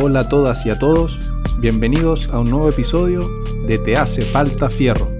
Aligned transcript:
Hola 0.00 0.20
a 0.20 0.28
todas 0.28 0.66
y 0.66 0.70
a 0.70 0.78
todos, 0.78 1.16
bienvenidos 1.58 2.28
a 2.30 2.40
un 2.40 2.50
nuevo 2.50 2.68
episodio 2.68 3.30
de 3.64 3.78
Te 3.78 3.96
hace 3.96 4.22
falta 4.22 4.68
fierro. 4.68 5.13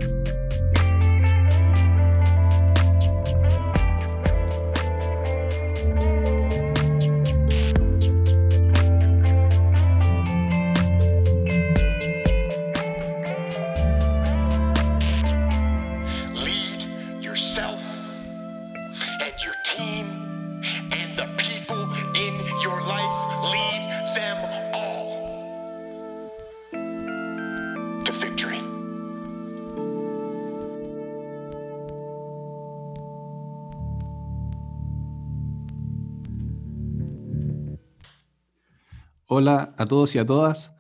Hola 39.37 39.75
a 39.79 39.87
todos 39.87 40.15
y 40.15 40.21
a 40.21 40.25
todas, 40.25 40.77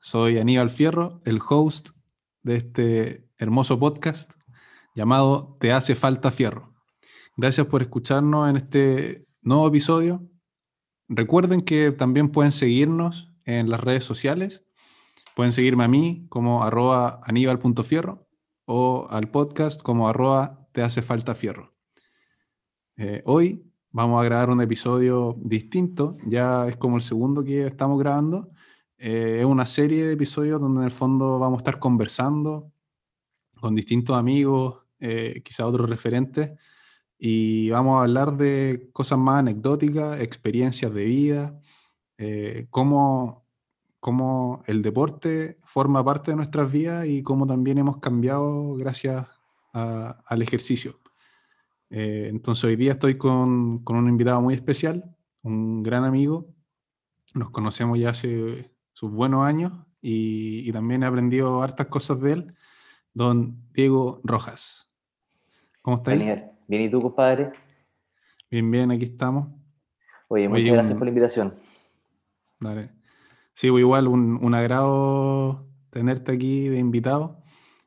soy 0.00 0.38
Aníbal 0.38 0.70
Fierro, 0.70 1.20
el 1.26 1.40
host 1.46 1.90
de 2.42 2.56
este 2.56 3.28
hermoso 3.36 3.78
podcast 3.78 4.32
llamado 4.94 5.58
Te 5.60 5.72
hace 5.72 5.94
falta 5.94 6.30
fierro. 6.30 6.72
Gracias 7.36 7.66
por 7.66 7.82
escucharnos 7.82 8.48
en 8.48 8.56
este 8.56 9.26
nuevo 9.42 9.68
episodio. 9.68 10.26
Recuerden 11.06 11.60
que 11.60 11.92
también 11.92 12.30
pueden 12.30 12.52
seguirnos 12.52 13.30
en 13.44 13.68
las 13.68 13.80
redes 13.80 14.04
sociales. 14.04 14.64
Pueden 15.36 15.52
seguirme 15.52 15.84
a 15.84 15.88
mí 15.88 16.24
como 16.30 16.64
arroba 16.64 17.20
aníbal.fierro 17.24 18.26
o 18.64 19.06
al 19.10 19.28
podcast 19.28 19.82
como 19.82 20.08
arroba 20.08 20.66
te 20.72 20.80
hace 20.80 21.02
falta 21.02 21.34
fierro. 21.34 21.74
Eh, 22.96 23.20
hoy 23.26 23.67
vamos 23.90 24.20
a 24.20 24.24
grabar 24.24 24.50
un 24.50 24.60
episodio 24.60 25.36
distinto, 25.38 26.16
ya 26.26 26.68
es 26.68 26.76
como 26.76 26.96
el 26.96 27.02
segundo 27.02 27.44
que 27.44 27.66
estamos 27.66 27.98
grabando. 27.98 28.50
Eh, 28.98 29.38
es 29.40 29.46
una 29.46 29.66
serie 29.66 30.04
de 30.06 30.14
episodios 30.14 30.60
donde 30.60 30.80
en 30.80 30.84
el 30.84 30.90
fondo 30.90 31.38
vamos 31.38 31.58
a 31.58 31.62
estar 31.62 31.78
conversando 31.78 32.72
con 33.60 33.74
distintos 33.74 34.16
amigos, 34.16 34.80
eh, 35.00 35.40
quizá 35.44 35.66
otros 35.66 35.88
referentes, 35.88 36.52
y 37.18 37.70
vamos 37.70 37.98
a 37.98 38.02
hablar 38.02 38.36
de 38.36 38.90
cosas 38.92 39.18
más 39.18 39.40
anecdóticas, 39.40 40.20
experiencias 40.20 40.92
de 40.94 41.04
vida, 41.04 41.60
eh, 42.18 42.66
cómo, 42.70 43.44
cómo 44.00 44.62
el 44.66 44.82
deporte 44.82 45.58
forma 45.64 46.04
parte 46.04 46.32
de 46.32 46.36
nuestras 46.36 46.70
vidas 46.70 47.06
y 47.06 47.22
cómo 47.22 47.46
también 47.46 47.78
hemos 47.78 47.98
cambiado 47.98 48.74
gracias 48.74 49.26
al 49.72 50.42
ejercicio. 50.42 50.98
Eh, 51.90 52.26
entonces 52.30 52.64
hoy 52.64 52.76
día 52.76 52.92
estoy 52.92 53.16
con, 53.16 53.82
con 53.84 53.96
un 53.96 54.08
invitado 54.08 54.40
muy 54.40 54.54
especial, 54.54 55.16
un 55.42 55.82
gran 55.82 56.04
amigo. 56.04 56.46
Nos 57.34 57.50
conocemos 57.50 57.98
ya 57.98 58.10
hace 58.10 58.70
sus 58.92 59.10
buenos 59.10 59.44
años 59.46 59.72
y, 60.00 60.68
y 60.68 60.72
también 60.72 61.02
he 61.02 61.06
aprendido 61.06 61.62
hartas 61.62 61.86
cosas 61.86 62.20
de 62.20 62.32
él, 62.32 62.54
don 63.14 63.56
Diego 63.72 64.20
Rojas. 64.24 64.90
¿Cómo 65.82 65.96
estáis? 65.98 66.18
Bien, 66.20 66.50
bien, 66.66 66.82
¿y 66.82 66.90
tú, 66.90 66.98
compadre? 67.00 67.52
Bien, 68.50 68.70
bien, 68.70 68.90
aquí 68.90 69.04
estamos. 69.04 69.48
Oye, 70.28 70.48
muchas 70.48 70.62
Oye, 70.62 70.72
gracias 70.72 70.92
un- 70.92 70.98
por 70.98 71.06
la 71.06 71.10
invitación. 71.10 71.54
Dale. 72.60 72.90
Sí, 73.54 73.70
pues 73.70 73.80
igual 73.80 74.08
un, 74.08 74.38
un 74.44 74.54
agrado 74.54 75.66
tenerte 75.90 76.32
aquí 76.32 76.68
de 76.68 76.78
invitado. 76.78 77.42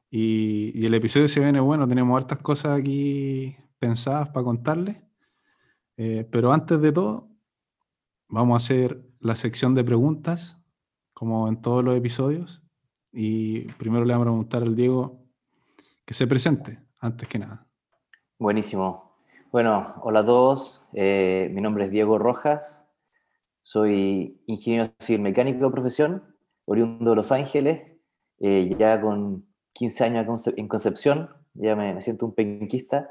Y, 0.10 0.72
y 0.78 0.86
el 0.86 0.94
episodio 0.94 1.28
se 1.28 1.40
viene 1.40 1.60
bueno, 1.60 1.88
tenemos 1.88 2.18
hartas 2.18 2.40
cosas 2.40 2.78
aquí 2.80 3.56
pensadas 3.82 4.30
para 4.30 4.44
contarles. 4.46 4.98
Eh, 5.98 6.26
pero 6.32 6.54
antes 6.54 6.80
de 6.80 6.92
todo, 6.92 7.30
vamos 8.30 8.54
a 8.54 8.64
hacer 8.64 9.04
la 9.20 9.36
sección 9.36 9.74
de 9.74 9.84
preguntas, 9.84 10.58
como 11.14 11.48
en 11.48 11.60
todos 11.62 11.84
los 11.84 11.98
episodios. 11.98 12.64
Y 13.12 13.64
primero 13.74 14.06
le 14.06 14.14
vamos 14.14 14.28
a 14.28 14.30
preguntar 14.30 14.62
al 14.62 14.76
Diego 14.76 15.26
que 16.06 16.14
se 16.14 16.28
presente, 16.28 16.80
antes 17.00 17.28
que 17.28 17.40
nada. 17.40 17.68
Buenísimo. 18.38 19.18
Bueno, 19.52 19.96
hola 20.04 20.20
a 20.20 20.26
todos. 20.26 20.88
eh, 20.94 21.50
mi 21.52 21.62
nombre 21.62 21.86
es 21.86 21.92
Diego 21.92 22.20
Rojas. 22.20 22.86
Soy 23.64 24.42
ingeniero 24.46 24.94
civil 25.00 25.22
mecánico 25.22 25.66
de 25.66 25.72
profesión, 25.72 26.36
oriundo 26.66 27.12
de 27.12 27.16
Los 27.16 27.32
Ángeles, 27.32 27.82
eh, 28.40 28.76
ya 28.78 29.02
con 29.02 29.46
15 29.74 30.04
años 30.04 30.48
en 30.56 30.68
Concepción, 30.68 31.30
ya 31.54 31.76
me, 31.76 31.94
me 31.94 32.02
siento 32.02 32.26
un 32.28 32.34
penquista. 32.34 33.10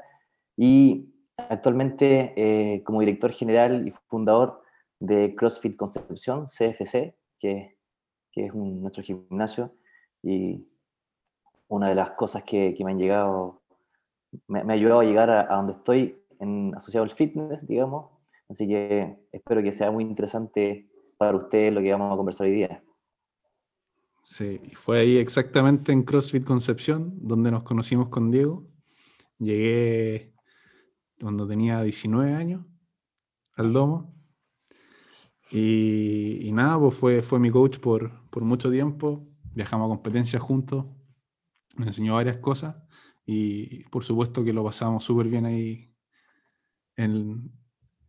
Y 0.63 1.11
actualmente 1.49 2.35
eh, 2.37 2.83
como 2.83 2.99
director 2.99 3.31
general 3.31 3.87
y 3.87 3.91
fundador 4.07 4.61
de 4.99 5.33
CrossFit 5.35 5.75
Concepción, 5.75 6.45
CFC, 6.45 7.15
que, 7.39 7.79
que 8.31 8.45
es 8.45 8.53
nuestro 8.53 9.01
gimnasio. 9.01 9.73
Y 10.21 10.63
una 11.67 11.89
de 11.89 11.95
las 11.95 12.11
cosas 12.11 12.43
que, 12.43 12.75
que 12.75 12.85
me 12.85 12.91
han 12.91 12.99
llegado 12.99 13.63
me, 14.47 14.59
ha 14.59 14.71
ayudado 14.71 14.99
a 14.99 15.03
llegar 15.03 15.31
a, 15.31 15.55
donde 15.55 15.71
estoy 15.73 16.21
en, 16.39 16.75
asociado 16.75 17.05
al 17.05 17.11
fitness, 17.11 17.65
digamos. 17.65 18.11
Así 18.47 18.67
que 18.67 19.17
espero 19.31 19.63
que 19.63 19.71
sea 19.71 19.89
muy 19.89 20.03
interesante 20.03 20.87
para 21.17 21.37
ustedes 21.37 21.73
lo 21.73 21.81
que 21.81 21.91
vamos 21.91 22.13
a 22.13 22.17
conversar 22.17 22.45
hoy 22.45 22.53
día. 22.53 22.83
Sí, 24.21 24.61
fue 24.75 24.99
ahí 24.99 25.17
exactamente 25.17 25.91
en 25.91 26.03
CrossFit 26.03 26.43
Concepción, 26.43 27.15
donde 27.19 27.49
nos 27.49 27.63
conocimos 27.63 28.09
con 28.09 28.29
Diego. 28.29 28.67
Llegué 29.39 30.30
cuando 31.21 31.47
tenía 31.47 31.81
19 31.81 32.33
años 32.33 32.65
al 33.55 33.73
domo. 33.73 34.15
Y, 35.51 36.47
y 36.47 36.51
nada, 36.51 36.79
pues 36.79 36.95
fue, 36.95 37.21
fue 37.21 37.39
mi 37.39 37.51
coach 37.51 37.79
por, 37.79 38.29
por 38.29 38.43
mucho 38.43 38.71
tiempo. 38.71 39.27
Viajamos 39.53 39.85
a 39.85 39.89
competencias 39.89 40.41
juntos. 40.41 40.85
Me 41.75 41.87
enseñó 41.87 42.15
varias 42.15 42.37
cosas. 42.37 42.75
Y 43.25 43.83
por 43.89 44.03
supuesto 44.03 44.43
que 44.43 44.53
lo 44.53 44.63
pasamos 44.63 45.03
súper 45.03 45.27
bien 45.27 45.45
ahí 45.45 45.93
en, 46.95 47.51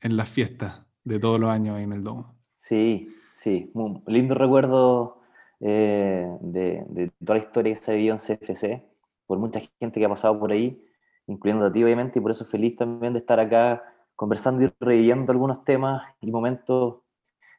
en 0.01 0.17
las 0.17 0.29
fiestas 0.29 0.87
de 1.05 1.19
todos 1.19 1.41
los 1.41 1.51
años 1.51 1.77
ahí 1.77 1.85
en 1.85 1.93
el 1.93 2.05
domo. 2.05 2.39
Sí, 2.51 3.09
sí, 3.35 3.71
un 3.75 4.03
lindo 4.07 4.35
recuerdo 4.35 5.21
eh, 5.61 6.29
de, 6.41 6.85
de 6.89 7.11
toda 7.25 7.39
la 7.39 7.45
historia 7.45 7.75
que 7.75 7.81
se 7.81 7.91
ha 7.91 7.95
vivido 7.95 8.15
en 8.15 8.21
CFC, 8.21 8.85
por 9.27 9.39
mucha 9.39 9.61
gente 9.81 10.01
que 10.01 10.07
ha 10.07 10.09
pasado 10.09 10.39
por 10.39 10.53
ahí, 10.53 10.83
incluyendo 11.27 11.67
a 11.67 11.73
ti 11.73 11.83
obviamente, 11.83 12.19
y 12.19 12.23
por 12.23 12.31
eso 12.31 12.45
feliz 12.45 12.77
también 12.77 13.13
de 13.13 13.21
estar 13.21 13.41
acá 13.41 13.83
conversando 14.17 14.65
y 14.65 14.73
reviviendo 14.79 15.33
algunos 15.33 15.65
temas 15.65 16.03
y 16.21 16.31
momentos 16.31 17.03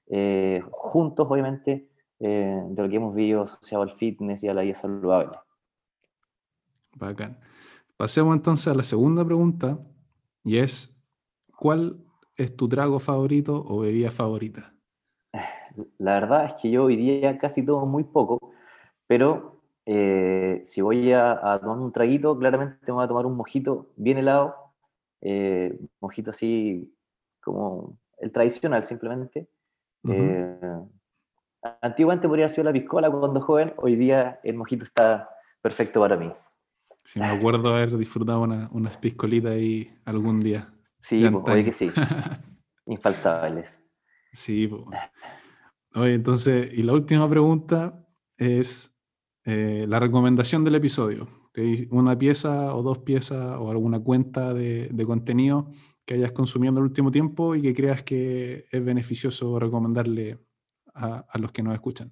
eh, 0.07 0.61
juntos, 0.71 1.27
obviamente, 1.29 1.89
eh, 2.19 2.61
de 2.69 2.81
lo 2.81 2.89
que 2.89 2.95
hemos 2.95 3.15
vivido 3.15 3.43
asociado 3.43 3.83
al 3.83 3.91
fitness 3.91 4.43
y 4.43 4.47
a 4.47 4.53
la 4.53 4.61
vida 4.61 4.75
saludable. 4.75 5.37
Bacán. 6.95 7.37
Pasemos 7.97 8.35
entonces 8.35 8.67
a 8.67 8.75
la 8.75 8.83
segunda 8.83 9.25
pregunta 9.25 9.79
y 10.43 10.57
es, 10.57 10.95
¿cuál 11.57 12.03
es 12.35 12.55
tu 12.55 12.67
trago 12.67 12.99
favorito 12.99 13.63
o 13.67 13.79
bebida 13.79 14.11
favorita? 14.11 14.73
La 15.97 16.13
verdad 16.13 16.45
es 16.45 16.53
que 16.61 16.69
yo 16.69 16.87
día 16.87 17.37
casi 17.37 17.65
tomo 17.65 17.85
muy 17.85 18.03
poco, 18.03 18.53
pero 19.07 19.52
eh, 19.85 20.61
si 20.63 20.81
voy 20.81 21.11
a, 21.11 21.53
a 21.53 21.59
tomar 21.59 21.77
un 21.77 21.91
traguito, 21.91 22.37
claramente 22.37 22.77
me 22.87 22.93
voy 22.93 23.03
a 23.05 23.07
tomar 23.07 23.25
un 23.25 23.35
mojito 23.35 23.91
bien 23.95 24.17
helado, 24.17 24.55
eh, 25.21 25.77
mojito 25.99 26.31
así 26.31 26.93
como 27.41 27.97
el 28.19 28.31
tradicional 28.31 28.83
simplemente. 28.83 29.47
Ujú. 30.03 30.13
Eh, 30.15 30.59
antiguamente 31.81 32.27
podría 32.27 32.45
haber 32.45 32.51
sido 32.55 32.65
la 32.65 32.73
piscola 32.73 33.09
cuando 33.11 33.41
joven, 33.41 33.73
hoy 33.77 33.95
día 33.95 34.39
el 34.43 34.55
mojito 34.55 34.83
está 34.85 35.29
perfecto 35.61 35.99
para 35.99 36.17
mí. 36.17 36.31
Si 37.05 37.19
me 37.19 37.25
acuerdo 37.27 37.73
haber 37.73 37.97
disfrutado 37.97 38.41
una- 38.41 38.69
unas 38.71 38.97
piscolitas 38.97 39.51
ahí 39.51 39.93
algún 40.05 40.41
día. 40.41 40.73
Sí, 41.01 41.27
pues, 41.29 41.43
oye 41.53 41.65
que 41.65 41.71
sí, 41.73 41.91
infaltables. 42.85 43.81
Sí, 44.31 44.67
po. 44.67 44.89
Oye, 45.95 46.13
entonces, 46.15 46.73
y 46.73 46.81
la 46.83 46.93
última 46.93 47.29
pregunta 47.29 48.05
es 48.37 48.92
eh, 49.45 49.85
la 49.87 49.99
recomendación 49.99 50.63
del 50.63 50.75
episodio. 50.75 51.27
Una 51.91 52.17
pieza 52.17 52.75
o 52.75 52.81
dos 52.81 52.99
piezas 52.99 53.57
o 53.59 53.69
alguna 53.69 53.99
cuenta 53.99 54.53
de, 54.53 55.03
contenido 55.05 55.71
que 56.05 56.15
hayas 56.15 56.31
consumido 56.31 56.71
en 56.71 56.77
el 56.77 56.83
último 56.83 57.11
tiempo 57.11 57.55
y 57.55 57.61
que 57.61 57.73
creas 57.73 58.03
que 58.03 58.65
es 58.71 58.83
beneficioso 58.83 59.59
recomendarle 59.59 60.39
a, 60.93 61.25
a 61.29 61.37
los 61.37 61.51
que 61.51 61.63
nos 61.63 61.73
escuchan. 61.73 62.11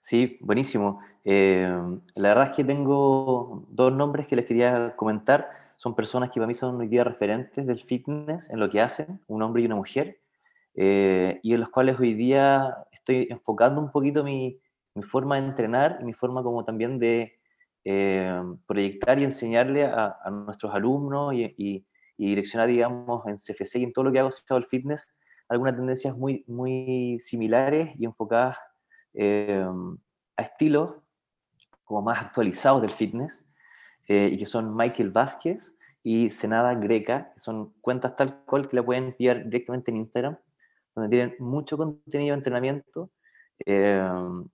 Sí, 0.00 0.38
buenísimo. 0.40 1.00
Eh, 1.24 1.70
la 2.14 2.28
verdad 2.28 2.50
es 2.50 2.56
que 2.56 2.64
tengo 2.64 3.66
dos 3.68 3.92
nombres 3.92 4.26
que 4.26 4.36
les 4.36 4.46
quería 4.46 4.94
comentar. 4.96 5.50
Son 5.76 5.94
personas 5.94 6.30
que 6.30 6.40
para 6.40 6.46
mí 6.46 6.54
son 6.54 6.80
hoy 6.80 6.88
día 6.88 7.04
referentes 7.04 7.66
del 7.66 7.80
fitness 7.80 8.48
en 8.48 8.60
lo 8.60 8.70
que 8.70 8.80
hacen, 8.80 9.20
un 9.26 9.42
hombre 9.42 9.62
y 9.62 9.66
una 9.66 9.76
mujer, 9.76 10.20
eh, 10.74 11.40
y 11.42 11.52
en 11.52 11.60
los 11.60 11.68
cuales 11.68 12.00
hoy 12.00 12.14
día 12.14 12.74
estoy 12.92 13.28
enfocando 13.30 13.80
un 13.80 13.92
poquito 13.92 14.24
mi, 14.24 14.58
mi 14.98 15.02
forma 15.02 15.40
de 15.40 15.46
entrenar 15.46 15.98
y 16.00 16.04
mi 16.04 16.12
forma 16.12 16.42
como 16.42 16.64
también 16.64 16.98
de 16.98 17.38
eh, 17.84 18.42
proyectar 18.66 19.18
y 19.18 19.24
enseñarle 19.24 19.84
a, 19.84 20.16
nuestros 20.30 20.74
alumnos 20.74 21.34
y, 21.34 21.44
y, 21.56 21.86
y, 22.16 22.28
direccionar, 22.28 22.68
digamos, 22.68 23.26
en 23.26 23.36
CFC 23.36 23.76
y 23.76 23.84
en 23.84 23.92
todo 23.92 24.04
lo 24.04 24.12
que 24.12 24.18
hago 24.18 24.28
asociado 24.28 24.58
al 24.58 24.66
fitness, 24.66 25.06
algunas 25.48 25.76
tendencias 25.76 26.16
muy, 26.16 26.44
muy 26.46 27.18
similares 27.20 27.90
y 27.98 28.04
enfocadas 28.04 28.58
eh, 29.14 29.64
a 30.36 30.42
estilos 30.42 30.96
como 31.84 32.02
más 32.02 32.22
actualizados 32.22 32.82
del 32.82 32.90
fitness, 32.90 33.44
eh, 34.08 34.30
y 34.32 34.38
que 34.38 34.46
son 34.46 34.76
Michael 34.76 35.10
Vázquez 35.10 35.74
y 36.02 36.30
Senada 36.30 36.74
Greca, 36.74 37.32
que 37.32 37.40
son 37.40 37.72
cuentas 37.80 38.16
tal 38.16 38.44
cual 38.44 38.68
que 38.68 38.76
la 38.76 38.84
pueden 38.84 39.14
pillar 39.14 39.44
directamente 39.44 39.90
en 39.90 39.98
Instagram, 39.98 40.36
donde 40.94 41.08
tienen 41.08 41.36
mucho 41.38 41.76
contenido 41.76 42.34
de 42.34 42.38
entrenamiento 42.38 43.10
eh, 43.66 44.02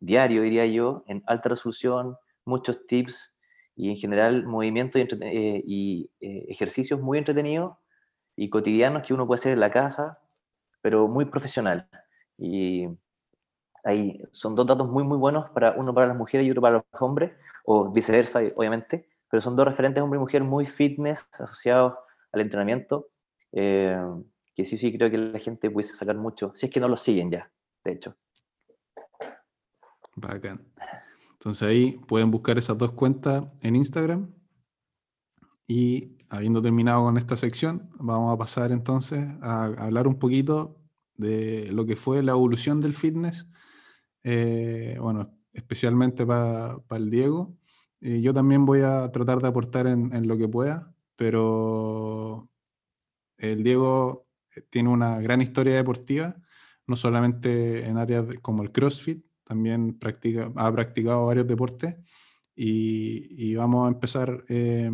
diario, 0.00 0.42
diría 0.42 0.66
yo, 0.66 1.04
en 1.06 1.22
alta 1.26 1.50
resolución, 1.50 2.16
muchos 2.44 2.86
tips 2.86 3.34
y 3.76 3.90
en 3.90 3.96
general 3.96 4.44
movimientos 4.46 5.00
y, 5.00 5.04
eh, 5.22 5.62
y 5.66 6.10
eh, 6.20 6.46
ejercicios 6.48 7.00
muy 7.00 7.18
entretenidos 7.18 7.76
y 8.36 8.48
cotidianos 8.48 9.06
que 9.06 9.14
uno 9.14 9.26
puede 9.26 9.40
hacer 9.40 9.52
en 9.52 9.60
la 9.60 9.70
casa, 9.70 10.18
pero 10.82 11.08
muy 11.08 11.24
profesional. 11.26 11.88
Y 12.38 12.86
ahí 13.84 14.20
son 14.32 14.54
dos 14.54 14.66
datos 14.66 14.88
muy, 14.88 15.04
muy 15.04 15.18
buenos, 15.18 15.50
para 15.50 15.72
uno 15.72 15.94
para 15.94 16.08
las 16.08 16.16
mujeres 16.16 16.46
y 16.46 16.50
otro 16.50 16.62
para 16.62 16.76
los 16.76 17.02
hombres, 17.02 17.32
o 17.64 17.90
viceversa, 17.90 18.40
obviamente, 18.56 19.08
pero 19.30 19.40
son 19.40 19.56
dos 19.56 19.66
referentes 19.66 20.02
hombre 20.02 20.18
y 20.18 20.20
mujer 20.20 20.42
muy 20.44 20.66
fitness 20.66 21.20
asociados 21.32 21.94
al 22.32 22.40
entrenamiento, 22.40 23.08
eh, 23.52 23.96
que 24.54 24.64
sí, 24.64 24.76
sí 24.76 24.96
creo 24.96 25.10
que 25.10 25.18
la 25.18 25.38
gente 25.38 25.70
puede 25.70 25.88
sacar 25.88 26.16
mucho, 26.16 26.52
si 26.54 26.66
es 26.66 26.72
que 26.72 26.80
no 26.80 26.88
lo 26.88 26.96
siguen 26.96 27.30
ya, 27.30 27.50
de 27.84 27.92
hecho. 27.92 28.16
Bacán. 30.16 30.60
Entonces 31.32 31.68
ahí 31.68 32.00
pueden 32.08 32.30
buscar 32.30 32.58
esas 32.58 32.78
dos 32.78 32.92
cuentas 32.92 33.44
en 33.60 33.76
Instagram. 33.76 34.32
Y 35.66 36.16
habiendo 36.28 36.62
terminado 36.62 37.04
con 37.04 37.16
esta 37.16 37.36
sección, 37.36 37.90
vamos 37.98 38.32
a 38.32 38.38
pasar 38.38 38.72
entonces 38.72 39.26
a 39.42 39.64
hablar 39.64 40.06
un 40.06 40.18
poquito 40.18 40.80
de 41.16 41.70
lo 41.72 41.86
que 41.86 41.96
fue 41.96 42.22
la 42.22 42.32
evolución 42.32 42.80
del 42.80 42.94
fitness. 42.94 43.46
Eh, 44.22 44.96
bueno, 45.00 45.36
especialmente 45.52 46.26
para 46.26 46.80
el 46.90 47.10
Diego. 47.10 47.56
Eh, 48.00 48.20
yo 48.20 48.34
también 48.34 48.66
voy 48.66 48.80
a 48.80 49.10
tratar 49.12 49.40
de 49.40 49.48
aportar 49.48 49.86
en, 49.86 50.14
en, 50.14 50.26
lo 50.26 50.36
que 50.36 50.48
pueda, 50.48 50.94
pero 51.16 52.48
el 53.38 53.62
Diego 53.62 54.26
tiene 54.70 54.88
una 54.90 55.20
gran 55.20 55.40
historia 55.40 55.74
deportiva, 55.74 56.36
no 56.86 56.96
solamente 56.96 57.86
en 57.86 57.96
áreas 57.96 58.26
como 58.42 58.62
el 58.62 58.72
CrossFit, 58.72 59.23
también 59.44 59.98
practica, 59.98 60.50
ha 60.56 60.72
practicado 60.72 61.26
varios 61.26 61.46
deportes 61.46 61.96
y, 62.56 63.50
y 63.50 63.54
vamos 63.54 63.86
a 63.86 63.92
empezar 63.92 64.44
eh, 64.48 64.90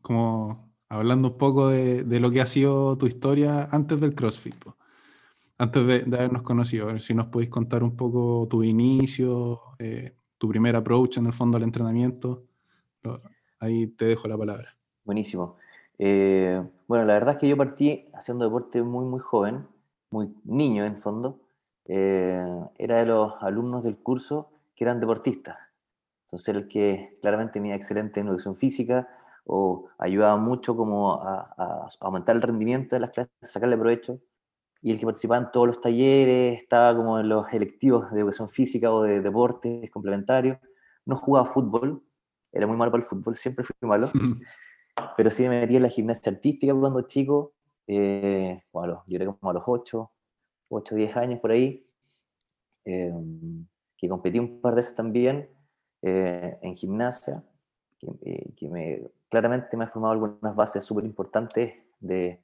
como 0.00 0.72
hablando 0.88 1.28
un 1.28 1.38
poco 1.38 1.68
de, 1.68 2.04
de, 2.04 2.20
lo 2.20 2.30
que 2.30 2.40
ha 2.40 2.46
sido 2.46 2.96
tu 2.98 3.06
historia 3.06 3.68
antes 3.70 4.00
del 4.00 4.14
CrossFit, 4.14 4.56
antes 5.58 5.86
de, 5.86 6.00
de, 6.00 6.16
habernos 6.16 6.42
conocido. 6.42 6.88
A 6.88 6.92
ver 6.92 7.00
si 7.00 7.14
nos 7.14 7.26
podéis 7.28 7.50
contar 7.50 7.82
un 7.82 7.96
poco 7.96 8.46
tu 8.50 8.62
inicio, 8.62 9.60
eh, 9.78 10.14
tu 10.36 10.48
primer 10.48 10.76
approach 10.76 11.16
en 11.16 11.26
el 11.26 11.32
fondo 11.32 11.56
al 11.56 11.62
entrenamiento. 11.62 12.44
Ahí 13.58 13.86
te 13.86 14.04
dejo 14.04 14.28
la 14.28 14.36
palabra. 14.36 14.76
Buenísimo. 15.04 15.56
Eh, 15.98 16.62
bueno, 16.88 17.04
la 17.04 17.14
verdad 17.14 17.34
es 17.34 17.40
que 17.40 17.48
yo 17.48 17.56
partí 17.56 18.06
haciendo 18.12 18.44
deporte 18.44 18.82
muy, 18.82 19.04
muy 19.04 19.20
joven, 19.20 19.66
muy 20.10 20.34
niño 20.44 20.84
en 20.84 21.00
fondo 21.00 21.41
eh, 21.86 22.44
era 22.78 22.98
de 22.98 23.06
los 23.06 23.34
alumnos 23.40 23.84
del 23.84 23.98
curso 23.98 24.50
que 24.74 24.84
eran 24.84 25.00
deportistas. 25.00 25.56
Entonces 26.26 26.48
era 26.48 26.58
el 26.60 26.68
que 26.68 27.12
claramente 27.20 27.54
tenía 27.54 27.74
excelente 27.74 28.20
en 28.20 28.28
educación 28.28 28.56
física 28.56 29.08
o 29.44 29.88
ayudaba 29.98 30.36
mucho 30.36 30.76
como 30.76 31.14
a, 31.14 31.54
a, 31.56 31.88
aumentar 32.00 32.36
el 32.36 32.42
rendimiento 32.42 32.96
de 32.96 33.00
las 33.00 33.10
clases, 33.10 33.32
sacarle 33.42 33.76
provecho. 33.76 34.20
Y 34.80 34.90
el 34.90 34.98
que 34.98 35.06
participaba 35.06 35.40
en 35.40 35.52
todos 35.52 35.68
los 35.68 35.80
talleres, 35.80 36.60
estaba 36.60 36.96
como 36.96 37.20
en 37.20 37.28
los 37.28 37.46
electivos 37.52 38.10
de 38.10 38.20
educación 38.20 38.50
física 38.50 38.92
o 38.92 39.02
de 39.02 39.20
deportes 39.20 39.90
complementarios. 39.90 40.58
No 41.04 41.16
jugaba 41.16 41.52
fútbol, 41.52 42.02
era 42.52 42.66
muy 42.66 42.76
malo 42.76 42.90
para 42.90 43.04
el 43.04 43.08
fútbol, 43.08 43.36
siempre 43.36 43.64
fui 43.64 43.88
malo. 43.88 44.10
pero 45.16 45.30
sí 45.30 45.42
me 45.44 45.60
metí 45.60 45.76
en 45.76 45.82
la 45.82 45.88
gimnasia 45.88 46.32
artística 46.32 46.74
cuando 46.74 47.02
chico, 47.02 47.54
eh, 47.86 48.62
bueno, 48.72 49.04
yo 49.06 49.16
era 49.16 49.26
como 49.26 49.50
a 49.50 49.54
los 49.54 49.62
8, 49.66 50.10
8 50.72 50.94
o 50.94 50.98
10 50.98 51.16
años 51.16 51.40
por 51.40 51.50
ahí, 51.50 51.86
eh, 52.84 53.12
que 53.96 54.08
competí 54.08 54.38
un 54.38 54.60
par 54.60 54.74
de 54.74 54.80
veces 54.80 54.94
también 54.94 55.48
eh, 56.02 56.58
en 56.62 56.74
gimnasia, 56.74 57.42
que, 57.98 58.08
eh, 58.22 58.52
que, 58.56 58.68
me, 58.68 59.02
claramente 59.28 59.76
me 59.76 59.84
ha 59.84 59.88
formado 59.88 60.12
algunas 60.12 60.54
bases 60.56 60.84
súper 60.84 61.04
importantes 61.04 61.74
de 62.00 62.40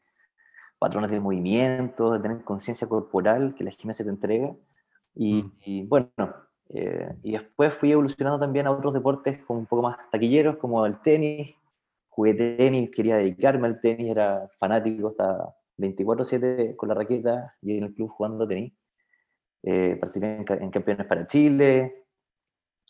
patrones 0.79 1.11
de 1.11 1.21
movimiento, 1.21 2.13
de 2.13 2.21
tener 2.21 2.45
conciencia 2.45 2.89
corporal 2.89 3.55
que 3.55 3.65
la 3.65 3.71
gimnasia 3.71 4.05
te 4.05 4.11
entrega. 4.11 4.55
Y, 5.15 5.43
mm. 5.43 5.53
y 5.65 5.83
bueno, 5.87 6.13
eh, 6.71 7.15
y 7.23 7.33
después 7.33 7.75
fui 7.75 7.93
evolucionando 7.93 8.39
también 8.39 8.67
a 8.67 8.71
otros 8.71 8.93
deportes 8.93 9.39
como 9.45 9.61
un 9.61 9.67
poco 9.67 9.83
más 9.83 9.99
taquilleros, 10.11 10.57
como 10.59 10.85
el 10.87 11.01
tenis. 11.01 11.55
Jugué 12.09 12.35
tenis, 12.35 12.91
quería 12.91 13.17
dedicarme 13.17 13.69
al 13.69 13.81
tenis, 13.81 14.11
era 14.11 14.49
fanático, 14.59 15.09
estaba 15.09 15.55
24-7 15.79 16.77
con 16.77 16.89
la 16.89 16.95
raqueta 16.95 17.55
y 17.63 17.79
en 17.79 17.85
el 17.85 17.95
club 17.95 18.11
jugando 18.11 18.47
tenis. 18.47 18.73
Eh, 19.63 19.97
participé 19.97 20.27
en, 20.37 20.63
en, 20.63 20.71
campeones 20.71 21.07
para 21.07 21.27
Chile, 21.27 22.07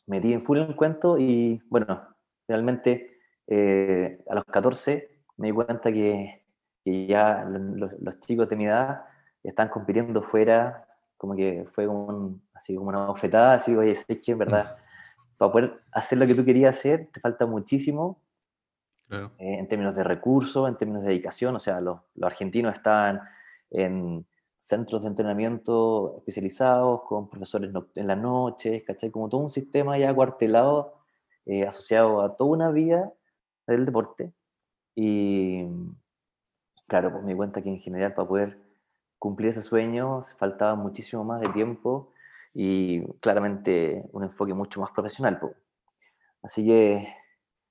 metí 0.06 0.32
en 0.32 0.44
full 0.44 0.58
en 0.58 0.74
cuento 0.74 1.18
y 1.18 1.62
bueno, 1.68 2.08
realmente 2.46 3.18
eh, 3.46 4.22
a 4.28 4.34
los 4.34 4.44
14 4.44 5.08
me 5.36 5.48
di 5.48 5.52
cuenta 5.54 5.92
que, 5.92 6.44
que 6.84 7.06
ya 7.06 7.44
los, 7.44 7.92
los, 8.00 8.20
chicos 8.20 8.48
de 8.48 8.56
mi 8.56 8.66
edad 8.66 9.04
están 9.42 9.68
compitiendo 9.68 10.22
fuera, 10.22 10.86
como 11.16 11.34
que 11.36 11.66
fue 11.72 11.86
como, 11.86 12.06
un, 12.06 12.42
así 12.54 12.74
como 12.74 12.88
una 12.88 13.06
bofetada, 13.06 13.54
así, 13.54 13.74
oye, 13.76 13.92
es 13.92 14.04
que 14.04 14.32
en 14.32 14.38
verdad, 14.38 14.76
para 15.38 15.52
poder 15.52 15.80
hacer 15.92 16.18
lo 16.18 16.26
que 16.26 16.34
tú 16.34 16.44
querías 16.44 16.76
hacer, 16.76 17.08
te 17.12 17.20
falta 17.20 17.46
muchísimo 17.46 18.20
Claro. 19.08 19.32
Eh, 19.38 19.58
en 19.58 19.68
términos 19.68 19.94
de 19.96 20.04
recursos, 20.04 20.68
en 20.68 20.76
términos 20.76 21.02
de 21.02 21.08
dedicación, 21.08 21.56
o 21.56 21.58
sea, 21.58 21.80
los, 21.80 22.00
los, 22.14 22.26
argentinos 22.26 22.74
están 22.74 23.20
en 23.70 24.26
centros 24.58 25.02
de 25.02 25.08
entrenamiento 25.08 26.16
especializados, 26.18 27.02
con 27.02 27.28
profesores 27.30 27.72
en 27.94 28.06
las 28.06 28.18
noches, 28.18 28.82
¿cachai? 28.84 29.10
Como 29.10 29.28
todo 29.28 29.40
un 29.40 29.50
sistema 29.50 29.96
ya 29.98 30.12
cuartelado, 30.14 30.94
eh, 31.46 31.66
asociado 31.66 32.20
a 32.20 32.36
toda 32.36 32.50
una 32.50 32.70
vida 32.70 33.12
del 33.66 33.86
deporte. 33.86 34.32
Y 34.94 35.64
claro, 36.86 37.12
pues 37.12 37.24
me 37.24 37.32
di 37.32 37.36
cuenta 37.36 37.62
que 37.62 37.70
en 37.70 37.78
general 37.78 38.14
para 38.14 38.28
poder 38.28 38.58
cumplir 39.18 39.50
ese 39.50 39.62
sueño 39.62 40.22
faltaba 40.38 40.74
muchísimo 40.74 41.24
más 41.24 41.40
de 41.40 41.48
tiempo 41.48 42.12
y 42.52 43.02
claramente 43.20 44.08
un 44.12 44.24
enfoque 44.24 44.54
mucho 44.54 44.80
más 44.80 44.90
profesional. 44.90 45.38
Pues. 45.38 45.54
Así 46.42 46.66
que 46.66 47.08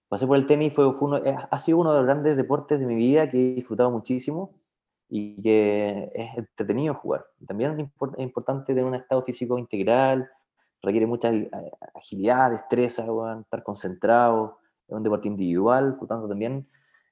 pasé 0.09 0.27
por 0.27 0.37
el 0.37 0.45
tenis, 0.45 0.73
fue, 0.73 0.93
fue 0.93 1.07
uno, 1.07 1.21
ha 1.51 1.59
sido 1.59 1.79
uno 1.79 1.91
de 1.91 1.97
los 1.97 2.05
grandes 2.05 2.37
deportes 2.37 2.79
de 2.79 2.85
mi 2.85 2.95
vida 2.95 3.29
que 3.29 3.37
he 3.37 3.55
disfrutado 3.55 3.91
muchísimo 3.91 4.53
y 5.09 5.41
que 5.41 6.11
es 6.13 6.37
entretenido 6.37 6.93
jugar. 6.95 7.25
También 7.47 7.79
es 7.79 7.89
importante 8.19 8.73
tener 8.73 8.85
un 8.85 8.95
estado 8.95 9.21
físico 9.23 9.57
integral, 9.57 10.29
requiere 10.81 11.05
mucha 11.05 11.31
agilidad, 11.95 12.51
destreza, 12.51 13.05
estar 13.41 13.63
concentrado, 13.63 14.59
es 14.87 14.95
un 14.95 15.03
deporte 15.03 15.27
individual, 15.27 15.97
por 15.97 16.07
tanto 16.07 16.27
también 16.27 16.67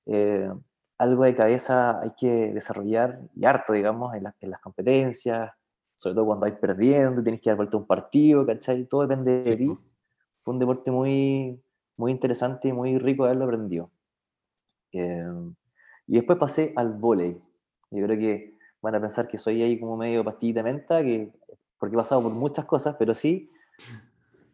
eh, 0.05 0.49
algo 0.97 1.23
de 1.23 1.35
cabeza 1.35 1.99
hay 2.01 2.11
que 2.17 2.53
desarrollar 2.53 3.19
y 3.35 3.45
harto, 3.45 3.73
digamos, 3.73 4.13
en, 4.15 4.23
la, 4.23 4.35
en, 4.39 4.49
las 4.49 4.61
competencias, 4.61 5.51
sobre 5.95 6.15
todo 6.15 6.25
cuando 6.25 6.45
vais 6.45 6.57
perdiendo, 6.57 7.21
tienes 7.23 7.41
que 7.41 7.49
dar 7.49 7.57
vuelta 7.57 7.77
a 7.77 7.79
un 7.79 7.87
partido, 7.87 8.45
¿cachai? 8.45 8.85
Todo 8.85 9.01
depende 9.01 9.43
de 9.43 9.51
sí. 9.51 9.57
ti. 9.57 9.77
Fue 10.41 10.53
un 10.53 10.59
deporte 10.59 10.91
muy, 10.91 11.61
muy 11.97 12.11
interesante 12.11 12.67
y 12.67 12.73
muy 12.73 12.97
rico 12.97 13.25
haberlo 13.25 13.45
aprendido. 13.45 13.91
Eh, 14.91 15.25
y 16.07 16.15
después 16.15 16.37
pasé 16.37 16.73
al 16.75 16.93
volei. 16.93 17.41
Yo 17.91 18.05
creo 18.05 18.19
que 18.19 18.57
van 18.81 18.95
a 18.95 19.01
pensar 19.01 19.27
que 19.27 19.37
soy 19.37 19.61
ahí 19.61 19.79
como 19.79 19.97
medio 19.97 20.23
pastillita 20.23 20.63
menta, 20.63 21.01
que, 21.01 21.31
porque 21.79 21.95
he 21.95 21.97
pasado 21.97 22.21
por 22.23 22.33
muchas 22.33 22.65
cosas, 22.65 22.95
pero 22.99 23.13
sí, 23.13 23.49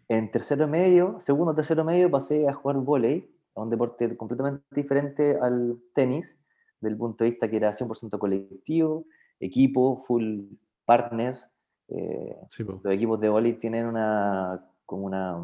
en 0.07 0.31
tercero 0.31 0.67
medio, 0.67 1.19
segundo 1.19 1.53
tercero 1.53 1.83
medio, 1.83 2.09
pasé 2.09 2.47
a 2.47 2.53
jugar 2.53 2.77
volei, 2.77 3.29
a 3.55 3.61
un 3.61 3.69
deporte 3.69 4.15
completamente 4.15 4.63
diferente 4.71 5.37
al 5.41 5.77
tenis, 5.93 6.37
del 6.79 6.97
punto 6.97 7.23
de 7.23 7.31
vista 7.31 7.49
que 7.49 7.57
era 7.57 7.73
100% 7.73 8.17
colectivo, 8.17 9.05
equipo, 9.39 10.03
full 10.07 10.43
partners. 10.85 11.49
Eh, 11.89 12.37
sí, 12.47 12.63
los 12.63 12.85
equipos 12.85 13.19
de 13.19 13.29
volei 13.29 13.53
tienen 13.53 13.85
una, 13.85 14.65
como 14.85 15.05
una 15.05 15.37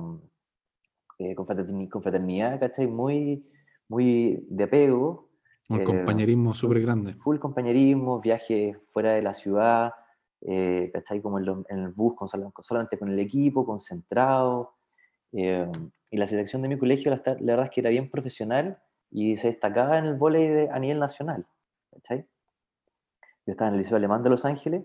eh, 1.19 1.35
confraternidad, 1.35 2.59
¿cachai? 2.59 2.87
Muy, 2.87 3.45
muy 3.87 4.45
de 4.49 4.63
apego. 4.63 5.29
Un 5.69 5.81
eh, 5.81 5.83
compañerismo 5.83 6.53
súper 6.53 6.81
grande. 6.81 7.13
Full 7.15 7.39
compañerismo, 7.39 8.19
viajes 8.21 8.77
fuera 8.89 9.13
de 9.13 9.21
la 9.21 9.33
ciudad, 9.33 9.91
eh, 10.41 10.89
¿cachai? 10.93 11.21
Como 11.21 11.39
en, 11.39 11.45
lo- 11.45 11.65
en 11.69 11.79
el 11.79 11.89
bus, 11.93 12.15
con, 12.15 12.27
sol- 12.27 12.51
solamente 12.61 12.97
con 12.97 13.09
el 13.09 13.19
equipo, 13.19 13.65
concentrado. 13.65 14.75
eh, 15.33 15.69
y 16.09 16.17
la 16.17 16.25
selección 16.27 16.61
de 16.61 16.69
mi 16.69 16.77
colegio, 16.77 17.11
la, 17.11 17.21
la 17.25 17.35
verdad 17.53 17.65
es 17.65 17.71
que 17.71 17.81
era 17.81 17.89
bien 17.89 18.09
profesional 18.09 18.77
y 19.11 19.35
se 19.35 19.49
destacaba 19.49 19.97
en 19.97 20.05
el 20.05 20.17
de- 20.17 20.69
a 20.71 20.79
nivel 20.79 20.99
nacional, 20.99 21.45
¿cachai? 21.91 22.25
Yo 23.45 23.51
estaba 23.51 23.69
en 23.69 23.73
el 23.75 23.79
Liceo 23.79 23.97
Alemán 23.97 24.23
de 24.23 24.29
Los 24.29 24.45
Ángeles 24.45 24.83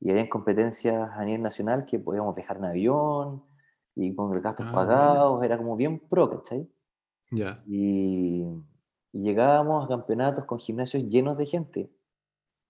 y 0.00 0.10
había 0.10 0.28
competencias 0.28 1.10
a 1.12 1.24
nivel 1.24 1.42
nacional 1.42 1.84
que 1.84 1.98
podíamos 1.98 2.34
viajar 2.34 2.56
en 2.58 2.64
avión 2.66 3.42
y 3.96 4.14
con 4.14 4.30
gastos 4.42 4.66
Ah, 4.68 4.72
pagados, 4.72 5.42
era 5.42 5.56
como 5.56 5.74
bien 5.74 5.98
pro, 5.98 6.30
¿cachai? 6.30 6.68
Ya. 7.30 7.62
Y, 7.66 8.44
y 9.10 9.22
llegábamos 9.22 9.84
a 9.84 9.88
campeonatos 9.88 10.44
con 10.44 10.58
gimnasios 10.58 11.04
llenos 11.04 11.38
de 11.38 11.46
gente, 11.46 11.90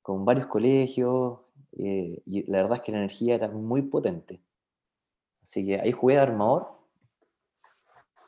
con 0.03 0.25
varios 0.25 0.47
colegios, 0.47 1.41
eh, 1.73 2.23
y 2.25 2.51
la 2.51 2.63
verdad 2.63 2.79
es 2.79 2.83
que 2.85 2.93
la 2.93 2.99
energía 2.99 3.35
era 3.35 3.49
muy 3.49 3.83
potente. 3.83 4.41
Así 5.43 5.67
que 5.67 5.81
ahí 5.81 5.91
jugué 5.91 6.15
de 6.15 6.21
armador. 6.21 6.69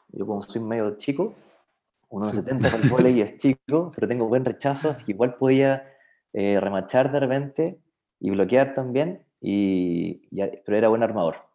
Yo 0.09 0.27
como 0.27 0.43
soy 0.43 0.61
medio 0.61 0.97
chico, 0.97 1.35
1,70 2.11 2.63
para 2.71 2.83
el 2.83 2.89
vóley 2.91 3.21
es 3.21 3.37
chico, 3.39 3.93
pero 3.95 4.09
tengo 4.09 4.27
buen 4.27 4.45
rechazo, 4.45 4.91
así 4.91 5.05
que 5.05 5.13
igual 5.13 5.37
podía 5.37 5.89
eh, 6.33 6.59
remachar 6.59 7.13
de 7.13 7.21
repente 7.21 7.81
y 8.19 8.31
bloquear 8.31 8.75
también, 8.75 9.25
y, 9.41 10.27
y 10.33 10.43
pero 10.65 10.77
era 10.77 10.89
buen 10.89 11.05
armador. 11.05 11.48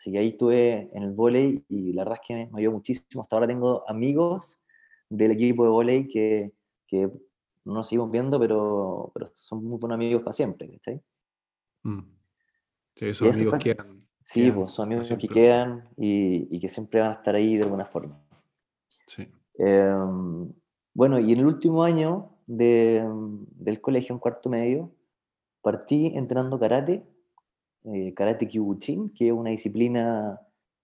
Así 0.00 0.10
que 0.10 0.18
ahí 0.18 0.28
estuve 0.28 0.88
en 0.96 1.02
el 1.02 1.12
vóley 1.12 1.62
y 1.68 1.92
la 1.92 2.04
verdad 2.04 2.20
es 2.22 2.26
que 2.26 2.34
me, 2.34 2.46
me 2.46 2.60
ayudó 2.60 2.72
muchísimo. 2.72 3.20
Hasta 3.22 3.36
ahora 3.36 3.46
tengo 3.46 3.84
amigos 3.86 4.58
del 5.10 5.32
equipo 5.32 5.62
de 5.64 5.68
vóley 5.70 6.08
que, 6.08 6.54
que 6.86 7.08
no 7.66 7.74
nos 7.74 7.86
seguimos 7.86 8.10
viendo, 8.10 8.40
pero, 8.40 9.10
pero 9.12 9.30
son 9.34 9.62
muy 9.62 9.78
buenos 9.78 9.96
amigos 9.96 10.22
para 10.22 10.32
siempre, 10.32 10.70
¿cachai? 10.70 11.02
Mm. 11.82 12.00
Sí, 12.96 13.04
esos 13.08 13.28
eso 13.28 13.36
amigos 13.40 13.50
fue- 13.50 13.58
quedan. 13.74 14.06
Sí, 14.22 14.40
quedan 14.44 14.54
pues 14.54 14.72
son 14.72 14.86
amigos 14.86 15.08
que 15.18 15.28
quedan 15.28 15.88
y, 15.98 16.56
y 16.56 16.58
que 16.60 16.68
siempre 16.68 17.02
van 17.02 17.10
a 17.10 17.14
estar 17.16 17.34
ahí 17.34 17.56
de 17.58 17.64
alguna 17.64 17.84
forma. 17.84 18.18
Sí. 19.06 19.28
Em, 19.58 20.50
bueno, 20.94 21.18
y 21.18 21.32
en 21.34 21.40
el 21.40 21.46
último 21.46 21.84
año 21.84 22.38
de, 22.46 23.04
del 23.56 23.82
colegio, 23.82 24.14
en 24.14 24.18
cuarto 24.18 24.48
medio, 24.48 24.92
partí 25.60 26.06
entrenando 26.14 26.58
karate, 26.58 27.04
eh, 27.84 28.12
karate 28.14 28.46
Kyokushin, 28.46 29.10
que 29.10 29.28
es 29.28 29.32
una 29.32 29.50
disciplina 29.50 30.40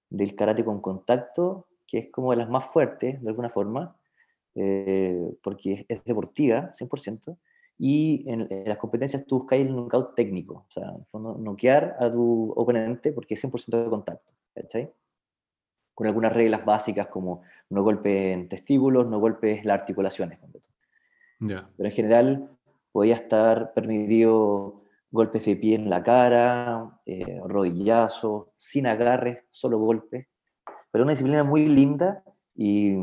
del 0.09 0.35
karate 0.35 0.65
con 0.65 0.81
contacto, 0.81 1.67
que 1.87 1.99
es 1.99 2.11
como 2.11 2.31
de 2.31 2.39
las 2.39 2.49
más 2.49 2.67
fuertes, 2.67 3.23
de 3.23 3.31
alguna 3.31 3.51
forma, 3.51 3.97
eh, 4.55 5.35
porque 5.43 5.85
es, 5.89 6.05
deportiva, 6.05 6.73
100%, 6.73 7.37
y 7.79 8.25
en, 8.31 8.47
en 8.51 8.69
las 8.69 8.79
competencias 8.79 9.27
tú 9.27 9.41
buscas 9.41 9.59
el 9.59 9.75
knockout 9.75 10.15
técnico, 10.15 10.65
o 10.69 10.71
sea, 10.71 10.89
en 10.89 11.01
el 11.01 11.07
fondo, 11.07 11.37
noquear 11.37 11.97
a 12.01 12.11
tu 12.11 12.53
oponente 12.57 13.13
porque 13.13 13.35
es 13.35 13.45
100% 13.45 13.85
de 13.85 13.91
contacto, 13.91 14.33
¿cachai? 14.55 14.91
Con 15.95 16.07
algunas 16.07 16.33
reglas 16.33 16.65
básicas 16.65 17.09
como 17.09 17.43
no 17.69 17.83
golpes 17.83 18.35
en 18.35 18.49
testículos, 18.49 19.07
no 19.07 19.19
golpes 19.19 19.65
las 19.65 19.81
articulaciones. 19.81 20.39
Ya. 21.41 21.69
Pero 21.77 21.89
en 21.89 21.95
general 21.95 22.51
podía 22.93 23.17
estar 23.17 23.75
permitido 23.75 24.83
golpes 25.17 25.45
de 25.45 25.57
pie 25.57 25.75
en 25.75 25.91
la 25.91 26.03
cara, 26.03 27.01
eh, 27.05 27.41
rodillazos, 27.45 28.49
sin 28.57 28.87
agarres, 28.87 29.45
solo 29.51 29.79
golpes. 29.79 30.29
Pero 30.91 31.05
una 31.05 31.13
disciplina 31.13 31.43
muy 31.43 31.67
linda 31.67 32.23
y, 32.55 32.95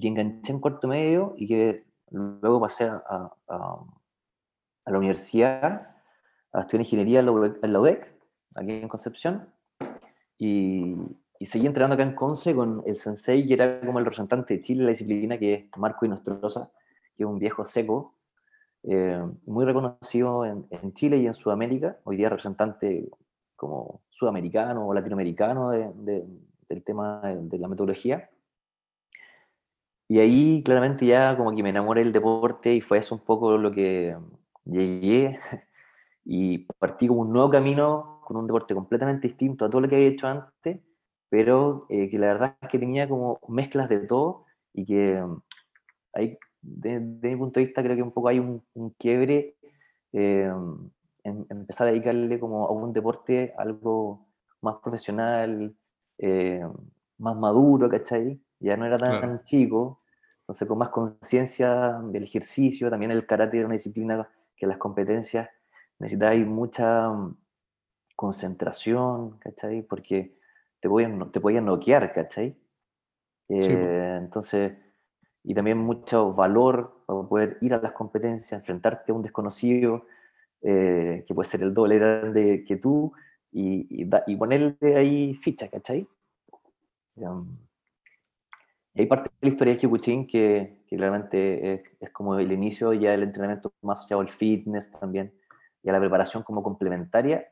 que 0.00 0.08
enganché 0.08 0.52
en 0.52 0.60
cuarto 0.60 0.88
medio 0.88 1.34
y 1.36 1.46
que 1.46 1.84
luego 2.10 2.60
pasé 2.60 2.84
a, 2.84 3.32
la 4.86 4.98
universidad 4.98 5.96
a 6.52 6.60
estudiar 6.60 6.82
ingeniería 6.82 7.20
en 7.20 7.72
la 7.72 7.80
UDEC, 7.80 8.14
aquí 8.54 8.72
en 8.72 8.88
Concepción. 8.88 9.48
Y, 10.38 10.94
y 11.42 11.46
seguí 11.46 11.66
entrenando 11.66 11.94
acá 11.94 12.04
en 12.04 12.14
Conce 12.14 12.54
con 12.54 12.84
el 12.86 12.94
sensei 12.94 13.44
que 13.48 13.54
era 13.54 13.80
como 13.80 13.98
el 13.98 14.04
representante 14.04 14.54
de 14.54 14.60
Chile 14.60 14.82
en 14.82 14.86
la 14.86 14.92
disciplina, 14.92 15.38
que 15.38 15.54
es 15.54 15.64
Marco 15.76 16.06
Inostroza, 16.06 16.70
que 17.16 17.24
es 17.24 17.28
un 17.28 17.40
viejo 17.40 17.64
seco, 17.64 18.14
eh, 18.84 19.22
muy 19.46 19.64
reconocido 19.64 20.44
en, 20.44 20.66
en 20.70 20.92
Chile 20.94 21.18
y 21.18 21.26
en 21.26 21.34
Sudamérica, 21.34 21.98
hoy 22.04 22.16
día 22.16 22.28
representante 22.28 23.08
como 23.56 24.02
sudamericano 24.10 24.86
o 24.88 24.94
latinoamericano 24.94 25.70
de- 25.70 25.92
de- 25.94 26.26
del 26.68 26.82
tema 26.84 27.20
de, 27.24 27.36
de 27.48 27.58
la 27.58 27.68
metodología. 27.68 28.30
Y 30.08 30.18
ahí 30.20 30.62
claramente 30.62 31.06
ya 31.06 31.36
como 31.36 31.54
que 31.54 31.62
me 31.62 31.70
enamoré 31.70 32.02
del 32.04 32.12
deporte 32.12 32.74
y 32.74 32.80
fue 32.80 32.98
eso 32.98 33.14
un 33.14 33.22
poco 33.22 33.56
lo 33.56 33.72
que 33.72 34.16
llegué 34.64 35.38
y 36.24 36.60
partí 36.78 37.08
como 37.08 37.22
un 37.22 37.32
nuevo 37.32 37.50
camino 37.50 38.20
con 38.24 38.36
un 38.36 38.46
deporte 38.46 38.74
completamente 38.74 39.28
distinto 39.28 39.64
a 39.64 39.70
todo 39.70 39.80
lo 39.82 39.88
que 39.88 39.96
había 39.96 40.08
hecho 40.08 40.28
antes, 40.28 40.80
pero 41.28 41.86
eh, 41.88 42.10
que 42.10 42.18
la 42.18 42.28
verdad 42.28 42.56
es 42.60 42.68
que 42.68 42.78
tenía 42.78 43.08
como 43.08 43.40
mezclas 43.48 43.88
de 43.88 44.00
todo 44.06 44.46
y 44.74 44.84
que 44.86 45.22
mm, 45.22 45.42
ahí, 46.14 46.38
de, 46.62 47.00
de 47.00 47.30
mi 47.30 47.36
punto 47.36 47.60
de 47.60 47.66
vista, 47.66 47.82
creo 47.82 47.96
que 47.96 48.02
un 48.02 48.12
poco 48.12 48.28
hay 48.28 48.38
un, 48.38 48.64
un 48.74 48.90
quiebre 48.90 49.56
eh, 50.12 50.50
en, 51.24 51.46
empezar 51.50 51.86
a 51.88 51.90
dedicarle 51.90 52.38
como 52.40 52.66
a 52.66 52.72
un 52.72 52.92
deporte 52.92 53.54
algo 53.58 54.26
más 54.62 54.76
profesional, 54.82 55.74
eh, 56.18 56.62
más 57.18 57.36
maduro, 57.36 57.88
¿cachai? 57.88 58.40
Ya 58.60 58.76
no 58.76 58.86
era 58.86 58.98
tan 58.98 59.18
Claro. 59.20 59.44
chico, 59.44 60.02
entonces 60.40 60.68
con 60.68 60.78
más 60.78 60.90
conciencia 60.90 62.00
del 62.04 62.24
ejercicio, 62.24 62.90
también 62.90 63.10
el 63.12 63.26
karate 63.26 63.58
era 63.58 63.66
una 63.66 63.74
disciplina 63.74 64.28
que 64.56 64.66
las 64.66 64.78
competencias 64.78 65.48
necesitaba 65.98 66.34
mucha 66.36 67.08
mm, 67.10 67.36
concentración, 68.16 69.38
¿cachai? 69.38 69.82
Porque 69.82 70.36
te 70.80 70.88
podían, 70.88 71.32
te 71.32 71.40
podían 71.40 71.64
noquear, 71.66 72.12
¿cachai? 72.12 72.58
Eh, 73.48 74.18
entonces, 74.20 74.72
y 75.44 75.54
también 75.54 75.78
mucho 75.78 76.32
valor 76.32 77.02
para 77.06 77.22
poder 77.22 77.58
ir 77.60 77.74
a 77.74 77.78
las 77.80 77.92
competencias, 77.92 78.52
enfrentarte 78.52 79.12
a 79.12 79.14
un 79.14 79.22
desconocido 79.22 80.06
eh, 80.62 81.24
que 81.26 81.34
puede 81.34 81.48
ser 81.48 81.62
el 81.62 81.74
doble 81.74 81.98
grande 81.98 82.64
que 82.66 82.76
tú 82.76 83.12
y, 83.50 84.02
y, 84.02 84.04
da- 84.04 84.24
y 84.26 84.36
ponerle 84.36 84.96
ahí 84.96 85.34
ficha, 85.34 85.68
¿cachai? 85.68 86.06
Um, 87.16 87.56
y 88.94 89.00
ahí 89.00 89.06
parte 89.06 89.30
la 89.40 89.48
historia 89.48 89.72
de 89.74 89.80
Kyokushin, 89.80 90.26
que, 90.26 90.82
que 90.86 90.96
claramente 90.96 91.74
es, 91.74 91.82
es 92.00 92.10
como 92.10 92.38
el 92.38 92.52
inicio 92.52 92.92
ya 92.92 93.12
del 93.12 93.22
entrenamiento 93.22 93.72
más 93.82 94.00
asociado 94.00 94.20
al 94.20 94.30
fitness 94.30 94.90
también 94.90 95.32
y 95.82 95.88
a 95.88 95.92
la 95.92 96.00
preparación 96.00 96.42
como 96.42 96.62
complementaria 96.62 97.48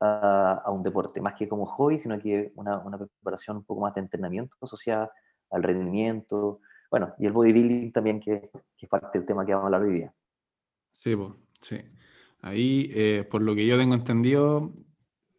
a, 0.00 0.62
a 0.64 0.70
un 0.70 0.82
deporte, 0.82 1.20
más 1.20 1.34
que 1.34 1.48
como 1.48 1.66
hobby, 1.66 1.98
sino 1.98 2.18
que 2.18 2.52
una, 2.56 2.78
una 2.78 2.98
preparación 2.98 3.58
un 3.58 3.64
poco 3.64 3.82
más 3.82 3.94
de 3.94 4.00
entrenamiento 4.00 4.56
asociada 4.60 5.12
al 5.50 5.62
rendimiento, 5.62 6.60
bueno, 6.92 7.14
y 7.18 7.26
el 7.26 7.32
bodybuilding 7.32 7.92
también, 7.92 8.20
que, 8.20 8.50
que 8.78 8.86
es 8.86 8.90
parte 8.90 9.18
del 9.18 9.26
tema 9.26 9.44
que 9.46 9.52
vamos 9.54 9.64
a 9.64 9.66
hablar 9.68 9.82
hoy 9.82 9.94
día. 9.94 10.14
Sí, 10.92 11.16
po, 11.16 11.36
sí. 11.60 11.78
Ahí, 12.40 12.90
eh, 12.94 13.26
por 13.30 13.42
lo 13.42 13.54
que 13.54 13.66
yo 13.66 13.76
tengo 13.78 13.94
entendido, 13.94 14.72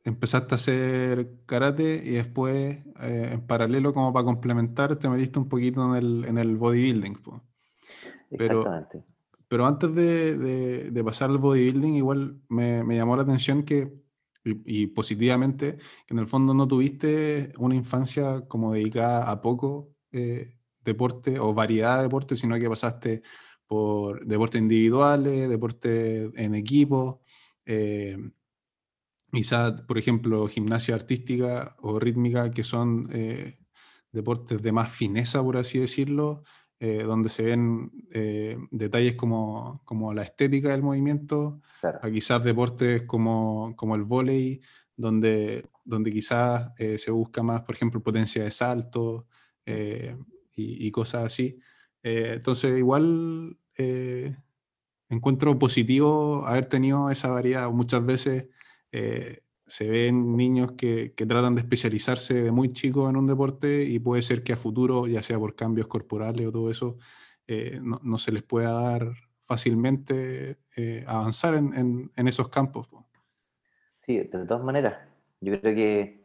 empezaste 0.06 0.56
a 0.56 0.58
hacer 0.58 1.30
karate 1.46 2.02
y 2.06 2.12
después, 2.12 2.80
eh, 3.02 3.30
en 3.34 3.48
paralelo, 3.48 3.94
como 3.94 4.14
para 4.14 4.26
complementar, 4.26 4.98
te 4.98 5.10
metiste 5.10 5.40
un 5.40 5.50
poquito 5.50 5.86
en 5.96 6.04
el, 6.04 6.26
en 6.26 6.38
el 6.40 6.58
bodybuilding. 6.58 7.18
Pero- 8.38 8.62
Exactamente. 8.62 9.04
Pero 9.50 9.66
antes 9.68 9.94
de, 9.96 10.38
de- 10.38 10.92
de 10.92 11.04
pasar 11.04 11.30
al 11.30 11.38
bodybuilding, 11.40 11.96
igual 11.96 12.42
me, 12.50 12.84
me 12.84 12.96
llamó 12.98 13.16
la 13.18 13.24
atención 13.24 13.64
que, 13.64 13.94
y, 14.44 14.84
y 14.84 14.88
positivamente, 14.88 15.78
que 16.08 16.14
en 16.16 16.20
el 16.20 16.28
fondo 16.28 16.54
no 16.56 16.68
tuviste 16.68 17.54
una 17.60 17.76
infancia 17.76 18.42
como 18.48 18.74
dedicada 18.74 19.30
a 19.30 19.42
poco 19.42 19.92
eh, 20.12 20.58
deporte 20.84 21.40
o 21.40 21.54
variedad 21.54 21.98
de 21.98 22.04
deporte, 22.04 22.36
sino 22.36 22.58
que 22.60 22.70
pasaste 22.70 23.22
por 23.66 24.26
deportes 24.26 24.62
individuales, 24.62 25.50
deportes 25.50 26.32
en 26.36 26.56
equipo, 26.56 27.22
eh, 27.66 28.18
quizás, 29.32 29.82
por 29.84 29.98
ejemplo, 29.98 30.48
gimnasia 30.48 30.96
artística 30.96 31.76
o 31.82 32.00
rítmica, 32.00 32.52
que 32.52 32.64
son 32.64 33.10
eh, 33.12 33.58
deportes 34.12 34.62
de 34.62 34.72
más 34.72 34.92
fineza, 34.92 35.42
por 35.42 35.58
así 35.58 35.80
decirlo, 35.80 36.44
eh, 36.80 37.04
donde 37.04 37.30
se 37.30 37.44
ven 37.44 37.92
detalles 38.72 39.16
como, 39.16 39.82
como 39.86 40.14
la 40.14 40.24
estética 40.24 40.70
del 40.70 40.84
movimiento, 40.84 41.62
Claro. 41.80 42.00
a 42.02 42.12
quizás 42.12 42.44
deportes 42.44 43.04
como, 43.04 43.74
como 43.76 43.96
el 43.96 44.04
vóley, 44.04 44.62
donde, 44.96 45.70
donde 45.84 46.12
quizás 46.12 46.72
se 46.78 47.12
busca 47.12 47.42
más, 47.42 47.62
por 47.64 47.76
ejemplo, 47.76 48.04
potencia 48.04 48.44
de 48.44 48.52
salto 48.52 49.28
y, 50.56 50.88
y 50.88 50.92
cosas 50.92 51.26
así. 51.26 51.60
Eh, 52.04 52.34
entonces, 52.36 52.78
igual 52.78 53.58
eh, 53.78 54.36
encuentro 55.10 55.58
positivo 55.60 56.46
haber 56.48 56.66
tenido 56.68 57.10
esa 57.10 57.30
variedad. 57.30 57.70
Muchas 57.72 58.06
veces 58.06 58.48
eh, 58.92 59.42
se 59.68 59.88
ven 59.90 60.36
niños 60.36 60.74
que, 60.74 61.14
que 61.16 61.26
tratan 61.26 61.56
de 61.56 61.62
especializarse 61.62 62.34
de 62.36 62.52
muy 62.52 62.70
chicos 62.70 63.10
en 63.10 63.18
un 63.18 63.28
deporte 63.28 63.84
y 63.86 64.00
puede 64.00 64.22
ser 64.22 64.44
que 64.44 64.54
a 64.54 64.58
futuro, 64.58 65.08
ya 65.08 65.24
sea 65.24 65.40
por 65.40 65.56
cambios 65.56 65.88
corporales 65.88 66.48
o 66.48 66.52
todo 66.52 66.70
eso, 66.70 66.98
eh, 67.48 67.80
no, 67.82 68.00
no 68.04 68.18
se 68.18 68.32
les 68.32 68.44
pueda 68.44 68.72
dar 68.74 69.14
fácilmente 69.42 70.58
eh, 70.76 71.04
avanzar 71.08 71.56
en, 71.56 71.74
en- 71.74 72.12
en 72.16 72.28
esos 72.28 72.50
campos. 72.50 72.88
po. 72.88 73.06
Sí, 74.02 74.18
de 74.18 74.46
todas 74.46 74.64
maneras. 74.64 74.98
Yo 75.40 75.60
creo 75.60 75.76
que, 75.76 76.24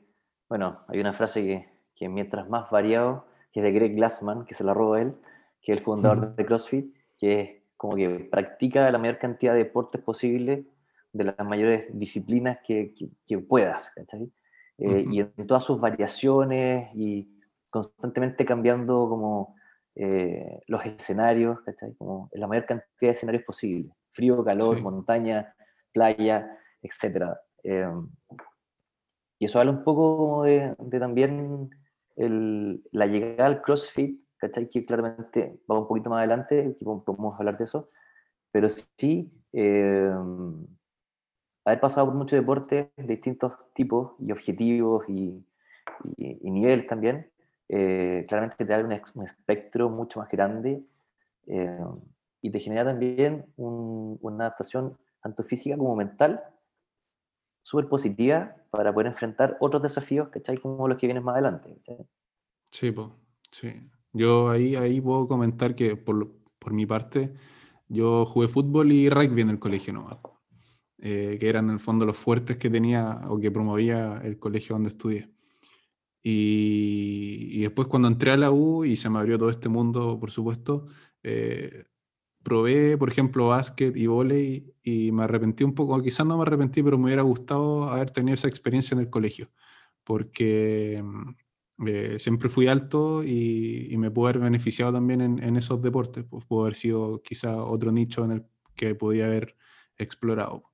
bueno, 0.49 0.81
hay 0.89 1.01
una 1.01 1.13
frase 1.13 1.43
que, 1.43 1.69
que 1.95 2.09
mientras 2.09 2.49
más 2.49 2.71
variado, 2.71 3.27
que 3.53 3.61
es 3.61 3.65
de 3.65 3.73
Greg 3.73 3.95
Glassman, 3.95 4.45
que 4.45 4.55
se 4.55 4.65
la 4.65 4.75
robó 4.75 4.97
él, 4.97 5.15
que 5.63 5.73
es 5.73 5.79
el 5.79 5.85
fundador 5.85 6.35
de 6.35 6.47
CrossFit, 6.47 6.95
que 7.19 7.41
es 7.41 7.51
como 7.77 7.97
que 7.97 8.29
practica 8.31 8.91
la 8.91 8.99
mayor 8.99 9.19
cantidad 9.19 9.53
de 9.53 9.61
deportes 9.61 10.01
posible 10.03 10.67
de 11.13 11.25
las 11.25 11.39
mayores 11.47 11.87
disciplinas 11.93 12.59
que, 12.67 12.95
que, 13.27 13.39
puedas, 13.39 13.91
¿cachai? 13.93 14.31
Eh, 14.79 15.05
y 15.11 15.21
en 15.21 15.47
todas 15.47 15.65
sus 15.65 15.81
variaciones 15.81 16.91
y 16.95 17.29
constantemente 17.71 18.45
cambiando 18.45 19.09
como 19.09 19.57
eh, 19.95 20.61
los 20.67 20.85
escenarios, 20.87 21.61
¿cachai? 21.63 21.95
Como 21.95 22.29
la 22.33 22.47
mayor 22.47 22.67
cantidad 22.67 22.89
de 23.01 23.11
escenarios 23.11 23.45
posible. 23.45 23.91
Frío, 24.13 24.45
calor, 24.45 24.81
montaña, 24.81 25.55
playa, 25.93 26.59
etc. 26.83 27.35
Em, 27.63 28.09
y 29.39 29.45
eso 29.45 29.59
habla 29.59 29.73
un 29.73 29.85
poco 29.85 30.45
de, 30.45 30.77
también 30.99 31.71
el, 32.19 32.83
la 32.93 33.07
llegada 33.07 33.47
al 33.47 33.63
CrossFit, 33.63 34.21
¿cachai? 34.37 34.69
Que 34.69 34.85
claramente 34.85 35.61
va 35.71 35.79
un 35.79 35.89
poquito 35.89 36.11
más 36.11 36.19
adelante, 36.19 36.77
que 36.79 36.85
podemos 36.85 37.39
hablar 37.39 37.57
de 37.57 37.65
eso, 37.65 37.91
pero 38.51 38.69
sí 38.69 39.33
em, 39.53 40.67
haber 41.65 41.81
pasado 41.81 42.09
por 42.09 42.17
muchos 42.17 42.39
deportes 42.39 42.89
de 42.97 43.05
distintos 43.05 43.53
tipos 43.75 44.13
y 44.19 44.33
objetivos 44.33 45.05
y, 45.09 45.45
y, 46.17 46.51
niveles 46.51 46.87
también, 46.87 47.31
eh, 47.69 48.25
claramente 48.29 48.57
te 48.57 48.65
da 48.65 48.79
un, 48.79 48.93
un, 49.15 49.25
espectro 49.25 49.91
mucho 49.91 50.21
más 50.21 50.31
grande 50.31 50.83
eh, 51.47 51.85
y 52.41 52.51
te 52.51 52.61
genera 52.61 52.85
también 52.85 53.47
una 53.57 54.47
adaptación 54.47 54.97
tanto 55.23 55.43
física 55.45 55.77
como 55.77 55.95
mental 55.97 56.43
súper 57.69 57.87
positiva 57.87 58.57
para 58.71 58.95
poder 58.95 59.09
enfrentar 59.09 59.59
otros 59.61 59.83
desafíos, 59.83 60.31
¿cachai? 60.31 60.57
Como 60.57 60.89
los 60.89 60.97
que 60.97 61.07
vienen 61.07 61.23
más 61.23 61.35
adelante. 61.35 61.77
Sí, 62.71 62.91
pues, 62.93 63.09
sí. 63.51 63.69
Yo 64.15 64.49
ahí, 64.49 64.75
ahí 64.75 65.03
puedo 65.03 65.29
comentar 65.29 65.75
que 65.75 65.95
por, 65.95 66.33
por 66.59 66.73
mi 66.73 66.87
parte, 66.87 67.35
yo 67.87 68.25
jugué 68.25 68.49
fútbol 68.49 68.91
y 68.91 69.11
rugby 69.11 69.43
en 69.43 69.51
el 69.51 69.59
colegio 69.59 69.93
nomás. 69.93 70.17
Eh, 70.97 71.37
que 71.39 71.47
eran 71.47 71.67
en 71.67 71.73
el 71.73 71.81
fondo 71.81 72.07
los 72.07 72.17
fuertes 72.17 72.57
que 72.57 72.71
tenía 72.71 73.21
o 73.29 73.39
que 73.39 73.51
promovía 73.51 74.19
el 74.25 74.39
colegio 74.39 74.75
donde 74.75 74.89
estudié. 74.89 75.31
Y, 76.23 77.61
después 77.61 77.87
cuando 77.87 78.09
entré 78.09 78.31
a 78.31 78.39
la 78.39 78.51
U 78.51 78.87
y 78.87 78.97
se 78.97 79.11
me 79.11 79.19
abrió 79.19 79.39
todo 79.39 79.51
este 79.51 79.69
mundo, 79.69 80.19
por 80.19 80.31
supuesto, 80.31 80.87
eh, 81.23 81.85
probé, 82.43 82.97
por 82.97 83.11
ejemplo, 83.11 83.49
básquet 83.49 83.97
y 83.97 84.07
vóley 84.07 84.75
y 84.83 85.13
me 85.13 85.25
arrepentí 85.25 85.65
un 85.65 85.75
poco, 85.75 86.01
quizás 86.03 86.27
no 86.27 86.37
me 86.37 86.43
arrepentí, 86.43 86.83
pero 86.83 86.99
me 86.99 87.07
hubiera 87.07 87.23
gustado 87.23 87.91
haber 87.91 88.11
tenido 88.11 88.35
esa 88.35 88.49
experiencia 88.49 88.95
en 88.95 89.01
el 89.01 89.11
colegio, 89.11 89.51
porque 90.05 91.03
mm, 91.03 91.87
eh, 91.89 92.19
siempre 92.19 92.49
fui 92.49 92.69
alto 92.69 93.23
y, 93.25 93.95
me 93.99 94.11
pude 94.11 94.31
haber 94.31 94.43
beneficiado 94.43 94.93
también 94.93 95.21
en, 95.21 95.57
esos 95.57 95.83
deportes, 95.83 96.25
pues 96.25 96.45
pudo 96.45 96.63
haber 96.63 96.77
sido 96.77 97.23
quizá 97.23 97.63
otro 97.63 97.93
nicho 97.93 98.25
en 98.25 98.33
el 98.33 98.45
que 98.77 98.95
podía 98.95 99.27
haber 99.27 99.57
explorado. 99.97 100.65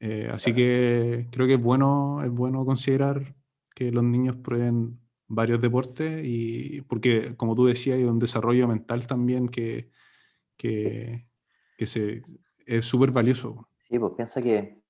Eh, 0.00 0.28
así 0.32 0.54
que 0.54 1.28
creo 1.32 1.46
que 1.46 1.54
es 1.54 1.60
bueno, 1.60 2.22
es 2.24 2.30
bueno 2.30 2.64
considerar 2.64 3.34
que 3.74 3.90
los 3.90 4.04
niños 4.04 4.36
prueben 4.36 5.00
varios 5.26 5.60
deportes 5.60 6.22
y 6.24 6.82
porque 6.82 7.34
como 7.36 7.54
tú 7.54 7.66
decías 7.66 7.96
hay 7.96 8.04
un 8.04 8.18
desarrollo 8.18 8.68
mental 8.68 9.06
también 9.06 9.48
que, 9.48 9.90
que, 11.76 11.86
se, 11.86 12.22
es 12.66 12.84
súper 12.84 13.10
valioso. 13.10 13.68
Sí, 13.88 13.98
pues 13.98 14.14
piensa 14.16 14.40
que 14.40 14.80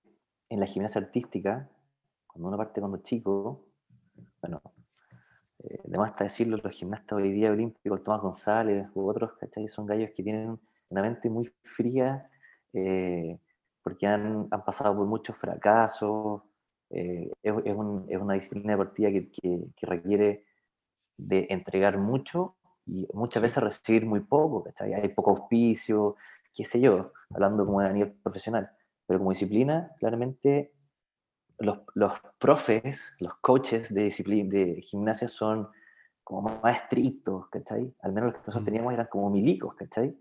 en 0.49 0.61
la 0.61 0.67
gimnasia 0.67 1.01
artística, 1.01 1.69
cuando 2.27 2.49
uno 2.49 2.57
parte 2.57 2.81
cuando 2.81 2.99
chico, 2.99 3.67
bueno, 4.41 4.63
eh, 5.59 5.79
además 5.89 6.11
está 6.11 6.25
decirlo, 6.25 6.59
los 6.63 6.73
gimnastas 6.73 7.17
hoy 7.19 7.33
día 7.33 7.51
olímpicos, 7.51 8.05
Tomás 8.05 8.23
González 8.23 8.87
u 8.95 9.09
otros, 9.09 9.33
¿cachai? 9.41 9.67
Son 9.67 9.87
gallos 9.87 10.11
que 10.15 10.23
tienen 10.23 10.59
una 10.91 11.03
mente 11.03 11.29
muy 11.29 11.51
fría, 11.63 12.31
eh, 12.73 13.39
porque 13.83 14.07
han, 14.07 14.47
han, 14.51 14.65
pasado 14.65 14.97
por 14.97 15.07
muchos 15.07 15.37
fracasos. 15.37 16.43
Eh, 16.91 17.31
es, 17.43 17.55
es, 17.65 17.75
es, 18.09 18.21
una 18.21 18.35
disciplina 18.35 18.73
deportiva 18.73 19.11
que, 19.11 19.31
que, 19.31 19.67
que, 19.75 19.87
requiere 19.87 20.45
de 21.17 21.47
entregar 21.51 21.99
mucho 21.99 22.57
y 22.87 23.07
muchas 23.13 23.43
veces 23.43 23.63
recibir 23.63 24.07
muy 24.07 24.21
poco, 24.21 24.65
¿cachai? 24.65 24.95
Hay 24.95 25.09
poco 25.09 25.31
auspicio, 25.31 26.17
qué 26.55 26.65
sé 26.65 26.81
yo, 26.81 27.13
hablando 27.31 27.65
como 27.67 27.81
de 27.81 27.93
nivel 27.93 28.13
profesional. 28.13 28.71
Pero 29.07 29.19
como 29.19 29.31
disciplina, 29.31 29.93
claramente 29.99 30.73
los, 31.59 31.81
los 31.95 32.13
profes, 32.39 33.13
los 33.19 33.35
coaches 33.37 33.93
de, 33.93 34.05
disciplina, 34.05 34.51
de 34.51 34.83
gimnasia 34.83 35.29
son 35.29 35.69
como 36.23 36.61
más 36.63 36.77
estrictos, 36.77 37.49
¿cachai? 37.49 37.95
Al 38.01 38.13
menos 38.13 38.33
los 38.33 38.35
que 38.35 38.47
nosotros 38.47 38.63
mm. 38.63 38.65
teníamos 38.65 38.93
eran 38.95 39.07
como 39.11 39.31
milicos, 39.31 39.75
¿cachai? 39.75 40.17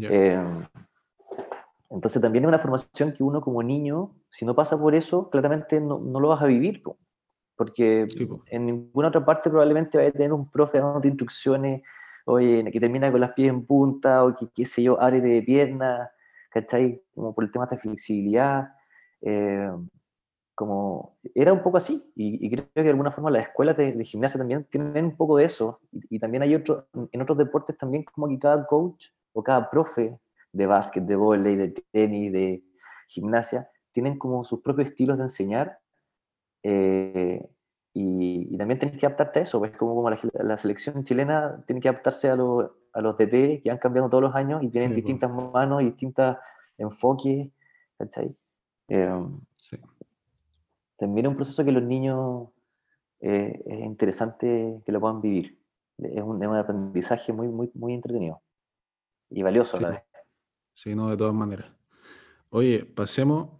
Eh, 0.00 0.42
entonces 1.90 2.20
también 2.20 2.44
es 2.44 2.48
una 2.48 2.58
formación 2.58 3.12
que 3.12 3.22
uno 3.22 3.40
como 3.40 3.62
niño, 3.62 4.16
si 4.28 4.44
no 4.44 4.56
pasa 4.56 4.76
por 4.76 4.94
eso, 4.94 5.30
claramente 5.30 5.80
no, 5.80 5.98
no 6.00 6.18
lo 6.18 6.28
vas 6.28 6.42
a 6.42 6.46
vivir, 6.46 6.82
porque 7.56 8.06
en 8.46 8.66
ninguna 8.66 9.08
otra 9.08 9.24
parte 9.24 9.50
probablemente 9.50 9.98
vaya 9.98 10.10
a 10.10 10.12
tener 10.12 10.32
un 10.32 10.50
profe 10.50 10.78
dando 10.78 11.06
instrucciones, 11.06 11.82
oye, 12.26 12.70
que 12.70 12.80
termina 12.80 13.10
con 13.10 13.20
las 13.20 13.32
pies 13.32 13.48
en 13.48 13.64
punta, 13.64 14.24
o 14.24 14.34
que, 14.34 14.48
qué 14.54 14.66
sé 14.66 14.82
yo, 14.82 15.00
abre 15.00 15.20
de 15.20 15.42
pierna, 15.42 16.10
¿cachai? 16.50 17.02
Como 17.14 17.34
por 17.34 17.44
el 17.44 17.50
tema 17.50 17.66
de 17.66 17.78
flexibilidad. 17.78 18.74
Eh, 19.20 19.70
como 20.54 21.18
era 21.34 21.52
un 21.52 21.62
poco 21.62 21.78
así, 21.78 22.12
y, 22.14 22.48
creo 22.50 22.68
que 22.72 22.82
de 22.82 22.90
alguna 22.90 23.10
forma 23.10 23.30
las 23.30 23.48
escuelas 23.48 23.76
de, 23.76 24.04
gimnasia 24.04 24.38
también 24.38 24.64
tienen 24.70 25.06
un 25.06 25.16
poco 25.16 25.36
de 25.36 25.44
eso, 25.44 25.80
y, 25.92 26.18
también 26.18 26.42
hay 26.42 26.54
otro, 26.54 26.86
en 27.10 27.22
otros 27.22 27.38
deportes 27.38 27.76
también 27.76 28.04
como 28.04 28.28
que 28.28 28.38
cada 28.38 28.64
coach 28.66 29.08
o 29.32 29.42
cada 29.42 29.68
profe 29.68 30.18
de 30.52 30.66
básquet, 30.66 31.04
de 31.04 31.16
voleibol, 31.16 31.58
de 31.58 31.84
tenis, 31.90 32.32
de 32.32 32.64
gimnasia, 33.08 33.68
tienen 33.92 34.16
como 34.18 34.44
sus 34.44 34.60
propios 34.60 34.90
estilos 34.90 35.18
de 35.18 35.24
enseñar, 35.24 35.78
eh, 36.64 37.46
y, 37.92 38.56
también 38.56 38.80
tienes 38.80 38.98
que 38.98 39.06
adaptarte 39.06 39.40
a 39.40 39.42
eso, 39.42 39.60
pues 39.60 39.70
como, 39.76 39.94
como 39.94 40.10
la, 40.10 40.56
selección 40.56 41.04
chilena 41.04 41.62
tiene 41.66 41.80
que 41.80 41.88
adaptarse 41.88 42.28
a, 42.28 42.32
a 42.32 43.00
los 43.00 43.16
DT 43.16 43.62
que 43.62 43.70
han 43.70 43.78
cambiado 43.78 44.08
todos 44.08 44.22
los 44.22 44.34
años 44.34 44.62
y 44.62 44.68
tienen 44.70 44.94
distintas 44.94 45.30
manos 45.30 45.82
y 45.82 45.86
distintos 45.86 46.36
enfoques, 46.78 47.50
¿cachai? 47.98 48.34
Eh, 48.88 49.26
también 50.96 51.26
es 51.26 51.30
un 51.30 51.36
proceso 51.36 51.64
que 51.64 51.72
los 51.72 51.82
niños 51.82 52.48
eh, 53.20 53.62
es 53.66 53.80
interesante 53.80 54.82
que 54.84 54.92
lo 54.92 55.00
puedan 55.00 55.20
vivir. 55.20 55.58
Es 55.98 56.22
un, 56.22 56.42
es 56.42 56.48
un, 56.48 56.56
aprendizaje 56.56 57.32
muy, 57.32 57.48
muy, 57.48 57.70
muy 57.74 57.94
entretenido 57.94 58.42
y 59.30 59.42
valioso 59.42 59.76
a 59.76 59.80
la 59.80 59.90
vez. 59.90 60.02
Sí, 60.74 60.94
no, 60.94 61.10
de 61.10 61.16
todas 61.16 61.34
maneras. 61.34 61.70
Oye, 62.50 62.84
pasemos 62.84 63.50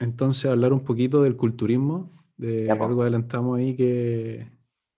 entonces 0.00 0.46
a 0.46 0.52
hablar 0.52 0.72
un 0.72 0.84
poquito 0.84 1.22
del 1.22 1.36
culturismo, 1.36 2.10
de 2.42 2.70
algo 2.70 3.02
adelantamos 3.02 3.58
ahí 3.58 3.76
que, 3.76 4.46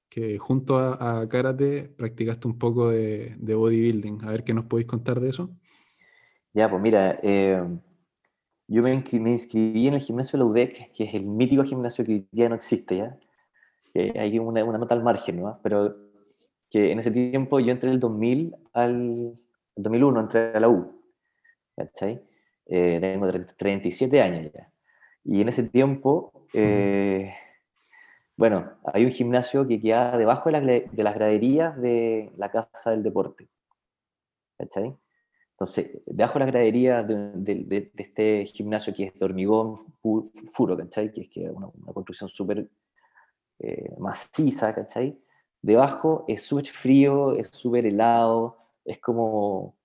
que 0.08 0.38
junto 0.38 0.78
a, 0.78 1.20
a, 1.20 1.28
Karate 1.28 1.88
practicaste 1.96 2.48
un 2.48 2.58
poco 2.58 2.90
de, 2.90 3.34
de, 3.38 3.54
bodybuilding. 3.54 4.24
A 4.24 4.30
ver 4.30 4.44
qué 4.44 4.54
nos 4.54 4.64
podéis 4.64 4.86
contar 4.86 5.20
de 5.20 5.28
eso. 5.28 5.50
Ya, 6.52 6.70
pues 6.70 6.80
mira, 6.80 7.18
eh, 7.22 7.62
yo 8.66 8.82
me, 8.82 8.94
inscribí 8.94 9.88
en 9.88 9.94
el 9.94 10.00
gimnasio 10.00 10.38
de 10.38 10.44
la 10.44 10.50
UDEC, 10.50 10.92
que 10.92 11.04
es 11.04 11.14
el 11.14 11.26
mítico 11.26 11.64
gimnasio 11.64 12.04
que 12.04 12.26
ya 12.32 12.48
no 12.48 12.54
existe 12.54 12.96
ya. 12.96 13.18
hay 13.94 14.38
una, 14.38 14.64
una, 14.64 14.78
nota 14.78 14.94
al 14.94 15.02
margen, 15.02 15.40
¿no? 15.40 15.60
Pero 15.62 15.96
que 16.70 16.92
en 16.92 16.98
ese 16.98 17.10
tiempo 17.10 17.60
yo 17.60 17.70
entré 17.72 17.88
en 17.88 17.94
el 17.94 18.00
2000 18.00 18.54
al 18.72 19.38
2001, 19.76 20.20
entré 20.20 20.52
a 20.54 20.60
la 20.60 20.68
U. 20.68 21.00
¿Cachai? 21.76 22.22
Eh, 22.66 22.98
tengo 23.00 23.30
37 23.56 24.22
años 24.22 24.52
ya. 24.52 24.70
Y 25.24 25.40
en 25.40 25.48
ese 25.48 25.64
tiempo, 25.64 26.32
eh, 26.54 27.34
bueno, 28.36 28.72
hay 28.84 29.04
un 29.04 29.10
gimnasio 29.10 29.66
que 29.66 29.80
queda 29.80 30.16
debajo 30.16 30.50
de, 30.50 30.88
de, 30.90 31.02
las 31.02 31.14
graderías 31.14 31.80
de 31.80 32.32
la 32.36 32.50
Casa 32.50 32.90
del 32.90 33.02
Deporte. 33.02 33.48
¿Cachai? 34.58 34.96
Entonces, 35.52 36.02
debajo 36.06 36.34
de 36.34 36.40
las 36.40 36.52
graderías 36.52 37.06
de, 37.06 37.64
de, 37.64 37.92
este 37.96 38.44
gimnasio 38.46 38.92
que 38.92 39.04
es 39.04 39.14
de 39.14 39.24
hormigón 39.24 39.76
furo, 40.52 40.76
¿cachai? 40.76 41.12
Que 41.12 41.22
es 41.22 41.28
que 41.28 41.48
una, 41.48 41.68
una 41.68 41.92
construcción 41.92 42.28
súper 42.28 42.68
eh, 43.60 43.94
maciza, 43.98 44.74
¿cachai? 44.74 45.16
Debajo 45.62 46.24
es 46.26 46.42
súper 46.42 46.66
frío, 46.66 47.34
es 47.36 47.48
súper 47.48 47.86
helado, 47.86 48.58
es 48.84 48.98
como, 48.98 49.76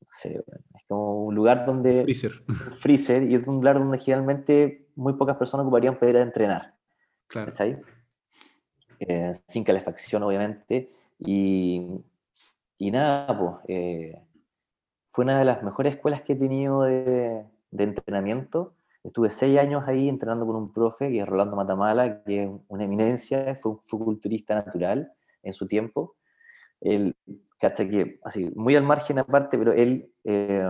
no 0.00 0.08
sé, 0.10 0.42
es 0.74 0.84
como 0.88 1.26
un 1.26 1.34
lugar 1.34 1.66
donde... 1.66 2.02
Freezer. 2.04 2.32
Freezer, 2.80 3.30
y 3.30 3.34
es 3.34 3.46
un 3.46 3.56
lugar 3.56 3.78
donde 3.78 3.98
generalmente 3.98 4.87
muy 4.98 5.12
pocas 5.12 5.36
personas 5.36 5.64
ocuparían 5.64 5.96
para 5.96 6.10
ir 6.10 6.16
a 6.16 6.22
entrenar. 6.22 6.74
Claro. 7.28 7.52
Eh, 8.98 9.32
sin 9.46 9.62
calefacción, 9.62 10.24
obviamente. 10.24 10.90
Y, 11.20 12.04
y 12.78 12.90
nada, 12.90 13.38
pues, 13.38 13.54
eh, 13.68 14.20
fue 15.10 15.24
una 15.24 15.38
de 15.38 15.44
las 15.44 15.62
mejores 15.62 15.94
escuelas 15.94 16.22
que 16.22 16.32
he 16.32 16.36
tenido 16.36 16.82
de, 16.82 17.44
de 17.70 17.84
entrenamiento. 17.84 18.74
Estuve 19.04 19.30
seis 19.30 19.56
años 19.58 19.86
ahí 19.86 20.08
entrenando 20.08 20.44
con 20.46 20.56
un 20.56 20.72
profe, 20.72 21.10
que 21.10 21.20
es 21.20 21.26
Rolando 21.26 21.54
Matamala, 21.54 22.24
que 22.24 22.42
es 22.42 22.50
una 22.66 22.84
eminencia, 22.84 23.58
fue 23.62 23.78
un 23.92 24.04
culturista 24.04 24.56
natural 24.56 25.12
en 25.44 25.52
su 25.52 25.68
tiempo. 25.68 26.16
Él, 26.80 27.14
hasta 27.60 27.88
que, 27.88 28.18
así, 28.24 28.50
muy 28.56 28.74
al 28.74 28.82
margen 28.82 29.20
aparte, 29.20 29.56
pero 29.58 29.72
él 29.72 30.12
eh, 30.24 30.66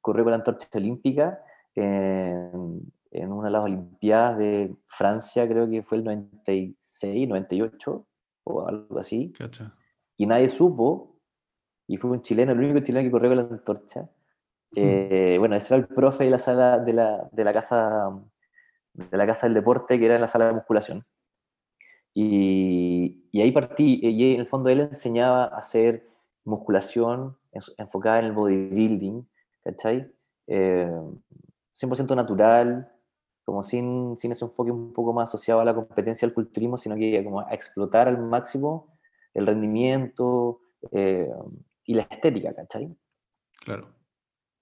corrió 0.00 0.24
con 0.24 0.30
la 0.30 0.36
antorcha 0.36 0.68
olímpica 0.72 1.42
en, 1.74 2.92
en 3.12 3.32
una 3.32 3.46
de 3.48 3.52
las 3.52 3.64
Olimpiadas 3.64 4.38
de 4.38 4.74
Francia, 4.86 5.46
creo 5.48 5.68
que 5.68 5.82
fue 5.82 5.98
el 5.98 6.04
96, 6.04 7.28
98 7.28 8.06
o 8.44 8.66
algo 8.66 8.98
así. 8.98 9.32
Cacha. 9.32 9.74
Y 10.16 10.26
nadie 10.26 10.48
supo, 10.48 11.16
y 11.86 11.96
fue 11.96 12.10
un 12.10 12.22
chileno, 12.22 12.52
el 12.52 12.58
único 12.58 12.80
chileno 12.80 13.04
que 13.06 13.10
corrió 13.10 13.30
con 13.30 13.36
la 13.38 13.42
antorcha. 13.44 14.08
Eh, 14.74 15.36
bueno, 15.38 15.54
ese 15.56 15.74
era 15.74 15.82
el 15.82 15.88
profe 15.88 16.24
de 16.24 16.30
la 16.30 16.38
sala 16.38 16.78
de 16.78 16.92
la, 16.94 17.28
de 17.32 17.44
la 17.44 17.52
casa 17.52 18.10
de 18.94 19.16
la 19.16 19.26
casa 19.26 19.46
del 19.46 19.54
deporte, 19.54 19.98
que 19.98 20.04
era 20.06 20.16
en 20.16 20.20
la 20.20 20.26
sala 20.28 20.46
de 20.46 20.52
musculación. 20.54 21.04
Y, 22.14 23.24
y 23.32 23.40
ahí 23.40 23.52
partí, 23.52 23.98
y 24.02 24.34
en 24.34 24.40
el 24.40 24.46
fondo 24.46 24.68
él 24.68 24.80
enseñaba 24.80 25.44
a 25.44 25.58
hacer 25.58 26.06
musculación 26.44 27.36
en- 27.52 27.62
enfocada 27.78 28.18
en 28.18 28.26
el 28.26 28.32
bodybuilding, 28.32 29.26
¿cachai? 29.64 30.12
Eh, 30.46 30.90
100% 31.72 32.14
natural, 32.14 32.91
como 33.44 33.62
sin, 33.62 34.16
sin 34.18 34.32
ese 34.32 34.44
enfoque 34.44 34.70
un 34.70 34.92
poco 34.92 35.12
más 35.12 35.30
asociado 35.30 35.60
a 35.60 35.64
la 35.64 35.74
competencia 35.74 36.26
del 36.26 36.34
culturismo, 36.34 36.76
sino 36.76 36.96
que 36.96 37.22
como 37.24 37.40
a 37.40 37.52
explotar 37.52 38.08
al 38.08 38.18
máximo 38.18 38.96
el 39.34 39.46
rendimiento 39.46 40.60
eh, 40.92 41.30
y 41.84 41.94
la 41.94 42.02
estética, 42.02 42.54
¿cachai? 42.54 42.94
Claro. 43.64 43.88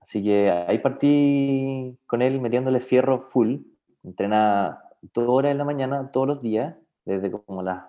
Así 0.01 0.23
que 0.23 0.51
ahí 0.51 0.79
partí 0.79 1.99
con 2.07 2.23
él 2.23 2.41
metiéndole 2.41 2.81
fierro 2.81 3.29
full. 3.29 3.59
Entrena 4.03 4.83
dos 5.03 5.29
horas 5.29 5.53
en 5.53 5.59
la 5.59 5.65
mañana 5.65 6.11
todos 6.11 6.27
los 6.27 6.41
días, 6.41 6.75
desde 7.05 7.31
como 7.31 7.63
las 7.63 7.85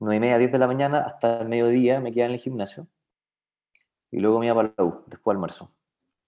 9 0.00 0.16
y 0.16 0.20
media, 0.20 0.38
10 0.38 0.52
de 0.52 0.58
la 0.58 0.66
mañana 0.66 1.00
hasta 1.02 1.42
el 1.42 1.48
mediodía 1.48 2.00
me 2.00 2.12
quedaba 2.12 2.30
en 2.30 2.34
el 2.34 2.40
gimnasio. 2.40 2.88
Y 4.10 4.18
luego 4.18 4.40
me 4.40 4.46
iba 4.46 4.54
para 4.56 4.74
la 4.76 4.84
U, 4.84 5.04
después 5.06 5.34
almuerzo. 5.34 5.72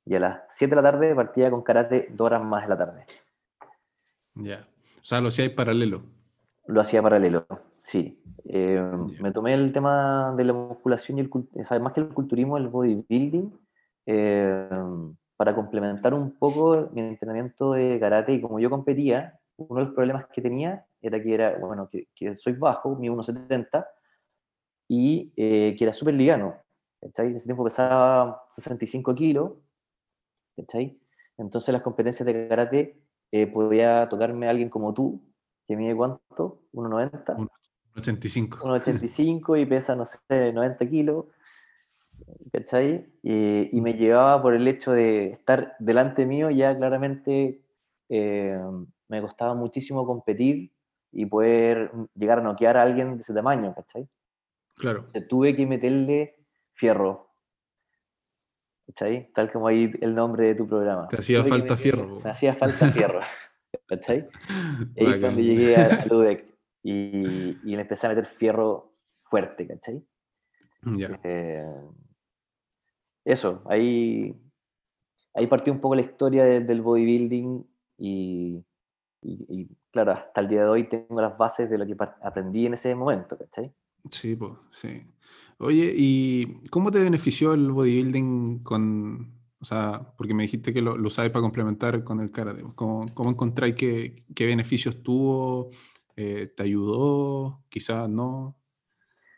Y 0.04 0.14
a 0.14 0.20
las 0.20 0.40
7 0.50 0.74
de 0.74 0.82
la 0.82 0.90
tarde 0.90 1.14
partía 1.14 1.50
con 1.50 1.62
karate 1.62 2.08
dos 2.10 2.26
horas 2.26 2.42
más 2.42 2.62
de 2.62 2.68
la 2.68 2.78
tarde. 2.78 3.06
Ya. 4.34 4.68
O 5.00 5.04
sea, 5.04 5.20
lo 5.20 5.28
hacíais 5.28 5.50
paralelo. 5.50 6.02
Lo 6.66 6.80
hacía 6.80 7.02
paralelo, 7.02 7.46
sí. 7.80 8.22
Eh. 8.44 8.80
Me 9.20 9.32
tomé 9.32 9.54
el 9.54 9.72
tema 9.72 10.32
de 10.36 10.44
la 10.44 10.52
musculación 10.52 11.18
y 11.18 11.22
el, 11.22 11.30
cul- 11.30 11.48
o 11.54 11.64
sea, 11.64 11.78
más 11.80 11.92
que 11.92 12.00
el 12.00 12.08
culturismo, 12.08 12.56
el 12.56 12.68
bodybuilding, 12.68 13.52
eh, 14.06 14.68
para 15.36 15.54
complementar 15.54 16.14
un 16.14 16.38
poco 16.38 16.88
mi 16.92 17.00
entrenamiento 17.00 17.72
de 17.72 17.98
karate. 17.98 18.34
Y 18.34 18.40
como 18.40 18.60
yo 18.60 18.70
competía, 18.70 19.38
uno 19.56 19.80
de 19.80 19.86
los 19.86 19.94
problemas 19.94 20.26
que 20.32 20.40
tenía 20.40 20.86
era 21.00 21.20
que 21.20 21.34
era, 21.34 21.58
bueno, 21.58 21.88
que, 21.90 22.08
que 22.14 22.36
soy 22.36 22.52
bajo, 22.52 22.94
mi 22.96 23.08
1,70, 23.08 23.86
y 24.88 25.32
eh, 25.36 25.74
que 25.76 25.84
era 25.84 25.92
súper 25.92 26.14
liviano. 26.14 26.54
¿cachai? 27.00 27.26
En 27.28 27.36
ese 27.36 27.46
tiempo 27.46 27.64
pesaba 27.64 28.44
65 28.50 29.14
kilos, 29.14 29.52
¿cachai? 30.56 30.98
Entonces 31.38 31.72
las 31.72 31.82
competencias 31.82 32.24
de 32.24 32.48
karate 32.48 33.02
eh, 33.32 33.46
podía 33.46 34.08
tocarme 34.08 34.46
alguien 34.46 34.68
como 34.68 34.94
tú, 34.94 35.22
que 35.66 35.76
mide 35.76 35.96
cuánto, 35.96 36.62
1,90. 36.72 37.36
Un 37.38 37.48
85. 37.96 38.58
1,85 38.58 39.60
y 39.60 39.66
pesa, 39.66 39.96
no 39.96 40.06
sé, 40.06 40.18
90 40.28 40.88
kilos, 40.88 41.26
¿cachai? 42.52 43.12
Y, 43.22 43.76
y 43.76 43.80
me 43.80 43.94
llevaba 43.94 44.40
por 44.40 44.54
el 44.54 44.68
hecho 44.68 44.92
de 44.92 45.30
estar 45.30 45.74
delante 45.78 46.26
mío, 46.26 46.50
ya 46.50 46.76
claramente 46.76 47.64
eh, 48.08 48.60
me 49.08 49.22
costaba 49.22 49.54
muchísimo 49.54 50.06
competir 50.06 50.70
y 51.10 51.26
poder 51.26 51.90
llegar 52.14 52.40
a 52.40 52.42
noquear 52.42 52.76
a 52.76 52.82
alguien 52.82 53.16
de 53.16 53.22
ese 53.22 53.32
tamaño, 53.32 53.74
¿cachai? 53.74 54.06
Claro. 54.74 55.00
Entonces, 55.06 55.28
tuve 55.28 55.56
que 55.56 55.66
meterle 55.66 56.36
fierro, 56.74 57.31
¿cachai? 58.92 59.32
Tal 59.32 59.50
como 59.50 59.68
ahí 59.68 59.90
el 60.00 60.14
nombre 60.14 60.48
de 60.48 60.54
tu 60.54 60.68
programa. 60.68 61.08
Te 61.08 61.16
hacía 61.18 61.42
falta 61.44 61.74
meterle- 61.74 61.76
fierro. 61.78 62.20
Me 62.22 62.30
hacía 62.30 62.54
falta 62.54 62.88
fierro, 62.90 63.20
¿cachai? 63.88 64.28
Y 64.96 65.04
ahí 65.06 65.20
cuando 65.20 65.40
llegué 65.40 65.76
a, 65.76 66.02
a 66.02 66.06
Ludec 66.06 66.44
y, 66.82 67.58
y 67.70 67.76
le 67.76 67.82
empecé 67.82 68.06
a 68.06 68.10
meter 68.10 68.26
fierro 68.26 68.94
fuerte, 69.24 69.66
¿cachai? 69.66 70.04
Ya. 70.82 71.20
Eh, 71.24 71.64
eso, 73.24 73.62
ahí, 73.66 74.34
ahí 75.34 75.46
partió 75.46 75.72
un 75.72 75.80
poco 75.80 75.94
la 75.94 76.02
historia 76.02 76.44
de- 76.44 76.60
del 76.60 76.82
bodybuilding 76.82 77.64
y, 77.98 78.64
y- 79.22 79.46
y, 79.48 79.68
claro, 79.90 80.12
hasta 80.12 80.40
el 80.40 80.48
día 80.48 80.62
de 80.64 80.68
hoy 80.68 80.84
tengo 80.88 81.20
las 81.20 81.36
bases 81.38 81.70
de 81.70 81.78
lo 81.78 81.86
que 81.86 81.96
aprendí 82.22 82.66
en 82.66 82.74
ese 82.74 82.94
momento, 82.94 83.38
¿cachai? 83.38 83.72
Sí, 84.10 84.36
pues, 84.36 84.52
sí. 84.70 85.02
Oye, 85.58 85.92
¿y 85.96 86.68
cómo 86.70 86.90
te 86.90 87.02
benefició 87.02 87.54
el 87.54 87.70
bodybuilding 87.70 88.60
con, 88.64 89.32
o 89.60 89.64
sea, 89.64 90.12
porque 90.16 90.34
me 90.34 90.42
dijiste 90.42 90.72
que 90.72 90.82
lo, 90.82 90.96
lo 90.96 91.06
usabas 91.06 91.30
para 91.30 91.42
complementar 91.42 92.02
con 92.02 92.20
el 92.20 92.32
karate? 92.32 92.62
pues, 92.62 92.74
¿Cómo, 92.74 93.30
encontráis 93.30 93.76
qué, 93.76 94.24
beneficios 94.36 95.02
tuvo? 95.02 95.70
Eh, 96.16 96.52
¿te 96.56 96.64
ayudó? 96.64 97.62
Quizás 97.68 98.08
no. 98.08 98.56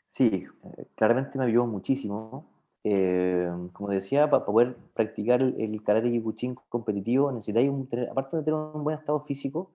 Sí, 0.07 0.47
eh, 0.65 0.87
claramente 0.95 1.39
me 1.39 1.45
ayudó 1.45 1.67
muchísimo. 1.67 2.51
Eh, 2.85 3.51
como 3.73 3.89
decía, 3.91 4.29
para 4.29 4.45
poder 4.45 4.77
practicar 4.95 5.43
el, 5.43 5.83
karate 5.83 6.11
kikuchin 6.11 6.55
competitivo 6.69 7.33
necesitáis, 7.33 7.71
aparte 8.11 8.37
de 8.37 8.43
tener 8.43 8.61
un 8.61 8.85
buen 8.85 8.99
estado 8.99 9.21
físico, 9.25 9.73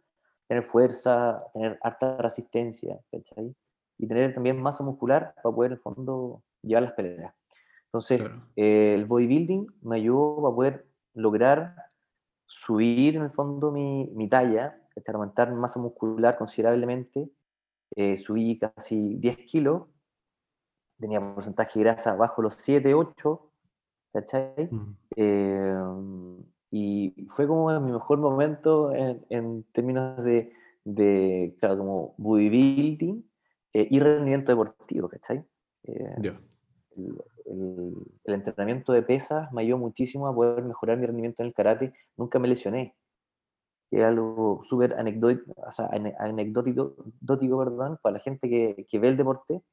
tener 0.48 0.64
fuerza, 0.64 1.44
tener 1.54 1.80
harta 1.82 2.18
resistencia, 2.18 3.00
¿cachai? 3.12 3.56
Y 4.00 4.08
tener 4.08 4.34
también 4.34 4.60
masa 4.62 4.84
muscular 4.84 5.36
para 5.44 5.54
poder, 5.56 5.72
en 5.74 5.78
el 5.78 5.82
fondo, 5.82 6.42
llevar 6.64 6.84
las 6.84 6.94
peleas. 6.94 7.34
Entonces, 7.86 8.20
Claro. 8.22 8.42
eh, 8.56 8.94
el 8.96 9.06
bodybuilding 9.06 9.68
me 9.82 9.98
ayudó 9.98 10.42
para 10.42 10.56
poder 10.56 10.88
lograr 11.14 11.76
subir, 12.48 13.18
en 13.18 13.24
el 13.24 13.32
fondo, 13.32 13.72
mi, 13.72 14.10
mi 14.16 14.28
talla, 14.30 14.82
¿cachai? 14.96 15.16
aumentar 15.16 15.54
masa 15.54 15.80
muscular 15.80 16.38
considerablemente. 16.38 17.30
Eh, 17.96 18.18
subí 18.18 18.58
casi 18.58 19.16
10 19.16 19.38
kilos 19.46 19.84
tenía 21.00 21.22
porcentaje 21.34 21.80
de 21.80 21.86
grasa 21.86 22.16
bajo 22.16 22.42
los 22.42 22.56
7, 22.56 22.94
8, 22.94 23.52
¿cachai? 24.14 24.68
Mm, 24.72 24.96
Eh, 25.16 25.74
y 26.72 27.26
fue 27.30 27.48
como 27.48 27.78
mi 27.80 27.92
mejor 27.92 28.20
momento 28.20 28.92
en, 28.94 29.26
en 29.30 29.64
términos 29.72 30.24
de, 30.24 30.52
de, 30.84 31.56
claro, 31.60 31.78
como 31.78 32.14
bodybuilding 32.18 33.24
eh, 33.74 33.88
y 33.90 34.00
rendimiento 34.00 34.52
deportivo, 34.52 35.10
¿cachai? 35.10 35.44
Eh, 35.84 36.16
Ya. 36.22 36.40
el, 36.98 37.18
el- 37.46 37.96
el 38.26 38.34
entrenamiento 38.34 38.92
de 38.94 39.02
pesas 39.04 39.52
me 39.52 39.62
ayudó 39.62 39.78
muchísimo 39.80 40.28
a 40.28 40.34
poder 40.36 40.64
mejorar 40.64 40.98
mi 40.98 41.06
rendimiento 41.06 41.42
en 41.44 41.48
el 41.48 41.54
karate. 41.54 41.94
Nunca 42.18 42.38
me 42.40 42.48
lesioné. 42.48 42.96
Es 43.92 44.04
algo 44.04 44.62
súper 44.66 44.94
anecdótico, 44.94 45.54
o 45.58 45.72
sea, 45.72 45.88
ane- 45.92 46.16
anecdótico, 46.20 46.96
dótico, 47.20 47.58
perdón, 47.58 47.98
para 48.04 48.14
la 48.14 48.20
gente 48.20 48.48
que, 48.48 48.86
que 48.88 49.00
ve 49.00 49.08
el 49.08 49.18
deporte, 49.18 49.64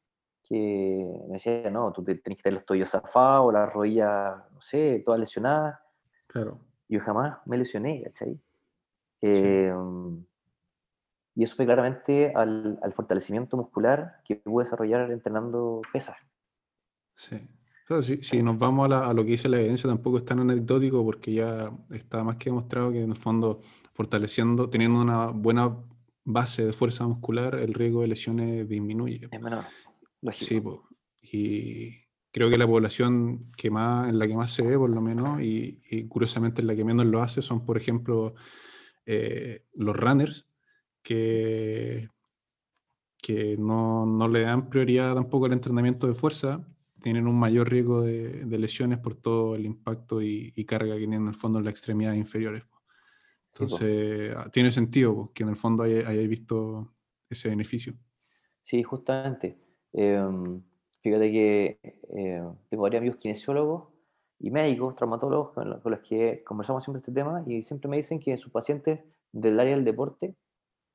que 0.42 1.06
me 1.28 1.34
decía, 1.34 1.68
no, 1.70 1.92
tú 1.92 2.02
te- 2.02 2.14
tenés 2.14 2.38
que 2.38 2.44
tener 2.44 2.54
los 2.54 2.64
tobillos 2.64 2.88
zafados, 2.90 3.52
las 3.52 3.70
rodillas, 3.72 4.36
no 4.54 4.60
sé, 4.62 5.02
todas 5.04 5.20
lesionadas. 5.20 5.78
Claro. 6.28 6.60
Yo 6.88 7.00
jamás 7.00 7.38
me 7.46 7.58
lesioné, 7.58 8.02
¿cachai? 8.04 8.40
Eh, 9.20 9.72
y 11.36 11.44
eso 11.44 11.54
fue 11.54 11.64
claramente 11.66 12.32
al, 12.34 12.78
al 12.82 12.92
fortalecimiento 12.92 13.56
muscular 13.56 14.16
que 14.24 14.34
pude 14.36 14.64
desarrollar 14.64 15.10
entrenando 15.12 15.80
pesas. 15.92 16.16
Sí. 17.14 17.36
Si, 18.02 18.20
si 18.22 18.42
nos 18.42 18.58
vamos 18.58 18.86
a, 18.86 18.88
la- 18.88 19.06
a 19.06 19.14
lo 19.14 19.22
que 19.24 19.30
dice 19.32 19.48
la 19.48 19.58
evidencia, 19.60 19.88
tampoco 19.88 20.16
es 20.18 20.24
tan 20.24 20.40
anecdótico 20.40 21.04
porque 21.04 21.32
ya 21.34 21.70
está 21.90 22.24
más 22.24 22.34
que 22.36 22.50
demostrado 22.50 22.90
que 22.90 23.00
en 23.02 23.10
el 23.12 23.16
fondo, 23.16 23.60
fortaleciendo, 23.94 24.68
teniendo 24.68 25.00
una 25.00 25.26
buena 25.26 25.76
base 26.24 26.64
de 26.66 26.72
fuerza 26.72 27.06
muscular, 27.06 27.54
el 27.54 27.72
riesgo 27.74 28.00
de 28.00 28.08
lesiones 28.08 28.68
disminuye. 28.68 29.28
Es 29.30 29.40
menor, 29.40 29.64
lógico. 30.20 30.44
Sí, 30.48 30.60
po. 30.60 30.88
y 31.22 31.92
creo 32.32 32.50
que 32.50 32.58
la 32.58 32.66
población 32.66 33.52
que 33.56 33.70
más, 33.70 34.08
en 34.08 34.18
la 34.18 34.26
que 34.26 34.34
más 34.36 34.50
se 34.50 34.62
ve, 34.62 34.76
por 34.76 34.90
lo 34.90 35.00
menos, 35.00 35.40
y, 35.40 35.80
y 35.88 36.08
curiosamente 36.08 36.62
en 36.62 36.66
la 36.66 36.74
que 36.74 36.84
menos 36.84 37.06
lo 37.06 37.22
hace, 37.22 37.40
son, 37.40 37.64
por 37.64 37.76
ejemplo, 37.76 38.34
eh, 39.06 39.62
los 39.74 39.94
runners, 39.96 40.44
que, 41.06 42.08
que 43.18 43.56
no, 43.56 44.06
no 44.06 44.28
le 44.28 44.40
dan 44.42 44.68
prioridad 44.68 45.14
tampoco 45.14 45.46
al 45.46 45.52
entrenamiento 45.52 46.06
de 46.06 46.14
fuerza, 46.14 46.66
tienen 47.00 47.26
un 47.28 47.38
mayor 47.38 47.70
riesgo 47.70 48.02
de, 48.02 48.44
de 48.44 48.58
lesiones 48.58 48.98
por 48.98 49.14
todo 49.14 49.54
el 49.54 49.64
impacto 49.66 50.20
y, 50.22 50.52
y 50.56 50.64
carga 50.64 50.94
que 50.94 50.98
tienen 50.98 51.22
en 51.22 51.28
el 51.28 51.34
fondo 51.34 51.58
en 51.58 51.64
las 51.64 51.72
extremidades 51.72 52.18
inferiores. 52.18 52.64
po. 52.64 52.76
Sí. 52.78 53.62
Entonces, 53.62 54.34
ah, 54.36 54.50
tiene 54.52 54.70
sentido 54.70 55.14
po, 55.14 55.32
que 55.32 55.42
en 55.44 55.48
el 55.50 55.56
fondo 55.56 55.84
hay- 55.84 56.00
hayáis 56.00 56.28
visto 56.28 56.92
ese 57.30 57.48
beneficio. 57.48 57.94
Sí, 58.60 58.82
justamente. 58.82 59.56
Em, 59.92 60.60
fíjate 61.00 61.30
que 61.30 61.78
eh, 61.82 62.42
tengo 62.68 62.82
varios 62.82 63.00
amigos 63.00 63.18
kinesiólogos 63.18 63.88
y 64.40 64.50
médicos, 64.50 64.94
traumatólogos 64.96 65.52
con, 65.52 65.70
lo- 65.70 65.80
con 65.80 65.92
los 65.92 66.00
que 66.00 66.42
conversamos 66.44 66.82
siempre 66.84 66.98
este 67.00 67.12
tema 67.12 67.44
y 67.46 67.62
siempre 67.62 67.88
me 67.88 67.96
dicen 67.96 68.18
que 68.18 68.36
sus 68.36 68.50
pacientes 68.52 69.00
del 69.32 69.58
área 69.60 69.74
del 69.76 69.84
deporte 69.84 70.34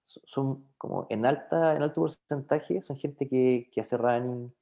son 0.04 0.66
como 0.78 1.08
en, 1.10 1.26
alta, 1.26 1.76
en 1.76 1.84
alto 1.84 2.02
porcentaje, 2.02 2.82
son 2.82 2.98
gente 2.98 3.28
que, 3.30 3.70
que 3.74 3.82
hace 3.82 3.98
running 3.98 4.54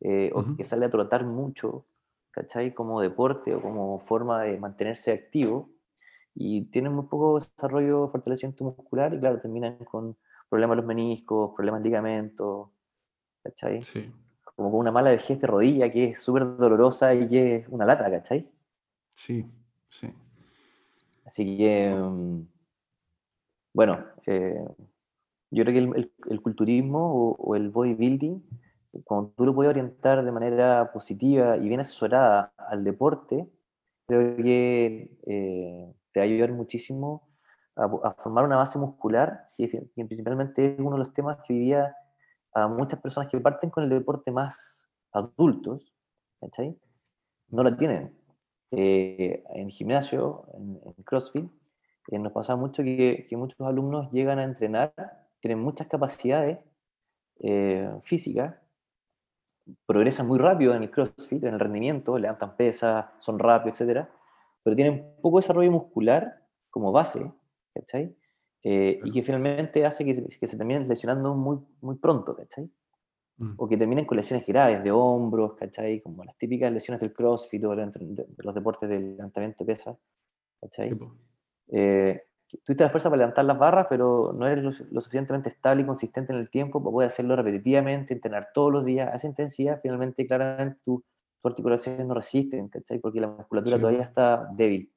eh, 0.00 0.30
o 0.34 0.44
Ujú. 0.44 0.56
que 0.56 0.64
sale 0.64 0.86
a 0.86 0.90
trotar 0.90 1.24
mucho, 1.24 1.86
¿cachai? 2.30 2.74
Como 2.74 3.00
deporte 3.00 3.54
o 3.54 3.62
como 3.62 3.98
forma 3.98 4.42
de 4.44 4.58
mantenerse 4.58 5.12
activo 5.12 5.70
y 6.34 6.64
tienen 6.66 6.92
muy 6.94 7.06
poco 7.06 7.38
desarrollo, 7.40 8.08
fortalecimiento 8.08 8.64
muscular 8.64 9.14
y 9.14 9.20
claro, 9.20 9.40
terminan 9.40 9.76
con 9.86 10.16
problemas 10.48 10.76
de 10.76 10.82
los 10.82 10.86
meniscos, 10.86 11.52
problemas 11.56 11.82
de 11.82 11.88
ligamentos, 11.90 12.70
¿cachai? 13.42 13.88
Sí, 13.88 14.12
Como 14.56 14.70
con 14.72 14.80
una 14.80 14.92
mala 14.92 15.10
vejez 15.10 15.40
de 15.40 15.46
rodilla 15.48 15.90
que 15.92 16.04
es 16.10 16.22
súper 16.22 16.56
dolorosa 16.58 17.14
y 17.14 17.28
que 17.28 17.56
es 17.56 17.68
una 17.68 17.86
lata, 17.86 18.10
¿cachai? 18.10 18.50
sí, 19.10 19.46
sí. 19.90 20.12
Así 21.24 21.56
que, 21.56 21.94
mm, 21.94 22.42
bueno, 23.72 24.04
eh, 24.26 24.64
yo 25.50 25.64
creo 25.64 25.92
que 25.92 26.10
el, 26.30 26.42
culturismo 26.42 27.12
o, 27.12 27.36
o 27.36 27.56
el 27.56 27.70
bodybuilding, 27.70 28.42
cuando 29.04 29.30
tú 29.36 29.46
lo 29.46 29.54
puedes 29.54 29.70
orientar 29.70 30.24
de 30.24 30.32
manera 30.32 30.90
positiva 30.92 31.56
y 31.56 31.68
bien 31.68 31.80
asesorada 31.80 32.52
al 32.56 32.84
deporte, 32.84 33.48
creo 34.06 34.36
que 34.36 35.16
eh, 35.26 35.94
te 36.12 36.20
va 36.20 36.24
a 36.24 36.28
ayudar 36.28 36.52
muchísimo 36.52 37.28
a, 37.76 38.14
formar 38.14 38.44
una 38.44 38.56
base 38.56 38.78
muscular, 38.78 39.48
que, 39.56 39.68
que 39.68 40.04
principalmente 40.04 40.74
es 40.74 40.80
uno 40.80 40.92
de 40.92 40.98
los 40.98 41.14
temas 41.14 41.38
que 41.46 41.52
hoy 41.52 41.60
día 41.60 41.96
a 42.52 42.66
muchas 42.66 43.00
personas 43.00 43.30
que 43.30 43.40
parten 43.40 43.70
con 43.70 43.84
el 43.84 43.90
deporte 43.90 44.32
más 44.32 44.88
adultos, 45.12 45.94
¿cachai? 46.40 46.76
No 47.48 47.62
la 47.62 47.76
tienen. 47.76 48.16
Eh, 48.72 49.42
en 49.54 49.70
gimnasio, 49.70 50.46
en 50.54 51.02
CrossFit, 51.04 51.50
eh, 52.08 52.18
nos 52.18 52.32
pasa 52.32 52.56
mucho 52.56 52.82
que, 52.82 53.26
que 53.28 53.36
muchos 53.36 53.60
alumnos 53.60 54.10
llegan 54.12 54.38
a 54.38 54.44
entrenar, 54.44 54.92
tienen 55.40 55.60
muchas 55.60 55.86
capacidades 55.88 56.58
eh, 57.40 57.90
físicas, 58.04 58.56
progresan 59.86 60.26
muy 60.26 60.38
rápido 60.38 60.74
en 60.74 60.82
el 60.82 60.90
CrossFit, 60.90 61.44
en 61.44 61.54
el 61.54 61.60
rendimiento, 61.60 62.18
levantan 62.18 62.56
pesas, 62.56 63.06
son 63.18 63.38
rápidos, 63.38 63.80
etc. 63.80 64.08
Pero 64.62 64.76
tienen 64.76 65.14
poco 65.22 65.38
desarrollo 65.38 65.70
muscular 65.70 66.44
como 66.70 66.92
base, 66.92 67.30
¿cachai? 67.74 68.14
Eh, 68.62 69.00
y 69.04 69.10
que 69.10 69.22
finalmente 69.22 69.86
hace 69.86 70.04
que, 70.04 70.14
se- 70.14 70.28
que 70.38 70.48
se 70.48 70.56
terminen 70.56 70.86
lesionando 70.88 71.34
muy, 71.34 71.58
muy 71.80 71.96
pronto, 71.96 72.36
¿cachai? 72.36 72.70
Mm, 73.38 73.54
o 73.56 73.68
que 73.68 73.76
terminen 73.76 74.06
con 74.06 74.16
lesiones 74.16 74.46
graves 74.46 74.82
de 74.84 74.90
hombros, 74.92 75.54
¿cachai? 75.54 76.00
Como 76.02 76.24
las 76.24 76.36
típicas 76.38 76.70
lesiones 76.72 77.00
del 77.00 77.12
crossfit 77.12 77.64
o 77.64 77.76
de 77.76 77.86
los 77.86 78.54
de 78.54 78.60
deportes 78.60 78.88
del 78.88 79.16
levantamiento 79.16 79.64
de 79.64 79.74
pesas, 79.74 79.96
¿cachai? 80.60 80.90
sí. 80.90 81.29
Eh, 81.72 82.22
tuviste 82.64 82.82
la 82.84 82.90
fuerza 82.90 83.08
para 83.10 83.18
levantar 83.20 83.44
las 83.44 83.58
barras, 83.58 83.86
pero 83.88 84.32
no 84.34 84.46
eres 84.48 84.64
lo, 84.64 84.70
lo 84.90 85.00
suficientemente 85.00 85.48
estable 85.48 85.82
y 85.82 85.86
consistente 85.86 86.32
en 86.32 86.38
el 86.38 86.50
tiempo 86.50 86.82
para 86.82 86.92
poder 86.92 87.06
hacerlo 87.08 87.36
repetitivamente, 87.36 88.12
entrenar 88.14 88.48
todos 88.52 88.72
los 88.72 88.84
días 88.84 89.08
a 89.12 89.16
esa 89.16 89.26
intensidad, 89.28 89.80
finalmente, 89.82 90.26
claramente, 90.26 90.78
tu, 90.84 91.02
tu 91.40 91.48
articulaciones 91.48 92.06
no 92.06 92.14
resisten, 92.14 92.68
¿cachai? 92.68 92.98
Porque 92.98 93.20
la 93.20 93.28
musculatura 93.28 93.76
Sí. 93.76 93.80
todavía 93.80 94.02
está 94.02 94.48
débil. 94.52 94.90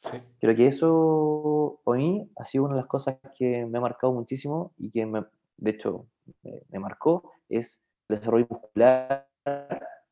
Sí, 0.00 0.18
Creo 0.38 0.54
que 0.54 0.66
eso, 0.66 1.80
para 1.84 1.98
mí, 1.98 2.30
ha 2.36 2.44
sido 2.44 2.64
una 2.64 2.74
de 2.74 2.80
las 2.82 2.88
cosas 2.88 3.16
que 3.34 3.64
me 3.66 3.78
ha 3.78 3.80
marcado 3.80 4.12
muchísimo 4.12 4.72
y 4.76 4.90
que, 4.90 5.06
me, 5.06 5.24
de 5.56 5.70
hecho, 5.70 6.06
me, 6.42 6.62
me 6.68 6.78
marcó, 6.78 7.30
es 7.48 7.80
el 8.08 8.16
desarrollo 8.16 8.46
muscular 8.50 9.26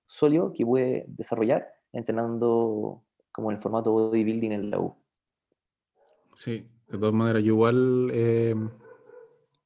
sólido 0.07 0.53
que 0.53 0.65
puede 0.65 1.05
desarrollar 1.09 1.69
entrenando 1.93 3.03
como 3.33 3.51
en 3.51 3.57
el 3.57 3.63
formato 3.63 3.93
bodybuilding 3.93 4.53
en 4.53 4.71
la 4.71 4.79
U. 4.81 4.95
sí. 6.35 6.69
De 6.89 6.99
todas 6.99 7.15
maneras, 7.15 7.43
yo 7.43 7.55
igual, 7.55 8.11
eh, 8.13 8.55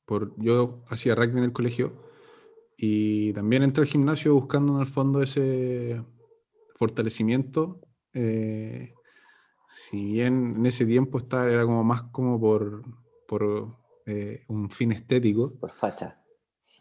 por, 0.05 0.35
yo 0.43 0.85
hacía 0.89 1.15
rugby 1.15 1.39
en 1.39 1.45
el 1.45 1.53
colegio 1.53 1.93
y 2.77 3.33
también 3.33 3.65
entré 3.65 3.83
al 3.83 3.89
gimnasio 3.89 4.35
buscando 4.35 4.75
en 4.75 4.81
el 4.81 4.87
fondo 4.87 5.21
ese 5.21 6.03
fortalecimiento. 6.77 7.81
eh, 8.15 8.95
si 9.69 10.13
bien 10.13 10.55
en 10.57 10.67
ese 10.67 10.87
tiempo 10.87 11.19
estaba, 11.19 11.51
era 11.51 11.65
como 11.65 11.85
más 11.85 12.05
como 12.05 12.41
por, 12.41 12.83
por 13.27 13.77
eh, 14.07 14.45
un 14.49 14.71
fin 14.71 14.93
estético, 14.93 15.59
Por 15.59 15.73
facha. 15.73 16.23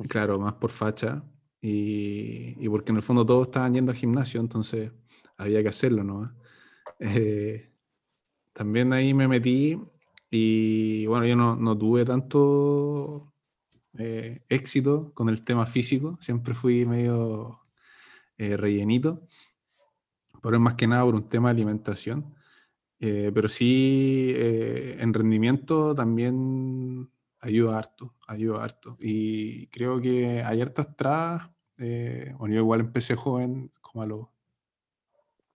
Claro, 0.07 0.39
más 0.39 0.53
por 0.53 0.71
facha. 0.71 1.23
Y, 1.59 2.55
y 2.63 2.69
porque 2.69 2.91
en 2.91 2.97
el 2.97 3.03
fondo 3.03 3.25
todos 3.25 3.47
estaban 3.47 3.73
yendo 3.73 3.91
al 3.91 3.97
gimnasio, 3.97 4.39
entonces 4.39 4.91
había 5.37 5.61
que 5.61 5.69
hacerlo, 5.69 6.03
¿no? 6.03 6.33
Eh, 6.99 7.69
también 8.57 8.91
ahí 8.91 9.13
me 9.13 9.27
metí 9.27 9.79
y 10.31 11.05
bueno, 11.05 11.27
yo 11.27 11.35
no, 11.35 11.55
no 11.55 11.77
tuve 11.77 12.03
tanto 12.03 13.31
eh, 13.99 14.41
éxito 14.49 15.11
con 15.13 15.29
el 15.29 15.43
tema 15.43 15.67
físico, 15.67 16.17
siempre 16.19 16.55
fui 16.55 16.83
medio 16.83 17.59
eh, 18.35 18.57
rellenito, 18.57 19.27
pero 20.41 20.55
es 20.55 20.61
más 20.61 20.73
que 20.73 20.87
nada 20.87 21.03
por 21.03 21.13
un 21.13 21.27
tema 21.27 21.49
de 21.49 21.51
alimentación. 21.51 22.33
Eh, 22.99 23.29
pero 23.31 23.47
sí, 23.47 24.33
eh, 24.35 24.97
en 25.01 25.13
rendimiento 25.13 25.93
también 25.93 27.11
ayuda 27.39 27.77
harto, 27.77 28.15
ayuda 28.27 28.63
harto. 28.63 28.97
Y 28.99 29.67
creo 29.67 30.01
que 30.01 30.41
hay 30.41 30.61
hartas 30.61 30.95
trabas. 30.95 31.51
eh, 31.77 32.33
bueno, 32.39 32.55
yo 32.55 32.61
igual 32.61 32.79
empecé 32.79 33.15
joven, 33.15 33.71
como 33.81 34.01
a 34.01 34.07
los 34.07 34.27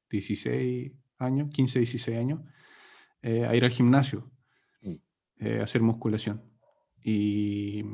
16 0.08 0.92
años, 1.18 1.50
15, 1.50 1.80
16 1.80 2.16
años, 2.16 2.40
eh, 3.22 3.46
a 3.46 3.54
ir 3.54 3.64
al 3.64 3.70
gimnasio, 3.70 4.30
Mm. 4.82 4.94
eh, 5.38 5.61
a 5.61 5.64
hacer 5.64 5.82
musculación. 5.82 6.42
Y 7.04 7.85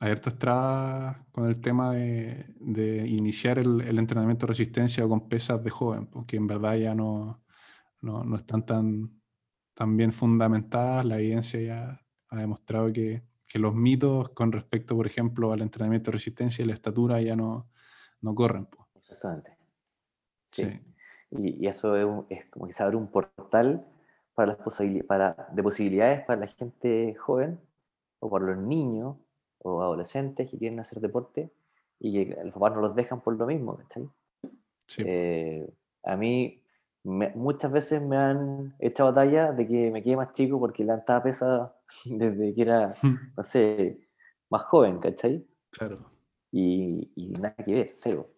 hay 0.00 0.10
hartas 0.12 0.38
trabas 0.38 1.18
con 1.32 1.46
el 1.46 1.60
tema 1.60 1.92
de, 1.94 2.46
de 2.58 3.06
iniciar 3.06 3.58
el, 3.58 3.80
el 3.82 3.98
entrenamiento 3.98 4.46
de 4.46 4.50
resistencia 4.52 5.06
con 5.06 5.28
pesas 5.28 5.62
de 5.62 5.70
joven, 5.70 6.06
porque 6.06 6.36
en 6.36 6.46
verdad 6.46 6.76
ya 6.76 6.94
no, 6.94 7.42
no, 8.00 8.24
no 8.24 8.36
están 8.36 8.64
tan, 8.64 9.20
tan 9.74 9.96
bien 9.96 10.12
fundamentadas. 10.12 11.04
La 11.04 11.18
evidencia 11.18 11.60
ya 11.60 12.00
ha 12.28 12.36
demostrado 12.38 12.92
que, 12.92 13.22
que 13.48 13.58
los 13.58 13.74
mitos 13.74 14.30
con 14.30 14.52
respecto, 14.52 14.96
por 14.96 15.06
ejemplo, 15.06 15.52
al 15.52 15.60
entrenamiento 15.60 16.10
de 16.10 16.16
resistencia 16.16 16.62
y 16.64 16.68
la 16.68 16.74
estatura 16.74 17.20
ya 17.20 17.36
no, 17.36 17.68
no 18.22 18.34
corren. 18.34 18.66
po. 18.66 18.88
Exactamente. 18.94 19.56
Sí. 20.46 20.64
Sí, 20.64 20.80
Y, 21.32 21.64
y 21.64 21.66
eso 21.68 21.94
es, 21.96 22.06
es 22.38 22.46
como 22.50 22.66
que 22.66 22.72
se 22.72 22.82
abre 22.82 22.96
un 22.96 23.08
portal 23.10 23.86
para 24.40 24.54
las 24.54 24.56
posibilidades, 24.58 25.06
para, 25.08 25.48
de 25.52 25.62
posibilidades 25.62 26.24
para 26.26 26.40
la 26.40 26.46
gente 26.48 27.14
joven 27.16 27.60
o 28.20 28.30
para 28.30 28.46
los 28.46 28.58
niños 28.58 29.16
o 29.60 29.82
adolescentes 29.82 30.50
que 30.50 30.58
quieren 30.58 30.80
hacer 30.80 31.00
deporte 31.00 31.50
y 32.00 32.12
que 32.26 32.36
los 32.44 32.54
papás 32.54 32.74
no 32.74 32.80
los 32.82 32.94
dejan 32.96 33.20
por 33.22 33.36
lo 33.36 33.46
mismo, 33.46 33.76
¿cachai? 33.76 34.08
sí. 34.86 35.04
Eh, 35.04 35.68
a 36.04 36.16
mí 36.16 36.62
me- 37.04 37.30
muchas 37.34 37.72
veces 37.72 38.02
me 38.02 38.16
han 38.16 38.74
hecho 38.78 39.04
batalla 39.06 39.52
de 39.52 39.66
que 39.68 39.90
me 39.90 40.02
quede 40.02 40.16
más 40.16 40.32
chico 40.32 40.58
porque 40.60 40.84
levantaba 40.84 41.22
pesas 41.22 41.70
desde 42.06 42.54
que 42.54 42.62
era, 42.62 42.94
no 43.36 43.42
sé, 43.42 44.00
más 44.50 44.64
joven, 44.64 44.98
¿cachai? 45.00 45.46
claro. 45.70 46.10
y, 46.52 47.10
y 47.16 47.28
nada 47.32 47.54
que 47.56 47.74
ver, 47.74 47.90
cero. 47.92 48.28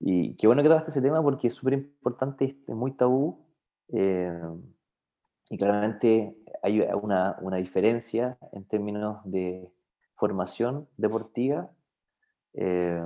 Y 0.00 0.36
qué 0.36 0.46
bueno 0.46 0.62
que 0.62 0.68
tocaste 0.68 0.90
ese 0.90 1.02
tema 1.02 1.22
porque 1.22 1.46
es 1.48 1.54
súper 1.54 1.74
importante, 1.74 2.58
es 2.66 2.74
muy 2.74 2.92
tabú. 2.92 3.38
eh, 3.88 4.32
y 5.50 5.58
claramente 5.58 6.36
hay 6.62 6.80
una, 6.80 7.36
una 7.40 7.56
diferencia 7.56 8.38
en 8.52 8.64
términos 8.64 9.20
de 9.24 9.70
formación 10.16 10.88
deportiva, 10.96 11.70
eh, 12.54 13.02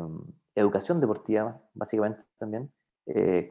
educación 0.55 1.01
deportiva, 1.01 1.61
básicamente 1.74 2.22
también, 2.38 2.72
eh, 3.07 3.51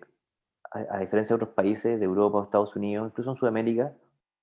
a, 0.71 0.97
a 0.97 1.00
diferencia 1.00 1.36
de 1.36 1.43
otros 1.43 1.56
países 1.56 2.00
de 2.00 2.06
Europa 2.06 2.41
Estados 2.43 2.76
Unidos, 2.76 3.10
incluso 3.10 3.32
en 3.32 3.38
Sudamérica, 3.38 3.93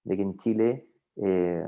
de 0.03 0.17
que 0.17 0.23
en 0.23 0.37
Chile 0.37 0.89
eh, 1.17 1.65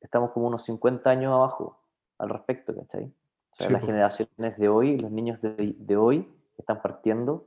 estamos 0.00 0.32
como 0.32 0.48
unos 0.48 0.64
50 0.64 1.08
años 1.08 1.32
abajo 1.32 1.80
al 2.18 2.28
respecto, 2.28 2.74
¿cachai? 2.74 3.04
O 3.04 3.56
sea, 3.56 3.66
Sí, 3.68 3.72
las 3.72 3.82
generaciones 3.82 4.58
de 4.58 4.68
hoy, 4.68 4.98
los 4.98 5.10
niños 5.10 5.40
de, 5.40 5.74
de 5.78 5.96
hoy 5.96 6.24
que 6.54 6.62
están 6.62 6.82
partiendo, 6.82 7.46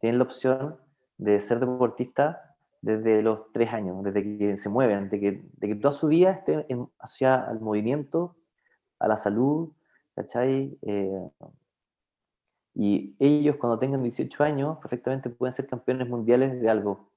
tienen 0.00 0.18
la 0.18 0.24
opción 0.24 0.78
de 1.18 1.40
ser 1.40 1.60
deportista 1.60 2.51
desde 2.82 3.22
los 3.22 3.50
tres 3.52 3.72
años, 3.72 4.02
desde 4.04 4.22
que 4.38 4.56
se 4.58 4.68
mueven, 4.68 5.08
de 5.08 5.18
que, 5.20 5.48
de 5.56 5.68
que 5.68 5.74
toda 5.76 5.92
su 5.92 6.08
vida 6.08 6.32
esté 6.32 6.66
en- 6.68 6.88
asociada 6.98 7.48
al 7.48 7.60
movimiento, 7.60 8.36
a 8.98 9.08
la 9.08 9.16
salud, 9.16 9.70
¿cachai? 10.14 10.76
Eh, 10.82 11.30
y 12.74 13.14
ellos 13.18 13.56
cuando 13.56 13.78
tengan 13.78 14.02
18 14.02 14.42
años 14.44 14.78
perfectamente 14.78 15.28
pueden 15.30 15.52
ser 15.52 15.66
campeones 15.66 16.08
mundiales 16.08 16.60
de 16.60 16.70
algo, 16.70 17.08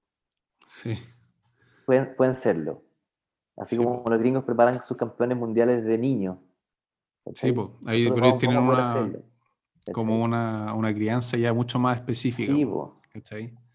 Sí, 0.68 0.98
pueden, 1.86 2.16
pueden 2.16 2.36
serlo. 2.36 2.82
Así 3.56 3.76
Sí, 3.78 3.84
como 3.84 4.04
los 4.10 4.20
gringos 4.20 4.44
preparan 4.44 4.82
sus 4.82 4.98
campeones 4.98 5.38
mundiales 5.38 5.84
de 5.84 5.98
niños. 5.98 6.38
sí, 7.34 7.52
po. 7.52 7.78
ahí 7.86 8.10
por 8.10 8.24
ahí 8.24 8.38
tienen 8.38 8.58
una, 8.58 9.12
como 9.94 10.22
una, 10.24 10.74
una 10.74 10.94
crianza 10.94 11.38
ya 11.38 11.54
mucho 11.54 11.78
más 11.80 11.98
específica. 11.98 12.52
Sí, 12.52 12.66
po. 12.66 13.00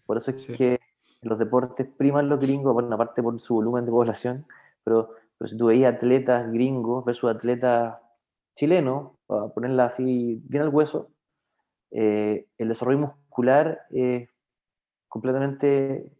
Por 0.05 0.17
eso 0.17 0.31
es 0.31 0.43
Sí. 0.43 0.53
que 0.53 0.80
los 1.21 1.37
deportes 1.37 1.87
priman 1.97 2.29
los 2.29 2.39
gringos, 2.39 2.73
bueno, 2.73 2.93
aparte 2.95 3.21
por 3.21 3.39
su 3.39 3.55
volumen 3.55 3.85
de 3.85 3.91
población, 3.91 4.45
pero, 4.83 5.15
pero 5.37 5.47
si 5.47 5.57
tú 5.57 5.67
veías 5.67 5.95
atletas 5.95 6.51
gringos 6.51 7.05
versus 7.05 7.29
atletas 7.29 7.95
chilenos, 8.55 9.11
para 9.27 9.47
ponerla 9.49 9.85
así 9.85 10.41
bien 10.45 10.63
al 10.63 10.69
hueso, 10.69 11.11
eh, 11.91 12.47
el 12.57 12.67
desarrollo 12.67 12.99
muscular 12.99 13.81
es 13.89 14.29
completamente 15.07 16.11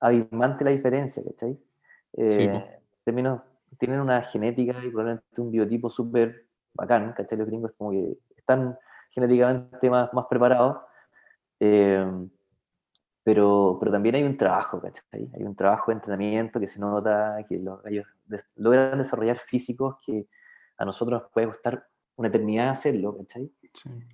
abismante 0.00 0.64
la 0.64 0.70
diferencia, 0.70 1.22
¿cachai? 1.24 1.58
Eh, 2.16 2.80
términos, 3.04 3.40
tienen 3.78 4.00
una 4.00 4.22
genética 4.22 4.72
y 4.84 4.90
probablemente 4.90 5.40
un 5.40 5.50
biotipo 5.50 5.88
súper 5.88 6.46
bacán, 6.74 7.12
¿cachai? 7.12 7.38
Los 7.38 7.46
gringos 7.46 7.72
como 7.78 7.90
que 7.90 8.18
están 8.36 8.78
genéticamente 9.10 9.88
más, 9.88 10.12
más 10.12 10.26
preparados, 10.26 10.78
eh, 11.60 12.04
pero, 13.24 13.78
pero 13.80 13.90
también 13.90 14.14
hay 14.16 14.22
un 14.22 14.36
trabajo, 14.36 14.80
¿cachai? 14.80 15.30
Hay 15.34 15.42
un 15.42 15.56
trabajo 15.56 15.90
de 15.90 15.94
entrenamiento 15.94 16.60
que 16.60 16.66
se 16.66 16.78
nota, 16.78 17.44
que 17.48 17.58
los, 17.58 17.84
ellos 17.86 18.06
logran 18.54 18.98
desarrollar 18.98 19.38
físicos 19.38 19.96
que 20.04 20.28
a 20.76 20.84
nosotros 20.84 21.22
nos 21.22 21.32
puede 21.32 21.46
costar 21.46 21.86
una 22.16 22.28
eternidad 22.28 22.68
hacerlo, 22.68 23.16
¿cachai? 23.16 23.50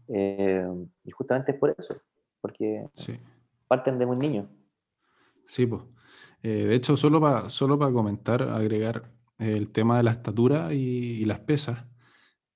Eh, 0.09 0.66
y 1.05 1.11
justamente 1.11 1.53
es 1.53 1.59
por 1.59 1.75
eso, 1.77 1.94
porque 2.40 2.87
parten 3.66 3.99
de 3.99 4.07
muy 4.07 4.16
niños. 4.16 4.46
Sí, 5.44 5.66
pues. 5.66 5.83
de 6.40 6.73
hecho, 6.73 6.96
solo 6.96 7.20
para 7.20 7.51
solo 7.51 7.77
para 7.79 7.92
comentar, 7.92 8.42
agregar 8.42 9.11
el 9.38 9.73
tema 9.73 9.96
de 9.96 10.05
la 10.05 10.12
estatura 10.12 10.73
y, 10.73 11.25
las 11.25 11.40
pesas. 11.40 11.85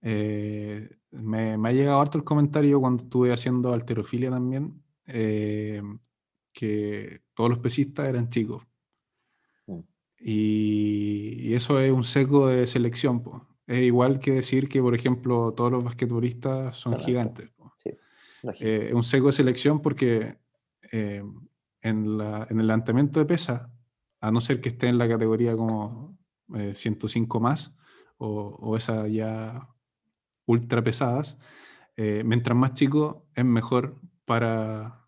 Eh, 0.03 0.89
me, 1.11 1.55
ha 1.55 1.73
llegado 1.73 2.01
harto 2.01 2.19
el 2.19 2.25
comentario 2.25 2.81
cuando 2.81 3.03
estuve 3.03 3.33
haciendo 3.33 3.73
alterofilia 3.73 4.31
también, 4.31 4.83
que 6.55 7.21
todos 7.35 7.51
los 7.51 7.59
pesistas 7.59 8.09
eran 8.09 8.31
chicos. 8.31 8.63
Mm. 9.67 9.81
Y, 10.21 11.53
eso 11.53 11.79
es 11.81 11.93
un 11.93 12.05
seco 12.05 12.47
de 12.47 12.67
selección. 12.67 13.23
pues 13.23 13.43
es 13.67 13.83
igual 13.83 14.21
que 14.21 14.33
decir 14.33 14.69
que, 14.69 14.81
por 14.81 14.95
ejemplo, 14.95 15.53
todos 15.55 15.73
los 15.73 15.85
basquetbolistas 15.85 16.77
son 16.77 16.99
gigantes. 16.99 17.51
Eh, 18.61 18.89
es 18.89 18.95
un 18.95 19.05
seco 19.05 19.29
de 19.29 19.33
selección 19.33 19.81
porque 19.81 20.37
eh, 20.93 21.23
en, 21.81 22.21
el 22.21 22.67
levantamiento 22.67 23.19
de 23.21 23.27
pesa, 23.27 23.71
a 24.21 24.31
no 24.31 24.43
ser 24.43 24.61
que 24.61 24.69
esté 24.69 24.89
en 24.89 24.99
la 24.99 25.09
categoría 25.09 25.57
como 25.57 26.19
105 26.75 27.39
eh, 27.39 27.41
más 27.41 27.73
o, 28.19 28.55
o 28.61 28.77
esa 28.77 29.09
ya 29.09 29.67
ultra 30.45 30.85
pesadas, 30.85 31.39
mientras 31.97 32.57
más 32.57 32.75
chico 32.75 33.27
es 33.35 33.47
mejor 33.47 33.99
para, 34.27 35.04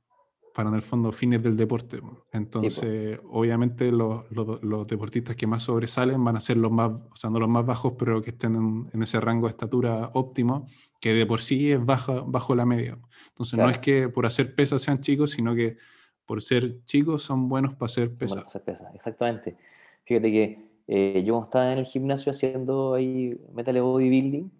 para 0.56 0.70
en 0.70 0.74
el 0.74 0.80
fondo 0.80 1.12
fines 1.12 1.42
del 1.42 1.54
deporte. 1.54 2.00
Entonces, 2.32 3.20
obviamente 3.30 3.92
los, 3.92 4.24
los, 4.30 4.88
deportistas 4.88 5.36
que 5.36 5.46
más 5.46 5.64
sobresalen 5.64 6.24
van 6.24 6.36
a 6.36 6.40
ser 6.40 6.56
los 6.56 6.72
más, 6.72 6.92
o 6.92 7.14
sea, 7.14 7.28
no 7.28 7.38
los 7.38 7.48
más 7.50 7.66
bajos, 7.66 7.92
pero 7.98 8.22
que 8.22 8.30
estén 8.30 8.88
en, 8.90 9.02
ese 9.02 9.20
rango 9.20 9.48
de 9.48 9.50
estatura 9.50 10.10
óptimo, 10.14 10.66
que 10.98 11.12
de 11.12 11.26
por 11.26 11.42
sí 11.42 11.70
es 11.72 11.84
baja, 11.84 12.22
bajo 12.26 12.54
la 12.54 12.64
media. 12.64 12.98
Entonces, 13.28 13.58
no 13.58 13.68
es 13.68 13.76
que 13.76 14.08
por 14.08 14.24
hacer 14.24 14.54
pesas 14.54 14.80
sean 14.80 14.98
chicos, 15.02 15.32
sino 15.32 15.54
que 15.54 15.76
por 16.24 16.40
ser 16.40 16.82
chicos 16.86 17.22
son 17.22 17.50
buenos 17.50 17.74
para 17.74 17.92
hacer 17.92 18.14
pesas. 18.14 18.46
hacer 18.46 18.64
pesas, 18.64 18.94
exactamente. 18.94 19.58
Fíjate 20.04 20.32
que 20.32 20.70
eh, 20.86 21.22
yo 21.22 21.42
estaba 21.42 21.70
en 21.70 21.80
el 21.80 21.84
gimnasio 21.84 22.30
haciendo 22.30 22.94
ahí 22.94 23.38
metal 23.52 23.78
bodybuilding, 23.82 24.50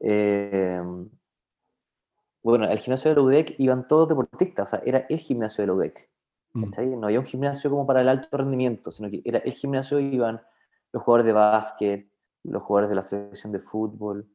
eh, 0.00 0.80
bueno, 2.44 2.66
el 2.66 2.78
gimnasio 2.78 3.10
de 3.10 3.16
la 3.16 3.22
UDEC 3.22 3.54
iban 3.58 3.88
todos 3.88 4.06
deportistas, 4.08 4.68
o 4.68 4.70
sea, 4.76 4.82
era 4.84 5.06
el 5.08 5.18
gimnasio 5.18 5.62
de 5.62 5.66
la 5.66 5.72
UDEC. 5.72 6.10
Mm. 6.52 7.00
No 7.00 7.06
había 7.06 7.18
un 7.18 7.24
gimnasio 7.24 7.70
como 7.70 7.86
para 7.86 8.02
el 8.02 8.08
alto 8.08 8.28
rendimiento, 8.36 8.92
sino 8.92 9.10
que 9.10 9.22
era 9.24 9.38
el 9.38 9.52
gimnasio 9.52 9.98
iban 9.98 10.40
los 10.92 11.02
jugadores 11.02 11.26
de 11.26 11.32
básquet, 11.32 12.10
los 12.44 12.62
jugadores 12.62 12.90
de 12.90 12.96
la 12.96 13.02
selección 13.02 13.50
de 13.50 13.60
fútbol, 13.60 14.28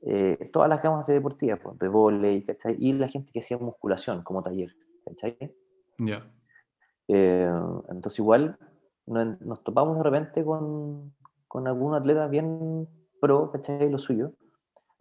eh, 0.00 0.50
todas 0.50 0.68
las 0.70 0.82
gamas 0.82 1.06
de 1.06 1.14
deportivas, 1.14 1.60
pues, 1.62 1.78
de 1.78 1.88
volei, 1.88 2.42
¿cachai? 2.42 2.74
Y 2.78 2.94
la 2.94 3.06
gente 3.06 3.30
que 3.30 3.40
hacía 3.40 3.58
musculación 3.58 4.22
como 4.22 4.42
taller, 4.42 4.74
¿cachai? 5.04 5.36
Ya. 5.98 6.26
Eh, 7.06 7.52
entonces 7.90 8.18
igual 8.18 8.58
nos, 9.06 9.62
topamos 9.62 9.98
de 9.98 10.04
repente 10.04 10.42
con, 10.42 11.14
con 11.46 11.68
algún 11.68 11.94
atleta 11.94 12.26
bien 12.28 12.88
pro, 13.20 13.52
¿cachai? 13.52 13.90
Lo 13.90 13.98
suyo, 13.98 14.32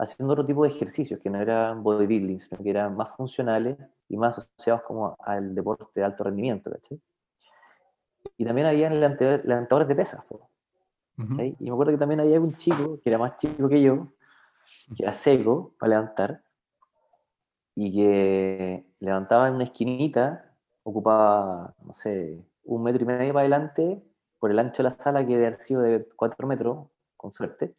haciendo 0.01 0.33
otro 0.33 0.45
tipo 0.45 0.63
de 0.63 0.69
ejercicios 0.69 1.19
que 1.19 1.29
no 1.29 1.39
eran 1.39 1.83
bodybuilding, 1.83 2.39
sino 2.39 2.63
que 2.63 2.71
eran 2.71 2.95
más 2.95 3.15
funcionales 3.15 3.77
y 4.09 4.17
más 4.17 4.37
asociados 4.37 4.81
como 4.81 5.15
al 5.19 5.53
deporte 5.53 5.85
de 5.93 6.03
alto 6.03 6.23
rendimiento, 6.23 6.71
¿cachai? 6.71 6.99
Y 8.35 8.45
también 8.45 8.67
había 8.67 8.89
levantadores 8.89 9.87
de 9.87 9.95
pesas, 9.95 10.23
Y 11.17 11.65
me 11.65 11.71
acuerdo 11.71 11.91
que 11.91 11.99
también 11.99 12.19
había 12.19 12.39
un 12.39 12.55
chico 12.55 12.99
que 13.03 13.09
era 13.09 13.19
más 13.19 13.37
chico 13.37 13.69
que 13.69 13.81
yo, 13.81 14.07
que 14.95 15.03
era 15.03 15.13
seco 15.13 15.75
para 15.79 15.91
levantar, 15.91 16.43
y 17.75 17.93
que 17.93 18.85
levantaba 18.99 19.47
en 19.47 19.55
una 19.55 19.65
esquinita, 19.65 20.55
ocupaba, 20.83 21.75
no 21.83 21.93
sé, 21.93 22.43
un 22.63 22.81
metro 22.83 23.03
y 23.03 23.05
medio 23.05 23.33
para 23.33 23.41
adelante, 23.41 24.03
por 24.39 24.49
el 24.49 24.57
ancho 24.57 24.77
de 24.77 24.83
la 24.83 24.91
sala 24.91 25.25
que 25.25 25.33
debe 25.33 25.45
haber 25.45 25.59
sido 25.59 25.81
de 25.81 26.07
cuatro 26.15 26.47
metros, 26.47 26.87
con 27.15 27.31
suerte, 27.31 27.75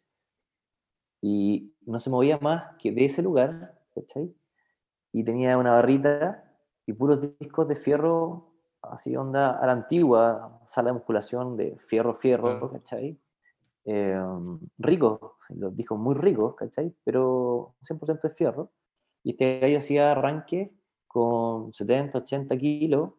y 1.23 1.73
no 1.85 1.99
se 1.99 2.09
movía 2.09 2.37
más 2.41 2.75
que 2.77 2.91
de 2.91 3.05
ese 3.05 3.21
lugar, 3.21 3.79
¿cachai? 3.95 4.35
Y 5.13 5.23
tenía 5.23 5.57
una 5.57 5.71
barrita 5.71 6.43
y 6.85 6.91
puros 6.91 7.21
discos 7.39 7.65
de 7.69 7.77
fierro, 7.77 8.51
así 8.81 9.15
onda 9.15 9.57
a 9.57 9.65
la 9.65 9.71
antigua, 9.71 10.59
sala 10.65 10.89
de 10.89 10.95
musculación 10.95 11.55
de 11.55 11.77
fierro, 11.79 12.13
fierro, 12.13 12.69
¿cachai? 12.69 13.17
Eh, 13.85 14.21
ricos, 14.77 15.19
los 15.55 15.73
discos 15.73 15.97
muy 15.97 16.13
ricos, 16.15 16.55
¿cachai? 16.55 16.93
Pero 17.05 17.75
100% 17.83 18.27
de 18.27 18.29
fierro. 18.29 18.71
Y 19.23 19.31
este 19.31 19.61
gallo 19.61 19.77
hacía 19.77 20.11
arranque 20.11 20.73
con 21.07 21.71
70, 21.71 22.17
80 22.17 22.57
kilos, 22.57 23.11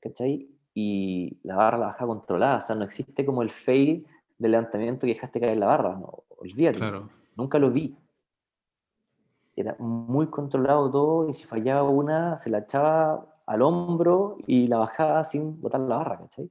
¿cachai? 0.00 0.50
Y 0.74 1.38
la 1.44 1.54
barra 1.54 1.78
la 1.78 1.86
baja 1.86 2.04
controlada, 2.04 2.58
o 2.58 2.60
sea, 2.62 2.74
no 2.74 2.84
existe 2.84 3.24
como 3.24 3.42
el 3.42 3.50
fail 3.50 4.08
del 4.38 4.52
levantamiento 4.52 5.06
que 5.06 5.14
dejaste 5.14 5.38
caer 5.38 5.56
la 5.56 5.66
barra, 5.66 5.94
no, 5.94 6.24
olvídate. 6.40 6.78
Claro. 6.78 7.08
Nunca 7.36 7.58
lo 7.58 7.70
vi. 7.70 7.96
Era 9.56 9.76
muy 9.78 10.26
controlado 10.28 10.90
todo 10.90 11.28
y 11.28 11.32
si 11.32 11.44
fallaba 11.44 11.88
una, 11.88 12.36
se 12.38 12.50
la 12.50 12.58
echaba 12.58 13.26
al 13.46 13.62
hombro 13.62 14.38
y 14.46 14.66
la 14.66 14.78
bajaba 14.78 15.22
sin 15.24 15.60
botar 15.60 15.80
la 15.80 15.96
barra, 15.96 16.18
¿cachai? 16.18 16.50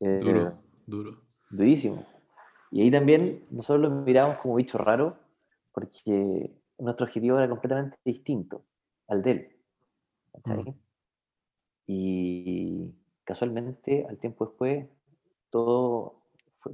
Eh, 0.00 0.20
duro, 0.22 0.58
duro. 0.86 1.22
Durísimo. 1.50 2.04
Y 2.70 2.82
ahí 2.82 2.90
también 2.90 3.46
nosotros 3.50 3.88
lo 3.88 4.02
miramos 4.02 4.36
como 4.38 4.56
bicho 4.56 4.78
raro 4.78 5.16
porque 5.72 6.52
nuestro 6.78 7.06
objetivo 7.06 7.38
era 7.38 7.48
completamente 7.48 7.96
distinto 8.04 8.64
al 9.06 9.22
de 9.22 9.30
él. 9.30 9.56
¿cachai? 10.32 10.62
Mm. 10.64 10.74
Y 11.86 12.94
casualmente, 13.24 14.06
al 14.08 14.18
tiempo 14.18 14.46
después, 14.46 14.86
todo 15.50 16.22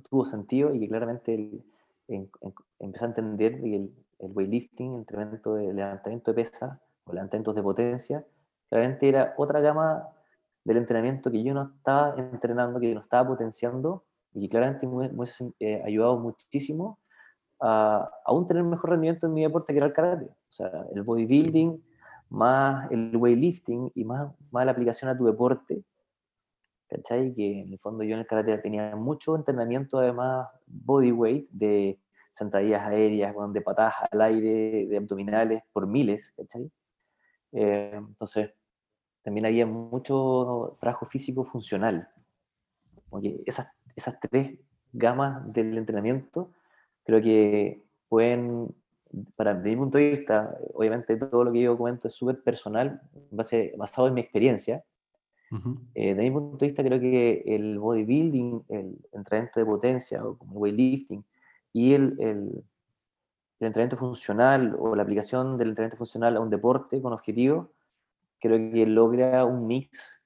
tuvo 0.09 0.25
sentido 0.25 0.75
y 0.75 0.81
que 0.81 0.89
claramente 0.89 1.35
el, 1.35 1.65
en, 2.09 2.31
empecé 2.79 3.05
a 3.05 3.09
entender 3.09 3.61
que 3.61 3.77
el, 3.77 3.95
el, 4.19 4.33
weightlifting, 4.33 4.95
el 4.95 5.01
entrenamiento 5.01 5.55
de 5.55 5.73
levantamiento 5.73 6.33
de 6.33 6.43
pesa 6.43 6.81
o 7.05 7.13
levantamientos 7.13 7.55
de 7.55 7.63
potencia, 7.63 8.27
claramente 8.69 9.09
era 9.09 9.35
otra 9.37 9.61
gama 9.61 10.09
del 10.65 10.79
entrenamiento 10.79 11.31
que 11.31 11.43
yo 11.43 11.55
no 11.55 11.73
estaba 11.77 12.15
entrenando, 12.17 12.81
que 12.81 12.89
yo 12.89 12.95
no 12.95 13.01
estaba 13.01 13.29
potenciando 13.29 14.05
y 14.33 14.41
que 14.41 14.49
claramente 14.49 14.87
me, 14.87 15.07
ha 15.07 15.11
eh, 15.61 15.83
ayudado 15.85 16.19
muchísimo 16.19 16.99
a 17.61 18.11
aún 18.25 18.47
tener 18.47 18.65
mejor 18.65 18.91
rendimiento 18.91 19.27
en 19.27 19.35
mi 19.35 19.43
deporte 19.43 19.73
que 19.73 19.79
era 19.79 19.87
el 19.87 19.93
karate. 19.93 20.27
O 20.27 20.53
sea, 20.53 20.87
el 20.95 21.03
bodybuilding 21.03 21.83
más 22.31 22.91
el 22.91 23.17
weightlifting 23.17 23.93
y 23.95 24.05
más, 24.05 24.33
más 24.51 24.67
la 24.67 24.73
aplicación 24.73 25.11
a 25.11 25.17
tu 25.17 25.25
deporte 25.25 25.85
¿cachai? 26.95 27.35
Que 27.35 27.61
en 27.61 27.73
el 27.73 27.79
fondo 27.79 28.05
yo 28.05 28.15
en 28.15 28.21
el 28.21 28.27
karate 28.27 28.57
tenía 28.59 28.95
mucho 28.95 29.35
entrenamiento, 29.37 29.99
además, 29.99 30.49
bodyweight, 30.67 31.51
de 31.51 31.99
sentadillas 32.31 32.87
aéreas, 32.87 33.35
de 33.53 33.61
patadas 33.61 33.95
al 34.11 34.21
aire, 34.23 34.87
de 34.87 34.97
abdominales, 34.97 35.63
por 35.73 35.87
miles, 35.87 36.33
¿cachai? 36.37 36.71
Eh, 37.53 37.93
entonces, 37.95 38.51
también 39.23 39.47
había 39.47 39.67
mucho 39.67 40.77
trabajo 40.81 41.07
físico 41.07 41.45
funcional. 41.45 42.09
Oye, 43.11 43.43
esas, 43.47 43.69
esas 43.97 44.19
tres 44.21 44.59
gamas 44.93 45.53
del 45.53 45.77
entrenamiento 45.79 46.53
creo 47.05 47.21
que 47.23 47.83
pueden, 48.09 48.75
para, 49.37 49.55
desde 49.55 49.71
mi 49.71 49.77
punto 49.77 49.99
de 49.99 50.11
vista, 50.11 50.57
obviamente 50.75 51.17
todo 51.17 51.45
lo 51.45 51.53
que 51.53 51.63
yo 51.63 51.77
comento 51.77 52.09
es 52.09 52.15
súper 52.15 52.43
personal, 52.43 53.01
base, 53.31 53.75
basado 53.77 54.09
en 54.09 54.15
mi 54.15 54.21
experiencia, 54.21 54.85
eh, 55.95 56.15
de 56.15 56.23
mi 56.23 56.31
punto 56.31 56.59
de 56.59 56.67
vista, 56.67 56.83
creo 56.83 57.01
que 57.01 57.43
el 57.47 57.79
bodybuilding, 57.79 58.65
el 58.69 58.99
entrenamiento 59.13 59.61
de 59.61 59.67
potencia, 59.67 60.25
o 60.25 60.37
como 60.37 60.53
el 60.53 60.75
weightlifting, 60.75 61.25
y 61.73 61.95
el, 61.95 62.17
el, 62.21 62.65
entrenamiento 63.61 63.97
funcional 63.97 64.77
o 64.79 64.95
la 64.95 65.03
aplicación 65.03 65.57
del 65.57 65.71
entrenamiento 65.71 65.97
funcional 65.97 66.37
a 66.37 66.41
un 66.41 66.51
deporte 66.51 67.01
con 67.01 67.13
objetivo, 67.13 67.73
creo 68.39 68.73
que 68.73 68.87
logra 68.87 69.45
un 69.47 69.67
mix 69.67 70.21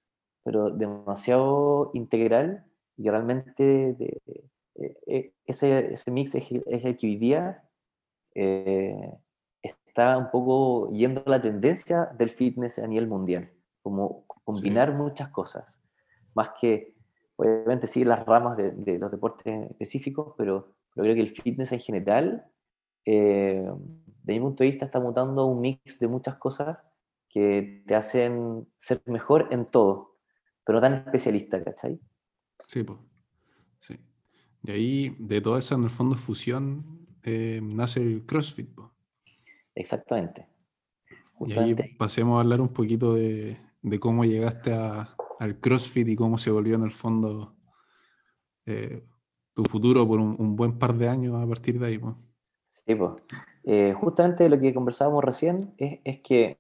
pero 0.48 0.70
demasiado 0.70 1.90
integral 1.92 2.64
y 2.96 3.10
realmente 3.10 3.94
de, 3.94 4.18
eh, 4.76 4.96
eh, 5.06 5.32
ese, 5.44 5.92
ese 5.92 6.10
mix 6.10 6.34
es, 6.34 6.50
es, 6.50 6.84
el 6.84 6.96
que 6.96 7.06
hoy 7.06 7.16
día 7.16 7.68
eh, 8.34 9.12
está 9.60 10.16
un 10.16 10.30
poco 10.30 10.90
yendo 10.92 11.22
a 11.26 11.30
la 11.30 11.42
tendencia 11.42 12.06
del 12.16 12.30
fitness 12.30 12.78
a 12.78 12.86
nivel 12.86 13.08
mundial, 13.08 13.50
como 13.88 14.24
combinar 14.26 14.90
sí. 14.90 14.94
muchas 14.94 15.28
cosas, 15.30 15.80
más 16.34 16.50
que, 16.60 16.94
obviamente 17.36 17.86
sí, 17.86 18.04
las 18.04 18.24
ramas 18.26 18.56
de, 18.56 18.72
de 18.72 18.98
los 18.98 19.10
deportes 19.10 19.70
específicos, 19.70 20.34
pero, 20.36 20.74
pero, 20.94 21.04
creo 21.04 21.14
que 21.14 21.20
el 21.20 21.30
fitness 21.30 21.72
en 21.72 21.80
general, 21.80 22.46
eh, 23.04 23.66
de 24.22 24.32
mi 24.32 24.40
punto 24.40 24.62
de 24.62 24.70
vista, 24.70 24.84
está 24.84 25.00
mutando 25.00 25.46
un 25.46 25.60
mix 25.60 25.98
de 25.98 26.08
muchas 26.08 26.36
cosas 26.36 26.78
que 27.28 27.82
te 27.86 27.94
hacen 27.94 28.66
ser 28.76 29.02
mejor 29.06 29.48
en 29.50 29.66
todo, 29.66 30.16
pero 30.64 30.76
no 30.76 30.80
tan 30.82 30.94
especialista, 30.94 31.62
¿cachai? 31.62 31.98
Sí, 32.66 32.82
pues. 32.82 32.98
Sí. 33.80 33.98
De 34.62 34.72
ahí, 34.72 35.16
de 35.18 35.40
toda 35.40 35.58
esa, 35.58 35.74
en 35.74 35.84
el 35.84 35.90
fondo, 35.90 36.16
fusión, 36.16 37.06
eh, 37.22 37.60
nace 37.62 38.00
el 38.00 38.26
CrossFit. 38.26 38.74
Po. 38.74 38.92
Exactamente. 39.74 40.48
Justamente. 41.32 41.82
Y 41.82 41.86
ahí 41.86 41.94
pasemos 41.94 42.36
a 42.36 42.40
hablar 42.40 42.60
un 42.60 42.72
poquito 42.72 43.14
de, 43.14 43.56
de 43.88 44.00
cómo 44.00 44.24
llegaste 44.24 44.72
a, 44.72 45.14
al 45.38 45.60
CrossFit 45.60 46.08
y 46.08 46.16
cómo 46.16 46.38
se 46.38 46.50
volvió 46.50 46.76
en 46.76 46.82
el 46.82 46.92
fondo 46.92 47.56
eh, 48.66 49.04
tu 49.54 49.64
futuro 49.64 50.06
por 50.06 50.20
un, 50.20 50.36
un, 50.38 50.56
buen 50.56 50.78
par 50.78 50.94
de 50.94 51.08
años 51.08 51.42
a 51.42 51.46
partir 51.46 51.78
de 51.78 51.86
ahí. 51.86 51.98
Po. 51.98 52.16
Sí, 52.86 52.94
pues. 52.94 53.12
Eh, 53.64 53.92
justamente 53.92 54.48
lo 54.48 54.58
que 54.58 54.72
conversábamos 54.72 55.24
recién 55.24 55.74
es, 55.76 56.00
es 56.04 56.20
que 56.20 56.58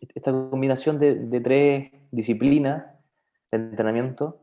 esta 0.00 0.32
combinación 0.32 0.98
de, 0.98 1.14
de, 1.14 1.40
tres 1.40 1.92
disciplinas 2.10 2.84
de 3.50 3.58
entrenamiento, 3.58 4.42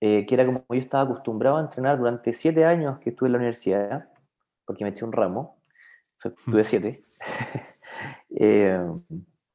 eh, 0.00 0.26
que 0.26 0.34
era 0.34 0.44
como 0.44 0.64
yo 0.68 0.76
estaba 0.76 1.04
acostumbrado 1.04 1.56
a 1.56 1.62
entrenar 1.62 1.98
durante 1.98 2.32
siete 2.32 2.64
años 2.64 2.98
que 2.98 3.10
estuve 3.10 3.28
en 3.28 3.32
la 3.32 3.38
universidad, 3.38 4.10
porque 4.66 4.84
me 4.84 4.90
eché 4.90 5.04
un 5.04 5.12
ramo, 5.12 5.56
estuve 6.22 6.64
siete. 6.64 7.04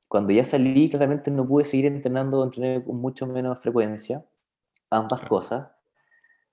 cuando 0.07 0.31
ya 0.33 0.45
salí, 0.45 0.89
claramente 0.89 1.31
no 1.31 1.47
pude 1.47 1.65
seguir 1.65 1.85
entrenando, 1.85 2.43
entrené 2.43 2.83
con 2.83 2.97
mucho 2.97 3.27
menos 3.27 3.59
frecuencia, 3.59 4.25
ambas 4.89 5.19
claro. 5.19 5.29
cosas. 5.29 5.67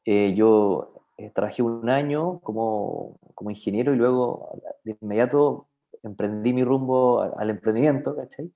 Eh, 0.04 0.34
yo 0.34 1.06
eh, 1.18 1.30
trabajé 1.30 1.62
un 1.62 1.88
año 1.88 2.40
como, 2.40 3.18
como 3.34 3.50
ingeniero 3.50 3.94
y 3.94 3.96
luego 3.96 4.60
de 4.84 4.96
inmediato 5.00 5.68
emprendí 6.02 6.52
mi 6.52 6.64
rumbo 6.64 7.20
al, 7.20 7.32
al 7.36 7.50
emprendimiento, 7.50 8.16
¿cachai? 8.16 8.52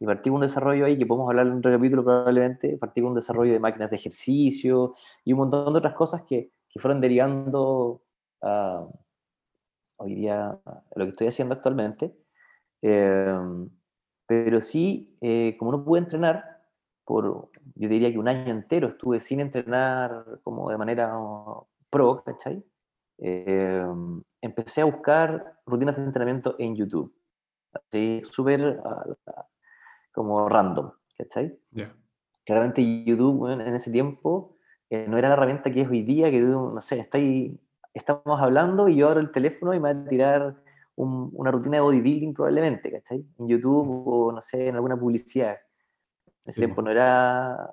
y 0.00 0.06
partí 0.06 0.30
con 0.30 0.36
un 0.36 0.42
desarrollo 0.42 0.84
ahí, 0.86 0.96
que 0.96 1.06
podemos 1.06 1.28
hablar 1.28 1.46
en 1.48 1.54
otro 1.54 1.72
capítulo 1.72 2.04
probablemente, 2.04 2.76
partí 2.78 3.00
con 3.00 3.10
un 3.10 3.16
desarrollo 3.16 3.52
de 3.52 3.60
máquinas 3.60 3.90
de 3.90 3.96
ejercicio 3.96 4.94
y 5.24 5.32
un 5.32 5.40
montón 5.40 5.72
de 5.72 5.78
otras 5.78 5.94
cosas 5.94 6.22
que, 6.22 6.52
que 6.68 6.80
fueron 6.80 7.00
derivando 7.00 8.02
a 8.40 8.86
hoy 9.98 10.14
día 10.14 10.50
a 10.64 10.82
lo 10.94 11.04
que 11.04 11.10
estoy 11.10 11.26
haciendo 11.26 11.54
actualmente. 11.54 12.14
Eh, 12.82 13.36
pero 14.28 14.60
sí, 14.60 15.16
eh, 15.22 15.56
como 15.58 15.72
no 15.72 15.82
pude 15.82 16.00
entrenar, 16.00 16.60
por, 17.04 17.50
yo 17.74 17.88
diría 17.88 18.12
que 18.12 18.18
un 18.18 18.28
año 18.28 18.52
entero 18.52 18.88
estuve 18.88 19.20
sin 19.20 19.40
entrenar 19.40 20.38
como 20.44 20.70
de 20.70 20.76
manera 20.76 21.18
pro, 21.88 22.22
¿cachai? 22.22 22.62
Eh, 23.16 23.86
empecé 24.42 24.82
a 24.82 24.84
buscar 24.84 25.58
rutinas 25.64 25.96
de 25.96 26.04
entrenamiento 26.04 26.56
en 26.58 26.76
YouTube. 26.76 27.10
Así, 27.72 28.20
súper 28.24 28.82
como 30.12 30.46
random, 30.46 30.92
¿cachai? 31.16 31.58
Yeah. 31.70 31.96
Claramente 32.44 33.04
YouTube 33.04 33.38
bueno, 33.38 33.64
en 33.64 33.74
ese 33.74 33.90
tiempo 33.90 34.58
eh, 34.90 35.06
no 35.08 35.16
era 35.16 35.28
la 35.28 35.34
herramienta 35.34 35.70
que 35.70 35.80
es 35.80 35.88
hoy 35.88 36.02
día, 36.02 36.30
que 36.30 36.40
no 36.40 36.78
sé, 36.82 36.98
está 36.98 37.16
ahí, 37.16 37.58
estamos 37.94 38.42
hablando 38.42 38.88
y 38.88 38.96
yo 38.96 39.08
abro 39.08 39.20
el 39.20 39.32
teléfono 39.32 39.72
y 39.72 39.80
me 39.80 39.94
va 39.94 40.00
a 40.00 40.04
tirar 40.04 40.56
un, 40.98 41.30
una 41.32 41.50
rutina 41.52 41.76
de 41.76 41.80
bodybuilding 41.82 42.34
probablemente, 42.34 42.90
¿cachai? 42.90 43.24
En 43.38 43.48
YouTube 43.48 44.02
o 44.06 44.32
no 44.32 44.42
sé, 44.42 44.68
en 44.68 44.74
alguna 44.74 44.98
publicidad. 44.98 45.56
En 46.44 46.50
ese 46.50 46.54
sí. 46.54 46.60
tiempo 46.60 46.82
no 46.82 46.90
era, 46.90 47.72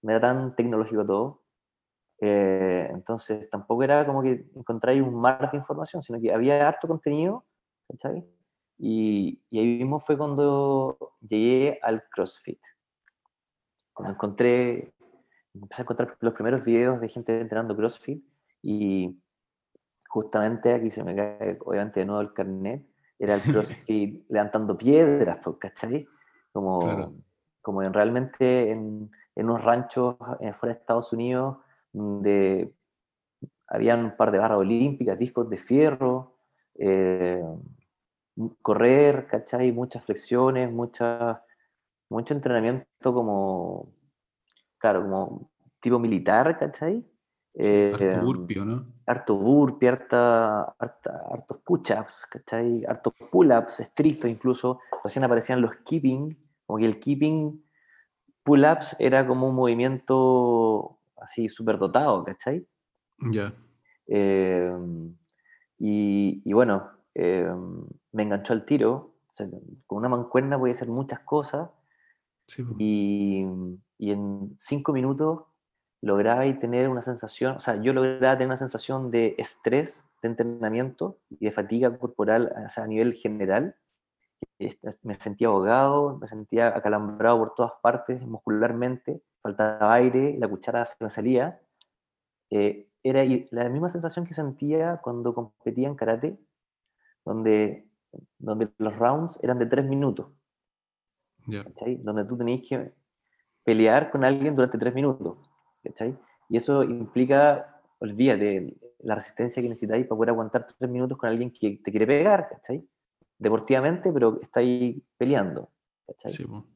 no 0.00 0.10
era 0.10 0.20
tan 0.20 0.56
tecnológico 0.56 1.06
todo. 1.06 1.42
Eh, 2.18 2.88
entonces 2.90 3.50
tampoco 3.50 3.82
era 3.82 4.06
como 4.06 4.22
que 4.22 4.46
encontráis 4.54 5.02
un 5.02 5.14
mar 5.14 5.50
de 5.50 5.58
información, 5.58 6.02
sino 6.02 6.20
que 6.20 6.32
había 6.32 6.66
harto 6.66 6.88
contenido, 6.88 7.44
¿cachai? 7.88 8.24
Y, 8.78 9.40
y, 9.50 9.58
ahí 9.58 9.78
mismo 9.78 10.00
fue 10.00 10.16
cuando 10.16 10.96
llegué 11.20 11.78
al 11.82 12.04
CrossFit. 12.08 12.60
Cuando 13.92 14.14
encontré, 14.14 14.94
empecé 15.54 15.82
a 15.82 15.84
encontrar 15.84 16.16
los 16.20 16.32
primeros 16.32 16.64
videos 16.64 17.00
de 17.00 17.08
gente 17.08 17.38
entrenando 17.38 17.76
CrossFit 17.76 18.24
y 18.62 19.21
justamente 20.12 20.74
aquí 20.74 20.90
se 20.90 21.02
me 21.02 21.16
cae 21.16 21.56
obviamente 21.64 22.00
de 22.00 22.06
nuevo 22.06 22.20
el 22.20 22.34
carnet, 22.34 22.86
era 23.18 23.34
el 23.34 23.40
CrossFit 23.86 24.26
levantando 24.28 24.76
piedras, 24.76 25.38
pues, 25.42 25.56
¿cachai? 25.58 26.06
Como, 26.52 26.80
claro. 26.80 27.14
como 27.62 27.82
en, 27.82 27.94
realmente 27.94 28.70
en, 28.70 29.10
en, 29.34 29.44
unos 29.46 29.64
ranchos 29.64 30.16
eh, 30.40 30.52
fuera 30.52 30.74
de 30.74 30.80
Estados 30.80 31.14
Unidos 31.14 31.56
donde 31.94 32.74
había 33.68 33.94
un 33.96 34.14
par 34.14 34.30
de 34.32 34.38
barras 34.38 34.58
olímpicas, 34.58 35.18
discos 35.18 35.48
de 35.48 35.56
fierro, 35.56 36.36
eh, 36.74 37.42
correr, 38.60 39.26
¿cachai? 39.26 39.72
Muchas 39.72 40.04
flexiones, 40.04 40.70
mucha, 40.70 41.42
mucho 42.10 42.34
entrenamiento 42.34 43.14
como, 43.14 43.94
claro, 44.76 45.04
como 45.04 45.50
tipo 45.80 45.98
militar, 45.98 46.58
¿cachai? 46.58 47.00
Sí, 47.00 47.62
eh, 47.64 48.20
¿no? 48.66 48.91
Harto 49.06 49.36
burpee, 49.36 49.88
harta, 49.88 50.74
harta, 50.78 51.22
hartos 51.32 51.58
push-ups, 51.64 52.26
¿cachai? 52.30 52.84
Hartos 52.86 53.14
pull-ups 53.30 53.80
estrictos 53.80 54.30
incluso. 54.30 54.80
Recién 55.02 55.24
aparecían 55.24 55.60
los 55.60 55.76
keeping, 55.84 56.36
como 56.66 56.78
que 56.78 56.86
el 56.86 57.00
keeping 57.00 57.64
pull-ups 58.44 58.96
era 58.98 59.26
como 59.26 59.48
un 59.48 59.54
movimiento 59.54 60.98
así 61.16 61.48
súper 61.48 61.78
dotado, 61.78 62.24
¿cachai? 62.24 62.66
Ya. 63.18 63.30
Yeah. 63.30 63.54
Eh, 64.06 64.72
y, 65.78 66.42
y, 66.44 66.52
bueno, 66.52 66.90
eh, 67.14 67.50
me 68.12 68.22
enganchó 68.22 68.52
al 68.52 68.64
tiro. 68.64 69.14
O 69.30 69.34
sea, 69.34 69.48
con 69.86 69.98
una 69.98 70.08
mancuerna 70.08 70.56
voy 70.56 70.70
a 70.70 70.72
hacer 70.72 70.88
muchas 70.88 71.20
cosas. 71.20 71.70
Sí, 72.46 72.64
y, 72.78 73.46
y, 73.98 74.12
en 74.12 74.54
cinco 74.58 74.92
minutos 74.92 75.44
lograba 76.02 76.42
tener 76.58 76.88
una 76.88 77.00
sensación, 77.00 77.56
o 77.56 77.60
sea, 77.60 77.76
yo 77.76 77.92
lograba 77.92 78.34
tener 78.34 78.48
una 78.48 78.56
sensación 78.56 79.10
de 79.10 79.36
estrés, 79.38 80.04
de 80.20 80.28
entrenamiento 80.28 81.18
y 81.30 81.46
de 81.46 81.52
fatiga 81.52 81.96
corporal 81.96 82.52
o 82.66 82.68
sea, 82.68 82.84
a 82.84 82.86
nivel 82.88 83.14
general. 83.14 83.76
Me 85.02 85.14
sentía 85.14 85.48
ahogado, 85.48 86.18
me 86.18 86.26
sentía 86.26 86.76
acalambrado 86.76 87.38
por 87.38 87.54
todas 87.54 87.72
partes, 87.80 88.20
muscularmente, 88.22 89.22
faltaba 89.40 89.94
aire, 89.94 90.36
la 90.38 90.48
cuchara 90.48 90.84
se 90.84 90.96
me 91.00 91.08
salía. 91.08 91.60
Eh, 92.50 92.88
era 93.04 93.24
la 93.50 93.68
misma 93.68 93.88
sensación 93.88 94.26
que 94.26 94.34
sentía 94.34 95.00
cuando 95.02 95.34
competía 95.34 95.88
en 95.88 95.94
karate, 95.94 96.38
donde, 97.24 97.88
donde 98.38 98.68
los 98.78 98.96
rounds 98.96 99.38
eran 99.42 99.58
de 99.58 99.66
tres 99.66 99.84
minutos. 99.84 100.26
Yeah. 101.46 101.64
Donde 101.98 102.24
tú 102.24 102.36
tenías 102.36 102.68
que 102.68 102.92
pelear 103.64 104.10
con 104.10 104.24
alguien 104.24 104.54
durante 104.54 104.78
tres 104.78 104.94
minutos. 104.94 105.51
¿Cachai? 105.82 106.16
Y 106.48 106.56
eso 106.56 106.82
implica, 106.82 107.80
olvídate, 107.98 108.76
la 109.00 109.14
resistencia 109.14 109.62
que 109.62 109.68
necesitáis 109.68 110.06
para 110.06 110.16
poder 110.16 110.30
aguantar 110.30 110.66
tres 110.66 110.90
minutos 110.90 111.18
con 111.18 111.28
alguien 111.28 111.50
que 111.50 111.80
te 111.82 111.90
quiere 111.90 112.06
pegar, 112.06 112.48
¿cachai? 112.48 112.86
Deportivamente, 113.38 114.12
pero 114.12 114.40
está 114.40 114.60
ahí 114.60 115.02
peleando. 115.16 115.70
¿cachai? 116.06 116.32
Sí, 116.32 116.44
bueno. 116.44 116.66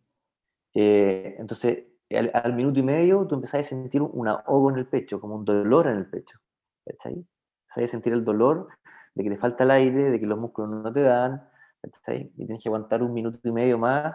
eh, 0.75 1.37
entonces, 1.39 1.85
al, 2.11 2.31
al, 2.35 2.55
minuto 2.55 2.81
y 2.81 2.83
medio, 2.83 3.27
tú 3.27 3.35
empezás 3.35 3.61
a 3.61 3.69
sentir 3.69 4.03
un 4.03 4.29
ahogo 4.29 4.71
en 4.71 4.79
el 4.79 4.87
pecho, 4.87 5.21
como 5.21 5.37
un 5.37 5.45
dolor 5.45 5.87
en 5.87 5.97
el 5.97 6.07
pecho. 6.07 6.39
¿cachai? 6.85 7.15
Empezás 7.15 7.85
a 7.85 7.89
sentir 7.89 8.13
el 8.13 8.25
dolor 8.25 8.69
de 9.15 9.25
que 9.25 9.31
te 9.31 9.37
falta 9.37 9.65
el 9.65 9.71
aire, 9.71 10.11
de 10.11 10.21
que 10.21 10.27
los 10.27 10.39
músculos 10.39 10.71
no 10.71 10.93
te 10.93 11.03
dan, 11.03 11.49
¿cachai? 11.81 12.33
y 12.37 12.47
tienes 12.47 12.63
que 12.63 12.69
aguantar 12.69 13.03
un 13.03 13.13
minuto 13.13 13.39
y 13.43 13.53
medio 13.53 13.79
más, 13.79 14.15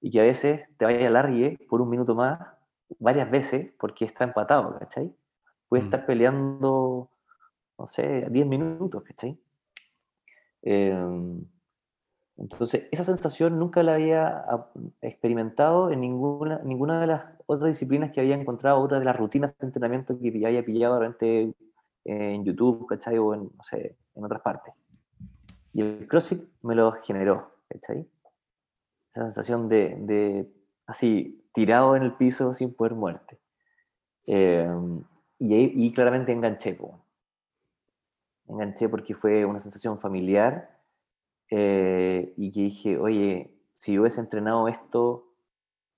y 0.00 0.10
que 0.10 0.20
a 0.20 0.24
veces 0.24 0.62
te 0.76 0.84
vayas 0.84 1.04
a 1.04 1.10
largue 1.10 1.58
por 1.68 1.80
un 1.80 1.88
minuto 1.90 2.14
más, 2.14 2.40
varias 2.98 3.30
veces, 3.30 3.72
porque 3.78 4.04
está 4.04 4.24
empatado, 4.24 4.78
¿cachai? 4.78 5.14
Puede 5.68 5.82
mm. 5.82 5.86
estar 5.86 6.06
peleando, 6.06 7.10
no 7.78 7.86
sé, 7.86 8.26
10 8.30 8.46
minutos, 8.46 9.02
¿cachai? 9.02 9.38
Eh, 10.62 10.94
entonces, 12.38 12.88
esa 12.90 13.04
sensación 13.04 13.58
nunca 13.58 13.82
la 13.82 13.94
había 13.94 14.44
experimentado 15.00 15.90
en 15.90 16.00
ninguna, 16.00 16.60
ninguna 16.64 17.00
de 17.00 17.06
las 17.06 17.24
otras 17.46 17.68
disciplinas 17.70 18.10
que 18.10 18.20
había 18.20 18.34
encontrado, 18.34 18.80
otras 18.80 19.00
de 19.00 19.04
las 19.04 19.16
rutinas 19.16 19.56
de 19.58 19.66
entrenamiento 19.66 20.18
que 20.18 20.28
había 20.44 20.64
pillado 20.64 20.94
durante 20.94 21.54
en 22.04 22.44
YouTube, 22.44 22.86
¿cachai? 22.86 23.18
O 23.18 23.34
en, 23.34 23.42
no 23.42 23.62
sé, 23.62 23.96
en 24.14 24.24
otras 24.24 24.42
partes. 24.42 24.74
Y 25.72 25.82
el 25.82 26.08
CrossFit 26.08 26.42
me 26.62 26.74
lo 26.74 26.92
generó, 26.92 27.52
¿cachai? 27.68 28.08
Esa 29.12 29.24
sensación 29.24 29.68
de, 29.68 29.96
de 30.00 30.52
así, 30.86 31.41
tirado 31.52 31.96
en 31.96 32.02
el 32.04 32.14
piso 32.14 32.52
sin 32.52 32.74
poder 32.74 32.94
muerte. 32.94 33.38
Eh, 34.26 34.68
y, 35.38 35.54
ahí- 35.54 35.72
y 35.74 35.92
claramente 35.92 36.32
enganché, 36.32 36.76
enganché 38.48 38.88
porque 38.88 39.14
fue 39.14 39.44
una 39.44 39.60
sensación 39.60 39.98
familiar 40.00 40.78
eh, 41.50 42.34
y 42.36 42.52
que 42.52 42.60
dije, 42.62 42.98
oye, 42.98 43.54
si 43.74 43.98
hubiese 43.98 44.20
entrenado 44.20 44.68
esto 44.68 45.34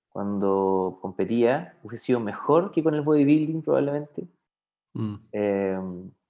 cuando 0.09 0.99
competía, 1.01 1.77
hubiese 1.83 2.05
sido 2.05 2.19
mejor 2.19 2.71
que 2.71 2.83
con 2.83 2.95
el 2.95 3.01
bodybuilding 3.01 3.63
probablemente, 3.63 4.27
Mm, 4.95 5.15
eh, 5.31 5.77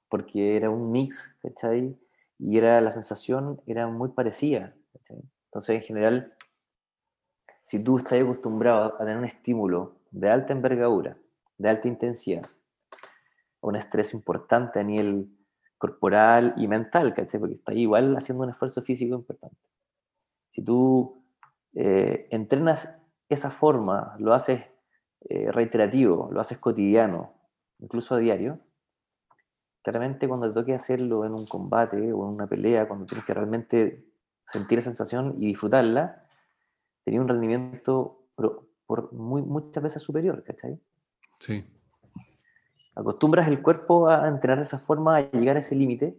porque 0.10 0.56
era 0.58 0.70
un 0.70 0.92
mix, 0.92 1.36
¿cachai? 1.42 1.98
Y 2.40 2.58
era, 2.58 2.82
la 2.82 2.92
sensación 2.92 3.62
era 3.66 3.88
muy 3.88 4.10
parecida. 4.10 4.76
¿cachai? 4.94 5.22
Entonces, 5.46 5.76
en 5.78 5.82
general, 5.84 6.34
si 7.66 7.80
tú 7.80 7.98
estás 7.98 8.22
acostumbrado 8.22 8.84
a 8.84 8.98
tener 8.98 9.18
un 9.18 9.26
estímulo 9.26 9.96
de 10.12 10.30
alta 10.30 10.54
envergadura, 10.54 11.18
de 11.58 11.68
alta 11.70 11.88
intensidad, 11.88 12.46
un 13.60 13.76
estrés 13.76 14.14
importante 14.14 14.80
a 14.80 14.84
nivel 14.84 15.28
corporal 15.80 16.54
y 16.58 16.68
mental, 16.68 17.16
¿cachai? 17.16 17.40
Porque 17.40 17.56
estás 17.56 17.76
igual 17.76 18.16
haciendo 18.16 18.44
un 18.44 18.52
esfuerzo 18.52 18.84
físico 18.84 19.16
importante. 19.16 19.58
Si 20.52 20.64
tú 20.64 21.24
eh, 21.74 22.28
entrenas 22.30 22.88
esa 23.30 23.50
forma, 23.50 24.16
lo 24.20 24.36
haces 24.36 24.62
eh, 25.28 25.52
reiterativo, 25.52 26.30
lo 26.32 26.42
haces 26.42 26.60
cotidiano, 26.60 27.34
incluso 27.80 28.14
a 28.14 28.20
diario, 28.20 28.60
claramente 29.82 30.28
cuando 30.28 30.50
te 30.50 30.54
toque 30.54 30.76
hacerlo 30.76 31.26
en 31.26 31.34
un 31.34 31.48
combate 31.48 31.98
o 32.14 32.28
en 32.28 32.36
una 32.36 32.46
pelea, 32.46 32.88
cuando 32.88 33.08
tienes 33.08 33.26
que 33.26 33.34
realmente 33.34 34.06
sentir 34.46 34.78
esa 34.78 34.92
sensación 34.92 35.34
y 35.40 35.48
disfrutarla, 35.48 36.25
tenía 37.06 37.22
un 37.22 37.30
rendimiento 37.30 38.28
por, 38.36 38.68
por 38.86 39.14
muy, 39.14 39.42
muchas 39.42 39.82
veces 39.82 40.04
superior, 40.04 40.44
¿cachai? 40.44 40.78
sí. 41.40 41.64
Acostumbras 42.98 43.50
el 43.50 43.62
cuerpo 43.62 44.08
a 44.08 44.26
entrenar 44.26 44.58
de 44.60 44.64
esa 44.64 44.80
forma, 44.80 45.18
a 45.18 45.32
llegar 45.32 45.58
a 45.58 45.60
ese 45.60 45.76
límite, 45.76 46.18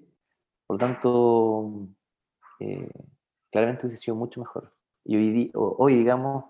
por 0.67 0.75
lo 0.75 0.87
tanto, 0.87 1.89
eh, 2.61 2.91
claramente 3.51 3.87
hubiese 3.87 4.05
sido 4.05 4.15
mucho 4.15 4.41
mejor. 4.41 4.75
Y 5.03 5.51
hoy, 5.55 5.95
digamos, 5.95 6.45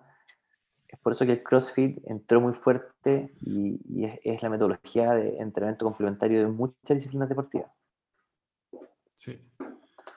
es 0.88 0.98
por 0.98 1.12
eso 1.12 1.24
que 1.26 1.32
el 1.32 1.42
CrossFit 1.44 1.98
entró 2.06 2.40
muy 2.40 2.54
fuerte 2.54 3.32
y, 3.40 3.80
y 3.88 4.04
es, 4.06 4.18
es 4.24 4.42
la 4.42 4.48
metodología 4.48 5.12
de 5.12 5.38
entrenamiento 5.38 5.84
complementario 5.84 6.40
de 6.40 6.48
muchas 6.48 6.96
disciplinas 6.96 7.28
deportivas. 7.28 7.70
Sí. 9.14 9.38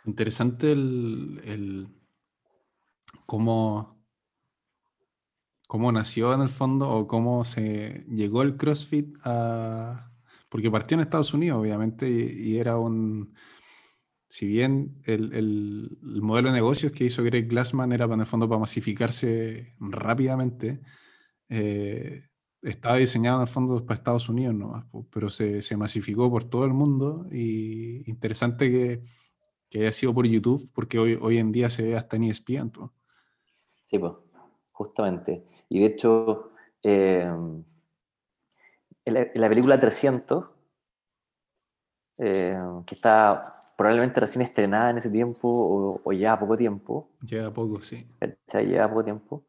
Interesante 0.05 0.72
el, 0.72 1.41
el 1.45 1.88
cómo, 3.28 3.98
cómo 5.70 5.91
nació 5.91 6.34
en 6.34 6.41
el 6.41 6.49
fondo 6.49 6.89
o 6.89 7.07
cómo 7.07 7.43
se 7.45 8.03
llegó 8.09 8.41
el 8.41 8.57
CrossFit 8.57 9.15
a... 9.24 10.11
Porque 10.49 10.72
partió 10.72 10.95
en 10.95 11.01
Estados 11.01 11.32
Unidos, 11.36 11.59
obviamente, 11.61 12.09
y, 12.09 12.53
y 12.53 12.57
era 12.57 12.80
un... 12.80 13.36
Si 14.28 14.47
bien 14.47 15.01
el, 15.05 15.32
el- 15.34 15.99
el 16.03 16.22
modelo 16.24 16.49
de 16.49 16.55
negocios 16.55 16.91
que 16.91 17.05
hizo 17.05 17.24
Greg 17.24 17.47
Glassman 17.47 17.91
era 17.91 18.05
en 18.05 18.20
el 18.22 18.26
fondo 18.26 18.49
para 18.49 18.59
masificarse 18.61 19.76
rápidamente, 19.80 20.82
eh, 21.49 22.24
estaba 22.63 22.97
diseñado 22.97 23.38
en 23.38 23.43
el 23.43 23.47
fondo 23.47 23.86
para 23.86 23.97
Estados 23.99 24.28
Unidos 24.28 24.55
nomás, 24.55 24.86
pero 25.11 25.30
se, 25.30 25.61
se 25.61 25.78
masificó 25.78 26.32
por 26.32 26.45
todo 26.45 26.65
el 26.65 26.74
mundo 26.74 27.28
y 27.32 28.09
interesante 28.09 28.72
que, 28.72 29.03
que 29.70 29.82
haya 29.82 29.91
sido 29.91 30.15
por 30.15 30.26
YouTube, 30.26 30.67
porque 30.74 30.97
hoy, 30.97 31.17
hoy 31.22 31.38
en 31.38 31.51
día 31.51 31.70
se 31.70 31.84
ve 31.84 31.95
hasta 31.95 32.15
en 32.17 32.24
ESPN. 32.26 32.72
po. 32.72 32.93
Sí, 33.88 33.99
pues, 33.99 34.13
justamente. 34.72 35.43
Y 35.70 35.80
de 35.80 35.86
hecho, 35.86 36.51
eh, 36.84 37.32
en, 39.05 39.13
la, 39.13 39.22
en 39.22 39.41
la 39.41 39.49
película 39.49 39.80
300, 39.80 40.45
eh, 42.17 42.59
que 42.86 42.95
está 42.95 43.59
probablemente 43.78 44.20
recién 44.20 44.41
estrenada 44.41 44.89
en 44.89 44.97
ese 44.97 45.09
tiempo 45.09 45.47
o, 45.47 46.01
o 46.03 46.11
ya 46.11 46.38
poco 46.38 46.57
tiempo, 46.57 47.11
Lleva 47.22 47.53
poco, 47.53 47.80
sí. 47.80 48.05
¿cachai? 48.20 48.67
Lleva 48.67 48.89
poco 48.89 49.03
tiempo, 49.05 49.45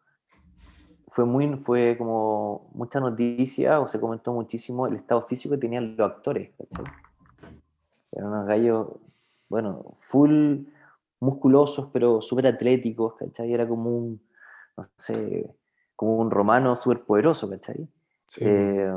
fue, 1.08 1.24
muy, 1.24 1.56
fue 1.56 1.96
como 1.98 2.70
mucha 2.72 3.00
noticia 3.00 3.80
o 3.80 3.88
se 3.88 3.98
comentó 3.98 4.32
muchísimo 4.32 4.86
el 4.86 4.94
estado 4.94 5.22
físico 5.22 5.54
que 5.54 5.60
tenían 5.60 5.96
los 5.96 6.08
actores, 6.08 6.50
¿cachai? 6.56 6.84
Eran 8.12 8.28
unos 8.28 8.46
gallos, 8.46 8.88
bueno, 9.48 9.96
full 9.98 10.58
musculosos, 11.18 11.90
pero 11.92 12.22
súper 12.22 12.46
atléticos, 12.46 13.14
¿cachai? 13.16 13.52
Era 13.52 13.66
como 13.66 13.90
un, 13.90 14.22
no 14.76 14.84
sé, 14.96 15.52
como 16.00 16.16
un 16.16 16.30
romano 16.30 16.76
súper 16.76 17.04
poderoso, 17.04 17.50
¿cachai? 17.50 17.86
Sí, 18.26 18.40
Eh, 18.42 18.90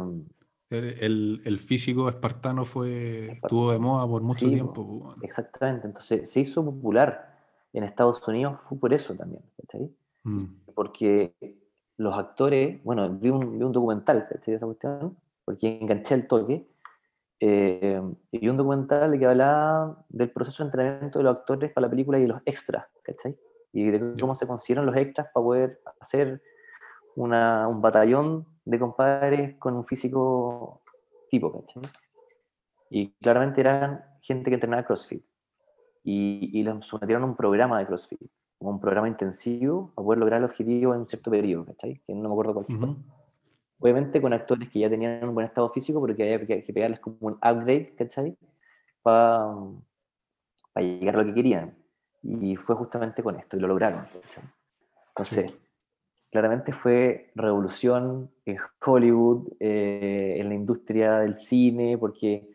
el, 0.69 1.41
el- 1.43 1.59
físico 1.59 2.07
espartano 2.07 2.63
fue, 2.63 3.33
estuvo 3.33 3.73
de 3.73 3.77
moda 3.79 4.07
por 4.07 4.21
mucho 4.21 4.47
Sí, 4.47 4.51
tiempo. 4.51 5.13
exactamente, 5.21 5.85
entonces 5.85 6.31
se 6.31 6.39
hizo 6.39 6.63
popular 6.63 7.37
en 7.73 7.83
Estados 7.83 8.25
Unidos, 8.25 8.61
fue 8.61 8.79
por 8.79 8.93
eso 8.93 9.13
también, 9.15 9.43
¿cachai? 9.57 9.93
Mm, 10.23 10.45
Porque 10.73 11.35
los 11.97 12.17
actores, 12.17 12.81
bueno, 12.85 13.09
vi 13.09 13.29
un, 13.31 13.59
vi 13.59 13.65
un 13.65 13.73
documental, 13.73 14.25
¿cachai? 14.29 14.53
esa 14.53 14.65
cuestión, 14.65 15.17
porque 15.43 15.77
enganché 15.81 16.15
el 16.15 16.25
toque, 16.25 16.65
eh, 17.41 18.01
y 18.31 18.37
vi 18.39 18.47
un 18.47 18.55
documental 18.55 19.19
que 19.19 19.25
hablaba 19.25 20.05
del 20.07 20.31
proceso 20.31 20.63
de 20.63 20.67
entrenamiento 20.69 21.19
de 21.19 21.25
los 21.25 21.37
actores 21.37 21.73
para 21.73 21.87
la 21.87 21.91
película 21.91 22.17
y 22.17 22.21
de 22.21 22.29
los 22.29 22.41
extras, 22.45 22.85
¿cachai? 23.03 23.37
Y 23.73 23.91
de 23.91 23.99
cómo 24.17 24.33
Ya. 24.35 24.39
se 24.39 24.47
consiguieron 24.47 24.85
los 24.85 24.95
extras 24.95 25.27
para 25.33 25.43
poder 25.43 25.81
hacer 25.99 26.41
una, 27.15 27.67
un 27.67 27.81
batallón 27.81 28.45
de 28.65 28.79
compadres 28.79 29.55
con 29.57 29.75
un 29.75 29.83
físico 29.83 30.81
tipo, 31.29 31.51
¿cachai? 31.51 31.83
Y 32.89 33.11
claramente 33.21 33.61
eran 33.61 34.03
gente 34.21 34.49
que 34.49 34.55
entrenaba 34.55 34.83
CrossFit. 34.83 35.23
Y, 36.03 36.49
y 36.59 36.63
los 36.63 36.85
sometieron 36.85 37.23
a 37.23 37.25
un 37.27 37.35
programa 37.35 37.79
de 37.79 37.85
CrossFit, 37.87 38.19
un 38.59 38.79
programa 38.79 39.07
intensivo 39.07 39.91
para 39.95 40.05
poder 40.05 40.19
lograr 40.19 40.39
el 40.39 40.45
objetivo 40.45 40.93
en 40.93 41.01
un 41.01 41.07
cierto 41.07 41.31
periodo, 41.31 41.65
¿cachai? 41.65 42.01
Que 42.05 42.13
no 42.13 42.29
me 42.29 42.33
acuerdo 42.33 42.53
cuál 42.53 42.65
fue. 42.65 42.75
ujú. 42.75 42.97
Obviamente 43.79 44.21
con 44.21 44.31
actores 44.33 44.69
que 44.69 44.79
ya 44.79 44.89
tenían 44.89 45.27
un 45.27 45.33
buen 45.33 45.45
estado 45.45 45.69
físico, 45.69 46.01
pero 46.01 46.15
que 46.15 46.23
había 46.23 46.45
que, 46.45 46.63
que 46.63 46.73
pegarles 46.73 46.99
como 46.99 47.17
un 47.21 47.33
upgrade, 47.33 47.95
¿cachai? 47.97 48.37
Para 49.01 49.55
llegar 50.75 51.15
a 51.15 51.17
lo 51.19 51.25
que 51.25 51.33
querían. 51.33 51.75
Y 52.21 52.55
fue 52.55 52.75
justamente 52.75 53.21
con 53.21 53.37
esto, 53.37 53.57
y 53.57 53.59
lo 53.59 53.67
lograron, 53.67 54.05
¿cachai? 54.05 54.43
Entonces, 55.09 55.51
Sí. 55.51 55.59
Claramente 56.33 56.73
fue 56.73 57.31
revolución 57.35 58.31
en 58.45 58.57
Hollywood, 58.85 59.49
eh, 59.61 60.37
en 60.39 60.49
la 60.49 60.55
industria 60.55 61.19
del 61.19 61.35
cine, 61.37 61.97
porque 61.99 62.49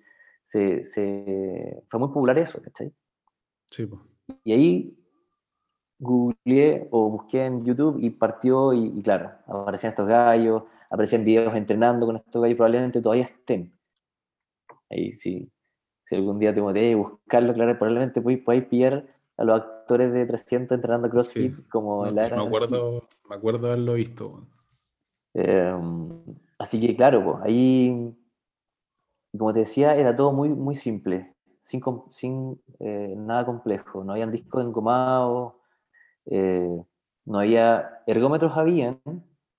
se, 0.44 0.84
se- 0.84 1.84
fue 1.90 2.00
muy 2.00 2.10
popular 2.10 2.38
eso, 2.38 2.62
¿cachai? 2.62 2.92
Sí, 3.70 3.86
po. 3.86 3.98
Y 4.44 4.52
ahí 4.52 4.98
googleé 6.00 6.88
o 6.90 7.08
busqué 7.10 7.44
en 7.46 7.64
YouTube 7.64 7.98
y 8.00 8.10
partió 8.10 8.72
y, 8.72 8.86
y 8.98 9.02
claro, 9.02 9.30
aparecían 9.46 9.90
estos 9.92 10.08
gallos, 10.08 10.64
aparecían 10.90 11.24
videos 11.24 11.54
entrenando 11.56 12.06
con 12.06 12.16
estos 12.16 12.42
gallos, 12.42 12.56
probablemente 12.56 13.00
todavía 13.00 13.24
estén. 13.26 13.72
Ahí 14.90 15.16
sí, 15.18 15.50
si 16.06 16.16
algún 16.16 16.38
día 16.38 16.54
te 16.54 16.62
motivas 16.62 16.94
a 16.94 16.96
buscarlo, 17.10 17.54
claro, 17.54 17.78
probablemente 17.78 18.20
podéis 18.22 18.66
pillar 18.66 19.06
a 19.36 19.44
los 19.44 19.60
actores 19.60 19.77
de 19.96 20.26
300 20.26 20.76
entrenando 20.76 21.08
CrossFit 21.08 21.56
Sí. 21.56 21.62
como 21.70 22.02
No, 22.02 22.10
en 22.10 22.16
la 22.16 22.26
era 22.26 22.36
me, 22.36 22.42
acuerdo, 22.46 23.08
me 23.28 23.36
acuerdo 23.36 23.66
haberlo 23.68 23.94
visto. 23.94 24.46
Eh, 25.34 25.74
así 26.58 26.80
que 26.80 26.96
claro, 26.96 27.24
pues 27.24 27.36
ahí, 27.42 28.14
como 29.36 29.52
te 29.52 29.60
decía, 29.60 29.94
era 29.94 30.14
todo 30.14 30.32
muy, 30.32 30.48
muy 30.48 30.74
simple, 30.74 31.34
sin, 31.62 31.82
sin 32.10 32.60
eh, 32.80 33.14
nada 33.16 33.44
complejo. 33.46 34.04
No 34.04 34.12
habían 34.12 34.30
discos 34.32 34.62
engomados, 34.64 35.54
eh, 36.26 36.82
no 37.26 37.38
había 37.40 38.02
ergómetros, 38.06 38.56
habían, 38.56 39.00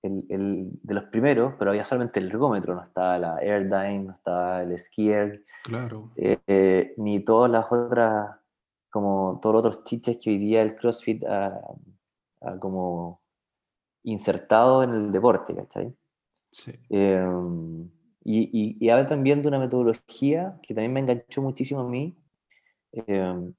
el, 0.02 0.26
el 0.30 0.70
de 0.82 0.94
los 0.94 1.04
primeros, 1.04 1.54
pero 1.58 1.70
había 1.70 1.84
solamente 1.84 2.20
el 2.20 2.26
ergómetro, 2.30 2.74
no 2.74 2.82
estaba 2.82 3.18
la 3.18 3.36
Airdyne, 3.36 4.04
no 4.04 4.12
estaba 4.12 4.62
el 4.62 4.78
Skier, 4.78 5.44
Claro. 5.64 6.10
eh, 6.16 6.38
eh, 6.46 6.94
ni 6.96 7.20
todas 7.24 7.50
las 7.50 7.70
otras, 7.70 8.36
como 8.90 9.38
todos 9.40 9.54
los 9.54 9.66
otros 9.66 9.84
chiches 9.84 10.18
que 10.18 10.30
hoy 10.30 10.38
día 10.38 10.62
el 10.62 10.76
CrossFit 10.76 11.24
ha, 11.24 11.60
ha 12.40 12.58
como 12.58 13.20
insertado 14.02 14.82
en 14.82 14.90
el 14.90 15.12
deporte, 15.12 15.54
¿cachai? 15.54 15.94
Sí. 16.50 16.72
Eh, 16.90 17.24
y, 18.24 18.42
y, 18.52 18.76
y 18.78 18.88
habla 18.90 19.06
también 19.06 19.42
de 19.42 19.48
una 19.48 19.58
metodología 19.58 20.58
que 20.62 20.74
también 20.74 20.92
me 20.92 21.00
enganchó 21.00 21.42
muchísimo 21.42 21.80
a 21.80 21.88
mí, 21.88 22.16
eh, 22.92 23.52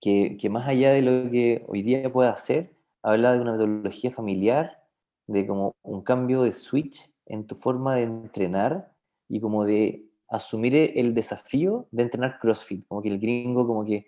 que, 0.00 0.36
que 0.38 0.48
más 0.48 0.68
allá 0.68 0.92
de 0.92 1.02
lo 1.02 1.30
que 1.30 1.64
hoy 1.68 1.82
día 1.82 2.10
puede 2.12 2.30
hacer, 2.30 2.76
habla 3.02 3.32
de 3.32 3.40
una 3.40 3.52
metodología 3.52 4.10
familiar, 4.10 4.82
de 5.26 5.46
como 5.46 5.74
un 5.82 6.02
cambio 6.02 6.42
de 6.42 6.52
switch 6.52 7.12
en 7.26 7.46
tu 7.46 7.56
forma 7.56 7.96
de 7.96 8.02
entrenar 8.02 8.92
y 9.28 9.40
como 9.40 9.64
de 9.64 10.06
asumir 10.28 10.74
el 10.74 11.14
desafío 11.14 11.88
de 11.90 12.04
entrenar 12.04 12.38
CrossFit, 12.40 12.86
como 12.86 13.02
que 13.02 13.08
el 13.08 13.18
gringo 13.18 13.66
como 13.66 13.84
que 13.84 14.06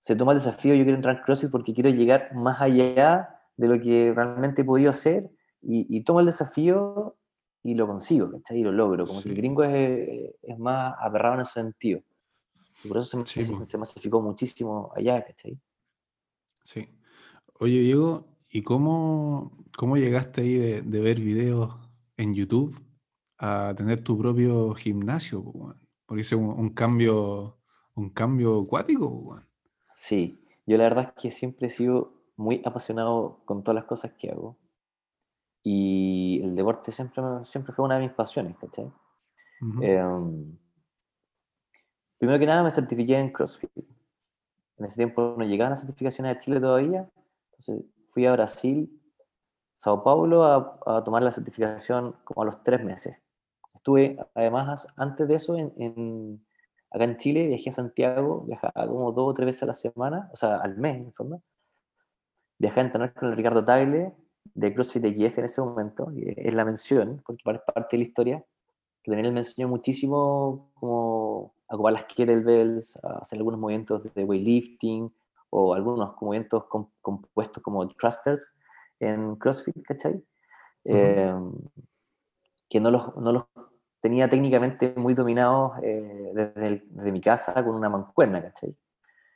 se 0.00 0.16
toma 0.16 0.32
el 0.32 0.38
desafío, 0.38 0.74
yo 0.74 0.84
quiero 0.84 0.96
entrar 0.96 1.22
CrossFit 1.24 1.50
porque 1.50 1.74
quiero 1.74 1.90
llegar 1.90 2.34
más 2.34 2.60
allá 2.60 3.40
de 3.56 3.68
lo 3.68 3.80
que 3.80 4.12
realmente 4.14 4.62
he 4.62 4.64
podido 4.64 4.90
hacer 4.90 5.30
y, 5.60 5.86
y 5.94 6.04
tomo 6.04 6.20
el 6.20 6.26
desafío 6.26 7.16
y 7.62 7.74
lo 7.74 7.86
consigo, 7.86 8.30
¿cachai? 8.30 8.60
Y 8.60 8.62
lo 8.62 8.72
logro. 8.72 9.04
Como 9.06 9.20
que 9.22 9.28
el 9.30 9.34
Sí. 9.34 9.40
gringo 9.40 9.64
es, 9.64 10.34
es 10.42 10.58
más 10.58 10.94
aperrado 11.00 11.34
en 11.34 11.40
ese 11.40 11.54
sentido. 11.54 12.00
Y 12.84 12.88
por 12.88 12.98
eso 12.98 13.24
se, 13.24 13.42
Sí, 13.44 13.52
po. 13.52 13.66
se 13.66 13.76
masificó 13.78 14.22
muchísimo 14.22 14.92
allá, 14.94 15.24
¿cachai? 15.24 15.58
Sí. 16.62 16.88
Oye, 17.58 17.80
Diego, 17.80 18.28
¿y 18.48 18.62
cómo, 18.62 19.64
cómo 19.76 19.96
llegaste 19.96 20.42
ahí 20.42 20.54
de, 20.54 20.82
de 20.82 21.00
ver 21.00 21.18
videos 21.20 21.74
en 22.16 22.34
YouTube 22.34 22.80
a 23.38 23.74
tener 23.76 24.02
tu 24.04 24.16
propio 24.16 24.72
gimnasio? 24.74 25.42
Porque 26.06 26.20
es 26.20 26.32
un, 26.32 26.44
un 26.44 26.70
cambio, 26.70 27.58
un 27.94 28.10
cambio 28.10 28.64
cuático, 28.66 29.10
po, 29.10 29.16
weón. 29.16 29.47
Sí, 30.02 30.40
yo 30.66 30.76
la 30.78 30.84
verdad 30.84 31.12
es 31.16 31.22
que 31.22 31.30
siempre 31.30 31.66
he 31.66 31.70
sido 31.70 32.12
muy 32.36 32.62
apasionado 32.64 33.40
con 33.44 33.62
todas 33.62 33.74
las 33.74 33.84
cosas 33.84 34.12
que 34.18 34.30
hago. 34.30 34.56
Y 35.62 36.40
el 36.42 36.56
deporte 36.56 36.90
siempre, 36.90 37.22
siempre 37.44 37.72
fue 37.72 37.84
una 37.84 37.94
de 37.96 38.00
mis 38.02 38.10
pasiones, 38.12 38.56
¿cachai? 38.58 38.90
Ujú. 39.60 39.82
Em, 39.82 40.58
primero 42.18 42.38
que 42.38 42.46
nada 42.46 42.62
me 42.62 42.70
certifiqué 42.70 43.16
en 43.18 43.32
CrossFit. 43.32 43.70
En 44.78 44.84
ese 44.86 44.96
tiempo 44.96 45.34
no 45.36 45.44
llegaban 45.44 45.72
las 45.72 45.80
certificaciones 45.80 46.36
a 46.36 46.38
Chile 46.38 46.60
todavía. 46.60 47.08
Entonces 47.46 47.84
fui 48.12 48.26
a 48.26 48.32
Brasil, 48.32 48.90
Sao 49.74 50.04
Paulo, 50.04 50.44
a, 50.44 50.80
a 50.86 51.04
tomar 51.04 51.22
la 51.24 51.32
certificación 51.32 52.16
como 52.24 52.42
a 52.42 52.46
los 52.46 52.62
tres 52.64 52.84
meses. 52.84 53.18
Estuve, 53.74 54.18
además, 54.34 54.88
antes 54.96 55.28
de 55.28 55.36
eso, 55.36 55.56
en, 55.56 55.72
en- 55.78 56.46
acá 56.90 57.04
en 57.04 57.16
Chile, 57.16 57.46
viajé 57.46 57.70
a 57.70 57.72
Santiago, 57.72 58.44
viajaba 58.46 58.86
como 58.86 59.12
dos 59.12 59.30
o 59.30 59.34
tres 59.34 59.46
veces 59.46 59.62
a 59.62 59.66
la 59.66 59.74
semana, 59.74 60.30
o 60.32 60.36
sea, 60.36 60.56
al 60.56 60.76
mes, 60.76 60.96
en 60.96 61.06
el 61.06 61.12
fondo. 61.12 61.42
Viajé 62.58 62.80
a 62.80 62.84
entrenar 62.84 63.14
con 63.14 63.28
el 63.30 63.36
Ricardo 63.36 63.64
Tagle, 63.64 64.14
de 64.54 64.74
CrossFit 64.74 65.04
XF 65.04 65.38
en 65.38 65.44
ese 65.44 65.60
momento, 65.60 66.10
y 66.12 66.24
es 66.36 66.54
la 66.54 66.64
mención, 66.64 67.22
porque 67.24 67.44
parte 67.44 67.96
de 67.96 67.98
la 67.98 68.08
historia, 68.08 68.44
que 69.02 69.10
también 69.10 69.26
él 69.26 69.32
me 69.32 69.40
enseñó 69.40 69.68
muchísimo 69.68 70.70
cómo 70.74 71.54
ocupar 71.68 71.92
las 71.92 72.04
kettlebells, 72.06 72.96
a 73.04 73.18
hacer 73.18 73.38
algunos 73.38 73.60
movimientos 73.60 74.12
de 74.14 74.24
weightlifting, 74.24 75.12
o 75.50 75.74
algunos 75.74 76.14
movimientos 76.20 76.64
com- 76.64 76.90
compuestos 77.00 77.62
como 77.62 77.86
thrusters 77.88 78.52
en 79.00 79.36
CrossFit, 79.36 79.82
¿cachai? 79.82 80.22
Eh, 80.84 81.34
que 82.68 82.80
no 82.80 82.90
los, 82.90 83.16
no 83.16 83.32
los 83.32 83.44
tenía 84.00 84.28
técnicamente 84.28 84.94
muy 84.96 85.14
dominados 85.14 85.72
eh, 85.82 86.30
desde, 86.34 86.66
el- 86.66 86.82
desde 86.90 87.12
mi 87.12 87.20
casa 87.20 87.52
con 87.64 87.74
una 87.74 87.88
mancuerna, 87.88 88.42
¿cachai? 88.42 88.76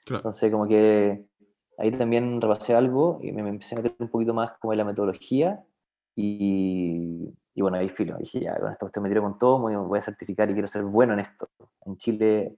Claro. 0.05 0.19
Entonces, 0.21 0.51
como 0.51 0.67
que 0.69 1.27
ahí 1.79 1.91
también 1.93 2.41
repasé 2.41 2.75
algo 2.75 3.19
y 3.23 3.33
me, 3.33 3.43
me 3.43 3.51
empecé 3.51 3.75
a 3.75 3.79
meter 3.83 3.95
un 3.99 4.09
poquito 4.09 4.35
más 4.35 4.53
como 4.61 4.73
en 4.73 4.79
la 4.79 4.85
metodología 4.85 5.65
y, 6.15 7.33
y 7.55 7.63
bueno, 7.63 7.77
ahí 7.79 7.89
filo, 7.89 8.17
dije 8.19 8.41
ya, 8.41 8.59
con 8.59 8.71
esto 8.73 9.01
me 9.01 9.09
tiro 9.09 9.23
con 9.23 9.39
todo, 9.39 9.59
me 9.67 9.77
voy 9.77 9.99
a 9.99 10.03
certificar 10.03 10.51
y 10.51 10.53
quiero 10.53 10.69
ser 10.69 10.83
bueno 10.85 11.15
en 11.15 11.21
esto. 11.21 11.49
En 11.87 11.97
Chile 11.97 12.57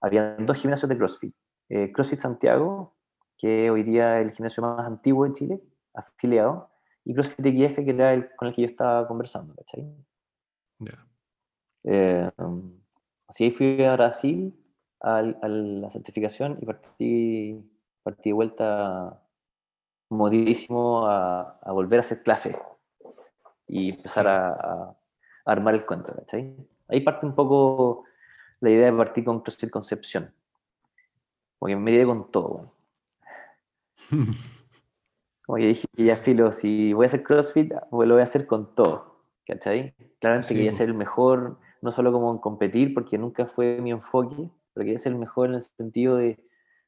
había 0.00 0.36
dos 0.36 0.56
gimnasios 0.56 0.88
de 0.88 0.96
CrossFit. 0.96 1.34
Eh, 1.68 1.92
CrossFit 1.92 2.18
Santiago, 2.18 2.96
que 3.38 3.70
hoy 3.70 3.82
día 3.82 4.18
es 4.20 4.26
el 4.26 4.32
gimnasio 4.32 4.62
más 4.62 4.86
antiguo 4.86 5.24
de 5.26 5.32
Chile, 5.32 5.60
afiliado, 5.94 6.70
y 7.04 7.14
CrossFit 7.14 7.46
XF, 7.46 7.84
que 7.84 7.90
era 7.90 8.12
el 8.12 8.34
con 8.36 8.48
el 8.48 8.54
que 8.54 8.62
yo 8.62 8.68
estaba 8.68 9.06
conversando, 9.06 9.54
¿cachai? 9.54 9.86
Ya. 10.80 11.06
Eh, 11.84 12.30
así 13.28 13.44
ahí 13.44 13.50
fui 13.50 13.82
a 13.84 13.94
Brasil 13.94 14.54
al- 15.00 15.38
a, 15.42 15.48
la 15.48 15.90
certificación 15.90 16.58
y 16.60 16.66
partí, 16.66 17.64
partí 18.02 18.30
de 18.30 18.34
vuelta 18.34 19.22
motivadísimo 20.10 21.06
a, 21.06 21.58
a 21.62 21.72
volver 21.72 22.00
a 22.00 22.02
hacer 22.02 22.22
clases 22.22 22.56
y 23.66 23.90
empezar 23.90 24.26
a, 24.26 24.50
a 24.50 24.96
armar 25.44 25.74
el 25.74 25.86
cuento. 25.86 26.14
¿cachai? 26.14 26.56
Ahí 26.88 27.00
parte 27.00 27.26
un 27.26 27.34
poco 27.34 28.04
la 28.60 28.70
idea 28.70 28.90
de 28.90 28.96
partir 28.96 29.24
con 29.24 29.40
CrossFit 29.40 29.70
Concepción. 29.70 30.32
Porque 31.58 31.76
me 31.76 31.90
tiré 31.90 32.06
con 32.06 32.30
todo. 32.30 32.72
Como 35.46 35.58
que 35.58 35.66
dije, 35.66 35.86
ya 35.94 36.16
filo, 36.16 36.52
si 36.52 36.92
voy 36.92 37.04
a 37.04 37.08
hacer 37.08 37.22
CrossFit, 37.22 37.72
pues 37.90 38.08
lo 38.08 38.14
voy 38.14 38.20
a 38.20 38.24
hacer 38.24 38.46
con 38.46 38.74
todo, 38.74 39.24
¿cachai? 39.46 39.94
Claramente 40.20 40.48
Sí, 40.48 40.54
quería 40.54 40.72
ser 40.72 40.88
el 40.88 40.94
mejor, 40.94 41.58
no 41.82 41.92
solo 41.92 42.12
como 42.12 42.30
en 42.32 42.38
competir, 42.38 42.94
porque 42.94 43.18
nunca 43.18 43.46
fue 43.46 43.80
mi 43.80 43.90
enfoque, 43.92 44.50
pero 44.74 44.84
quería 44.84 44.98
ser 44.98 45.12
el 45.12 45.18
mejor 45.18 45.48
en 45.50 45.54
el 45.56 45.62
sentido 45.62 46.16
de, 46.16 46.38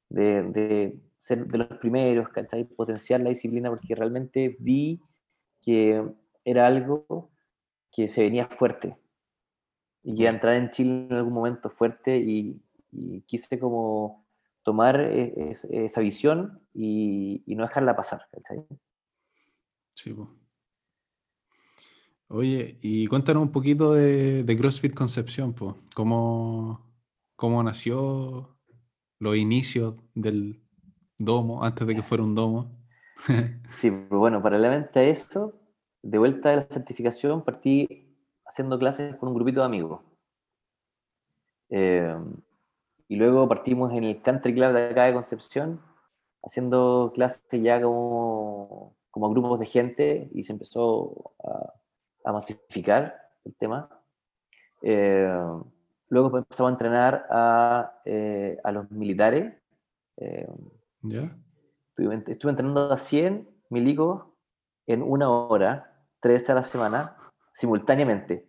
de, 0.09 0.43
de 0.45 1.01
ser 1.19 1.47
de 1.47 1.59
los 1.59 1.79
primeros, 1.79 2.29
¿cachai? 2.31 2.65
Potenciar 2.65 3.21
la 3.21 3.31
disciplina, 3.31 3.71
porque 3.71 3.95
realmente 3.95 4.57
vi 4.61 5.01
que 5.63 6.05
era 6.45 6.67
algo 6.67 7.31
que 7.93 8.09
se 8.09 8.23
venía 8.23 8.49
fuerte 8.49 8.99
y 10.03 10.15
que 10.15 10.25
Ya. 10.25 10.31
entrar 10.31 10.57
en 10.57 10.71
Chile 10.71 11.07
en 11.11 11.13
algún 11.17 11.33
momento 11.33 11.71
fuerte 11.71 12.17
y, 12.17 12.61
y 12.91 13.23
quise 13.23 13.59
como 13.59 14.27
tomar 14.63 15.01
e- 15.01 15.51
es- 15.51 15.65
esa 15.67 16.01
visión 16.01 16.61
y, 16.75 17.43
y 17.47 17.55
no 17.57 17.65
dejarla 17.65 17.97
pasar, 17.97 18.23
¿cachai? 18.33 18.65
Sí, 19.95 20.13
po. 20.13 20.29
Oye, 22.35 22.79
y 22.81 23.07
cuéntanos 23.09 23.43
un 23.43 23.53
poquito 23.53 23.93
de, 23.93 24.43
de 24.43 24.57
CrossFit 24.57 24.95
Concepción, 24.95 25.53
po. 25.53 25.77
¿Cómo, 25.95 26.81
cómo 27.37 27.63
nació 27.63 28.57
los 29.19 29.37
inicios 29.37 29.97
del 30.15 30.63
domo, 31.19 31.63
antes 31.63 31.87
de 31.87 31.95
que 31.95 32.03
fuera 32.03 32.25
un 32.25 32.35
domo? 32.35 32.81
Sí, 33.73 33.91
pero 33.91 34.19
bueno, 34.19 34.43
paralelamente 34.43 34.99
a 34.99 35.03
eso, 35.03 35.53
de 36.01 36.17
vuelta 36.17 36.49
de 36.49 36.57
la 36.57 36.63
certificación, 36.63 37.45
partí 37.45 38.17
haciendo 38.47 38.79
clases 38.79 39.15
con 39.17 39.29
un 39.29 39.35
grupito 39.35 39.61
de 39.61 39.67
amigos. 39.67 40.01
Eh, 41.69 42.17
y 43.09 43.17
luego 43.17 43.47
partimos 43.47 43.93
en 43.93 44.05
el 44.05 44.23
Country 44.23 44.55
Club 44.55 44.73
de 44.73 44.89
acá 44.89 45.05
de 45.05 45.13
Concepción, 45.13 45.83
haciendo 46.43 47.13
clases 47.15 47.43
ya 47.63 47.83
como, 47.83 48.97
como 49.11 49.29
grupos 49.29 49.61
de 49.61 49.67
gente 49.67 50.31
y 50.33 50.45
se 50.45 50.53
empezó 50.55 51.35
a, 51.45 51.82
a 52.25 52.33
masificar 52.33 53.17
el 53.45 53.55
tema. 53.57 53.89
Eh, 54.83 55.29
luego 56.09 56.37
empezamos 56.39 56.71
a 56.71 56.73
entrenar 56.73 57.27
a, 57.31 58.01
eh, 58.05 58.59
a 58.63 58.73
los 58.73 58.91
militares. 58.91 59.55
eh, 60.17 60.49
¿Ya? 61.03 61.37
Estuve, 61.89 62.23
estuve 62.29 62.51
entrenando 62.51 62.93
a 62.93 62.97
100 62.97 63.49
milicos 63.71 64.25
en 64.87 65.03
una 65.03 65.31
hora, 65.31 65.93
tres 66.21 66.49
a 66.51 66.55
la 66.55 66.63
semana, 66.63 67.17
simultáneamente. 67.53 68.49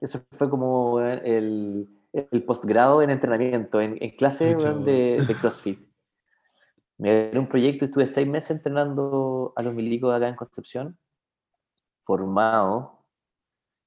Eso 0.00 0.20
fue 0.32 0.48
como 0.50 1.00
el, 1.00 1.88
el 2.12 2.44
posgrado 2.44 3.02
en 3.02 3.10
entrenamiento, 3.10 3.80
en, 3.80 3.96
en 4.00 4.10
clase 4.16 4.54
de, 4.54 5.24
de 5.26 5.34
CrossFit. 5.40 5.80
Me 6.98 7.30
Era 7.30 7.40
un 7.40 7.48
proyecto 7.48 7.84
y 7.84 7.88
estuve 7.88 8.06
seis 8.06 8.28
meses 8.28 8.52
entrenando 8.52 9.52
a 9.56 9.62
los 9.62 9.74
milicos 9.74 10.14
acá 10.14 10.28
en 10.28 10.36
Concepción, 10.36 10.98
formado, 12.04 12.93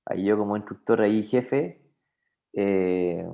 ahí 0.10 0.26
yo 0.26 0.38
como 0.38 0.58
instructor 0.58 1.02
ahí 1.02 1.24
jefe, 1.24 1.82
eh, 2.54 3.26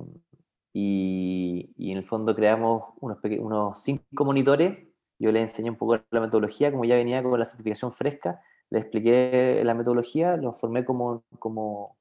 y, 0.72 1.72
y 1.76 1.92
en 1.92 1.98
el 1.98 2.06
fondo 2.06 2.34
creamos 2.34 2.94
unos, 3.00 3.18
unos 3.40 3.82
cinco 3.82 4.24
monitores. 4.24 4.86
Yo 5.18 5.30
les 5.32 5.42
enseñé 5.42 5.70
un 5.70 5.76
poco 5.76 5.96
la 6.10 6.20
metodología, 6.20 6.70
como 6.72 6.84
ya 6.84 6.96
venía 6.96 7.22
con 7.22 7.38
la 7.38 7.44
certificación 7.44 7.92
fresca, 7.92 8.42
les 8.70 8.82
expliqué 8.82 9.62
la 9.64 9.74
metodología, 9.74 10.36
los 10.36 10.58
formé 10.60 10.84
como, 10.84 11.24
como 11.38 11.96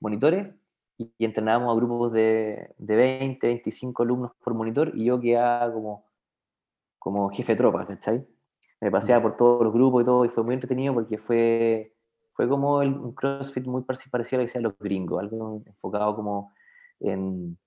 monitores 0.00 0.54
y, 0.98 1.12
y 1.18 1.24
entrenábamos 1.24 1.72
a 1.72 1.76
grupos 1.76 2.12
de, 2.12 2.70
de 2.78 2.96
20, 2.96 3.46
25 3.46 4.02
alumnos 4.04 4.32
por 4.42 4.54
monitor 4.54 4.92
y 4.94 5.06
yo 5.06 5.20
quedaba 5.20 5.72
como, 5.72 6.06
como 6.98 7.28
jefe 7.30 7.52
de 7.52 7.56
tropa, 7.56 7.86
¿cachai? 7.86 8.26
Me 8.80 8.90
paseaba 8.90 9.22
por 9.22 9.36
todos 9.36 9.64
los 9.64 9.72
grupos 9.72 10.02
y 10.02 10.04
todo 10.04 10.24
y 10.24 10.28
fue 10.28 10.44
muy 10.44 10.54
entretenido 10.54 10.94
porque 10.94 11.18
fue, 11.18 11.94
fue 12.34 12.48
como 12.48 12.82
el, 12.82 12.92
un 12.94 13.12
CrossFit 13.12 13.66
muy 13.66 13.82
pareci- 13.82 14.10
parecido 14.10 14.38
a 14.38 14.42
lo 14.42 14.46
que 14.46 14.50
hacían 14.50 14.64
los 14.64 14.78
gringos, 14.78 15.20
algo 15.20 15.62
enfocado 15.66 16.16
como 16.16 16.52
en 17.00 17.58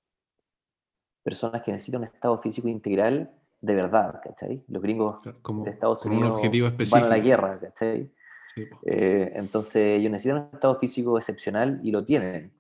personas 1.24 1.64
que 1.64 1.72
necesitan 1.72 2.02
un 2.02 2.08
estado 2.08 2.40
físico 2.40 2.68
integral 2.68 3.32
de 3.62 3.74
verdad, 3.74 4.22
¿cachai? 4.24 4.64
Los 4.68 4.82
gringos 4.82 5.18
Como 5.42 5.64
de 5.64 5.72
Estados 5.72 6.04
con 6.04 6.12
un 6.12 6.18
Unidos 6.20 6.38
objetivo 6.38 6.70
van 6.92 7.04
a 7.04 7.10
la 7.10 7.20
guerra, 7.20 7.60
¿cachai? 7.60 8.12
Sí. 8.54 8.68
Eh, 8.86 9.32
entonces 9.36 10.00
ellos 10.00 10.12
necesitan 10.12 10.44
un 10.44 10.50
estado 10.54 10.78
físico 10.78 11.18
excepcional 11.18 11.80
y 11.84 11.92
lo 11.92 12.06
tienen. 12.06 12.54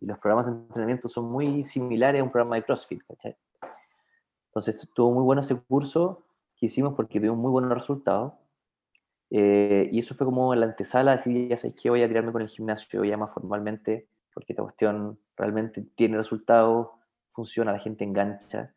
Y 0.00 0.06
los 0.06 0.18
programas 0.18 0.46
de 0.46 0.52
entrenamiento 0.52 1.08
son 1.08 1.30
muy 1.30 1.64
similares 1.64 2.20
a 2.20 2.24
un 2.24 2.30
programa 2.30 2.56
de 2.56 2.62
CrossFit, 2.62 3.02
¿cachai? 3.08 3.36
Entonces 4.46 4.82
estuvo 4.82 5.12
muy 5.12 5.24
bueno 5.24 5.40
ese 5.40 5.56
curso 5.56 6.26
que 6.56 6.66
hicimos 6.66 6.94
porque 6.94 7.18
tuvimos 7.18 7.38
muy 7.38 7.50
buenos 7.50 7.72
resultados. 7.72 8.34
Eh, 9.34 9.88
y 9.90 9.98
eso 10.00 10.14
fue 10.14 10.26
como 10.26 10.54
la 10.54 10.66
antesala, 10.66 11.12
así 11.14 11.48
ya 11.48 11.56
sabéis 11.56 11.80
que 11.80 11.88
voy 11.88 12.02
a 12.02 12.08
tirarme 12.08 12.32
con 12.32 12.42
el 12.42 12.48
gimnasio 12.48 13.02
ya 13.02 13.16
más 13.16 13.32
formalmente, 13.32 14.06
porque 14.34 14.52
esta 14.52 14.62
cuestión 14.62 15.18
realmente 15.36 15.82
tiene 15.94 16.18
resultados, 16.18 16.88
funciona, 17.32 17.72
la 17.72 17.78
gente 17.78 18.04
engancha. 18.04 18.74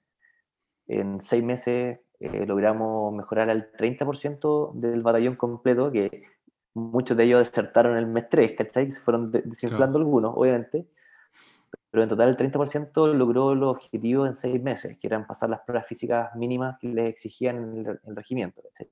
En 0.87 1.19
seis 1.19 1.43
meses 1.43 1.99
eh, 2.19 2.45
logramos 2.47 3.13
mejorar 3.13 3.49
al 3.49 3.71
30% 3.71 4.71
del 4.75 5.03
batallón 5.03 5.35
completo, 5.35 5.91
que 5.91 6.23
muchos 6.73 7.17
de 7.17 7.25
ellos 7.25 7.39
desertaron 7.39 7.97
el 7.97 8.07
mes 8.07 8.29
3, 8.29 8.53
¿cachai? 8.57 8.89
Se 8.91 9.01
fueron 9.01 9.31
de- 9.31 9.41
desinflando 9.41 9.97
algunos, 9.97 10.33
obviamente. 10.37 10.87
Pero 11.91 12.03
en 12.03 12.09
total 12.09 12.29
el 12.29 12.37
30% 12.37 13.07
logró 13.13 13.55
los 13.55 13.75
objetivos 13.75 14.27
en 14.29 14.35
seis 14.35 14.61
meses, 14.61 14.97
que 14.99 15.07
eran 15.07 15.25
pasar 15.27 15.49
las 15.49 15.61
pruebas 15.61 15.87
físicas 15.87 16.33
mínimas 16.35 16.77
que 16.79 16.87
les 16.89 17.07
exigían 17.09 17.57
en 17.57 17.73
el, 17.73 17.87
en 17.87 17.99
el 18.05 18.15
regimiento. 18.15 18.61
¿cachai? 18.61 18.89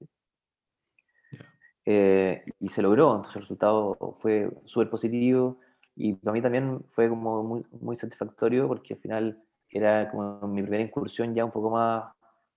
Eh, 1.85 2.45
y 2.59 2.69
se 2.69 2.81
logró, 2.81 3.09
entonces 3.15 3.35
el 3.35 3.41
resultado 3.41 3.97
fue 4.21 4.49
súper 4.63 4.89
positivo 4.89 5.57
y 5.95 6.13
para 6.13 6.31
mí 6.33 6.41
también 6.41 6.81
fue 6.91 7.09
como 7.09 7.43
muy, 7.43 7.65
muy 7.81 7.97
satisfactorio 7.97 8.69
porque 8.69 8.93
al 8.93 8.99
final 9.01 9.43
era 9.69 10.09
como 10.09 10.47
mi 10.47 10.61
primera 10.61 10.81
incursión 10.83 11.35
ya 11.35 11.43
un 11.43 11.51
poco 11.51 11.69
más 11.71 12.05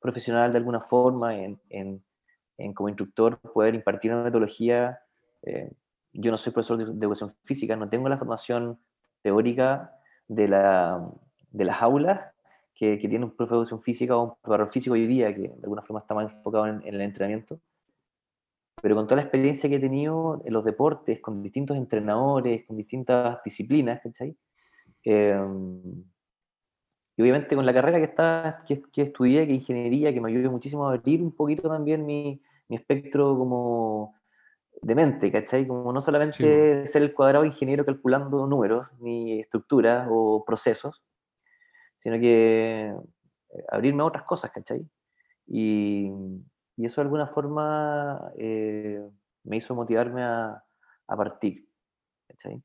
profesional 0.00 0.52
de 0.52 0.58
alguna 0.58 0.80
forma 0.80 1.36
en, 1.36 1.58
en- 1.70 2.02
como 2.74 2.88
instructor 2.88 3.38
poder 3.38 3.74
impartir 3.74 4.12
una 4.12 4.24
metodología. 4.24 5.00
eh, 5.42 5.70
yo 6.12 6.30
no 6.30 6.38
soy 6.38 6.52
profesor 6.52 6.78
de, 6.78 6.84
educación 6.84 7.34
física, 7.44 7.76
no 7.76 7.88
tengo 7.90 8.08
la 8.08 8.16
formación 8.18 8.78
teórica 9.22 9.92
de, 10.28 10.48
la, 10.48 11.06
de 11.50 11.64
las 11.66 11.82
aulas 11.82 12.32
que, 12.74 12.96
tiene 12.96 13.24
un 13.26 13.32
profe 13.36 13.50
de 13.52 13.56
educación 13.58 13.82
física 13.82 14.16
o 14.16 14.22
un 14.24 14.34
preparador 14.40 14.72
físico 14.72 14.94
hoy 14.94 15.06
día, 15.06 15.34
que 15.34 15.42
de 15.42 15.60
alguna 15.62 15.82
forma 15.82 16.00
está 16.00 16.14
más 16.14 16.32
enfocado 16.32 16.66
en- 16.66 16.82
en 16.86 16.94
el 16.94 17.00
entrenamiento 17.02 17.60
pero 18.82 18.94
con 18.94 19.06
toda 19.06 19.16
la 19.16 19.22
experiencia 19.22 19.68
que 19.68 19.76
he 19.76 19.80
tenido 19.80 20.42
en 20.44 20.52
los 20.52 20.64
deportes, 20.64 21.20
con 21.20 21.42
distintos 21.42 21.76
entrenadores, 21.76 22.64
con 22.66 22.76
distintas 22.76 23.38
disciplinas, 23.44 24.00
¿cachai? 24.02 24.36
Eh, 25.04 25.38
y 27.16 27.22
obviamente 27.22 27.56
con 27.56 27.64
la 27.64 27.72
carrera 27.72 27.98
que, 27.98 28.04
está, 28.04 28.58
que, 28.66 28.82
que 28.92 29.02
estudié, 29.02 29.46
que 29.46 29.54
ingeniería, 29.54 30.12
que 30.12 30.20
me 30.20 30.30
ayudó 30.30 30.50
muchísimo 30.50 30.88
a 30.88 30.92
abrir 30.92 31.22
un 31.22 31.32
poquito 31.34 31.68
también 31.68 32.04
mi, 32.04 32.42
mi 32.68 32.76
espectro 32.76 33.38
como 33.38 34.14
de 34.82 34.94
mente, 34.94 35.32
¿cachai? 35.32 35.66
Como 35.66 35.92
no 35.92 36.00
solamente 36.00 36.86
ser 36.86 37.02
el 37.02 37.14
cuadrado 37.14 37.44
ingeniero 37.44 37.84
calculando 37.84 38.46
números, 38.46 38.86
ni 39.00 39.40
estructuras 39.40 40.06
o 40.10 40.44
procesos, 40.44 41.02
sino 41.96 42.18
que 42.18 42.88
eh, 42.88 43.64
abrirme 43.70 44.02
a 44.02 44.06
otras 44.06 44.24
cosas, 44.24 44.50
¿cachai? 44.50 44.86
Y, 45.46 46.10
y 46.76 46.84
eso 46.84 47.00
de 47.00 47.04
alguna 47.06 47.26
forma 47.26 48.30
eh, 48.38 49.02
me 49.44 49.56
hizo 49.56 49.74
motivarme 49.74 50.22
a, 50.22 50.62
a 51.08 51.16
partir, 51.16 51.68
¿cachai? 52.28 52.62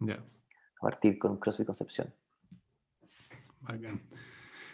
Ya, 0.00 0.14
A 0.14 0.80
partir 0.80 1.18
con 1.18 1.38
CrossFit 1.38 1.66
Concepción. 1.66 2.14
bacán. 3.60 4.00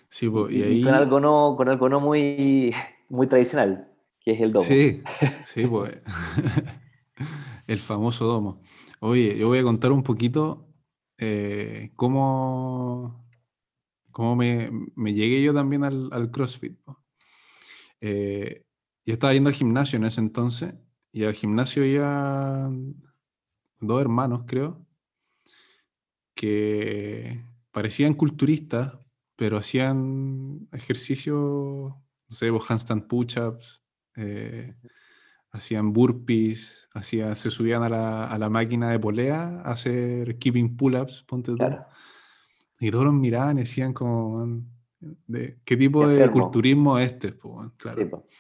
Sí, 0.09 0.29
po, 0.29 0.49
y, 0.51 0.63
ahí... 0.63 0.83
con 0.83 0.95
algo 0.95 1.21
no, 1.21 1.55
con 1.57 1.69
algo 1.69 1.89
no 1.89 2.01
muy, 2.01 2.75
muy 3.09 3.27
tradicional, 3.29 3.89
que 4.21 4.33
es 4.33 4.41
el 4.41 4.53
domo. 4.53 4.65
Sí, 4.65 5.03
sí, 5.45 5.67
pues. 5.67 5.99
El 7.67 7.79
famoso 7.79 8.25
domo. 8.25 8.63
Oye, 9.01 9.37
yo 9.39 9.47
voy 9.49 9.59
a 9.59 9.63
contar 9.63 9.93
un 9.93 10.03
poquito 10.03 10.67
eh, 11.19 11.93
cómo, 11.95 13.25
cómo 14.11 14.35
me, 14.35 14.71
me 14.97 15.13
llegué 15.15 15.43
yo 15.43 15.55
también 15.55 15.85
al, 15.85 16.09
al 16.13 16.31
CrossFit. 16.33 16.79
Eh, 18.01 18.65
yo 19.05 19.13
estaba 19.13 19.33
yendo 19.35 19.49
al 19.49 19.55
gimnasio 19.55 19.97
en 19.99 20.05
ese 20.05 20.21
entonces 20.21 20.75
y 21.13 21.25
al 21.25 21.35
gimnasio 21.35 21.85
iban 21.85 22.97
dos 23.81 24.01
hermanos, 24.01 24.45
creo, 24.47 24.87
que 26.35 27.45
parecían 27.71 28.15
culturistas, 28.15 28.95
pero 29.37 29.59
hacían 29.59 30.69
ejercicio, 30.73 31.35
no 32.29 32.37
sé, 32.37 32.51
handstand 32.69 33.07
push-ups, 33.07 33.83
eh, 34.17 34.75
hacían 35.51 35.93
burpees, 35.93 36.89
hacían, 36.95 37.35
se 37.37 37.51
subían 37.51 37.83
a 37.83 37.89
la, 37.89 38.27
a 38.27 38.39
la 38.39 38.49
máquina 38.51 38.91
de 38.91 38.99
polea 38.99 39.63
a 39.65 39.73
hacer 39.73 40.39
keeping 40.39 40.77
pull-ups, 40.77 41.25
ponte 41.25 41.53
tú. 41.53 41.57
Claro. 41.57 41.87
Y 42.79 42.91
todos 42.91 43.05
los 43.05 43.15
miraban 43.15 43.59
y 43.59 43.63
decían 43.63 43.93
como, 43.93 44.39
"Man, 44.39 44.71
de, 45.01 45.59
¿qué 45.65 45.77
tipo 45.77 46.07
de 46.07 46.15
enfermo". 46.23 46.43
culturismo 46.45 46.99
es 46.99 47.13
este? 47.13 47.35
weón?". 47.43 47.73
claro. 47.77 48.27
Sí. 48.29 48.37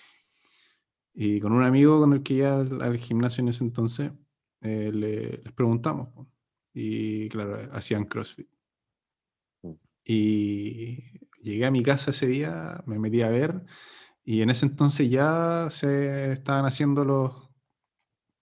Y 1.13 1.41
con 1.41 1.53
un 1.53 1.63
amigo 1.65 1.99
con 2.01 2.13
el 2.13 2.23
que 2.23 2.35
iba 2.35 2.61
al, 2.61 2.81
al 2.81 2.97
gimnasio 2.97 3.43
en 3.43 3.49
ese 3.49 3.65
entonces, 3.65 4.13
eh, 4.63 4.91
le- 4.93 5.39
les 5.43 5.53
preguntamos. 5.53 6.09
Y 6.73 7.29
claro, 7.29 7.69
hacían 7.73 8.05
CrossFit. 8.05 8.49
Mm. 9.63 9.73
Y 10.05 11.19
llegué 11.43 11.67
a 11.67 11.71
mi 11.71 11.83
casa 11.83 12.13
ese 12.13 12.27
día, 12.27 12.83
me 12.87 12.99
metí 12.99 13.23
a 13.23 13.29
ver, 13.29 13.65
y 14.25 14.43
en 14.43 14.51
ese 14.51 14.67
entonces 14.67 15.11
ya 15.11 15.67
se 15.71 16.33
estaban 16.33 16.65
haciendo 16.65 17.05
los 17.05 17.51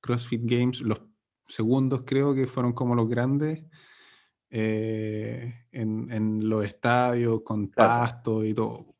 CrossFit 0.01 0.43
Games, 0.45 0.83
los 0.83 1.03
segundos 1.47 2.03
creo 2.05 2.35
que 2.35 2.47
fueron 2.47 2.75
como 2.75 2.95
los 2.95 3.09
grandes, 3.09 3.64
eh, 4.51 5.66
en, 5.72 6.11
en 6.12 6.49
los 6.49 6.64
estadios, 6.64 7.42
con 7.42 7.66
Claro. 7.68 7.90
pasto 7.90 8.44
y 8.44 8.55
todo. 8.55 8.94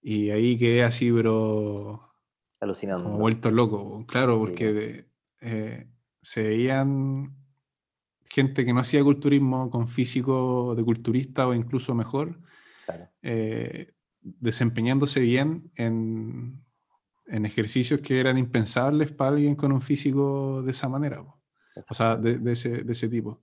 Y 0.00 0.30
ahí 0.30 0.56
quedé 0.56 0.84
así, 0.84 1.10
pero 1.12 2.12
Alucinando. 2.60 3.04
como 3.04 3.18
vuelto 3.18 3.50
loco, 3.50 4.06
claro, 4.06 4.38
porque 4.38 5.08
eh, 5.40 5.88
se 6.22 6.42
veían 6.42 7.34
gente 8.30 8.64
que 8.64 8.72
no 8.72 8.80
hacía 8.80 9.02
culturismo 9.02 9.70
con 9.70 9.88
físico 9.88 10.74
de 10.76 10.84
culturista 10.84 11.46
o 11.48 11.54
incluso 11.54 11.94
mejor, 11.94 12.40
Claro. 12.86 13.08
eh, 13.22 13.94
desempeñándose 14.20 15.20
bien 15.20 15.70
en, 15.76 16.64
en 17.26 17.46
ejercicios 17.46 18.00
que 18.00 18.20
eran 18.20 18.38
impensables 18.38 19.12
para 19.12 19.30
alguien 19.36 19.56
con 19.56 19.72
un 19.72 19.80
físico 19.82 20.62
de 20.62 20.70
esa 20.72 20.88
manera, 20.88 21.20
o 21.22 21.94
sea, 21.94 22.16
de, 22.16 22.38
de 22.38 22.52
ese, 22.52 22.84
de 22.84 22.92
ese 22.92 23.08
tipo. 23.08 23.42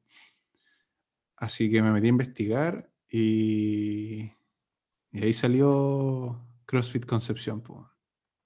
Así 1.44 1.70
que 1.70 1.82
me 1.82 1.92
metí 1.92 2.06
a 2.06 2.10
investigar 2.10 2.90
y, 3.10 4.32
y 5.12 5.24
ahí 5.24 5.34
salió 5.34 6.40
CrossFit 6.66 7.06
Concepción, 7.06 7.60
po. 7.60 7.92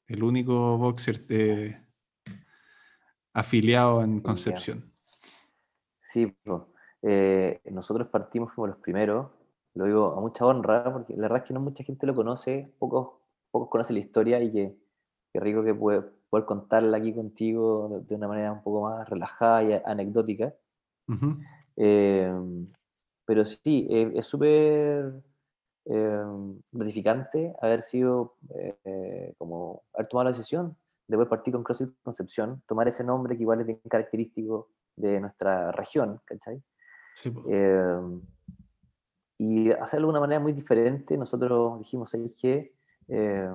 el 0.08 0.24
único 0.24 0.80
boxer 0.80 1.24
eh, 1.30 1.80
afiliado 3.34 4.02
en 4.02 4.20
Concepción. 4.20 4.92
Sí, 6.02 6.26
po. 6.44 6.74
Eh, 7.04 7.62
nosotros 7.66 8.08
partimos, 8.08 8.52
fuimos 8.52 8.70
los 8.70 8.80
primeros, 8.80 9.28
lo 9.76 9.86
digo 9.86 10.18
a 10.18 10.20
mucha 10.20 10.48
honra, 10.48 10.92
porque 10.92 11.14
la 11.14 11.22
verdad 11.22 11.44
es 11.44 11.44
que 11.44 11.54
no 11.54 11.60
mucha 11.60 11.84
gente 11.84 12.08
lo 12.08 12.16
conoce, 12.16 12.74
pocos, 12.80 13.10
pocos 13.52 13.70
conocen 13.70 13.98
la 13.98 14.00
historia 14.00 14.42
y 14.42 14.50
que, 14.50 14.76
qué 15.32 15.40
rico 15.40 15.64
que 15.64 15.76
puede, 15.76 16.02
poder 16.32 16.48
contarla 16.48 16.98
aquí 16.98 17.14
contigo 17.14 17.90
de, 17.90 18.02
de 18.06 18.16
una 18.16 18.28
manera 18.28 18.54
un 18.54 18.64
poco 18.64 18.90
más 18.90 19.08
relajada 19.08 19.64
y 19.64 19.74
anecdótica. 19.86 20.56
Eh, 21.76 22.34
pero 23.28 23.44
sí, 23.44 23.86
eh, 23.90 24.14
es 24.16 24.26
súper 24.26 25.22
eh, 25.86 26.24
gratificante 26.72 27.54
haber 27.62 27.84
sido, 27.84 28.38
eh, 28.56 29.34
como, 29.38 29.84
haber 29.94 30.08
tomado 30.08 30.30
la 30.30 30.32
decisión 30.32 30.78
de 31.08 31.18
poder 31.18 31.28
partir 31.28 31.54
con 31.54 31.64
CrossFit 31.64 31.90
Concepción, 32.04 32.64
tomar 32.66 32.88
ese 32.88 33.04
nombre 33.04 33.36
que 33.36 33.44
igual 33.44 33.60
es 33.60 33.68
bien 33.68 33.80
característico 33.90 34.70
de 34.96 35.20
nuestra 35.20 35.74
región, 35.74 36.22
¿cachai? 36.24 36.64
Sí. 37.16 37.34
Eh, 37.50 38.00
y 39.40 39.72
hacerlo 39.72 40.08
de 40.08 40.12
una 40.12 40.22
manera 40.22 40.40
muy 40.40 40.54
diferente, 40.54 41.18
nosotros 41.18 41.80
dijimos, 41.80 42.10
¿sabes 42.10 42.34
qué? 42.42 42.74
Eh, 43.10 43.52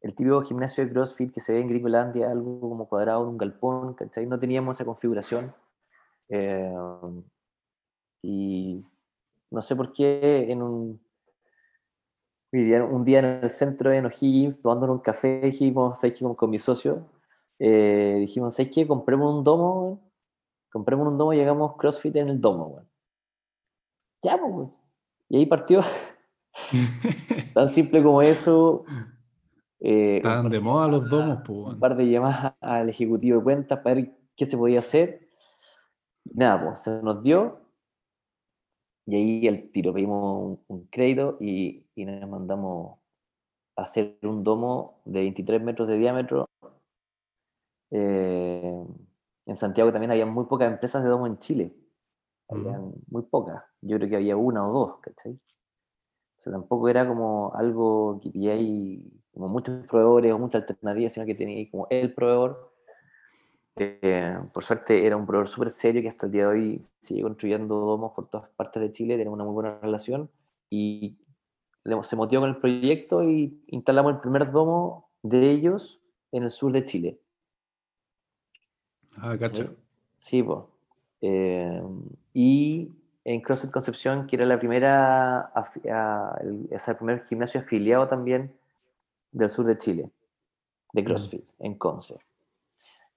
el 0.00 0.14
típico 0.14 0.40
gimnasio 0.42 0.84
de 0.84 0.90
CrossFit 0.90 1.32
que 1.32 1.40
se 1.40 1.52
ve 1.52 1.60
en 1.60 1.68
Gringolandia, 1.68 2.30
algo 2.30 2.60
como 2.60 2.88
cuadrado 2.88 3.24
en 3.24 3.28
un 3.28 3.38
galpón, 3.38 3.92
¿cachai? 3.92 4.24
No 4.24 4.38
teníamos 4.38 4.76
esa 4.76 4.86
configuración. 4.86 5.54
Eh, 6.28 6.74
y 8.26 8.82
no 9.50 9.60
sé 9.60 9.76
por 9.76 9.92
qué 9.92 10.46
en 10.50 10.62
un, 10.62 11.00
un 12.52 12.64
día- 12.64 12.84
un 12.84 13.06
en 13.08 13.24
el 13.42 13.50
centro 13.50 13.90
de 13.90 14.00
O'Higgins, 14.00 14.62
tomándonos 14.62 14.96
un 14.96 15.02
café, 15.02 15.40
dijimos, 15.42 15.98
¿sabes 16.00 16.18
qué? 16.18 16.24
Con, 16.34 16.48
mi 16.50 16.56
socio, 16.56 17.06
eh, 17.58 18.16
dijimos, 18.20 18.54
¿sabes 18.54 18.72
qué? 18.74 18.86
Compremos 18.86 19.34
un 19.34 19.44
domo, 19.44 20.00
compremos 20.72 21.06
un 21.06 21.18
domo 21.18 21.34
y 21.34 21.40
hagamos 21.40 21.76
CrossFit 21.76 22.16
en 22.16 22.28
el 22.28 22.40
domo, 22.40 22.66
weón. 22.68 22.88
Ya, 24.22 24.38
pues. 24.38 24.70
Y 25.28 25.36
ahí 25.36 25.46
partió, 25.46 25.82
tan 27.54 27.68
simple 27.68 28.02
como 28.02 28.22
eso. 28.22 28.84
eh, 29.80 30.12
un 30.12 30.16
Estaban 30.16 30.48
de 30.50 30.60
moda 30.60 30.88
los 30.88 31.10
domos, 31.10 31.38
po, 31.44 31.52
un 31.52 31.64
weón. 31.64 31.80
par 31.80 31.94
de 31.94 32.08
llamadas 32.08 32.54
al 32.60 32.88
ejecutivo 32.88 33.38
de 33.38 33.44
cuentas 33.44 33.80
para 33.80 33.96
ver 33.96 34.16
qué 34.34 34.46
se 34.46 34.56
podía 34.56 34.78
hacer. 34.78 35.28
Nada, 36.32 36.64
pues 36.64 36.80
se 36.80 37.02
nos 37.02 37.22
dio. 37.22 37.63
Y 39.06 39.16
ahí 39.16 39.46
el 39.46 39.70
tiro, 39.70 39.92
pedimos 39.92 40.58
un, 40.68 40.76
un 40.78 40.86
crédito 40.86 41.36
y, 41.40 41.86
y 41.94 42.06
nos 42.06 42.28
mandamos 42.28 42.98
a 43.76 43.82
hacer 43.82 44.18
un 44.22 44.44
domo 44.44 45.00
de 45.04 45.20
23 45.20 45.62
metros 45.62 45.88
de 45.88 45.98
diámetro. 45.98 46.48
Eh, 47.90 48.84
en 49.46 49.56
Santiago 49.56 49.92
también 49.92 50.10
había 50.10 50.26
muy 50.26 50.46
pocas 50.46 50.70
empresas 50.70 51.02
de 51.02 51.10
domo 51.10 51.26
en 51.26 51.38
Chile. 51.38 51.74
Habían 52.48 52.92
muy 53.08 53.22
pocas. 53.24 53.62
Yo 53.82 53.96
creo 53.98 54.10
que 54.10 54.16
había 54.16 54.36
una 54.36 54.68
o 54.68 54.72
dos, 54.72 55.00
¿cachai? 55.00 55.32
O 55.34 56.40
sea, 56.40 56.52
tampoco 56.52 56.88
era 56.88 57.06
como 57.08 57.52
algo 57.54 58.20
que 58.22 58.30
pilláis 58.30 59.02
como 59.32 59.48
muchos 59.48 59.86
proveedores 59.86 60.32
o 60.32 60.38
muchas 60.38 60.62
alternativas, 60.62 61.12
sino 61.12 61.26
que 61.26 61.34
tenía 61.34 61.70
como 61.70 61.86
el 61.90 62.14
proveedor. 62.14 62.73
Eh, 63.76 64.32
por 64.52 64.62
suerte 64.62 65.04
era 65.04 65.16
un 65.16 65.26
proveedor 65.26 65.48
súper 65.48 65.70
serio 65.70 66.00
que 66.00 66.08
hasta 66.08 66.26
el 66.26 66.32
día 66.32 66.42
de 66.42 66.48
hoy 66.48 66.80
sigue 67.00 67.22
construyendo 67.22 67.74
domos 67.74 68.12
por 68.12 68.28
todas 68.28 68.48
partes 68.50 68.80
de 68.80 68.92
Chile, 68.92 69.16
tenemos 69.16 69.34
una 69.34 69.44
muy 69.44 69.52
buena 69.52 69.78
relación 69.80 70.30
y 70.70 71.16
se 72.02 72.16
motivó 72.16 72.42
con 72.42 72.50
el 72.50 72.58
proyecto 72.58 73.22
y 73.24 73.62
instalamos 73.66 74.12
el 74.12 74.20
primer 74.20 74.52
domo 74.52 75.10
de 75.22 75.50
ellos 75.50 76.00
en 76.30 76.44
el 76.44 76.50
sur 76.50 76.70
de 76.72 76.84
Chile. 76.84 77.18
Ah, 79.16 79.36
cacho. 79.38 79.74
Sí, 80.16 80.42
pues. 80.42 80.60
y 82.32 82.90
en 83.24 83.40
CrossFit 83.40 83.70
Concepción, 83.70 84.26
que 84.26 84.36
era 84.36 84.46
la 84.46 84.58
primera, 84.58 85.52
el, 86.40 86.68
el 86.70 86.96
primer 86.96 87.22
gimnasio 87.24 87.60
afiliado 87.60 88.06
también 88.06 88.54
del 89.32 89.48
sur 89.48 89.66
de 89.66 89.76
Chile, 89.78 90.10
de 90.92 91.02
mm. 91.02 91.04
CrossFit, 91.04 91.44
en 91.58 91.74
Conce. 91.74 92.18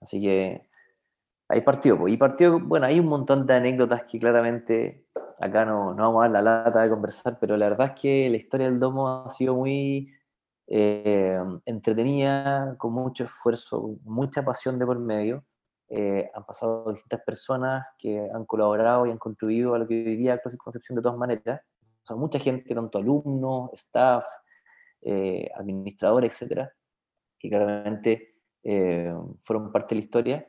Así 0.02 0.22
que 0.22 0.70
ahí 1.50 1.62
partió. 1.62 2.08
Y 2.08 2.18
partió, 2.18 2.60
bueno, 2.60 2.86
hay 2.86 3.00
un 3.00 3.08
montón 3.08 3.46
de 3.48 3.56
anécdotas 3.56 4.04
que 4.04 4.20
claramente 4.20 5.08
acá 5.40 5.66
no, 5.66 5.94
no 5.94 6.04
vamos 6.04 6.20
a 6.20 6.30
dar 6.30 6.44
la 6.44 6.64
lata 6.64 6.82
de 6.82 6.90
conversar, 6.90 7.38
pero 7.40 7.58
la 7.58 7.70
verdad 7.70 7.94
es 7.96 8.02
que 8.02 8.30
la 8.30 8.38
historia 8.38 8.68
del 8.68 8.80
domo 8.80 9.08
ha 9.10 9.30
sido 9.30 9.56
muy 9.56 10.12
eh, 10.68 11.40
entretenida, 11.66 12.76
con 12.78 12.94
mucho 12.94 13.24
esfuerzo, 13.24 13.98
mucha 14.04 14.44
pasión 14.44 14.78
de 14.78 14.86
por 14.86 15.00
medio. 15.00 15.46
Eh, 15.90 16.30
han 16.34 16.46
pasado 16.46 16.92
distintas 16.92 17.22
personas 17.22 17.86
que 17.98 18.20
han 18.34 18.46
colaborado 18.46 19.06
y 19.06 19.12
han 19.12 19.18
contribuido 19.18 19.74
a 19.74 19.80
lo 19.80 19.88
que 19.88 19.94
hoy 20.06 20.18
día 20.18 20.42
es 20.44 20.58
Concepción 20.58 20.98
de 20.98 21.02
todas 21.02 21.18
maneras. 21.18 21.62
O 22.04 22.06
sea, 22.08 22.18
mucha 22.18 22.40
gente, 22.40 22.76
tanto 22.76 22.98
alumnos, 22.98 23.72
staff, 23.74 24.26
eh, 25.02 25.50
administradores, 25.56 26.34
etcétera, 26.34 26.72
que 27.40 27.50
claramente 27.50 28.37
eh, 28.70 29.14
fueron 29.44 29.72
parte 29.72 29.96
de 29.96 30.02
la 30.02 30.06
historia. 30.06 30.48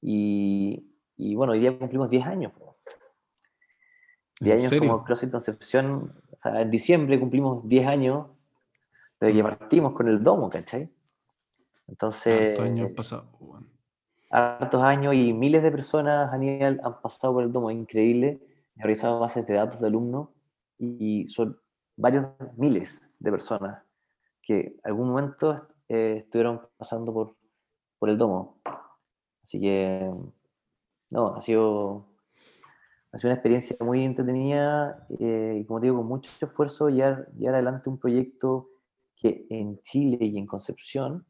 Y, 0.00 0.84
y, 1.16 1.36
bueno, 1.36 1.52
hoy 1.52 1.60
día 1.60 1.78
cumplimos 1.78 2.10
10 2.10 2.26
años. 2.26 2.52
10 4.40 4.58
años 4.58 4.80
como 4.80 5.04
CrossFit 5.04 5.30
Concepción, 5.30 6.20
o 6.32 6.38
sea, 6.38 6.60
en 6.60 6.70
diciembre 6.72 7.20
cumplimos 7.20 7.68
10 7.68 7.86
años 7.86 8.26
desde 9.20 9.34
que 9.34 9.42
partimos 9.44 9.92
con 9.92 10.08
el 10.08 10.20
domo, 10.20 10.50
¿cachai? 10.50 10.90
Entonces... 11.86 12.58
Hartos 12.58 12.64
años 12.64 12.90
pasados, 12.96 13.26
Hartos 14.28 14.82
años 14.82 15.14
y 15.14 15.32
miles 15.32 15.62
de 15.62 15.70
personas 15.70 16.34
a 16.34 16.38
nivel 16.38 16.80
han 16.82 17.00
pasado 17.00 17.34
por 17.34 17.44
el 17.44 17.52
domo, 17.52 17.70
es 17.70 17.76
increíble. 17.76 18.40
He 18.76 18.82
realizado 18.82 19.20
bases 19.20 19.46
de 19.46 19.54
datos 19.54 19.78
de 19.80 19.86
alumnos 19.86 20.30
y 20.78 21.28
son 21.28 21.56
varios 21.96 22.26
miles 22.56 23.08
de 23.20 23.30
personas 23.30 23.84
que 24.42 24.74
algún 24.82 25.10
momento 25.10 25.68
eh, 25.88 26.22
estuvieron 26.24 26.62
pasando 26.76 27.12
por, 27.12 27.36
por 28.02 28.10
el 28.10 28.18
domo. 28.18 28.60
Así 29.44 29.60
que, 29.60 30.12
no, 31.10 31.36
ha 31.36 31.40
sido, 31.40 32.08
ha 33.12 33.16
sido 33.16 33.28
una 33.28 33.34
experiencia 33.34 33.76
muy 33.78 34.04
entretenida 34.04 35.06
eh, 35.20 35.58
y 35.60 35.64
como 35.64 35.78
digo, 35.78 35.98
con 35.98 36.08
mucho 36.08 36.28
esfuerzo 36.44 36.88
llevar, 36.88 37.28
llevar 37.36 37.54
adelante 37.54 37.88
un 37.88 38.00
proyecto 38.00 38.70
que 39.14 39.46
en 39.50 39.80
Chile 39.82 40.18
y 40.20 40.36
en 40.36 40.48
Concepción 40.48 41.24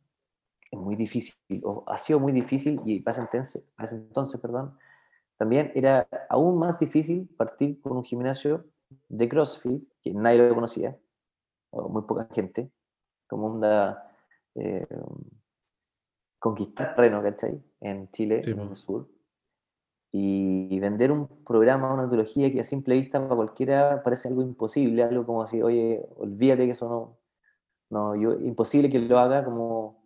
es 0.71 0.79
muy 0.79 0.97
difícil, 0.97 1.35
o 1.63 1.85
ha 1.87 1.99
sido 1.99 2.19
muy 2.19 2.33
difícil 2.33 2.81
y 2.87 3.01
para 3.01 3.21
entonces, 3.21 3.63
para 3.77 3.91
entonces 3.91 4.41
perdón, 4.41 4.75
también 5.37 5.73
era 5.75 6.09
aún 6.31 6.59
más 6.59 6.79
difícil 6.79 7.29
partir 7.37 7.83
con 7.83 7.99
un 7.99 8.03
gimnasio 8.03 8.65
de 9.11 9.29
CrossFit, 9.29 9.87
que 10.03 10.15
nadie 10.15 10.39
lo 10.39 10.55
conocía, 10.55 10.97
o 11.69 11.91
muy 11.91 12.01
poca 12.05 12.31
gente, 12.33 12.71
como 13.27 13.49
onda 13.49 14.11
eh, 14.55 14.87
conquistar 16.43 16.97
terreno, 16.97 17.23
¿cachai? 17.23 17.63
En 17.81 18.11
Chile, 18.11 18.41
en 18.45 18.59
el 18.59 18.75
sur. 18.75 19.09
Y, 20.11 20.81
vender 20.81 21.13
un 21.13 21.45
programa, 21.45 21.95
una 21.95 22.03
antología 22.03 22.51
que 22.51 22.61
a 22.61 22.65
simple 22.65 22.97
vista 22.97 23.23
para 23.23 23.37
cualquiera 23.37 24.03
parece 24.03 24.27
algo 24.27 24.43
imposible, 24.43 25.05
algo 25.05 25.25
como 25.25 25.45
así, 25.45 25.63
oye, 25.63 26.05
olvídate 26.17 26.67
que 26.67 26.73
eso 26.73 26.89
no, 26.89 27.19
no 27.91 28.17
yo, 28.17 28.33
imposible 28.41 28.91
que 28.91 28.99
lo 28.99 29.19
haga, 29.21 29.45
como 29.45 30.05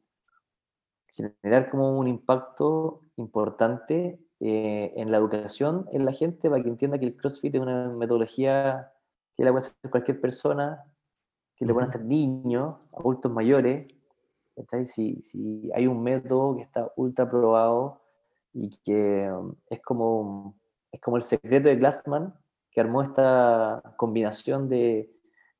generar 1.08 1.70
como 1.70 1.98
un 1.98 2.06
impacto 2.06 3.00
importante 3.16 4.20
eh, 4.40 4.92
en 4.96 5.10
la 5.10 5.16
educación 5.16 5.86
en 5.92 6.04
la 6.04 6.12
gente 6.12 6.50
para 6.50 6.62
que 6.62 6.68
entienda 6.68 6.98
que 6.98 7.06
el 7.06 7.16
CrossFit 7.16 7.54
es 7.54 7.60
una 7.62 7.88
metodología 7.88 8.92
que 9.34 9.42
la 9.42 9.52
puede 9.52 9.68
hacer 9.68 9.90
cualquier 9.90 10.20
persona, 10.20 10.84
que 11.56 11.64
le 11.64 11.72
pueden 11.72 11.88
hacer 11.88 12.04
niños, 12.04 12.76
adultos 12.92 13.32
mayores. 13.32 13.95
Si, 14.86 15.22
si 15.22 15.70
hay 15.74 15.86
un 15.86 16.02
método 16.02 16.56
que 16.56 16.62
está 16.62 16.90
ultra 16.96 17.28
probado 17.28 18.00
y 18.54 18.70
que 18.84 19.30
um, 19.30 19.54
es 19.68 19.80
como, 19.82 20.58
es 20.90 21.00
como 21.00 21.18
el 21.18 21.22
secreto 21.22 21.68
de 21.68 21.76
Glassman, 21.76 22.34
que 22.70 22.80
armó 22.80 23.02
esta 23.02 23.82
combinación 23.96 24.68
de, 24.68 25.10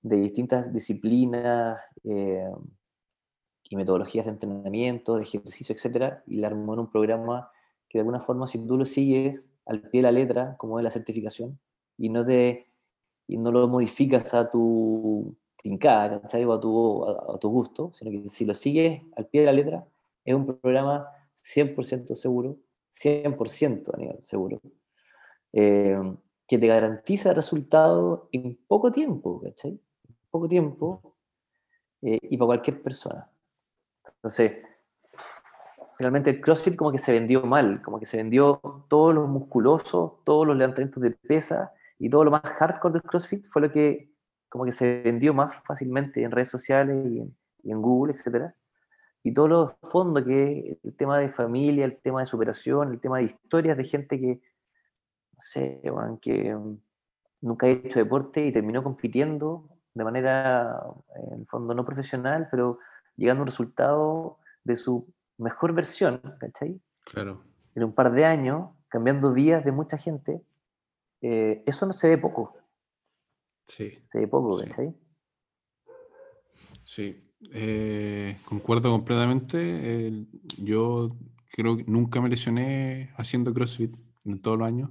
de 0.03 0.17
distintas 0.17 0.73
disciplinas 0.73 1.79
eh, 2.05 2.51
y 3.69 3.77
metodologías 3.77 4.27
de 4.27 4.33
entrenamiento, 4.33 5.17
de 5.17 5.25
ejercicio, 5.25 5.75
etc. 5.75 6.19
Y 6.27 6.37
la 6.37 6.49
armó 6.49 6.75
en 6.75 6.81
un 6.81 6.91
programa 6.91 7.51
que 7.89 7.99
de 7.99 8.01
alguna 8.01 8.21
forma, 8.21 8.47
si 8.47 8.65
tú 8.67 8.77
lo 8.77 8.87
sigues 8.87 9.47
al 9.67 9.83
pie 9.83 9.99
de 9.99 10.03
la 10.03 10.13
letra, 10.13 10.57
como 10.59 10.79
es 10.79 10.85
la 10.85 10.91
certificación, 10.91 11.59
y 11.99 12.09
no, 12.09 12.25
te, 12.25 12.67
y 13.27 13.37
no 13.37 13.51
lo 13.51 13.67
modificas 13.69 14.33
a 14.35 14.49
tu 14.49 15.37
tincada, 15.57 16.21
O 16.23 16.53
a 16.53 16.61
tu, 16.61 17.05
a, 17.05 17.39
tu 17.39 17.49
gusto, 17.51 17.93
sino 17.95 18.11
que 18.11 18.29
si 18.29 18.45
lo 18.45 18.55
sigues 18.55 19.03
al 19.17 19.27
pie 19.27 19.41
de 19.41 19.47
la 19.47 19.53
letra, 19.53 19.87
es 20.25 20.35
un 20.35 20.47
programa 20.47 21.09
100% 21.43 22.15
seguro, 22.15 22.59
100% 22.93 23.95
a 23.95 23.97
nivel 23.97 24.25
seguro, 24.25 24.61
eh, 25.53 25.97
que 26.47 26.59
te 26.59 26.67
garantiza 26.67 27.35
resultados 27.35 28.29
en 28.33 28.57
poco 28.67 28.93
tiempo, 28.93 29.41
¿cachai? 29.43 29.81
Poco 30.31 30.49
tiempo 30.49 31.17
eh, 32.03 32.19
y 32.23 32.37
para 32.37 32.47
cualquier 32.47 32.83
persona. 32.83 33.29
Entonces, 34.05 34.53
realmente 35.99 36.31
el 36.31 36.41
CrossFit 36.41 36.77
como 36.77 36.93
que 36.93 36.99
se 36.99 37.13
vendió 37.13 37.43
mal, 37.43 37.83
como 37.83 37.99
que 37.99 38.07
se 38.07 38.17
vendió 38.17 38.61
todos 38.89 39.15
los 39.15 39.29
musculosos, 39.29 40.25
todos 40.25 40.47
los 40.47 40.57
levantamientos 40.57 41.03
de 41.03 41.11
pesa 41.11 41.73
y 41.99 42.11
todo 42.11 42.25
lo 42.25 42.31
más 42.31 42.43
hardcore 42.43 42.95
del 42.95 43.03
CrossFit 43.03 43.47
fue 43.49 43.63
lo 43.63 43.73
que 43.73 44.16
como 44.49 44.65
que 44.65 44.73
se 44.73 45.03
vendió 45.03 45.35
más 45.35 45.55
fácilmente 45.65 46.23
en 46.23 46.31
redes 46.31 46.49
sociales 46.49 47.05
y 47.07 47.71
en, 47.71 47.83
Google, 47.83 48.15
etc. 48.15 48.53
Y 49.23 49.35
todos 49.35 49.49
los 49.49 49.73
fondos 49.83 50.25
que 50.25 50.79
el 50.83 50.97
tema 50.97 51.19
de 51.19 51.31
familia, 51.31 51.85
el 51.85 51.99
tema 51.99 52.21
de 52.21 52.27
superación, 52.27 52.93
el 52.93 53.01
tema 53.01 53.19
de 53.19 53.25
historias 53.25 53.77
de 53.77 53.85
gente 53.85 54.21
que, 54.21 54.41
no 55.33 55.41
sé, 55.41 55.83
que 56.23 56.55
mm, 56.55 56.79
nunca 57.43 57.67
ha 57.67 57.71
hecho 57.71 57.99
deporte 57.99 58.47
y 58.47 58.53
terminó 58.53 58.83
compitiendo 58.83 59.69
de 59.97 60.05
manera, 60.05 60.79
en 61.15 61.41
el 61.41 61.47
fondo, 61.47 61.75
no 61.75 61.85
profesional, 61.85 62.49
pero 62.51 62.79
llegando 63.17 63.41
a 63.41 63.45
un 63.45 63.47
resultado 63.47 64.39
de 64.63 64.77
su 64.77 65.11
mejor 65.39 65.73
versión, 65.73 66.21
¿cachai? 66.39 66.79
Claro. 67.05 67.43
En 67.75 67.85
un 67.85 67.95
par 67.95 68.13
de 68.13 68.27
años, 68.27 68.71
cambiando 68.89 69.33
días 69.33 69.65
de 69.65 69.73
mucha 69.73 69.97
gente, 69.97 70.43
eh, 71.23 71.63
eso 71.65 71.87
no 71.87 71.95
se 71.95 72.09
ve 72.09 72.19
poco. 72.19 72.57
Sí. 73.67 73.99
Se 74.09 74.27
poco, 74.29 74.59
sí. 74.59 74.95
Sí, 76.85 77.27
eh, 77.53 78.39
concuerdo 78.45 78.91
completamente. 78.91 80.27
yo 80.59 81.17
creo 81.51 81.77
que 81.77 81.85
nunca 81.85 82.21
me 82.21 82.29
lesioné 82.29 83.13
haciendo 83.17 83.53
CrossFit 83.53 83.95
en 84.25 84.41
todos 84.41 84.59
los 84.59 84.69
años. 84.69 84.91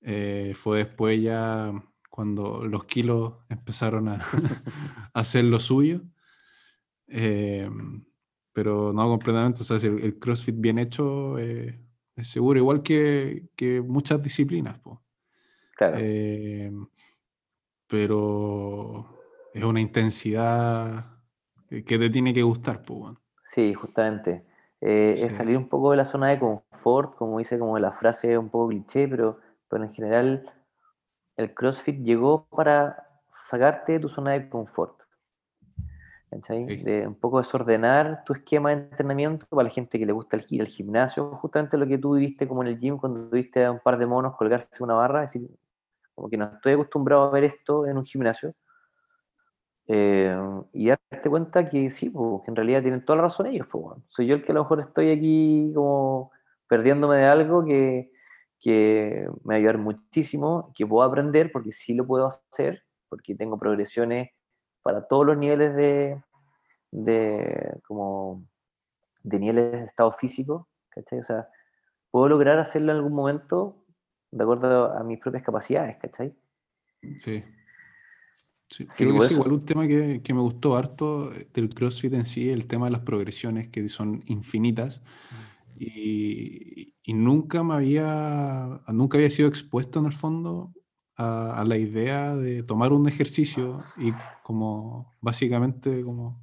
Eh, 0.00 0.52
fue 0.56 0.78
después 0.78 1.22
ya 1.22 1.72
cuando 2.10 2.66
los 2.66 2.84
kilos 2.84 3.34
empezaron 3.48 4.08
a, 4.08 4.18
hacer 5.14 5.44
lo 5.44 5.60
suyo. 5.60 6.02
Eh, 7.06 7.70
pero 8.52 8.92
no 8.92 9.08
completamente, 9.08 9.62
o 9.62 9.64
sea, 9.64 9.76
el, 9.76 10.18
CrossFit 10.18 10.56
bien 10.58 10.78
hecho 10.78 11.38
es 11.38 11.76
seguro, 12.22 12.58
igual 12.58 12.82
que, 12.82 13.48
muchas 13.86 14.22
disciplinas. 14.22 14.80
Claro 15.76 15.98
pero 17.94 19.06
es 19.52 19.62
una 19.62 19.80
intensidad 19.80 21.12
que 21.68 21.96
te 21.96 22.10
tiene 22.10 22.34
que 22.34 22.42
gustar, 22.42 22.82
pues. 22.82 23.16
Sí, 23.44 23.72
justamente. 23.72 24.44
Eh, 24.80 25.14
es 25.16 25.36
salir 25.36 25.56
un 25.56 25.68
poco 25.68 25.92
de 25.92 25.98
la 25.98 26.04
zona 26.04 26.30
de 26.30 26.40
confort, 26.40 27.14
como 27.14 27.38
dice 27.38 27.56
como 27.56 27.78
la 27.78 27.92
frase 27.92 28.36
un 28.36 28.48
poco 28.48 28.70
cliché, 28.70 29.06
pero, 29.06 29.38
pero 29.68 29.84
en 29.84 29.92
general 29.92 30.42
el 31.36 31.54
CrossFit 31.54 32.02
llegó 32.02 32.48
para 32.48 32.96
sacarte 33.30 33.92
de 33.92 34.00
tu 34.00 34.08
zona 34.08 34.32
de 34.32 34.48
confort. 34.48 35.00
De 36.32 37.04
un 37.06 37.14
poco 37.14 37.38
desordenar 37.38 38.24
tu 38.24 38.32
esquema 38.32 38.70
de 38.70 38.86
entrenamiento 38.86 39.46
para 39.46 39.68
la 39.68 39.70
gente 39.70 40.00
que 40.00 40.06
le 40.06 40.12
gusta 40.12 40.36
el, 40.36 40.44
ir 40.50 40.62
al 40.62 40.66
gimnasio, 40.66 41.30
justamente 41.36 41.76
lo 41.76 41.86
que 41.86 41.98
tú 41.98 42.16
viviste 42.16 42.48
como 42.48 42.62
en 42.62 42.70
el 42.70 42.80
gym 42.80 42.98
cuando 42.98 43.30
viste 43.30 43.64
a 43.64 43.70
un 43.70 43.78
par 43.78 43.98
de 43.98 44.06
monos 44.06 44.34
colgarse 44.34 44.82
una 44.82 44.94
barra, 44.94 45.20
decir, 45.20 45.48
como 46.14 46.28
que 46.28 46.36
no 46.36 46.44
estoy 46.44 46.72
acostumbrado 46.72 47.24
a 47.24 47.30
ver 47.30 47.44
esto 47.44 47.86
en 47.86 47.98
un 47.98 48.04
gimnasio. 48.04 48.54
Eh, 49.86 50.34
y 50.72 50.88
darte 50.88 51.28
cuenta 51.28 51.68
que 51.68 51.90
sí, 51.90 52.08
po, 52.08 52.42
que 52.42 52.50
en 52.50 52.56
realidad 52.56 52.82
tienen 52.82 53.04
toda 53.04 53.16
la 53.16 53.22
razón 53.24 53.46
ellos. 53.46 53.66
po, 53.66 53.78
weón. 53.78 54.04
Soy 54.08 54.26
yo 54.26 54.34
el 54.36 54.44
que 54.44 54.52
a 54.52 54.54
lo 54.54 54.62
mejor 54.62 54.80
estoy 54.80 55.10
aquí 55.10 55.72
como 55.74 56.30
perdiéndome 56.68 57.18
de 57.18 57.24
algo 57.24 57.64
que, 57.64 58.10
que 58.60 59.28
me 59.44 59.54
va 59.54 59.54
a 59.54 59.58
ayudar 59.58 59.78
muchísimo, 59.78 60.72
que 60.74 60.86
puedo 60.86 61.06
aprender 61.06 61.52
porque 61.52 61.72
sí 61.72 61.94
lo 61.94 62.06
puedo 62.06 62.26
hacer, 62.26 62.82
porque 63.08 63.34
tengo 63.34 63.58
progresiones 63.58 64.30
para 64.82 65.06
todos 65.06 65.26
los 65.26 65.36
niveles 65.36 65.74
de, 65.76 66.22
de, 66.90 67.80
como, 67.86 68.44
de 69.22 69.38
niveles 69.38 69.72
de 69.72 69.84
estado 69.84 70.12
físico, 70.12 70.68
¿cachai? 70.88 71.20
O 71.20 71.24
sea, 71.24 71.48
puedo 72.10 72.28
lograr 72.28 72.58
hacerlo 72.58 72.92
en 72.92 72.98
algún 72.98 73.14
momento 73.14 73.83
de 74.36 74.42
acuerdo 74.42 74.92
a 74.92 75.02
mis 75.04 75.20
propias 75.20 75.42
capacidades, 75.44 75.96
¿cachai? 75.98 76.34
Sí. 77.24 77.44
Sí, 78.70 78.84
Sí, 78.84 78.86
creo 78.96 79.10
que 79.12 79.16
por 79.18 79.26
es 79.26 79.32
igual 79.32 79.52
un 79.52 79.64
tema 79.64 79.86
que, 79.86 80.20
que 80.24 80.34
me 80.34 80.40
gustó 80.40 80.76
harto 80.76 81.30
del 81.52 81.68
CrossFit 81.68 82.12
en 82.14 82.26
sí, 82.26 82.48
el 82.48 82.66
tema 82.66 82.86
de 82.86 82.92
las 82.92 83.02
progresiones 83.02 83.68
que 83.68 83.88
son 83.88 84.22
infinitas. 84.26 85.00
Y, 85.76 86.94
y 87.02 87.14
nunca 87.14 87.62
me 87.62 87.74
había, 87.74 88.80
nunca 88.88 89.18
había 89.18 89.30
sido 89.30 89.48
expuesto 89.48 90.00
en 90.00 90.06
el 90.06 90.12
fondo 90.12 90.72
a, 91.16 91.60
a 91.60 91.64
la 91.64 91.76
idea 91.76 92.34
de 92.36 92.62
tomar 92.62 92.92
un 92.92 93.06
ejercicio 93.06 93.78
y 93.96 94.12
como 94.42 95.14
básicamente 95.20 96.02
como 96.02 96.40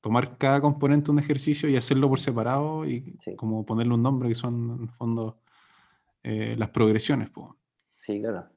tomar 0.00 0.38
cada 0.38 0.60
componente 0.60 1.06
de 1.06 1.12
un 1.12 1.18
ejercicio 1.18 1.68
y 1.68 1.76
hacerlo 1.76 2.08
por 2.08 2.20
separado 2.20 2.86
y 2.86 3.16
Sí. 3.20 3.36
como 3.36 3.66
ponerle 3.66 3.94
un 3.94 4.02
nombre 4.02 4.28
que 4.30 4.34
son 4.34 4.76
en 4.78 4.82
el 4.84 4.90
fondo 4.90 5.42
eh, 6.22 6.54
las 6.56 6.70
progresiones. 6.70 7.30
po. 7.30 7.56
Sí, 7.96 8.20
claro. 8.20 8.48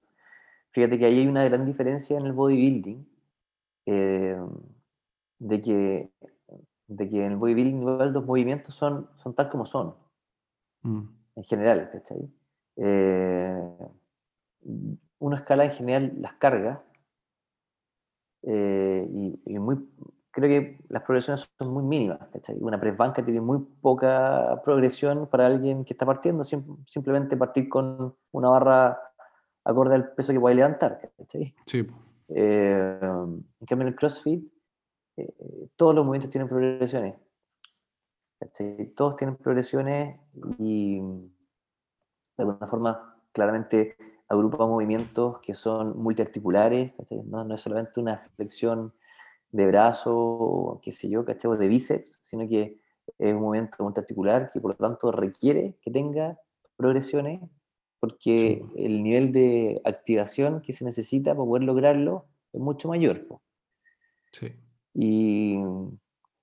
Fíjate 0.71 0.97
que 0.97 1.05
ahí 1.05 1.19
hay 1.19 1.27
una 1.27 1.43
gran 1.43 1.65
diferencia 1.65 2.17
en 2.17 2.25
el 2.25 2.33
bodybuilding, 2.33 3.07
eh, 3.85 4.37
de, 5.39 5.61
que, 5.61 6.11
de 6.87 7.09
que 7.09 7.23
en 7.23 7.31
el 7.33 7.37
bodybuilding 7.37 7.79
igual 7.81 8.13
los 8.13 8.25
movimientos 8.25 8.73
son, 8.73 9.09
son 9.17 9.35
tal 9.35 9.49
como 9.49 9.65
son, 9.65 9.95
Mm, 10.83 11.03
en 11.35 11.43
general, 11.43 11.89
¿cachai? 11.91 12.29
Eh, 12.75 13.77
uno 15.19 15.35
escala 15.35 15.65
en 15.65 15.71
general 15.71 16.13
las 16.17 16.33
cargas 16.33 16.79
eh, 18.43 19.07
y, 19.09 19.41
y 19.45 19.59
muy, 19.59 19.77
creo 20.33 20.49
que 20.49 20.79
las 20.89 21.03
progresiones 21.03 21.47
son 21.57 21.71
muy 21.73 21.83
mínimas, 21.83 22.19
¿cachai? 22.33 22.57
Una 22.59 22.79
press 22.79 22.97
banca 22.97 23.23
tiene 23.23 23.39
muy 23.39 23.59
poca 23.81 24.59
progresión 24.65 25.27
para 25.27 25.45
alguien 25.45 25.85
que 25.85 25.93
está 25.93 26.05
partiendo, 26.05 26.43
sim- 26.43 26.83
simplemente 26.85 27.37
partir 27.37 27.69
con 27.69 28.15
una 28.31 28.49
barra 28.49 28.99
acorde 29.63 29.95
al 29.95 30.11
peso 30.13 30.33
que 30.33 30.39
puede 30.39 30.55
levantar, 30.55 30.99
¿cachai? 31.17 31.53
sí. 31.65 31.87
Eh, 32.29 32.99
en 33.01 33.65
cambio, 33.67 33.87
en 33.87 33.93
el 33.93 33.95
CrossFit, 33.95 34.43
eh, 35.17 35.69
todos 35.75 35.93
los 35.93 36.03
movimientos 36.03 36.31
tienen 36.31 36.49
progresiones. 36.49 37.15
¿cachai? 38.39 38.87
Todos 38.95 39.15
tienen 39.15 39.35
progresiones 39.37 40.19
y 40.57 40.99
de 40.99 41.29
alguna 42.39 42.67
forma 42.67 43.15
claramente 43.31 43.95
agrupa 44.27 44.65
movimientos 44.65 45.39
que 45.41 45.53
son 45.53 45.97
multiarticulares, 46.01 46.93
no, 47.25 47.43
no 47.43 47.53
es 47.53 47.61
solamente 47.61 47.99
una 47.99 48.17
flexión 48.35 48.93
de 49.53 49.65
brazo, 49.67 50.79
qué 50.83 50.91
sé 50.91 51.07
yo, 51.09 51.23
¿cachai? 51.23 51.49
o 51.51 51.55
de 51.57 51.67
bíceps, 51.69 52.19
sino 52.21 52.47
que 52.49 52.77
es 53.19 53.33
un 53.33 53.41
movimiento 53.41 53.83
multiarticular 53.83 54.49
que 54.51 54.59
por 54.59 54.71
lo 54.71 54.77
tanto 54.77 55.11
requiere 55.11 55.77
que 55.81 55.91
tenga 55.91 56.37
progresiones 56.75 57.39
porque 57.99 58.61
Sí. 58.75 58.83
el 58.85 59.01
nivel 59.03 59.31
de 59.31 59.81
activación 59.85 60.61
que 60.61 60.73
se 60.73 60.83
necesita 60.83 61.33
para 61.35 61.45
poder 61.45 61.63
lograrlo 61.63 62.25
es 62.51 62.59
mucho 62.59 62.89
mayor. 62.89 63.25
po. 63.27 63.41
sí. 64.33 64.51
Y, 64.95 65.55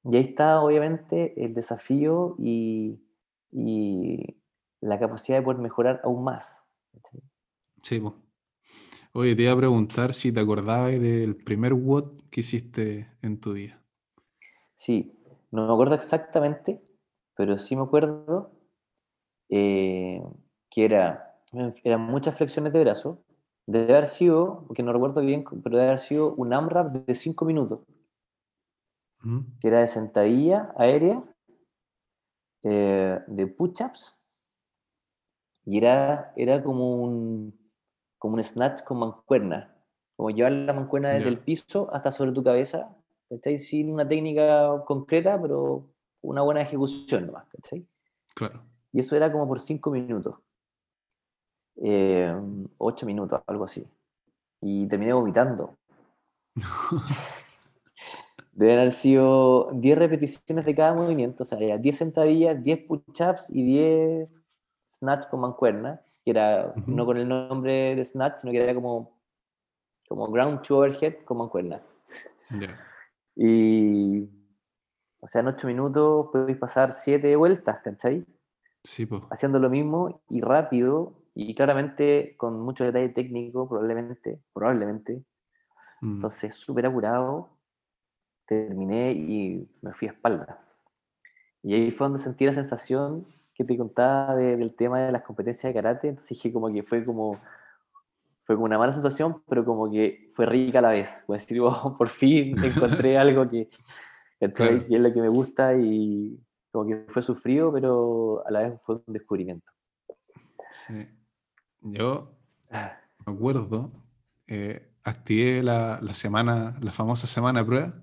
y 0.04 0.16
ahí 0.16 0.22
está 0.24 0.60
obviamente 0.62 1.44
el 1.44 1.52
desafío 1.54 2.34
y, 2.38 3.00
y 3.52 4.36
la 4.80 4.98
capacidad 4.98 5.38
de 5.38 5.44
poder 5.44 5.60
mejorar 5.60 6.00
aún 6.04 6.24
más. 6.24 6.62
Sí, 7.82 8.00
po. 8.00 8.14
Oye, 9.12 9.34
te 9.34 9.42
iba 9.42 9.52
a 9.52 9.56
preguntar 9.56 10.14
si 10.14 10.30
te 10.30 10.38
acordabas 10.38 10.92
del 10.92 11.34
primer 11.34 11.74
WOD 11.74 12.16
que 12.30 12.40
hiciste 12.42 13.08
en 13.22 13.40
tu 13.40 13.54
vida. 13.54 13.82
Sí, 14.74 15.18
no 15.50 15.66
me 15.66 15.72
acuerdo 15.72 15.96
exactamente, 15.96 16.80
pero 17.34 17.58
sí 17.58 17.74
me 17.74 17.82
acuerdo 17.82 18.52
eh, 19.48 20.22
que 20.70 20.84
era, 20.84 21.42
eran 21.82 22.02
muchas 22.02 22.36
flexiones 22.36 22.72
de 22.72 22.80
brazo. 22.80 23.24
Debe 23.66 23.96
haber 23.96 24.06
sido, 24.06 24.64
porque 24.68 24.84
no 24.84 24.92
recuerdo 24.92 25.22
bien, 25.22 25.44
pero 25.62 25.76
debe 25.76 25.88
haber 25.88 26.00
sido 26.00 26.34
un 26.34 26.52
AMRAP 26.54 27.04
de 27.04 27.14
5 27.16 27.44
minutos, 27.44 27.80
¿Mm? 29.22 29.40
que 29.60 29.68
era 29.68 29.80
de 29.80 29.88
sentadilla 29.88 30.72
aérea, 30.76 31.24
eh, 32.62 33.18
de 33.26 33.46
push-ups, 33.48 34.16
y 35.64 35.78
era, 35.78 36.32
era 36.36 36.62
como 36.62 36.94
un, 36.94 37.59
como 38.20 38.34
un 38.34 38.44
snatch 38.44 38.82
con 38.84 38.98
mancuerna, 39.00 39.74
como 40.14 40.30
llevar 40.30 40.52
la 40.52 40.72
mancuerna 40.74 41.08
desde 41.08 41.24
Ya. 41.24 41.30
el 41.30 41.38
piso 41.38 41.88
hasta 41.92 42.12
sobre 42.12 42.32
tu 42.32 42.44
cabeza, 42.44 42.94
¿cachai? 43.30 43.58
Sin 43.58 43.90
una 43.92 44.06
técnica 44.06 44.84
concreta, 44.86 45.40
pero 45.40 45.86
una 46.20 46.42
buena 46.42 46.60
ejecución 46.60 47.26
nomás, 47.26 47.46
¿cachai? 47.48 47.84
Claro. 48.34 48.62
Y 48.92 49.00
eso 49.00 49.16
era 49.16 49.32
como 49.32 49.48
por 49.48 49.58
5 49.58 49.90
minutos, 49.90 50.36
8 52.78 53.06
minutos, 53.06 53.40
algo 53.46 53.64
así. 53.64 53.86
Y 54.60 54.86
terminé 54.86 55.14
vomitando. 55.14 55.78
Deben 58.52 58.78
haber 58.80 58.90
sido 58.90 59.70
10 59.72 59.96
repeticiones 59.96 60.66
de 60.66 60.74
cada 60.74 60.92
movimiento, 60.92 61.44
o 61.44 61.46
sea, 61.46 61.58
era 61.58 61.78
10 61.78 61.96
sentadillas, 61.96 62.62
10 62.62 62.86
push-ups 62.86 63.48
y 63.48 63.62
10 63.64 64.28
snatch 64.88 65.28
con 65.30 65.40
mancuerna, 65.40 66.02
que 66.24 66.30
era 66.30 66.72
Ujú. 66.76 66.90
no 66.90 67.06
con 67.06 67.16
el 67.16 67.28
nombre 67.28 67.94
de 67.94 68.04
snatch, 68.04 68.40
sino 68.40 68.52
que 68.52 68.62
era 68.62 68.74
como, 68.74 69.18
como 70.08 70.30
ground 70.30 70.62
to 70.62 70.78
overhead 70.78 71.24
con 71.24 71.38
mancuerna. 71.38 71.82
Ya. 72.50 72.68
Y, 73.36 74.28
o 75.20 75.26
sea, 75.26 75.40
en 75.40 75.46
8 75.46 75.66
minutos 75.66 76.28
podéis 76.30 76.58
pasar 76.58 76.92
7 76.92 77.34
vueltas, 77.36 77.80
¿cachai? 77.82 78.26
Sí, 78.84 79.06
po. 79.06 79.26
Haciendo 79.30 79.58
lo 79.58 79.70
mismo 79.70 80.20
y 80.28 80.42
rápido 80.42 81.14
y 81.34 81.54
claramente 81.54 82.34
con 82.36 82.60
mucho 82.60 82.84
detalle 82.84 83.08
técnico, 83.10 83.66
probablemente, 83.66 84.40
probablemente. 84.52 85.24
Mm. 86.02 86.16
Entonces, 86.16 86.54
súper 86.54 86.84
apurado, 86.86 87.50
terminé 88.46 89.12
y 89.12 89.70
me 89.80 89.94
fui 89.94 90.08
a 90.08 90.12
espalda. 90.12 90.58
Y 91.62 91.74
ahí 91.74 91.90
fue 91.90 92.06
donde 92.06 92.22
sentí 92.22 92.44
la 92.44 92.54
sensación 92.54 93.26
que 93.60 93.64
te 93.74 93.76
contaba 93.76 94.34
de- 94.36 94.56
del 94.56 94.74
tema 94.74 95.00
de 95.00 95.12
las 95.12 95.22
competencias 95.22 95.70
de 95.70 95.74
karate. 95.74 96.08
Entonces 96.08 96.30
dije 96.30 96.50
como 96.52 96.72
que 96.72 96.82
fue 96.82 97.04
como, 97.04 97.38
fue 98.44 98.56
como 98.56 98.64
una 98.64 98.78
mala 98.78 98.92
sensación, 98.92 99.42
pero 99.48 99.64
como 99.64 99.90
que 99.90 100.30
fue 100.34 100.46
rica 100.46 100.78
a 100.78 100.82
la 100.82 100.90
vez. 100.90 101.22
Como 101.26 101.38
decir, 101.38 101.60
"Oh, 101.62 101.96
por 101.98 102.08
fin 102.08 102.62
encontré 102.64 103.18
algo 103.18 103.48
que, 103.48 103.68
es 104.40 105.00
lo 105.00 105.12
que 105.12 105.20
me 105.20 105.28
gusta 105.28 105.74
y 105.76 106.38
como 106.72 106.86
que 106.86 107.04
fue 107.12 107.22
sufrido, 107.22 107.70
pero 107.72 108.42
a 108.46 108.50
la 108.50 108.60
vez 108.60 108.80
fue 108.84 108.96
un 109.06 109.12
descubrimiento. 109.12 109.70
Sí. 110.72 111.06
Yo 111.82 112.32
me 113.26 113.32
acuerdo, 113.34 113.90
eh, 114.46 114.88
activé 115.04 115.62
la, 115.62 115.98
la 116.00 116.14
semana, 116.14 116.76
la 116.80 116.92
famosa 116.92 117.26
semana 117.26 117.60
de 117.60 117.66
prueba 117.66 117.94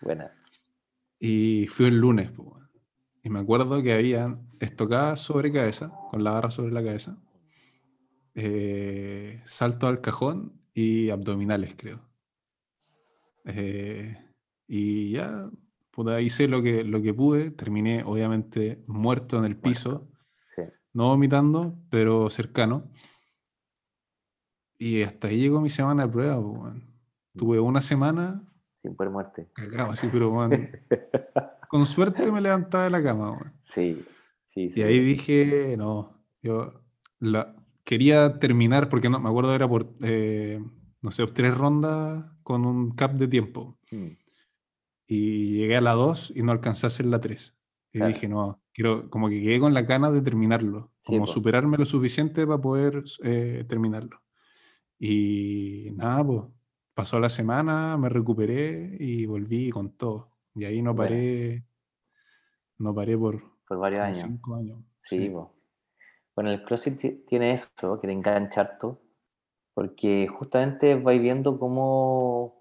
Buena. 0.00 0.30
y 1.18 1.66
fui 1.66 1.86
el 1.86 1.98
lunes. 1.98 2.30
weón. 2.38 2.57
Y 3.28 3.30
me 3.30 3.40
acuerdo 3.40 3.82
que 3.82 3.92
habían 3.92 4.48
estocadas 4.58 5.20
sobre 5.20 5.52
cabeza, 5.52 5.92
con 6.10 6.24
la 6.24 6.30
barra 6.32 6.50
sobre 6.50 6.72
la 6.72 6.82
cabeza, 6.82 7.18
eh, 8.34 9.42
salto 9.44 9.86
al 9.86 10.00
cajón 10.00 10.62
y 10.72 11.10
abdominales, 11.10 11.74
creo. 11.76 12.00
Eh, 13.44 14.16
y 14.66 15.10
ya, 15.12 15.50
puta, 15.90 16.22
hice 16.22 16.48
lo 16.48 16.62
que, 16.62 16.84
lo 16.84 17.02
que 17.02 17.12
pude, 17.12 17.50
terminé 17.50 18.02
obviamente 18.02 18.82
muerto 18.86 19.36
en 19.38 19.44
el 19.44 19.58
piso, 19.58 20.08
Sí. 20.56 20.62
no 20.94 21.08
vomitando, 21.08 21.76
pero 21.90 22.30
cercano. 22.30 22.90
Y 24.78 25.02
hasta 25.02 25.28
ahí 25.28 25.38
llegó 25.38 25.60
mi 25.60 25.68
semana 25.68 26.06
de 26.06 26.12
prueba, 26.12 26.36
po, 26.36 26.48
weón. 26.52 26.82
Tuve 27.36 27.60
una 27.60 27.82
semana 27.82 28.42
Sin 28.78 28.96
poder 28.96 29.12
muerte. 29.12 29.50
cagado, 29.52 29.92
así, 29.92 30.08
pero 30.10 30.30
weón, 30.30 30.50
con 31.68 31.86
suerte 31.86 32.32
me 32.32 32.40
levantaba 32.40 32.84
de 32.84 32.90
la 32.90 33.02
cama, 33.02 33.32
weón. 33.32 33.52
Sí, 33.62 34.04
sí, 34.44 34.70
Y 34.74 34.82
sí. 34.82 34.82
ahí 34.82 35.00
dije, 35.00 35.76
no, 35.78 36.24
yo 36.42 36.82
la, 37.20 37.54
quería 37.84 38.38
terminar, 38.38 38.88
porque 38.88 39.08
no, 39.10 39.20
me 39.20 39.28
acuerdo 39.28 39.54
era 39.54 39.68
por, 39.68 39.94
eh, 40.02 40.60
no 41.02 41.10
sé, 41.10 41.26
tres 41.28 41.56
rondas 41.56 42.24
con 42.42 42.66
un 42.66 42.92
cap 42.94 43.12
de 43.14 43.28
tiempo. 43.28 43.78
Mm, 43.90 44.08
Y 45.06 45.54
llegué 45.58 45.76
a 45.76 45.80
la 45.80 45.92
2 45.92 46.32
y 46.34 46.42
no 46.42 46.52
alcancé 46.52 46.86
a 46.86 46.88
hacer 46.88 47.06
la 47.06 47.20
3. 47.20 47.54
Y 47.92 47.98
Claro. 47.98 48.12
dije, 48.14 48.28
no, 48.28 48.62
quiero, 48.72 49.08
como 49.10 49.28
que 49.28 49.40
quedé 49.42 49.58
con 49.58 49.72
la 49.74 49.82
gana 49.82 50.10
de 50.10 50.20
terminarlo, 50.22 50.92
Sí, 51.00 51.12
como 51.12 51.26
po. 51.26 51.32
superarme 51.32 51.78
lo 51.78 51.86
suficiente 51.86 52.46
para 52.46 52.60
poder 52.60 53.02
eh, 53.24 53.64
terminarlo. 53.68 54.22
Y 54.98 55.90
nada, 55.94 56.24
pues, 56.26 56.42
pasó 56.94 57.20
la 57.20 57.30
semana, 57.30 57.96
me 57.98 58.08
recuperé 58.08 58.96
y 59.00 59.26
volví 59.26 59.70
con 59.70 59.96
todo. 59.96 60.32
Y 60.58 60.64
ahí 60.64 60.82
no 60.82 60.92
Bueno. 60.92 61.10
paré, 61.10 61.64
no 62.78 62.92
paré 62.92 63.16
por 63.16 63.40
Por 63.68 63.78
varios 63.78 64.00
años. 64.02 64.18
cinco 64.22 64.56
años. 64.56 64.80
Sí. 64.98 65.28
Bueno, 66.34 66.50
el 66.50 66.64
CrossFit 66.64 66.98
ti- 66.98 67.24
tiene 67.28 67.52
eso, 67.52 68.00
que 68.00 68.08
te 68.08 68.12
engancha 68.12 68.62
harto, 68.62 69.00
porque 69.72 70.26
justamente 70.26 70.96
vais 70.96 71.20
viendo 71.22 71.58
cómo 71.60 72.60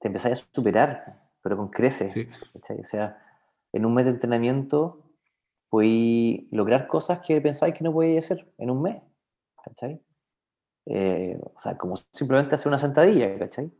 te 0.00 0.08
empezáis 0.08 0.40
a 0.42 0.46
superar, 0.54 1.30
pero 1.42 1.56
con 1.58 1.68
creces. 1.68 2.14
O 2.54 2.82
sea, 2.84 3.22
en 3.72 3.84
un 3.84 3.92
mes 3.94 4.06
de 4.06 4.12
entrenamiento 4.12 5.02
podéis 5.68 6.50
lograr 6.50 6.86
cosas 6.86 7.20
que 7.20 7.40
pensáis 7.42 7.74
que 7.74 7.84
no 7.84 7.92
podíais 7.92 8.24
hacer 8.24 8.50
en 8.56 8.70
un 8.70 8.80
mes, 8.82 9.02
¿cachai? 9.62 10.00
Eh, 10.86 11.38
o 11.42 11.58
sea, 11.58 11.76
como 11.76 11.96
simplemente 12.14 12.54
hacer 12.54 12.68
una 12.68 12.78
sentadilla, 12.78 13.38
¿cachai? 13.38 13.70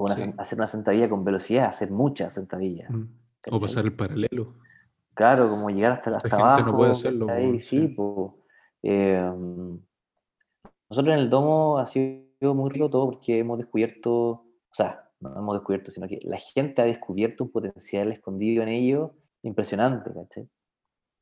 O 0.00 0.04
una 0.04 0.14
Sí. 0.16 0.22
sen- 0.22 0.34
hacer 0.38 0.58
una 0.58 0.66
sentadilla 0.68 1.08
con 1.08 1.24
velocidad, 1.24 1.66
hacer 1.66 1.90
muchas 1.90 2.32
sentadillas. 2.32 2.88
Mm. 2.90 3.04
O 3.50 3.58
pasar 3.58 3.84
el 3.84 3.94
paralelo. 3.96 4.54
Claro, 5.14 5.50
como 5.50 5.68
llegar 5.70 5.92
hasta, 5.92 6.16
hasta 6.16 6.36
abajo. 6.36 6.70
no 6.70 6.76
puede 6.76 6.90
hacerlo, 6.92 7.26
¿cachai? 7.26 7.46
weón, 7.46 7.58
Sí. 7.58 7.96
Eh, 8.84 9.32
nosotros 10.90 11.14
en 11.14 11.20
el 11.20 11.28
domo 11.28 11.78
ha 11.78 11.86
sido 11.86 12.54
muy 12.54 12.70
rico 12.70 12.88
todo 12.88 13.06
porque 13.10 13.38
hemos 13.40 13.58
descubierto, 13.58 14.12
o 14.30 14.44
sea, 14.72 15.08
no 15.20 15.36
hemos 15.36 15.56
descubierto, 15.56 15.90
sino 15.90 16.06
que 16.06 16.18
la 16.22 16.36
gente 16.38 16.80
ha 16.80 16.84
descubierto 16.84 17.44
un 17.44 17.50
potencial 17.50 18.12
escondido 18.12 18.62
en 18.62 18.68
ellos 18.68 19.10
impresionante, 19.42 20.12
¿cachai? 20.12 20.48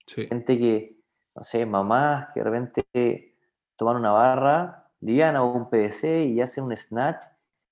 Sí. 0.07 0.27
Gente 0.27 0.59
que, 0.59 0.97
no 1.35 1.43
sé, 1.45 1.65
mamás 1.67 2.29
que 2.35 2.41
de 2.41 2.45
repente 2.51 3.35
toman 3.77 3.97
una 3.97 4.13
barra, 4.13 4.87
liviana 5.01 5.43
o 5.43 5.53
un 5.53 5.69
PDC 5.71 6.25
y 6.27 6.41
hacen 6.41 6.65
un 6.65 6.77
snatch 6.77 7.25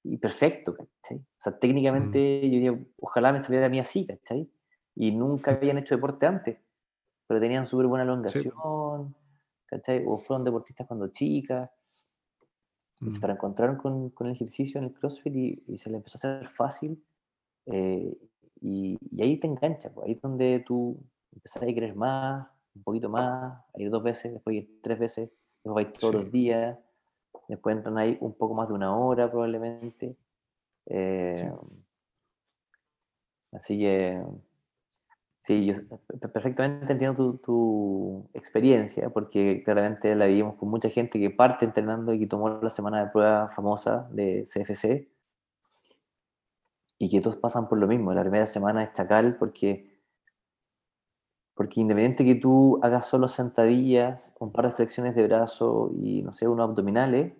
y 0.04 0.18
perfecto, 0.18 0.74
¿cachai? 0.76 1.18
O 1.18 1.24
sea, 1.38 1.58
técnicamente 1.58 2.40
yo 2.42 2.50
diría, 2.50 2.78
ojalá 3.00 3.32
me 3.32 3.40
saliera 3.42 3.66
a 3.66 3.70
mí 3.70 3.80
así, 3.80 4.06
¿cachai? 4.06 4.50
Y 4.96 5.12
nunca 5.12 5.52
habían 5.52 5.78
hecho 5.78 5.96
deporte 5.96 6.26
antes, 6.26 6.58
pero 7.26 7.40
tenían 7.40 7.66
súper 7.66 7.86
buena 7.88 8.04
elongación, 8.04 9.14
¿cachai? 9.66 10.04
O 10.06 10.18
fueron 10.18 10.44
deportistas 10.44 10.86
cuando 10.86 11.08
chicas, 11.08 11.70
y 13.00 13.10
se 13.10 13.18
Mm. 13.20 13.26
reencontraron 13.26 13.76
con, 13.76 14.10
con 14.10 14.28
el 14.28 14.34
ejercicio 14.34 14.78
en 14.78 14.84
el 14.86 14.94
CrossFit 14.94 15.34
y, 15.36 15.64
y 15.68 15.78
se 15.78 15.90
le 15.90 15.96
empezó 15.98 16.16
a 16.16 16.36
hacer 16.36 16.48
fácil. 16.50 17.04
eh, 17.66 18.16
y, 18.60 18.96
y 19.10 19.22
ahí 19.22 19.38
te 19.40 19.46
engancha, 19.46 19.92
pues, 19.92 20.06
ahí 20.06 20.12
es 20.14 20.22
donde 20.22 20.64
tú 20.66 20.98
empezás 21.34 21.62
a 21.62 21.66
querer 21.66 21.94
más, 21.96 22.48
un 22.74 22.82
poquito 22.82 23.10
más, 23.10 23.58
a 23.74 23.80
ir 23.82 23.90
dos 23.90 24.02
veces, 24.02 24.32
después 24.34 24.56
ir 24.56 24.80
tres 24.82 24.98
veces, 24.98 25.30
después 25.64 25.74
vais 25.86 25.98
todos 25.98 26.14
Sí. 26.14 26.22
los 26.22 26.32
días, 26.32 26.78
después 27.48 27.76
entran 27.76 27.98
ahí 27.98 28.16
un 28.20 28.34
poco 28.34 28.54
más 28.54 28.68
de 28.68 28.74
una 28.74 28.96
hora 28.96 29.30
probablemente. 29.30 30.16
eh, 30.86 31.50
Así 33.52 33.78
que, 33.78 34.20
sí, 35.42 35.66
yo 35.66 35.74
perfectamente 36.32 36.92
entiendo 36.92 37.14
tu, 37.16 37.38
tu 37.38 38.28
experiencia, 38.34 39.10
porque 39.10 39.62
claramente 39.64 40.14
la 40.14 40.26
vivimos 40.26 40.56
con 40.56 40.70
mucha 40.70 40.88
gente 40.90 41.18
que 41.20 41.30
parte 41.30 41.64
entrenando 41.64 42.12
y 42.14 42.18
que 42.20 42.26
tomó 42.26 42.48
la 42.48 42.70
semana 42.70 43.04
de 43.04 43.10
prueba 43.10 43.50
famosa 43.50 44.08
de 44.12 44.44
CFC, 44.46 45.08
y 46.98 47.08
que 47.10 47.20
todos 47.20 47.36
pasan 47.36 47.68
por 47.68 47.78
lo 47.78 47.86
mismo. 47.86 48.12
La 48.12 48.22
primera 48.22 48.46
semana 48.46 48.82
es 48.82 48.92
chacal 48.92 49.36
porque, 49.36 49.93
porque 51.54 51.80
independiente 51.80 52.24
que 52.24 52.34
tú 52.34 52.80
hagas 52.82 53.06
solo 53.06 53.28
sentadillas, 53.28 54.34
un 54.40 54.52
par 54.52 54.66
de 54.66 54.72
flexiones 54.72 55.14
de 55.14 55.26
brazo 55.26 55.90
y, 55.94 56.22
no 56.22 56.32
sé, 56.32 56.48
unos 56.48 56.68
abdominales, 56.68 57.32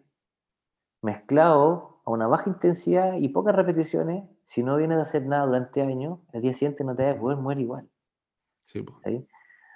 mezclado 1.02 2.00
a 2.04 2.10
una 2.10 2.26
baja 2.26 2.48
intensidad 2.48 3.14
y 3.14 3.28
pocas 3.28 3.54
repeticiones, 3.54 4.24
si 4.44 4.62
no 4.62 4.76
vienes 4.76 4.98
a 4.98 5.02
hacer 5.02 5.26
nada 5.26 5.46
durante 5.46 5.82
años, 5.82 6.20
el 6.32 6.42
día 6.42 6.54
siguiente 6.54 6.84
no 6.84 6.94
te 6.94 7.04
vas 7.04 7.16
a 7.16 7.20
poder 7.20 7.38
mover 7.38 7.58
igual. 7.58 7.88
Sí, 8.66 8.82
po. 8.82 9.00
¿sí? 9.04 9.26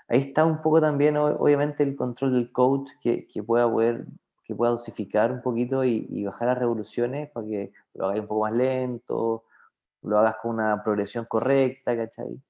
Ahí 0.08 0.20
está 0.20 0.44
un 0.44 0.62
poco 0.62 0.80
también, 0.80 1.16
obviamente, 1.16 1.82
el 1.82 1.96
control 1.96 2.32
del 2.32 2.52
coach 2.52 2.90
que, 3.00 3.26
que 3.26 3.42
pueda 3.42 3.70
poder, 3.70 4.06
que 4.44 4.54
pueda 4.54 4.70
dosificar 4.70 5.32
un 5.32 5.42
poquito 5.42 5.84
y, 5.84 6.06
y 6.08 6.24
bajar 6.24 6.48
las 6.48 6.58
revoluciones 6.58 7.30
para 7.30 7.46
que 7.46 7.72
lo 7.94 8.06
hagáis 8.06 8.22
un 8.22 8.28
poco 8.28 8.42
más 8.42 8.52
lento, 8.52 9.44
lo 10.02 10.18
hagas 10.18 10.36
con 10.40 10.52
una 10.52 10.82
progresión 10.82 11.26
correcta, 11.26 11.96
¿cachai? 11.96 12.40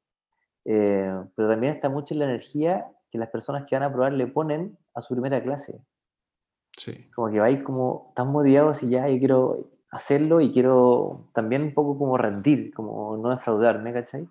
Eh, 0.71 1.11
pero 1.35 1.49
también 1.49 1.73
está 1.73 1.89
mucho 1.89 2.13
en 2.13 2.19
la 2.19 2.27
energía 2.27 2.87
que 3.11 3.17
las 3.17 3.31
personas 3.31 3.65
que 3.65 3.75
van 3.75 3.85
a 3.85 3.91
probar 3.91 4.13
le 4.13 4.27
ponen 4.27 4.77
a 4.93 5.01
su 5.01 5.15
primera 5.15 5.43
clase. 5.43 5.81
Sí. 6.77 7.11
Como 7.15 7.31
que 7.31 7.41
vais 7.41 7.63
como 7.63 8.13
tan 8.15 8.29
motivados 8.29 8.83
y 8.83 8.91
ya, 8.91 9.09
yo 9.09 9.19
quiero 9.19 9.71
hacerlo 9.91 10.43
y 10.43 10.53
quiero 10.53 11.31
también 11.33 11.63
un 11.63 11.73
poco 11.73 11.97
como 11.97 12.19
rendir, 12.19 12.75
como 12.75 13.17
no 13.17 13.31
defraudarme, 13.31 13.95
¿cachai? 13.95 14.29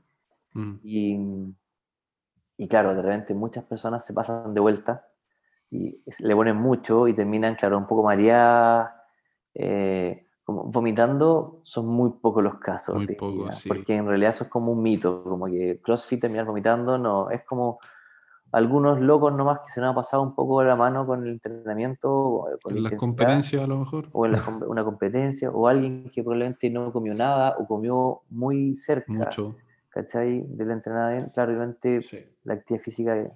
Mm. 0.54 0.76
Y, 0.84 1.20
y 2.58 2.68
claro, 2.68 2.94
de 2.94 3.02
repente 3.02 3.34
muchas 3.34 3.64
personas 3.64 4.06
se 4.06 4.14
pasan 4.14 4.54
de 4.54 4.60
vuelta 4.60 5.08
y 5.72 6.04
le 6.20 6.36
ponen 6.36 6.56
mucho 6.56 7.08
y 7.08 7.16
terminan, 7.16 7.56
claro, 7.56 7.80
un 7.80 7.88
poco 7.88 8.04
mareadas, 8.04 8.92
eh, 9.56 10.27
como 10.48 10.64
vomitando, 10.64 11.60
son 11.64 11.88
muy 11.88 12.10
pocos 12.22 12.42
los 12.42 12.56
casos. 12.56 12.96
Muy 12.96 13.06
sí. 13.52 13.68
Porque 13.68 13.96
en 13.96 14.08
realidad 14.08 14.30
eso 14.30 14.46
es 14.46 14.50
como 14.50 14.72
un 14.72 14.82
mito, 14.82 15.22
como 15.22 15.46
que 15.48 15.82
CrossFit 15.84 16.22
terminar 16.22 16.46
vomitando, 16.46 16.98
no, 16.98 17.30
es 17.30 17.44
como 17.44 17.80
algunos 18.54 19.02
locos 19.02 19.34
nomás 19.34 19.60
que 19.60 19.70
se 19.70 19.82
nos 19.82 19.92
ha 19.92 19.96
pasado 19.96 20.24
un 20.24 20.34
poco 20.34 20.62
de 20.62 20.68
la 20.68 20.78
mano 20.78 21.06
con 21.06 21.22
el 21.24 21.32
entrenamiento, 21.32 22.10
o 22.16 22.48
con 22.64 22.76
la 22.76 22.78
En 22.78 22.84
las 22.86 22.94
competencias 22.94 23.62
a 23.62 23.68
lo 23.68 23.80
mejor. 23.80 24.08
o 24.14 24.26
en 24.26 24.32
la 24.32 24.44
una 24.70 24.86
competencia, 24.86 25.52
o 25.52 25.68
alguien 25.68 26.10
que 26.14 26.24
probablemente 26.24 26.70
no 26.70 26.94
comió 26.94 27.14
nada 27.14 27.58
o 27.60 27.68
comió 27.68 28.22
muy 28.30 28.74
cerca. 28.78 29.12
Mucho. 29.12 29.54
¿cachai? 29.90 30.46
Del 30.48 30.72
entrenamiento, 30.72 31.30
claro, 31.34 31.52
obviamente 31.52 32.02
Sí. 32.04 32.20
la 32.46 32.54
actividad 32.54 32.84
física 32.84 33.32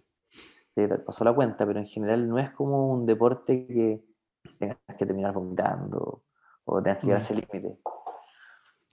te 0.76 0.88
pasó 0.99 1.26
la 1.26 1.34
cuenta, 1.34 1.66
pero 1.66 1.80
en 1.80 1.88
general 1.88 2.30
no 2.30 2.38
es 2.38 2.51
como 2.51 2.93
un 2.93 3.05
deporte 3.05 3.66
que 3.68 4.01
tengas 4.57 4.78
que 4.97 5.05
terminar 5.05 5.34
vomitando 5.34 6.22
o 6.74 6.82
tengas 6.82 6.99
que 6.99 7.07
llegar 7.07 7.19
a 7.19 7.24
Mm. 7.24 7.26
ese 7.26 7.34
límite. 7.36 7.78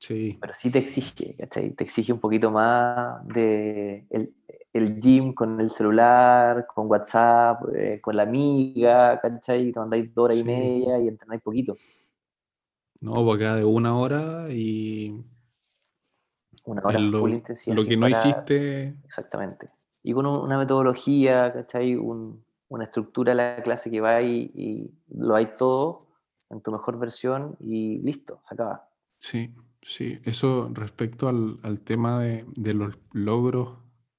Sí. 0.01 0.39
Pero 0.41 0.53
sí 0.53 0.71
te 0.71 0.79
exige, 0.79 1.35
¿cachai? 1.37 1.71
Te 1.71 1.85
exige 1.85 2.13
un 2.13 2.21
poquito 2.21 2.51
más 2.51 3.27
de 3.27 4.07
el, 4.11 4.33
el 4.73 5.01
gym 5.01 5.35
con 5.35 5.61
el 5.61 5.71
celular, 5.71 6.67
con 6.73 6.87
WhatsApp, 6.89 7.63
eh, 7.75 8.01
con 8.01 8.15
la 8.17 8.23
amiga, 8.23 9.19
¿cachai? 9.21 9.73
Te 9.73 9.79
mandáis 9.81 10.15
dos 10.15 10.25
horas 10.27 10.37
Sí. 10.37 10.43
y 10.43 10.45
media 10.45 10.99
y 11.01 11.09
entrenáis 11.09 11.43
poquito. 11.43 11.77
No, 13.01 13.25
pues 13.25 13.37
acá 13.41 13.57
de 13.57 13.65
una 13.65 13.97
hora 13.99 14.47
y 14.51 15.21
Una 16.65 16.83
hora 16.85 16.99
es 16.99 17.05
full 17.11 17.31
lo, 17.31 17.37
intensidad. 17.37 17.77
lo 17.77 17.85
que 17.85 17.97
no 17.97 18.09
hiciste. 18.09 18.95
Exactamente. 19.05 19.69
Y 20.03 20.13
con 20.13 20.27
un- 20.27 20.41
una 20.41 20.59
metodología, 20.59 21.53
¿cachai? 21.53 21.97
Un- 21.97 22.45
una 22.69 22.85
estructura 22.85 23.33
de 23.33 23.37
la 23.37 23.63
clase 23.63 23.91
que 23.91 24.01
va 24.01 24.21
y, 24.23 24.51
y 24.55 24.95
lo 25.17 25.35
hay 25.35 25.47
todo 25.57 26.07
en 26.51 26.61
tu 26.61 26.73
mejor 26.73 26.99
versión 26.99 27.57
y 27.61 27.99
listo, 27.99 28.41
se 28.49 28.55
acaba. 28.55 28.89
Sí, 29.19 29.55
sí. 29.83 30.19
Eso 30.25 30.71
respecto 30.73 31.29
al, 31.29 31.59
al 31.63 31.81
tema 31.81 32.21
de, 32.21 32.45
de 32.57 32.75
los 32.75 32.99
logros 33.13 33.79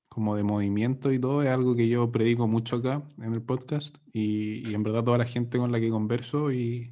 como 0.10 0.36
de 0.36 0.44
movimiento 0.44 1.12
y 1.12 1.20
todo, 1.20 1.44
es 1.44 1.50
algo 1.50 1.76
que 1.76 1.88
yo 1.88 2.12
predico 2.12 2.48
mucho 2.48 2.78
acá 2.78 3.04
en 3.20 3.34
el 3.34 3.42
podcast 3.44 3.96
y, 4.12 4.68
y 4.68 4.74
en 4.74 4.84
verdad 4.84 5.04
toda 5.04 5.20
la 5.20 5.26
gente 5.26 5.58
con 5.60 5.72
la 5.72 5.80
que 5.80 5.90
converso 5.90 6.52
y, 6.52 6.92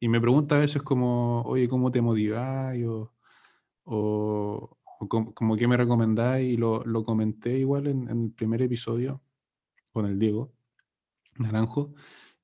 y 0.00 0.08
me 0.08 0.20
pregunta 0.20 0.56
a 0.56 0.60
veces 0.60 0.82
como, 0.82 1.42
oye, 1.42 1.68
¿cómo 1.68 1.90
te 1.90 2.00
motiváis? 2.00 2.86
O, 2.86 3.12
o, 3.84 4.78
como, 5.08 5.56
qué 5.56 5.68
me 5.68 5.76
recomendáis 5.76 6.54
y 6.54 6.56
lo, 6.56 6.82
lo 6.84 7.04
comenté 7.04 7.58
igual 7.58 7.86
en, 7.86 8.08
en 8.08 8.24
el 8.24 8.32
primer 8.32 8.62
episodio 8.62 9.22
con 9.92 10.06
el 10.06 10.18
Diego 10.18 10.52
Naranjo 11.36 11.94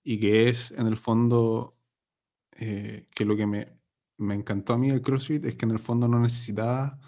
y 0.02 0.20
que 0.20 0.48
es 0.48 0.70
en 0.72 0.86
el 0.86 0.96
fondo 0.96 1.76
eh, 2.56 3.09
que 3.14 3.24
lo 3.24 3.36
que 3.36 3.47
me, 3.47 3.78
me 4.18 4.35
encantó 4.35 4.74
a 4.74 4.78
mí 4.78 4.90
del 4.90 5.02
CrossFit 5.02 5.44
es 5.44 5.56
que 5.56 5.64
en 5.66 5.72
el 5.72 5.78
fondo 5.78 6.09
no 6.09 6.20
necesitaba 6.20 6.98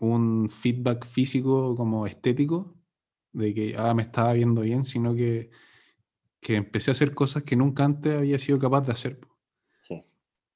un 0.00 0.50
feedback 0.50 1.06
físico 1.06 1.74
como 1.76 2.06
estético 2.06 2.76
de 3.32 3.54
que 3.54 3.76
ah, 3.78 3.94
me 3.94 4.02
estaba 4.02 4.32
viendo 4.32 4.62
bien, 4.62 4.84
sino 4.84 5.14
que, 5.14 5.50
que 6.40 6.56
empecé 6.56 6.90
a 6.90 6.92
hacer 6.92 7.14
cosas 7.14 7.44
que 7.44 7.56
nunca 7.56 7.84
antes 7.84 8.16
había 8.16 8.38
sido 8.38 8.58
capaz 8.58 8.82
de 8.82 8.92
hacer. 8.92 9.20
Sí, 9.78 10.04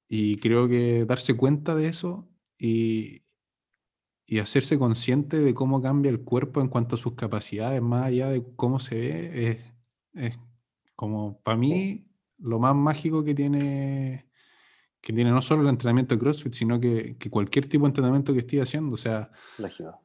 Y 0.09 0.36
creo 0.39 0.69
que 0.69 1.05
darse 1.05 1.36
cuenta 1.36 1.74
de 1.74 1.89
eso 1.89 2.28
y, 2.59 3.23
y 4.27 4.39
hacerse 4.39 4.78
consciente 4.78 5.39
de 5.40 5.55
cómo 5.55 5.82
cambia 5.82 6.11
el 6.11 6.23
cuerpo 6.23 6.61
en 6.61 6.69
cuanto 6.69 6.94
a 6.97 6.98
sus 6.98 7.15
capacidades, 7.15 7.82
más 7.82 8.07
allá 8.07 8.28
de 8.28 8.44
cómo 8.57 8.78
se 8.78 8.94
ve, 8.97 9.51
es, 9.51 9.74
es 10.15 10.39
como 10.97 11.40
para 11.43 11.57
mí 11.57 12.10
lo 12.41 12.59
más 12.59 12.75
mágico 12.75 13.25
que 13.25 13.35
tiene, 13.35 14.27
que 15.01 15.12
tiene 15.12 15.31
no 15.31 15.41
solo 15.41 15.62
el 15.62 15.69
entrenamiento 15.69 16.15
de 16.15 16.21
CrossFit, 16.21 16.55
sino 16.55 16.81
que, 16.81 17.17
que 17.19 17.31
cualquier 17.31 17.69
tipo 17.69 17.85
de 17.85 17.89
entrenamiento 17.89 18.33
que 18.33 18.41
estés 18.41 18.62
haciendo. 18.62 18.95
O 18.95 18.99
sea, 18.99 19.31
lógico. 19.59 20.01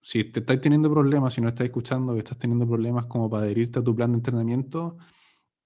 si 0.00 0.24
te 0.24 0.40
estáis 0.40 0.60
teniendo 0.60 0.90
problemas, 0.90 1.34
si 1.34 1.40
no 1.40 1.48
estás 1.48 1.66
escuchando 1.66 2.12
que 2.14 2.20
estás 2.20 2.38
teniendo 2.38 2.66
problemas 2.66 3.06
como 3.06 3.28
para 3.28 3.44
adherirte 3.44 3.78
a 3.78 3.84
tu 3.84 3.94
plan 3.94 4.12
de 4.12 4.18
entrenamiento, 4.18 4.96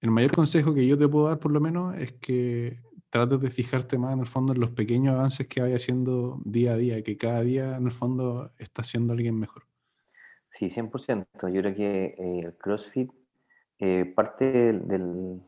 el 0.01 0.11
mayor 0.11 0.33
consejo 0.33 0.75
que 0.75 0.87
yo 0.87 0.97
te 0.99 1.09
puedo 1.09 1.29
dar 1.29 1.39
por 1.39 1.53
lo 1.53 1.61
menos 1.61 1.97
es 1.97 2.13
que 2.13 2.79
te 2.93 3.19
trates 3.19 3.41
de 3.41 3.51
fijarte 3.51 3.97
más 3.99 4.13
en 4.13 4.21
el 4.21 4.27
fondo 4.27 4.53
en 4.53 4.61
los 4.61 4.71
pequeños 4.71 5.15
avances 5.15 5.47
que 5.47 5.63
vaya 5.63 5.77
haciendo 5.77 6.41
día 6.45 6.73
a 6.73 6.77
día, 6.77 7.03
que 7.03 7.17
cada 7.17 7.41
día 7.41 7.77
en 7.77 7.87
el 7.87 7.93
fondo 7.93 8.53
está 8.59 8.83
siendo 8.83 9.13
alguien 9.13 9.39
mejor. 9.39 9.63
Sí, 10.51 10.67
100%. 10.71 11.27
Yo 11.53 11.61
creo 11.61 11.75
que 11.75 12.05
eh, 12.19 12.41
el 12.45 12.57
CrossFit 12.57 13.11
eh, 13.79 14.11
parte 14.15 14.73
del, 14.73 15.43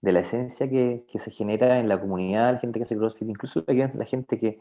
de 0.00 0.12
la 0.12 0.20
esencia 0.20 0.68
que, 0.68 1.04
que, 1.08 1.18
se 1.18 1.30
genera 1.30 1.78
en 1.78 1.88
la 1.88 2.00
comunidad, 2.00 2.52
la 2.52 2.58
gente 2.58 2.78
que 2.78 2.84
hace 2.84 2.96
CrossFit, 2.96 3.28
incluso 3.28 3.64
la, 3.66 4.04
gente 4.06 4.38
que, 4.38 4.60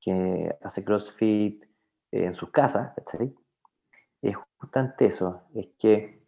que 0.00 0.54
hace 0.62 0.84
CrossFit 0.84 1.64
en 2.10 2.32
sus 2.32 2.50
casas, 2.50 2.92
¿cachai? 2.94 3.34
Es 4.20 4.36
justamente 4.58 5.06
eso, 5.06 5.42
es 5.54 5.68
que 5.78 6.22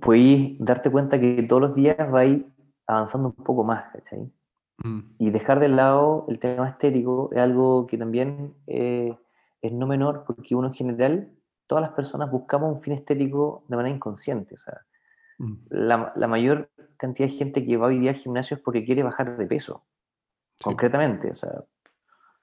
puedes 0.00 0.58
darte 0.58 0.90
cuenta 0.90 1.20
que 1.20 1.42
todos 1.44 1.62
los 1.62 1.74
días 1.74 1.96
va 2.12 2.20
a 2.20 2.24
ir 2.26 2.46
avanzando 2.86 3.28
un 3.28 3.44
poco 3.44 3.64
más, 3.64 3.92
¿cachai? 3.92 4.30
Mm. 4.82 5.00
Y 5.18 5.30
dejar 5.30 5.60
de 5.60 5.68
lado 5.68 6.26
el 6.28 6.38
tema 6.38 6.68
estético 6.68 7.30
es 7.32 7.40
algo 7.40 7.86
que 7.86 7.96
también 7.96 8.54
eh, 8.66 9.16
es 9.62 9.72
no 9.72 9.86
menor, 9.86 10.24
porque 10.26 10.54
uno 10.54 10.68
en 10.68 10.74
general, 10.74 11.30
todas 11.66 11.82
las 11.82 11.92
personas 11.92 12.30
buscamos 12.30 12.74
un 12.74 12.82
fin 12.82 12.94
estético 12.94 13.64
de 13.68 13.76
manera 13.76 13.94
inconsciente. 13.94 14.54
O 14.54 14.58
sea, 14.58 14.80
mm. 15.40 15.54
la, 15.70 16.12
la, 16.16 16.26
mayor 16.28 16.70
cantidad 16.96 17.28
de 17.28 17.34
gente 17.34 17.64
que 17.64 17.76
va 17.76 17.88
hoy 17.88 17.98
día 17.98 18.10
al 18.10 18.16
gimnasio 18.16 18.56
es 18.56 18.62
porque 18.62 18.84
quiere 18.84 19.02
bajar 19.02 19.36
de 19.36 19.46
peso, 19.46 19.84
concretamente. 20.62 21.30
O 21.30 21.34
sea, 21.34 21.64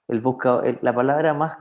el 0.08 0.22
busca, 0.22 0.62
la 0.82 0.94
palabra 0.94 1.34
más 1.34 1.58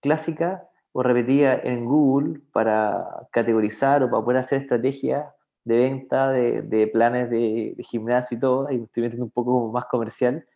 clásica 0.00 0.68
o 0.92 1.02
repetida 1.02 1.54
en 1.54 1.84
Google 1.84 2.40
para 2.52 3.26
categorizar 3.30 4.02
o 4.02 4.10
para 4.10 4.24
poder 4.24 4.38
hacer 4.38 4.62
estrategias 4.62 5.26
de 5.64 5.76
venta, 5.76 6.30
de, 6.30 6.62
de 6.62 6.86
planes 6.86 7.30
de, 7.30 7.74
gimnasio 7.80 8.36
y 8.36 8.40
todo, 8.40 8.70
y 8.70 8.82
estoy 8.82 9.02
metiendo 9.02 9.24
un 9.24 9.30
poco 9.30 9.72
más 9.72 9.86
comercial, 9.86 10.46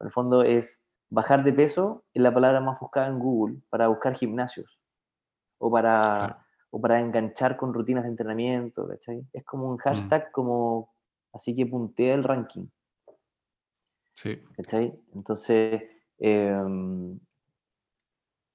en 0.00 0.06
el 0.06 0.10
fondo 0.10 0.42
es 0.42 0.82
bajar 1.10 1.44
de 1.44 1.52
peso, 1.52 2.04
es 2.12 2.22
la 2.22 2.32
palabra 2.32 2.60
más 2.60 2.80
buscada 2.80 3.08
en 3.08 3.18
Google 3.18 3.58
para 3.68 3.88
buscar 3.88 4.14
gimnasios 4.14 4.80
o 5.58 5.70
para, 5.70 6.43
o 6.74 6.80
para 6.80 7.00
enganchar 7.00 7.56
con 7.56 7.72
rutinas 7.72 8.02
de 8.02 8.10
entrenamiento, 8.10 8.88
¿cachai? 8.88 9.24
Es 9.32 9.44
como 9.44 9.68
un 9.68 9.76
mm. 9.76 9.84
hashtag 9.84 10.32
como, 10.32 10.92
así 11.32 11.54
que 11.54 11.66
puntea 11.66 12.16
el 12.16 12.24
ranking. 12.24 12.66
Sí. 14.16 14.42
¿Cachai? 14.56 14.92
Entonces, 15.14 15.84
em, 16.18 17.16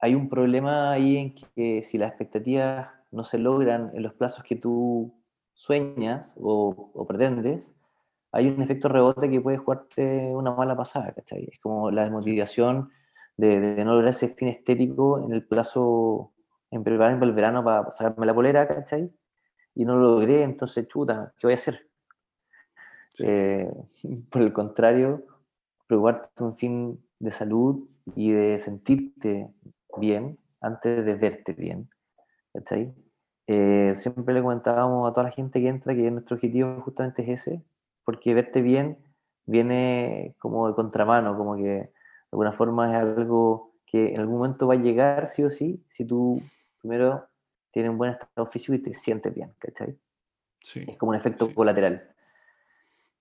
hay 0.01 0.15
un 0.15 0.27
problema 0.27 0.91
ahí 0.91 1.15
en 1.15 1.33
que 1.33 1.81
si 1.83 1.97
las 1.97 2.09
expectativas 2.09 2.89
no 3.11 3.23
se 3.23 3.37
logran 3.37 3.91
en 3.93 4.03
los 4.03 4.13
plazos 4.15 4.43
que 4.43 4.57
tú 4.57 5.13
sueñas 5.53 6.35
o, 6.37 7.05
pretendes, 7.07 7.71
hay 8.33 8.47
un 8.47 8.61
efecto 8.61 8.89
rebote 8.89 9.29
que 9.29 9.39
puede 9.39 9.59
jugarte 9.59 10.03
una 10.33 10.51
mala 10.51 10.75
pasada, 10.75 11.13
¿cachai? 11.13 11.47
Es 11.49 11.59
como 11.61 11.89
la 11.89 12.03
desmotivación 12.03 12.89
de, 13.37 13.81
no 13.85 13.93
lograr 13.93 14.09
ese 14.09 14.27
fin 14.27 14.49
estético 14.49 15.23
en 15.23 15.31
el 15.31 15.45
plazo, 15.45 16.33
en 16.71 16.83
prepararme 16.83 17.19
para 17.19 17.29
el 17.29 17.35
verano 17.35 17.63
para 17.63 17.91
sacarme 17.91 18.25
la 18.25 18.33
polera, 18.33 18.67
¿cachai? 18.67 19.11
Y 19.75 19.85
no 19.85 19.95
lo 19.95 20.15
logré, 20.15 20.43
entonces, 20.43 20.87
chuta, 20.87 21.33
¿qué 21.37 21.47
voy 21.47 21.53
a 21.53 21.55
hacer? 21.55 21.87
Eh, 23.19 23.71
por 24.29 24.41
el 24.41 24.53
contrario, 24.53 25.25
preocuparte 25.87 26.43
un 26.43 26.55
fin 26.55 27.03
de 27.19 27.31
salud 27.31 27.87
y 28.15 28.31
de 28.31 28.59
sentirte 28.59 29.49
bien 29.97 30.37
antes 30.61 31.05
de 31.05 31.15
verte 31.15 31.53
bien, 31.53 31.89
¿cachai? 32.53 32.93
Eh, 33.47 33.93
siempre 33.95 34.33
le 34.33 34.41
comentábamos 34.41 35.09
a 35.09 35.13
toda 35.13 35.23
la 35.23 35.31
gente 35.31 35.59
que 35.59 35.67
entra 35.67 35.95
que 35.95 36.11
nuestro 36.11 36.35
objetivo 36.35 36.81
justamente 36.81 37.23
es 37.23 37.41
ese, 37.41 37.63
porque 38.05 38.33
verte 38.33 38.61
bien 38.61 38.99
viene 39.45 40.35
como 40.37 40.67
de 40.67 40.75
contramano, 40.75 41.35
como 41.35 41.55
que 41.55 41.63
de 41.63 41.91
alguna 42.31 42.51
forma 42.51 42.91
es 42.91 43.01
algo 43.01 43.71
que 43.87 44.09
en 44.09 44.19
algún 44.19 44.37
momento 44.37 44.67
va 44.67 44.75
a 44.75 44.77
llegar 44.77 45.25
sí 45.25 45.43
o 45.43 45.49
sí, 45.49 45.83
si 45.89 46.05
tú 46.05 46.39
primero 46.79 47.27
tienes 47.71 47.91
un 47.91 47.97
buen 47.97 48.11
estado 48.11 48.47
físico 48.47 48.73
y 48.73 48.79
te 48.79 48.93
sientes 48.93 49.33
bien, 49.33 49.53
¿cachai? 49.59 49.97
Sí, 50.61 50.83
es 50.87 50.97
como 50.97 51.11
un 51.11 51.17
efecto 51.17 51.53
colateral. 51.53 52.09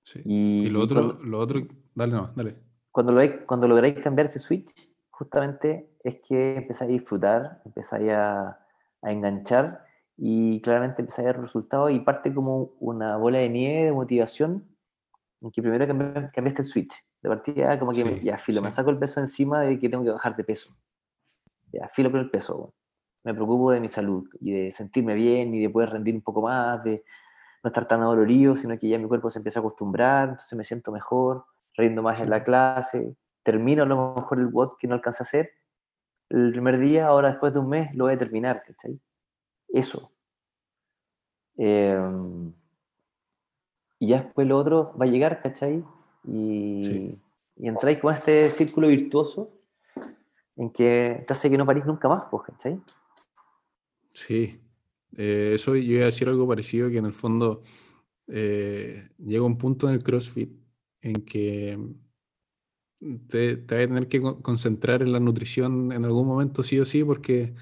Sí. 0.03 0.23
Y, 0.25 0.71
lo, 0.71 0.81
otro, 0.81 1.19
lo 1.23 1.39
otro, 1.39 1.61
dale, 1.95 2.13
no, 2.13 2.33
dale. 2.35 2.57
Cuando, 2.91 3.13
lo, 3.13 3.47
cuando 3.47 3.69
lográis 3.69 4.01
cambiar 4.01 4.27
ese 4.27 4.39
switch, 4.39 4.73
justamente 5.11 5.91
es 6.03 6.17
que 6.21 6.57
empezáis 6.57 6.91
a 6.91 6.93
disfrutar, 6.93 7.63
empezáis 7.65 8.11
a, 8.11 8.59
a 9.03 9.13
enganchar 9.13 9.85
y 10.17 10.61
claramente 10.63 11.03
empieza 11.03 11.23
a 11.23 11.27
ver 11.27 11.41
resultados 11.41 11.93
y 11.93 12.01
parte 12.01 12.35
como 12.35 12.73
una 12.81 13.17
bola 13.17 13.39
de 13.39 13.49
nieve 13.49 13.85
de 13.87 13.93
motivación 13.93 14.67
en 15.41 15.51
que 15.51 15.63
primero 15.63 15.87
cambiaste 15.87 16.63
el 16.63 16.69
switch. 16.69 16.95
De 17.23 17.29
partida, 17.29 17.79
como 17.79 17.93
que 17.93 18.21
ya 18.23 18.39
filo, 18.39 18.63
me 18.63 18.71
saco 18.71 18.91
el 18.91 18.99
peso 18.99 19.21
encima 19.21 19.63
de 19.63 19.79
que 19.79 19.89
tengo 19.89 20.05
que 20.05 20.11
bajar 20.11 20.37
de 20.37 20.45
peso. 20.45 20.77
Ya 21.73 21.89
filo 21.89 22.11
con 22.11 22.21
el 22.21 22.31
peso. 22.31 22.73
Me 23.25 23.35
preocupo 23.35 23.73
de 23.73 23.81
mi 23.81 23.89
salud 23.89 24.29
y 24.41 24.53
de 24.53 24.71
sentirme 24.71 25.15
bien 25.15 25.55
y 25.55 25.61
de 25.61 25.71
poder 25.71 25.91
rendir 25.91 26.15
un 26.15 26.23
poco 26.23 26.43
más, 26.43 26.83
de 26.83 27.05
no 27.63 27.69
estar 27.69 27.87
tan 27.87 28.01
adolorido, 28.01 28.55
sino 28.55 28.79
que 28.79 28.89
ya 28.89 28.99
mi 28.99 29.07
cuerpo 29.07 29.31
se 29.31 29.39
empieza 29.39 29.59
a 29.59 29.63
acostumbrar, 29.63 30.31
entonces 30.31 30.57
me 30.57 30.65
siento 30.65 30.93
mejor, 30.93 31.45
rindo 31.75 32.03
más 32.03 32.21
en 32.21 32.31
la 32.31 32.43
clase, 32.45 33.17
termino 33.43 33.83
a 33.83 33.87
lo 33.87 34.15
mejor 34.15 34.39
el 34.39 34.47
WOD 34.47 34.77
que 34.79 34.87
no 34.87 34.95
alcancé 34.95 35.23
a 35.23 35.27
hacer 35.27 35.51
el 36.31 36.53
primer 36.53 36.79
día, 36.79 37.07
ahora 37.07 37.31
después 37.31 37.53
de 37.53 37.59
un 37.59 37.69
mes 37.69 37.95
lo 37.95 38.05
voy 38.05 38.15
a 38.15 38.19
terminar, 38.19 38.63
¿cachai? 38.67 39.01
eso. 39.69 40.11
Em, 41.57 42.53
y 43.99 44.09
ya 44.09 44.23
después 44.23 44.47
lo 44.47 44.57
otro 44.57 44.95
va 44.97 45.05
a 45.05 45.09
llegar, 45.09 45.43
¿cachai? 45.43 45.85
Y, 46.25 47.19
y 47.57 47.69
entráis 47.69 47.99
con 47.99 48.15
este 48.15 48.49
círculo 48.51 48.89
virtuoso 48.89 49.51
en 50.57 50.71
que 50.71 51.25
te 51.27 51.33
hace 51.33 51.51
que 51.51 51.59
no 51.59 51.67
parís 51.67 51.85
nunca 51.85 52.09
más, 52.09 52.25
pues, 52.31 52.45
¿cachai? 52.45 52.81
Sí. 54.27 54.61
Eh, 55.17 55.53
eso 55.55 55.75
yo 55.75 55.95
iba 55.95 56.03
a 56.03 56.07
decir 56.07 56.29
algo 56.29 56.47
parecido, 56.47 56.91
que 56.91 56.99
en 56.99 57.07
el 57.07 57.15
fondo 57.15 57.63
eh, 58.27 59.09
llega 59.19 59.45
un 59.45 59.59
punto 59.59 59.89
en 59.89 59.95
el 59.95 60.03
CrossFit 60.03 60.53
en 61.01 61.15
que 61.25 61.79
te, 63.29 63.57
te 63.57 63.75
vas 63.75 63.85
a 63.85 63.89
tener 63.89 64.09
que 64.09 64.21
concentrar 64.43 65.03
en 65.03 65.13
la 65.13 65.21
nutrición 65.21 65.93
en 65.93 66.05
algún 66.05 66.27
momento 66.27 66.63
sí 66.63 66.79
o 66.79 66.85
sí, 66.85 67.05
porque 67.05 67.55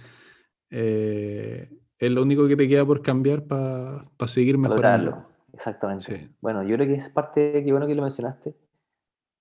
eh, 0.71 1.71
es 1.99 2.11
lo 2.11 2.23
único 2.23 2.49
que 2.49 2.57
te 2.57 2.69
queda 2.69 2.85
por 2.85 3.03
cambiar 3.03 3.45
para 3.45 4.09
seguir 4.27 4.59
mejorando. 4.59 5.27
Exactamente. 5.53 6.31
Bueno, 6.41 6.63
yo 6.63 6.77
creo 6.77 6.87
que 6.87 6.95
es 6.95 7.09
parte, 7.09 7.65
qué 7.65 7.71
bueno 7.71 7.87
que 7.87 7.95
lo 7.95 8.03
mencionaste, 8.03 8.55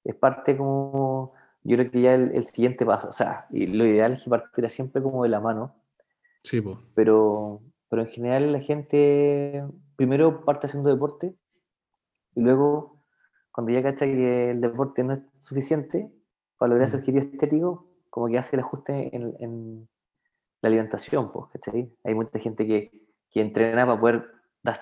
es 0.03 0.15
parte 0.15 0.55
como, 0.55 1.33
yo 1.63 1.75
creo 1.75 1.91
que 1.91 2.01
ya 2.01 2.13
el, 2.13 2.43
siguiente 2.45 2.85
paso, 2.85 3.09
o 3.09 3.13
sea, 3.13 3.47
y 3.49 3.67
lo 3.67 3.85
ideal 3.85 4.13
es 4.13 4.23
que 4.23 4.29
partiera 4.29 4.69
siempre 4.69 5.01
como 5.01 5.23
de 5.23 5.29
la 5.29 5.41
mano. 5.41 5.75
Sí, 6.45 6.61
pues. 6.61 6.77
Pero, 6.93 7.63
pero 7.89 8.03
en 8.03 8.07
general 8.07 8.51
la 8.51 8.59
gente 8.59 9.63
primero 9.95 10.45
parte 10.45 10.67
haciendo 10.67 10.89
deporte 10.89 11.35
y 12.35 12.41
luego, 12.41 13.01
cuando 13.51 13.73
ya 13.73 13.81
cacha 13.81 14.05
que 14.05 14.51
el 14.51 14.61
deporte 14.61 15.03
no 15.03 15.13
es 15.13 15.21
suficiente 15.37 16.11
para 16.57 16.69
lograr 16.69 16.87
ese 16.87 16.97
mm. 16.97 16.99
objetivo 16.99 17.19
estético, 17.19 17.87
como 18.11 18.27
que 18.27 18.37
hace 18.37 18.55
el 18.55 18.61
ajuste 18.61 19.15
en 19.15 19.89
la 20.61 20.67
alimentación, 20.67 21.31
pues, 21.31 21.45
¿cachai? 21.51 21.91
Hay 22.03 22.13
mucha 22.13 22.37
gente 22.37 22.67
que, 22.67 22.91
que 23.31 23.41
entrena 23.41 23.85
para 23.85 23.99
poder 23.99 24.25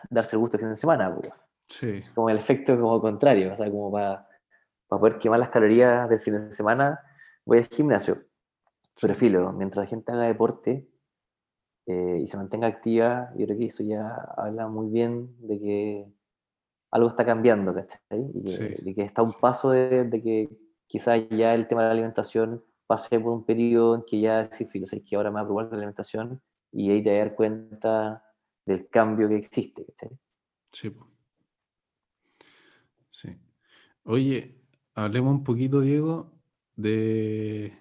darse 0.10 0.35
el 0.35 0.40
gusto 0.40 0.57
el 0.57 0.61
fin 0.61 0.69
de 0.69 0.76
semana, 0.76 1.15
pues. 1.15 1.34
Sí. 1.68 2.03
Como 2.14 2.30
el 2.30 2.38
efecto 2.38 2.77
como 2.77 2.99
contrario, 2.99 3.53
o 3.53 3.56
sea, 3.56 3.72
como 3.72 3.90
para, 3.90 4.27
para 4.88 4.99
poder 4.99 5.18
quemar 5.18 5.40
las 5.40 5.49
calorías 5.49 6.10
del 6.10 6.19
fin 6.19 6.34
de 6.34 6.52
semana, 6.52 6.99
voy 7.45 7.60
al 7.60 7.68
gimnasio. 7.68 8.22
Pero 9.02 9.15
filo, 9.15 9.53
mientras 9.53 9.85
la 9.85 9.90
gente 9.90 10.11
haga 10.11 10.23
deporte 10.23 10.88
eh, 11.85 12.19
y 12.22 12.27
se 12.27 12.38
mantenga 12.38 12.68
activa, 12.68 13.31
yo 13.38 13.45
creo 13.45 13.57
que 13.57 13.65
eso 13.65 13.84
ya 13.84 14.10
habla 14.38 14.68
muy 14.68 14.89
bien 14.89 15.35
de 15.39 15.60
que 15.60 16.14
algo 16.91 17.10
está 17.10 17.26
cambiando, 17.26 17.73
¿cachai? 17.73 17.99
Y 18.34 18.43
que, 18.43 18.81
de 18.84 18.95
que 18.95 19.01
está 19.01 19.22
un 19.22 19.34
paso 19.34 19.72
de, 19.72 20.05
de 20.05 20.22
que 20.22 20.49
quizás 20.88 21.27
ya 21.30 21.53
el 21.55 21.68
tema 21.68 21.81
de 21.81 21.88
la 21.88 21.93
alimentación 21.93 22.64
pasé 22.85 23.19
por 23.19 23.34
un 23.34 23.45
periodo 23.45 23.95
en 23.95 24.03
que 24.03 24.19
ya 24.19 24.49
sí, 24.51 24.65
fíjate, 24.65 25.03
que 25.03 25.15
ahora 25.15 25.31
me 25.31 25.35
va 25.35 25.41
a 25.41 25.45
probar 25.45 25.68
la 25.72 25.77
alimentación 25.77 26.41
y 26.72 26.91
ahí 26.91 27.03
te 27.03 27.18
dar 27.18 27.35
cuenta 27.35 28.23
del 28.65 28.88
cambio 28.89 29.27
que 29.30 29.38
existe. 29.38 29.85
Sí. 30.72 30.95
Sí. 33.10 33.30
Oye, 34.03 34.61
hablemos 34.95 35.34
un 35.34 35.43
poquito, 35.43 35.81
Diego, 35.81 36.31
de 36.76 37.77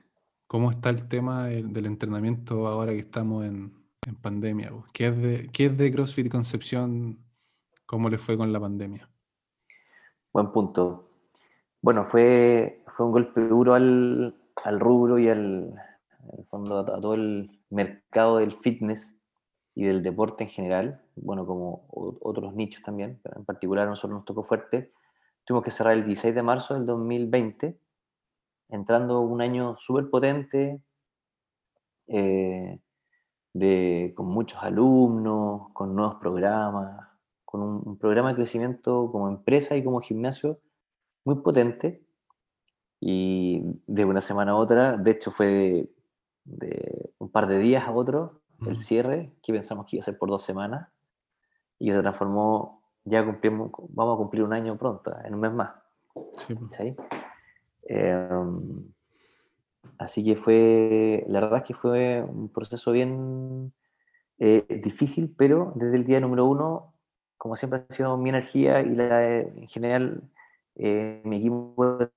cómo 0.47 0.71
está 0.71 0.91
el 0.91 1.09
tema 1.09 1.47
del, 1.47 1.87
entrenamiento 1.87 2.67
ahora 2.67 2.93
que 2.93 2.99
estamos 2.99 3.45
en, 3.47 3.82
en 4.07 4.17
pandemia. 4.17 4.73
¿Qué 4.93 5.07
es, 5.07 5.17
de, 5.17 5.51
¿Qué 5.53 5.67
es 5.67 5.79
de 5.79 5.93
CrossFit 5.93 6.31
Concepción? 6.31 7.19
¿Cómo 7.87 8.09
le 8.09 8.19
fue 8.19 8.37
con 8.37 8.53
la 8.53 8.61
pandemia? 8.61 9.09
Buen 10.33 10.51
punto. 10.51 11.09
Bueno, 11.81 12.05
fue, 12.05 12.83
fue 12.89 13.07
un 13.07 13.13
golpe 13.13 13.41
duro 13.41 13.75
al, 13.75 14.35
al 14.65 14.81
rubro 14.81 15.19
y 15.19 15.29
al 15.29 15.75
fondo 16.49 16.79
a, 16.79 16.85
todo 16.85 17.15
el 17.15 17.61
mercado 17.71 18.39
del 18.39 18.53
fitness 18.53 19.17
y 19.75 19.85
del 19.85 20.03
deporte 20.03 20.45
en 20.45 20.51
general, 20.51 21.03
bueno, 21.17 21.47
como 21.47 21.87
otros 21.89 22.55
nichos 22.55 22.83
también, 22.83 23.19
pero 23.23 23.39
en 23.39 23.45
particular 23.45 23.87
a 23.87 23.91
nosotros 23.91 24.19
nos 24.19 24.25
tocó 24.25 24.45
fuerte, 24.45 24.93
tuvimos 25.45 25.65
que 25.65 25.71
cerrar 25.71 25.95
el 25.95 26.05
16 26.05 26.35
de 26.35 26.43
marzo 26.43 26.75
del 26.75 26.87
2020, 26.87 27.79
entrando 28.69 29.21
un 29.21 29.41
año 29.41 29.77
súper 29.79 30.11
potente, 30.11 30.83
eh, 32.07 32.79
de, 33.53 34.13
con 34.17 34.27
muchos 34.27 34.63
alumnos, 34.63 35.71
con 35.73 35.95
nuevos 35.95 36.17
programas, 36.17 37.09
con 37.45 37.63
un, 37.63 37.83
un 37.85 37.99
programa 37.99 38.31
de 38.31 38.37
crecimiento 38.37 39.11
como 39.11 39.29
empresa 39.29 39.77
y 39.77 39.85
como 39.85 40.01
gimnasio 40.01 40.59
muy 41.25 41.37
potente. 41.37 42.03
Y 43.01 43.63
de 43.87 44.05
una 44.05 44.21
semana 44.21 44.53
a 44.53 44.57
otra, 44.57 44.97
de 44.97 45.11
hecho 45.11 45.33
fue 45.33 45.47
de, 45.47 45.91
de 46.45 47.11
un 47.19 47.31
par 47.31 47.47
de 47.47 47.59
días 47.59 47.87
a 47.87 47.93
otro, 47.93 48.41
el 48.65 48.75
Mm. 48.75 48.77
cierre, 48.77 49.33
que 49.43 49.53
pensamos 49.53 49.87
que 49.87 49.97
iba 49.97 50.03
a 50.03 50.05
ser 50.05 50.17
por 50.19 50.29
dos 50.29 50.43
semanas, 50.43 50.89
y 51.79 51.87
que 51.87 51.93
se 51.93 52.01
transformó, 52.01 52.83
ya 53.05 53.25
cumplimos, 53.25 53.73
vamos 53.89 54.15
a 54.15 54.19
cumplir 54.19 54.45
un 54.45 54.53
año 54.53 54.79
pronto, 54.79 55.13
en 55.25 55.35
un 55.35 55.41
mes 55.41 55.53
más. 55.53 55.73
Sí, 56.47 56.55
po. 56.55 56.69
¿cachai? 56.69 56.97
Em, 57.85 58.85
así 60.03 60.25
que 60.25 60.37
fue, 60.37 61.25
la 61.29 61.41
verdad 61.41 61.59
es 61.59 61.65
que 61.65 61.75
fue 61.75 62.23
un 62.23 62.49
proceso 62.49 62.93
bien 62.93 63.73
eh, 64.39 64.65
difícil, 64.83 65.35
pero 65.37 65.73
desde 65.77 65.97
el 65.97 66.05
día 66.05 66.21
número 66.21 66.45
uno, 66.47 66.95
como 67.37 67.57
siempre 67.57 67.85
ha 67.89 67.93
sido 67.95 68.17
mi 68.17 68.31
energía 68.31 68.81
y 68.81 68.95
la, 68.95 69.19
de- 69.19 69.41
en 69.57 69.69
general 69.69 70.23
eh, 70.77 71.23
mi 71.25 71.37
equipo 71.39 71.97
de 71.99 72.11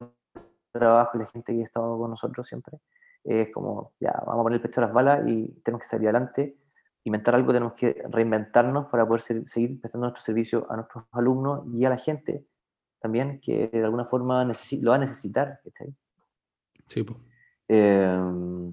trabajo 0.72 1.18
y 1.18 1.20
la 1.20 1.26
gente 1.28 1.54
que 1.54 1.62
ha 1.62 1.66
estado 1.66 1.98
con 1.98 2.10
nosotros 2.12 2.48
siempre, 2.48 2.80
es 3.24 3.52
como, 3.54 3.94
ya, 4.00 4.12
vamos 4.26 4.42
a 4.42 4.44
poner 4.44 4.58
el 4.58 4.62
pecho 4.62 4.82
a 4.82 4.86
las 4.86 4.94
balas 4.94 5.24
y 5.28 5.48
tenemos 5.64 5.82
que 5.84 5.90
salir 5.90 6.08
adelante, 6.10 6.58
inventar 7.04 7.36
algo, 7.36 7.54
tenemos 7.54 7.74
que 7.74 8.04
reinventarnos 8.10 8.88
para 8.88 9.08
poder 9.08 9.22
ser- 9.22 9.48
seguir 9.50 9.80
prestando 9.80 10.08
nuestro 10.08 10.24
servicio 10.24 10.66
a 10.70 10.76
nuestros 10.76 11.06
alumnos 11.12 11.64
y 11.74 11.86
a 11.86 11.90
la 11.90 11.98
gente 11.98 12.46
también, 13.00 13.40
que 13.40 13.68
de 13.68 13.84
alguna 13.84 14.06
forma 14.06 14.44
lo 14.44 14.90
va 14.92 14.96
a 14.96 15.00
necesitar, 15.00 15.60
¿cachai? 15.64 15.94
Sí, 16.88 17.04
po. 17.04 17.18
Eh, 17.68 18.72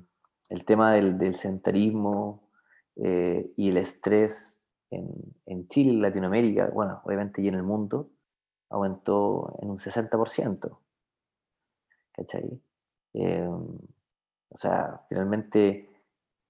el 0.48 0.64
tema 0.64 0.92
del, 0.92 1.16
del 1.18 1.34
sedentarismo 1.34 2.50
eh, 2.96 3.52
y 3.56 3.70
el 3.70 3.78
estrés 3.78 4.60
en, 4.90 5.08
en 5.46 5.66
Chile 5.68 5.94
Latinoamérica, 6.00 6.68
bueno, 6.72 7.00
obviamente 7.04 7.40
y 7.40 7.48
en 7.48 7.54
el 7.54 7.62
mundo, 7.62 8.10
aumentó 8.68 9.56
en 9.60 9.70
un 9.70 9.78
60%. 9.78 10.78
¿Cachai? 12.12 12.60
Eh, 13.14 13.46
o 13.48 14.56
sea, 14.56 15.00
finalmente 15.08 15.88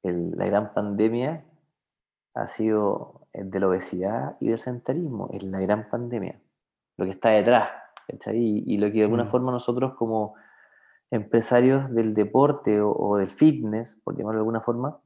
el- 0.02 0.32
la 0.32 0.46
gran 0.46 0.74
pandemia 0.74 1.44
ha 2.34 2.46
sido 2.48 3.28
el 3.32 3.50
de 3.50 3.60
la 3.60 3.68
obesidad 3.68 4.36
y 4.40 4.48
del 4.48 4.58
sedentarismo, 4.58 5.28
es 5.32 5.42
la 5.44 5.60
gran 5.60 5.88
pandemia, 5.88 6.40
lo 6.96 7.04
que 7.04 7.12
está 7.12 7.30
detrás, 7.30 7.68
¿cachai? 8.08 8.36
Y, 8.38 8.64
y 8.74 8.78
lo 8.78 8.88
que 8.88 8.98
de 8.98 9.02
alguna 9.04 9.24
Mm. 9.24 9.30
forma 9.30 9.52
nosotros 9.52 9.94
como 9.94 10.34
empresarios 11.12 11.88
del 11.94 12.14
deporte 12.14 12.80
o, 12.80 12.90
o 12.90 13.16
del 13.18 13.28
fitness, 13.28 14.00
por 14.02 14.16
llamarlo 14.16 14.38
de 14.38 14.42
alguna 14.42 14.60
forma, 14.62 14.98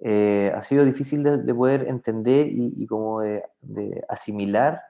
eh, 0.00 0.52
ha 0.54 0.60
sido 0.60 0.84
difícil 0.84 1.22
de, 1.22 1.38
de 1.38 1.54
poder 1.54 1.88
entender 1.88 2.46
y, 2.48 2.74
y 2.76 2.86
como 2.86 3.20
de, 3.22 3.42
de 3.62 4.04
asimilar 4.08 4.82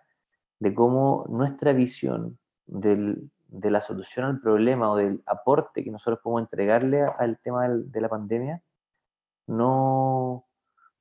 de 0.59 0.75
cómo 0.75 1.25
nuestra 1.29 1.73
visión 1.73 2.39
del- 2.67 3.31
de 3.49 3.71
la 3.71 3.81
solución 3.81 4.27
al 4.27 4.41
problema 4.41 4.91
o 4.91 4.97
del 4.97 5.23
aporte 5.27 5.85
que 5.85 5.91
nosotros 5.93 6.19
podemos 6.23 6.43
entregarle 6.43 7.03
al 7.03 7.39
tema 7.39 7.69
de 7.69 8.01
la 8.01 8.09
pandemia 8.09 8.61
no, 9.47 10.45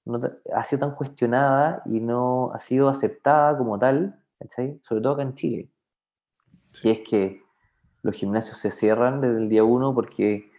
no 0.06 0.22
ha 0.54 0.64
sido 0.64 0.82
tan 0.82 0.96
cuestionada 0.96 1.82
y 1.86 2.00
no 2.00 2.52
ha 2.54 2.60
sido 2.60 2.90
aceptada 2.90 3.58
como 3.58 3.80
tal, 3.80 4.22
¿cachai? 4.38 4.80
sobre 4.84 5.02
todo 5.02 5.14
acá 5.14 5.24
en 5.24 5.34
Chile, 5.36 5.70
que 6.82 6.92
es 6.92 7.00
que 7.00 7.43
los 8.04 8.16
gimnasios 8.16 8.58
se 8.58 8.70
cierran 8.72 9.22
desde 9.22 9.38
el 9.38 9.50
día 9.50 9.64
uno 9.64 9.94
porque 9.96 10.52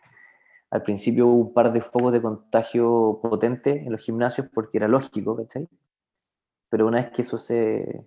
al 0.71 0.83
principio 0.83 1.27
hubo 1.29 1.41
un 1.49 1.53
par 1.55 1.73
de 1.73 1.83
focos 1.83 2.11
de 2.12 2.21
contagio 2.21 3.21
potentes 3.23 3.87
en 3.87 3.93
los 3.93 4.01
gimnasios 4.01 4.49
porque 4.53 4.79
era 4.79 4.89
lógico, 4.89 5.37
¿cachai? 5.37 5.69
Pero 6.69 6.87
una 6.89 6.97
vez 7.03 7.11
que 7.12 7.23
eso 7.23 7.39
se, 7.39 8.05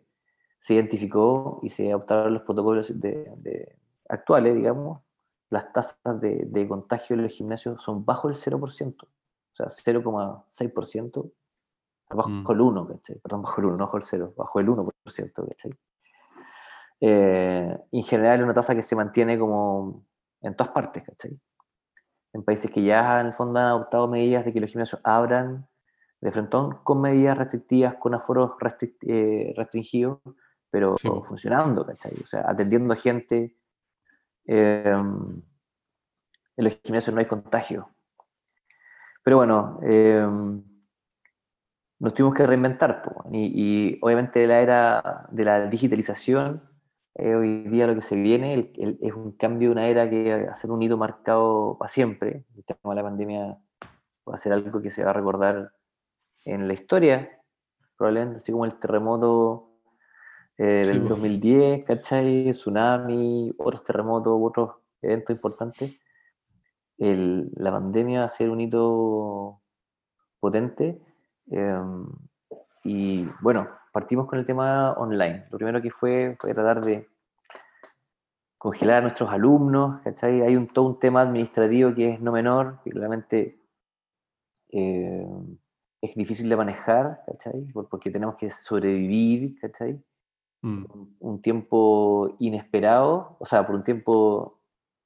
se 0.57 0.73
identificó 0.73 1.59
y 1.63 1.69
se 1.69 1.89
adoptaron 1.91 2.33
los 2.33 2.41
protocolos 2.43 2.99
de- 2.99 3.31
de- 3.37 3.77
actuales, 4.09 4.55
digamos, 4.55 5.01
las 5.49 5.71
tasas 5.71 5.97
de, 6.19 6.45
de 6.45 6.67
contagio 6.67 7.15
en 7.15 7.23
los 7.23 7.31
gimnasios 7.31 7.81
son 7.81 8.03
bajo 8.03 8.27
el 8.27 8.35
0%, 8.35 9.05
o 9.05 9.55
sea, 9.55 9.67
0,6%, 9.69 11.31
bajo 12.09 12.29
Mm. 12.29 12.51
el 12.51 12.61
1, 12.61 12.87
¿cachai? 12.87 13.19
Perdón, 13.19 13.41
bajo 13.43 13.61
el 13.61 13.67
1, 13.67 13.77
no 13.77 13.85
bajo 13.85 13.97
el 13.97 14.03
0, 14.03 14.33
bajo 14.35 14.59
el 14.59 14.67
1%, 14.69 15.45
¿cachai? 15.47 15.71
Eh, 16.99 17.77
en 17.91 18.03
general 18.03 18.39
es 18.39 18.43
una 18.43 18.53
tasa 18.53 18.75
que 18.75 18.81
se 18.83 18.95
mantiene 18.95 19.37
como 19.37 20.03
en 20.41 20.55
todas 20.55 20.71
partes, 20.73 21.03
¿cachai? 21.03 21.39
En 22.33 22.43
países 22.43 22.69
que 22.71 22.83
ya 22.83 23.19
en 23.21 23.27
el 23.27 23.33
fondo 23.33 23.59
han 23.59 23.67
adoptado 23.67 24.07
medidas 24.07 24.45
de 24.45 24.53
que 24.53 24.59
los 24.59 24.69
gimnasios 24.69 25.01
abran 25.03 25.67
de 26.21 26.31
frontón 26.31 26.79
con 26.83 26.99
medidas 27.01 27.37
restrictivas, 27.37 27.95
con 27.95 28.13
aforos 28.15 28.51
restric- 28.59 28.97
eh, 29.07 29.53
restringidos, 29.55 30.19
pero 30.69 30.95
Sí, 30.97 31.09
funcionando, 31.23 31.85
¿cachai? 31.85 32.13
O 32.21 32.25
sea, 32.25 32.43
atendiendo 32.47 32.93
a 32.93 32.97
gente. 32.97 33.55
eh, 34.45 34.83
en 36.57 36.63
los 36.63 36.79
gimnasios 36.83 37.13
no 37.13 37.19
hay 37.19 37.27
contagio. 37.27 37.89
Pero 39.23 39.37
bueno, 39.37 39.79
eh, 39.83 40.25
nos 41.99 42.13
tuvimos 42.13 42.35
que 42.35 42.47
reinventar. 42.47 43.01
po, 43.03 43.23
Y, 43.31 43.51
y 43.93 43.99
obviamente 44.01 44.45
la 44.47 44.59
era 44.61 45.27
de 45.31 45.43
la 45.45 45.67
digitalización, 45.67 46.63
eh, 47.17 47.35
hoy 47.35 47.63
día 47.63 47.87
lo 47.87 47.95
que 47.95 48.01
se 48.01 48.15
viene 48.15 48.53
el- 48.53 48.71
el- 48.77 48.97
es 49.01 49.13
un 49.13 49.31
cambio, 49.33 49.71
una 49.71 49.87
era 49.87 50.09
que 50.09 50.45
va 50.45 50.51
a 50.53 50.55
ser 50.55 50.71
un 50.71 50.81
hito 50.81 50.97
marcado 50.97 51.75
para 51.79 51.89
siempre. 51.89 52.45
El 52.55 52.63
tema 52.63 52.93
de 52.93 52.95
la 52.95 53.03
pandemia 53.03 53.57
va 54.29 54.33
a 54.33 54.37
ser 54.37 54.53
algo 54.53 54.81
que 54.81 54.89
se 54.89 55.03
va 55.03 55.09
a 55.11 55.13
recordar 55.13 55.71
en 56.45 56.67
la 56.67 56.73
historia, 56.73 57.29
probablemente, 57.97 58.37
así 58.37 58.51
como 58.51 58.65
el 58.65 58.75
terremoto 58.79 59.63
eh, 60.59 60.83
Sí, 60.85 60.91
del 60.91 61.01
po. 61.03 61.09
2010, 61.09 61.83
¿cachai? 61.85 62.49
Tsunami, 62.51 63.53
otros 63.59 63.83
terremotos, 63.83 64.33
otros 64.41 64.71
eventos 65.03 65.35
importantes. 65.35 65.99
El- 66.97 67.51
la 67.55 67.71
pandemia 67.71 68.21
va 68.21 68.25
a 68.25 68.29
ser 68.29 68.49
un 68.49 68.61
hito 68.61 69.61
potente. 70.39 70.99
eh, 71.51 71.79
y 72.83 73.25
bueno, 73.41 73.69
partimos 73.97 74.27
con 74.27 74.37
el 74.37 74.45
tema 74.45 74.93
online. 74.93 75.45
Lo 75.49 75.57
primero 75.57 75.81
que 75.81 75.89
fue 75.89 76.35
fue 76.39 76.53
tratar 76.53 76.81
de 76.85 77.07
congelar 78.59 78.97
a 78.97 79.01
nuestros 79.01 79.29
alumnos, 79.31 80.01
¿cachai? 80.03 80.41
Hay 80.41 80.55
un, 80.55 80.67
todo 80.67 80.85
un 80.85 80.99
tema 80.99 81.21
administrativo 81.21 81.93
que 81.95 82.09
es 82.13 82.19
no 82.21 82.31
menor, 82.31 82.79
que 82.83 82.91
claramente 82.91 83.59
eh, 84.69 85.25
es 86.01 86.15
difícil 86.15 86.47
de 86.49 86.55
manejar, 86.55 87.23
¿cachai? 87.25 87.63
Por- 87.73 87.89
Porque 87.89 88.11
tenemos 88.11 88.35
que 88.35 88.49
sobrevivir, 88.49 89.59
¿cachai? 89.59 89.99
Mm. 90.61 90.85
un- 90.93 91.15
un 91.19 91.41
tiempo 91.41 92.35
inesperado, 92.39 93.35
o 93.39 93.45
sea, 93.45 93.65
por 93.65 93.75
un 93.75 93.83
tiempo 93.83 94.59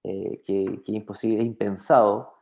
eh, 0.03 0.41
que, 0.45 0.81
que 0.84 0.91
es 0.91 0.97
imposible, 0.97 1.39
es 1.41 1.45
impensado, 1.45 2.34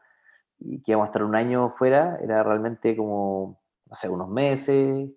y 0.60 0.82
que 0.82 0.92
íbamos 0.94 1.08
a 1.08 1.10
estar 1.10 1.24
un 1.24 1.36
año 1.36 1.70
fuera, 1.70 2.18
era 2.22 2.42
realmente 2.44 2.96
como, 2.96 3.60
no 3.90 3.96
sé, 3.96 4.08
unos 4.10 4.30
meses, 4.30 5.10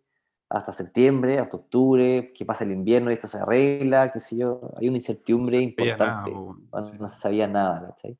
hasta 0.52 0.72
septiembre, 0.72 1.38
hasta 1.38 1.56
octubre, 1.56 2.32
que 2.34 2.44
pasa 2.44 2.64
el 2.64 2.72
invierno 2.72 3.10
y 3.10 3.14
esto 3.14 3.26
se 3.26 3.38
arregla, 3.38 4.12
qué 4.12 4.20
sé 4.20 4.36
yo, 4.36 4.72
hay 4.76 4.88
una 4.88 4.98
incertidumbre 4.98 5.56
nada, 5.56 5.64
importante, 5.64 6.30
po, 6.30 6.56
no, 6.72 6.90
sí. 6.90 6.96
no 7.00 7.08
se 7.08 7.20
sabía 7.20 7.48
nada, 7.48 7.88
¿cachai? 7.88 8.18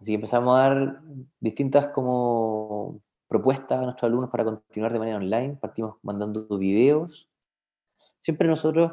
Así 0.00 0.12
que 0.12 0.14
empezamos 0.14 0.56
a 0.56 0.60
dar 0.60 1.00
distintas 1.40 1.88
como 1.88 3.00
propuestas 3.26 3.80
a 3.80 3.84
nuestros 3.84 4.08
alumnos 4.08 4.30
para 4.30 4.44
continuar 4.44 4.92
de 4.92 4.98
manera 5.00 5.16
online, 5.16 5.58
partimos 5.60 5.96
mandando 6.02 6.46
videos, 6.56 7.28
siempre 8.20 8.46
nosotros, 8.46 8.92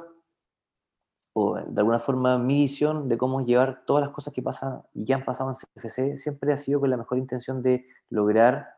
o 1.34 1.58
de 1.58 1.80
alguna 1.80 2.00
forma 2.00 2.40
mi 2.40 2.62
visión 2.62 3.08
de 3.08 3.20
cómo 3.20 3.46
llevar 3.46 3.86
todas 3.86 4.02
las 4.02 4.14
cosas 4.14 4.34
que 4.34 4.42
pasan 4.42 4.82
y 4.94 5.06
que 5.06 5.14
han 5.14 5.24
pasado 5.24 5.52
en 5.52 5.56
CFC, 5.56 6.18
siempre 6.18 6.54
ha 6.54 6.58
sido 6.58 6.80
con 6.80 6.90
la 6.90 6.98
mejor 6.98 7.20
intención 7.20 7.62
de 7.62 7.86
lograr 8.10 8.78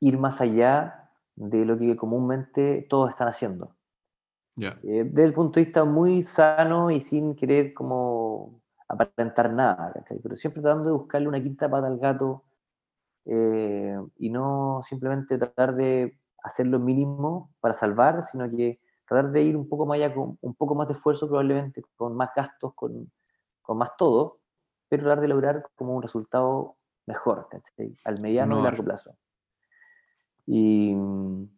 ir 0.00 0.18
más 0.18 0.40
allá 0.40 0.99
de 1.36 1.64
lo 1.64 1.78
que 1.78 1.96
comúnmente 1.96 2.86
todos 2.88 3.10
están 3.10 3.28
haciendo. 3.28 3.76
Ya. 4.56 4.78
Eh, 4.82 5.04
desde 5.04 5.28
el 5.28 5.32
punto 5.32 5.58
de 5.58 5.66
vista 5.66 5.84
muy 5.84 6.22
sano 6.22 6.90
y 6.90 7.00
sin 7.00 7.34
querer 7.34 7.72
como 7.74 8.60
aparentar 8.88 9.52
nada, 9.52 9.92
¿cachai? 9.94 10.18
Pero 10.22 10.34
siempre 10.34 10.62
tratando 10.62 10.90
de 10.90 10.96
buscarle 10.96 11.28
una 11.28 11.42
quinta 11.42 11.70
pata 11.70 11.86
al 11.86 11.98
gato 11.98 12.44
eh, 13.26 13.96
y 14.18 14.30
no 14.30 14.80
simplemente 14.82 15.38
tratar 15.38 15.74
de 15.74 16.18
hacer 16.42 16.66
lo 16.66 16.78
mínimo 16.78 17.52
para 17.60 17.74
salvar, 17.74 18.22
sino 18.22 18.50
que 18.50 18.80
tratar 19.06 19.30
de 19.32 19.42
ir 19.42 19.56
un 19.56 19.68
poco 19.68 19.86
más 19.86 19.96
allá, 19.96 20.14
con 20.14 20.38
un 20.40 20.54
poco 20.54 20.74
más 20.74 20.88
de 20.88 20.94
esfuerzo 20.94 21.28
probablemente, 21.28 21.82
con 21.96 22.16
más 22.16 22.30
gastos, 22.34 22.74
con, 22.74 23.10
con 23.62 23.78
más 23.78 23.96
todo, 23.96 24.40
pero 24.88 25.04
tratar 25.04 25.20
de 25.20 25.28
lograr 25.28 25.68
como 25.76 25.94
un 25.94 26.02
resultado 26.02 26.76
mejor, 27.06 27.48
¿cachai? 27.50 27.96
Al 28.04 28.20
mediano 28.20 28.56
y 28.56 28.58
Innovar. 28.58 28.72
largo 28.72 28.84
plazo. 28.84 29.16
Y 30.52 30.92
mm, 30.96 31.48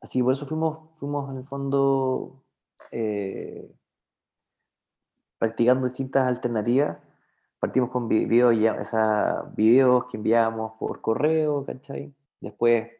así 0.00 0.20
por 0.20 0.32
eso 0.32 0.46
fuimos, 0.46 0.98
fuimos 0.98 1.30
en 1.30 1.36
el 1.36 1.46
fondo 1.46 2.42
eh, 2.90 3.72
practicando 5.38 5.86
distintas 5.86 6.26
alternativas. 6.26 6.98
Partimos 7.60 7.90
con 7.90 8.08
videos, 8.08 8.56
esos 8.56 9.54
videos 9.54 10.06
que 10.06 10.16
enviábamos 10.16 10.72
por 10.80 11.00
correo, 11.00 11.64
¿cachai? 11.64 12.12
Después 12.40 12.90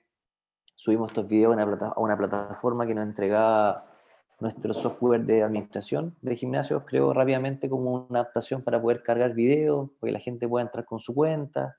subimos 0.77 1.10
estos 1.10 1.27
videos 1.27 1.59
a 1.59 1.64
una, 1.64 1.86
a 1.89 2.01
una 2.01 2.16
plataforma 2.16 2.86
que 2.86 2.94
nos 2.94 3.05
entregaba 3.05 3.90
nuestro 4.39 4.73
software 4.74 5.24
de 5.24 5.43
administración 5.43 6.16
de 6.23 6.36
gimnasios, 6.36 6.85
creo 6.86 7.12
rápidamente 7.12 7.69
como 7.69 8.06
una 8.09 8.20
adaptación 8.20 8.62
para 8.62 8.81
poder 8.81 9.02
cargar 9.02 9.35
videos, 9.35 9.90
para 9.98 10.10
que 10.10 10.12
la 10.12 10.20
gente 10.20 10.47
pueda 10.47 10.64
entrar 10.64 10.85
con 10.85 11.01
su 11.01 11.12
cuenta. 11.16 11.78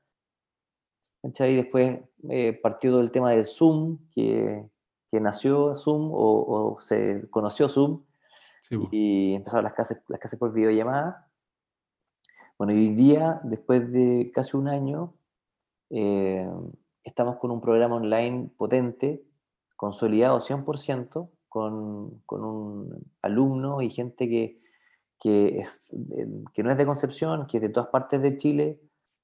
¿Cachai? 1.23 1.55
Después 1.55 2.01
eh, 2.29 2.53
partió 2.53 2.91
todo 2.91 3.01
el 3.01 3.11
tema 3.11 3.31
del 3.31 3.45
Zoom, 3.45 3.97
que, 4.13 4.63
que 5.09 5.19
nació 5.19 5.73
Zoom 5.73 6.11
o, 6.11 6.75
o 6.75 6.81
se 6.81 7.27
conoció 7.31 7.67
Zoom, 7.67 8.03
Sí, 8.63 8.77
y 8.91 9.33
empezaron 9.33 9.65
las 9.65 9.73
clases, 9.73 10.01
las 10.07 10.19
clases 10.19 10.39
por 10.39 10.53
videollamada. 10.53 11.27
Bueno, 12.57 12.73
y 12.73 12.77
hoy 12.77 12.95
día, 12.95 13.41
después 13.43 13.91
de 13.91 14.31
casi 14.33 14.55
un 14.55 14.69
año, 14.69 15.15
eh, 15.89 16.47
estamos 17.03 17.37
con 17.37 17.51
un 17.51 17.59
programa 17.59 17.97
online 17.97 18.49
potente, 18.55 19.23
consolidado 19.75 20.39
100%, 20.39 21.29
con, 21.49 22.21
con 22.25 22.45
un 22.45 23.11
alumno 23.21 23.81
y 23.81 23.89
gente 23.89 24.29
que, 24.29 24.61
que, 25.19 25.59
es, 25.59 25.93
que 26.53 26.63
no 26.63 26.71
es 26.71 26.77
de 26.77 26.85
Concepción, 26.85 27.45
que 27.47 27.57
es 27.57 27.63
de 27.63 27.69
todas 27.69 27.89
partes 27.89 28.21
de 28.21 28.37
Chile, 28.37 28.79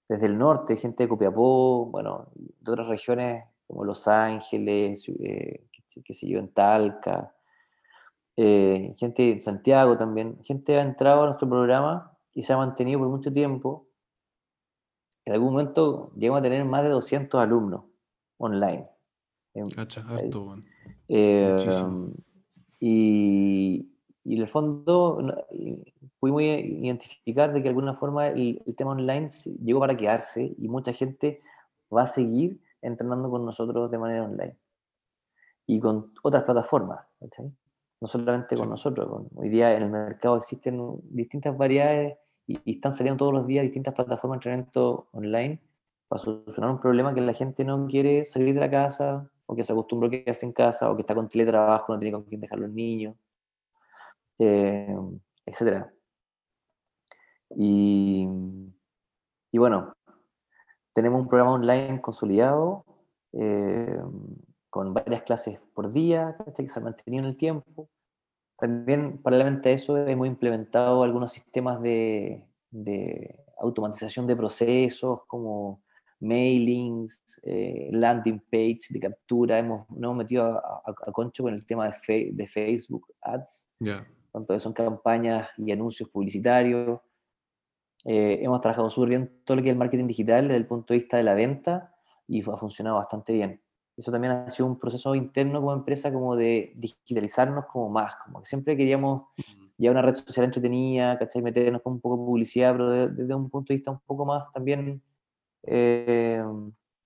desde 0.09 0.25
el 0.25 0.37
norte, 0.37 0.75
gente 0.75 1.03
de 1.03 1.09
Copiapó, 1.09 1.85
bueno, 1.85 2.29
de 2.33 2.71
otras 2.71 2.87
regiones 2.87 3.45
como 3.67 3.85
Los 3.85 4.07
Ángeles, 4.07 5.07
eh, 5.07 5.67
qué, 6.03 6.13
sé 6.15 6.27
yo, 6.27 6.39
en 6.39 6.49
Talca, 6.49 7.35
eh, 8.35 8.95
gente 8.97 9.35
de 9.35 9.39
Santiago 9.39 9.95
también, 9.97 10.39
gente 10.43 10.77
ha 10.77 10.81
entrado 10.81 11.21
a 11.21 11.25
nuestro 11.27 11.47
programa 11.47 12.17
y 12.33 12.41
se 12.41 12.51
ha 12.51 12.57
mantenido 12.57 12.99
por 12.99 13.09
mucho 13.09 13.31
tiempo. 13.31 13.87
En 15.25 15.33
algún 15.33 15.51
momento 15.51 16.11
llegamos 16.15 16.39
a 16.39 16.43
tener 16.43 16.65
más 16.65 16.81
de 16.81 16.89
200 16.89 17.39
alumnos 17.39 17.83
online. 18.37 18.87
Cacha, 19.75 20.01
harto, 20.07 20.43
weón. 20.43 20.65
eh, 21.07 21.55
y, 22.79 23.88
y 24.29 24.35
en 24.35 24.41
el 24.43 24.47
fondo 24.47 25.19
pudimos 26.19 26.41
identificar 26.43 27.51
de 27.51 27.59
que 27.59 27.63
de 27.63 27.69
alguna 27.69 27.95
forma 27.95 28.27
el, 28.27 28.61
el 28.65 28.75
tema 28.75 28.91
online 28.91 29.29
llegó 29.63 29.79
para 29.79 29.97
quedarse 29.97 30.53
y 30.57 30.67
mucha 30.67 30.93
gente 30.93 31.41
va 31.91 32.03
a 32.03 32.07
seguir 32.07 32.59
entrenando 32.81 33.29
con 33.29 33.43
nosotros 33.43 33.89
de 33.89 33.97
manera 33.97 34.23
online 34.25 34.55
y 35.65 35.79
con 35.79 36.11
otras 36.23 36.43
plataformas, 36.43 36.99
¿cachai? 37.19 37.51
no 38.01 38.07
solamente 38.07 38.55
con 38.55 38.65
Sí. 38.65 38.69
nosotros. 38.69 39.07
con- 39.09 39.29
hoy 39.35 39.49
día 39.49 39.75
en 39.75 39.83
el 39.83 39.89
mercado 39.91 40.37
existen 40.37 40.79
distintas 41.09 41.57
variedades 41.57 42.17
y, 42.47 42.59
y 42.65 42.75
están 42.75 42.93
saliendo 42.93 43.17
todos 43.17 43.33
los 43.33 43.47
días 43.47 43.63
distintas 43.63 43.93
plataformas 43.93 44.35
de 44.37 44.49
entrenamiento 44.51 45.07
online 45.11 45.59
para 46.07 46.21
solucionar 46.21 46.71
un 46.71 46.79
problema 46.79 47.13
que 47.13 47.21
la 47.21 47.33
gente 47.33 47.63
no 47.63 47.85
quiere 47.87 48.23
salir 48.25 48.53
de 48.55 48.59
la 48.61 48.69
casa, 48.71 49.29
o 49.45 49.55
que 49.55 49.63
se 49.63 49.73
acostumbró 49.73 50.07
a 50.07 50.11
quedarse 50.11 50.45
en 50.45 50.53
casa, 50.53 50.89
o 50.89 50.95
que 50.95 51.01
está 51.01 51.13
con 51.15 51.27
teletrabajo, 51.29 51.93
no 51.93 51.99
tiene 51.99 52.13
con 52.13 52.23
quién 52.23 52.41
dejar 52.41 52.59
los 52.59 52.69
niños, 52.71 53.15
eh, 54.39 54.95
etcétera. 55.45 55.91
Y, 57.55 58.27
y 59.51 59.57
bueno, 59.57 59.93
tenemos 60.93 61.21
un 61.21 61.27
programa 61.27 61.53
online 61.53 62.01
consolidado, 62.01 62.85
eh, 63.33 63.99
con 64.69 64.93
varias 64.93 65.23
clases 65.23 65.59
por 65.73 65.91
día, 65.91 66.37
que 66.55 66.67
se 66.67 66.79
ha 66.79 66.83
mantenido 66.83 67.23
en 67.23 67.29
el 67.29 67.37
tiempo. 67.37 67.89
También, 68.57 69.17
paralelamente 69.21 69.69
a 69.69 69.71
eso, 69.73 69.97
hemos 69.97 70.27
implementado 70.27 71.03
algunos 71.03 71.31
sistemas 71.31 71.81
de, 71.81 72.45
de 72.69 73.39
automatización 73.57 74.27
de 74.27 74.35
procesos, 74.35 75.21
como 75.27 75.81
mailings, 76.19 77.39
eh, 77.43 77.89
landing 77.93 78.39
page 78.51 78.79
de 78.89 78.99
captura. 78.99 79.57
Hemos, 79.57 79.89
nos 79.89 80.03
hemos 80.03 80.17
metido 80.17 80.43
a, 80.43 80.57
a- 80.85 80.95
a 81.07 81.11
concho 81.13 81.43
con 81.43 81.53
el 81.53 81.65
tema 81.65 81.87
de, 81.87 81.93
fe- 81.93 82.29
de 82.33 82.47
Facebook 82.47 83.07
Ads, 83.21 83.65
Ya. 83.79 84.05
Tanto 84.31 84.59
son 84.59 84.73
campañas 84.73 85.49
y 85.57 85.71
anuncios 85.71 86.09
publicitarios. 86.09 86.99
Eh, 88.05 88.39
hemos 88.41 88.61
trabajado 88.61 88.89
súper 88.89 89.09
bien 89.09 89.41
todo 89.43 89.57
lo 89.57 89.63
que 89.63 89.69
es 89.69 89.73
el 89.73 89.77
marketing 89.79 90.07
digital 90.07 90.43
desde 90.47 90.57
el 90.57 90.67
punto 90.67 90.93
de 90.93 90.99
vista 91.01 91.17
de 91.17 91.23
la 91.23 91.33
venta 91.33 91.93
y 92.27 92.41
ha 92.49 92.55
funcionado 92.57 92.97
bastante 92.97 93.33
bien. 93.33 93.61
Eso 93.97 94.11
también 94.11 94.31
ha 94.33 94.49
sido 94.49 94.67
un 94.67 94.79
proceso 94.79 95.13
interno 95.15 95.59
como 95.59 95.73
empresa, 95.73 96.11
como 96.13 96.35
de 96.37 96.71
digitalizarnos 96.77 97.65
como 97.65 97.89
más, 97.89 98.15
como 98.25 98.39
que 98.41 98.45
siempre 98.45 98.77
queríamos 98.77 99.23
ya 99.77 99.91
una 99.91 100.01
red 100.01 100.15
social 100.15 100.45
entretenida, 100.45 101.17
¿cachai? 101.19 101.41
Meternos 101.41 101.81
con 101.81 101.93
un 101.93 101.99
poco 102.01 102.17
de 102.17 102.25
publicidad, 102.25 102.71
pero 102.73 102.89
de- 102.91 103.09
desde 103.09 103.35
un 103.35 103.49
punto 103.49 103.73
de 103.73 103.77
vista 103.77 103.91
un 103.91 103.99
poco 104.05 104.25
más 104.25 104.51
también 104.53 105.01
eh, 105.63 106.43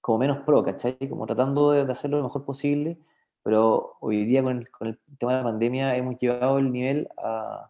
como 0.02 0.18
menos 0.20 0.40
pro, 0.40 0.64
¿cachai? 0.64 0.98
Como 1.10 1.26
tratando 1.26 1.72
de, 1.72 1.86
de 1.86 1.92
hacerlo 1.92 2.18
lo 2.18 2.24
mejor 2.24 2.46
posible, 2.46 3.00
pero 3.44 3.98
hoy 4.00 4.26
día 4.26 4.42
con 4.44 4.58
el, 4.58 4.70
con 4.72 4.88
el 4.88 5.00
tema 5.18 5.34
de 5.34 5.38
la 5.40 5.44
pandemia 5.44 5.96
hemos 5.96 6.18
llevado 6.18 6.58
el 6.60 6.72
nivel 6.72 7.08
a, 7.18 7.70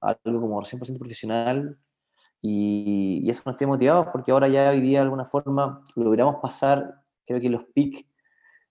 a 0.00 0.16
algo 0.24 0.40
como 0.40 0.62
100% 0.62 0.98
profesional 0.98 1.78
y, 2.40 3.20
y 3.24 3.30
eso 3.30 3.42
nos 3.46 3.56
tiene 3.56 3.72
motivados 3.72 4.08
porque 4.12 4.30
ahora 4.30 4.48
ya 4.48 4.70
hoy 4.70 4.80
día 4.80 4.98
de 4.98 5.04
alguna 5.04 5.24
forma 5.24 5.82
logramos 5.96 6.36
pasar, 6.36 7.02
creo 7.26 7.40
que 7.40 7.50
los 7.50 7.64
pics 7.64 8.04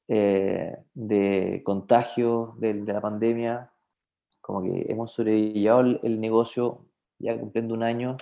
eh, 0.07 0.77
de 0.93 1.61
contagio 1.65 2.55
de, 2.59 2.73
de 2.73 2.93
la 2.93 3.01
pandemia, 3.01 3.73
como 4.39 4.64
que 4.64 4.85
hemos 4.88 5.11
sobrellevado 5.11 5.81
el, 5.81 5.99
el 6.03 6.22
negocio 6.22 6.85
ya 7.19 7.38
cumpliendo 7.38 7.73
un 7.73 7.84
año 7.84 8.15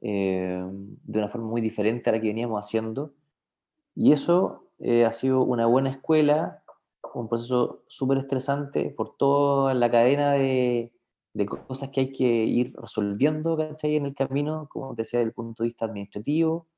eh, 0.00 0.60
de 0.66 1.18
una 1.18 1.28
forma 1.28 1.46
muy 1.46 1.60
diferente 1.60 2.10
a 2.10 2.14
la 2.14 2.20
que 2.20 2.26
veníamos 2.26 2.64
haciendo. 2.64 3.14
Y 3.94 4.12
eso 4.12 4.66
eh, 4.80 5.04
ha 5.04 5.12
sido 5.12 5.42
una 5.42 5.66
buena 5.66 5.90
escuela, 5.90 6.61
un 7.20 7.28
proceso 7.28 7.82
súper 7.88 8.18
estresante 8.18 8.90
por 8.90 9.16
toda 9.16 9.74
la 9.74 9.90
cadena 9.90 10.32
de, 10.32 10.92
de 11.34 11.46
cosas 11.46 11.90
que 11.90 12.00
hay 12.00 12.12
que 12.12 12.24
ir 12.24 12.74
resolviendo 12.76 13.56
¿cachai? 13.56 13.96
en 13.96 14.06
el 14.06 14.14
camino, 14.14 14.68
como 14.70 14.94
te 14.94 15.02
decía, 15.02 15.18
desde 15.20 15.28
el 15.30 15.34
punto 15.34 15.62
de 15.62 15.68
vista 15.68 15.84
administrativo, 15.86 16.68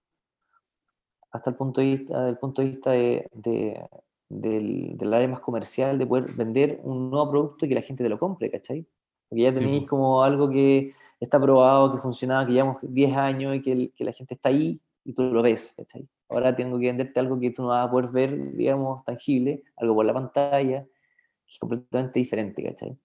hasta 1.30 1.50
el 1.50 1.56
punto 1.56 1.80
de 1.80 1.86
vista, 1.96 2.24
del 2.24 2.38
punto 2.38 2.62
de 2.62 2.68
vista 2.68 2.90
de, 2.92 3.28
de- 3.32 3.88
del, 4.28 4.96
del 4.96 5.14
área 5.14 5.28
más 5.28 5.40
comercial, 5.40 5.98
de 5.98 6.06
poder 6.06 6.32
vender 6.32 6.80
un 6.82 7.10
nuevo 7.10 7.30
producto 7.30 7.66
y 7.66 7.68
que 7.68 7.74
la 7.74 7.82
gente 7.82 8.02
te 8.02 8.08
lo 8.08 8.18
compre, 8.18 8.50
¿cachai? 8.50 8.86
Porque 9.28 9.42
ya 9.42 9.52
Sí, 9.52 9.60
tenéis 9.60 9.82
po. 9.82 9.86
como 9.86 10.22
algo 10.22 10.48
que 10.50 10.92
está 11.20 11.40
probado, 11.40 11.92
que 11.92 11.98
funcionaba, 11.98 12.46
que 12.46 12.52
llevamos 12.52 12.78
10 12.82 13.16
años 13.16 13.54
y 13.56 13.62
que, 13.62 13.72
el- 13.72 13.92
que 13.94 14.04
la 14.04 14.12
gente 14.12 14.34
está 14.34 14.48
ahí 14.48 14.80
y 15.04 15.12
tú 15.12 15.24
lo 15.24 15.42
ves, 15.42 15.74
¿cachai? 15.76 16.08
Ahora 16.28 16.54
tengo 16.56 16.78
que 16.78 16.86
venderte 16.86 17.20
algo 17.20 17.38
que 17.38 17.50
tú 17.50 17.62
no 17.62 17.68
vas 17.68 17.86
a 17.86 17.90
poder 17.90 18.10
ver, 18.10 18.52
digamos, 18.54 19.04
tangible, 19.04 19.62
algo 19.76 19.94
por 19.94 20.04
la 20.04 20.14
pantalla, 20.14 20.84
que 20.84 21.52
es 21.52 21.58
completamente 21.58 22.20
diferente, 22.20 22.62
¿cachai? 22.62 22.98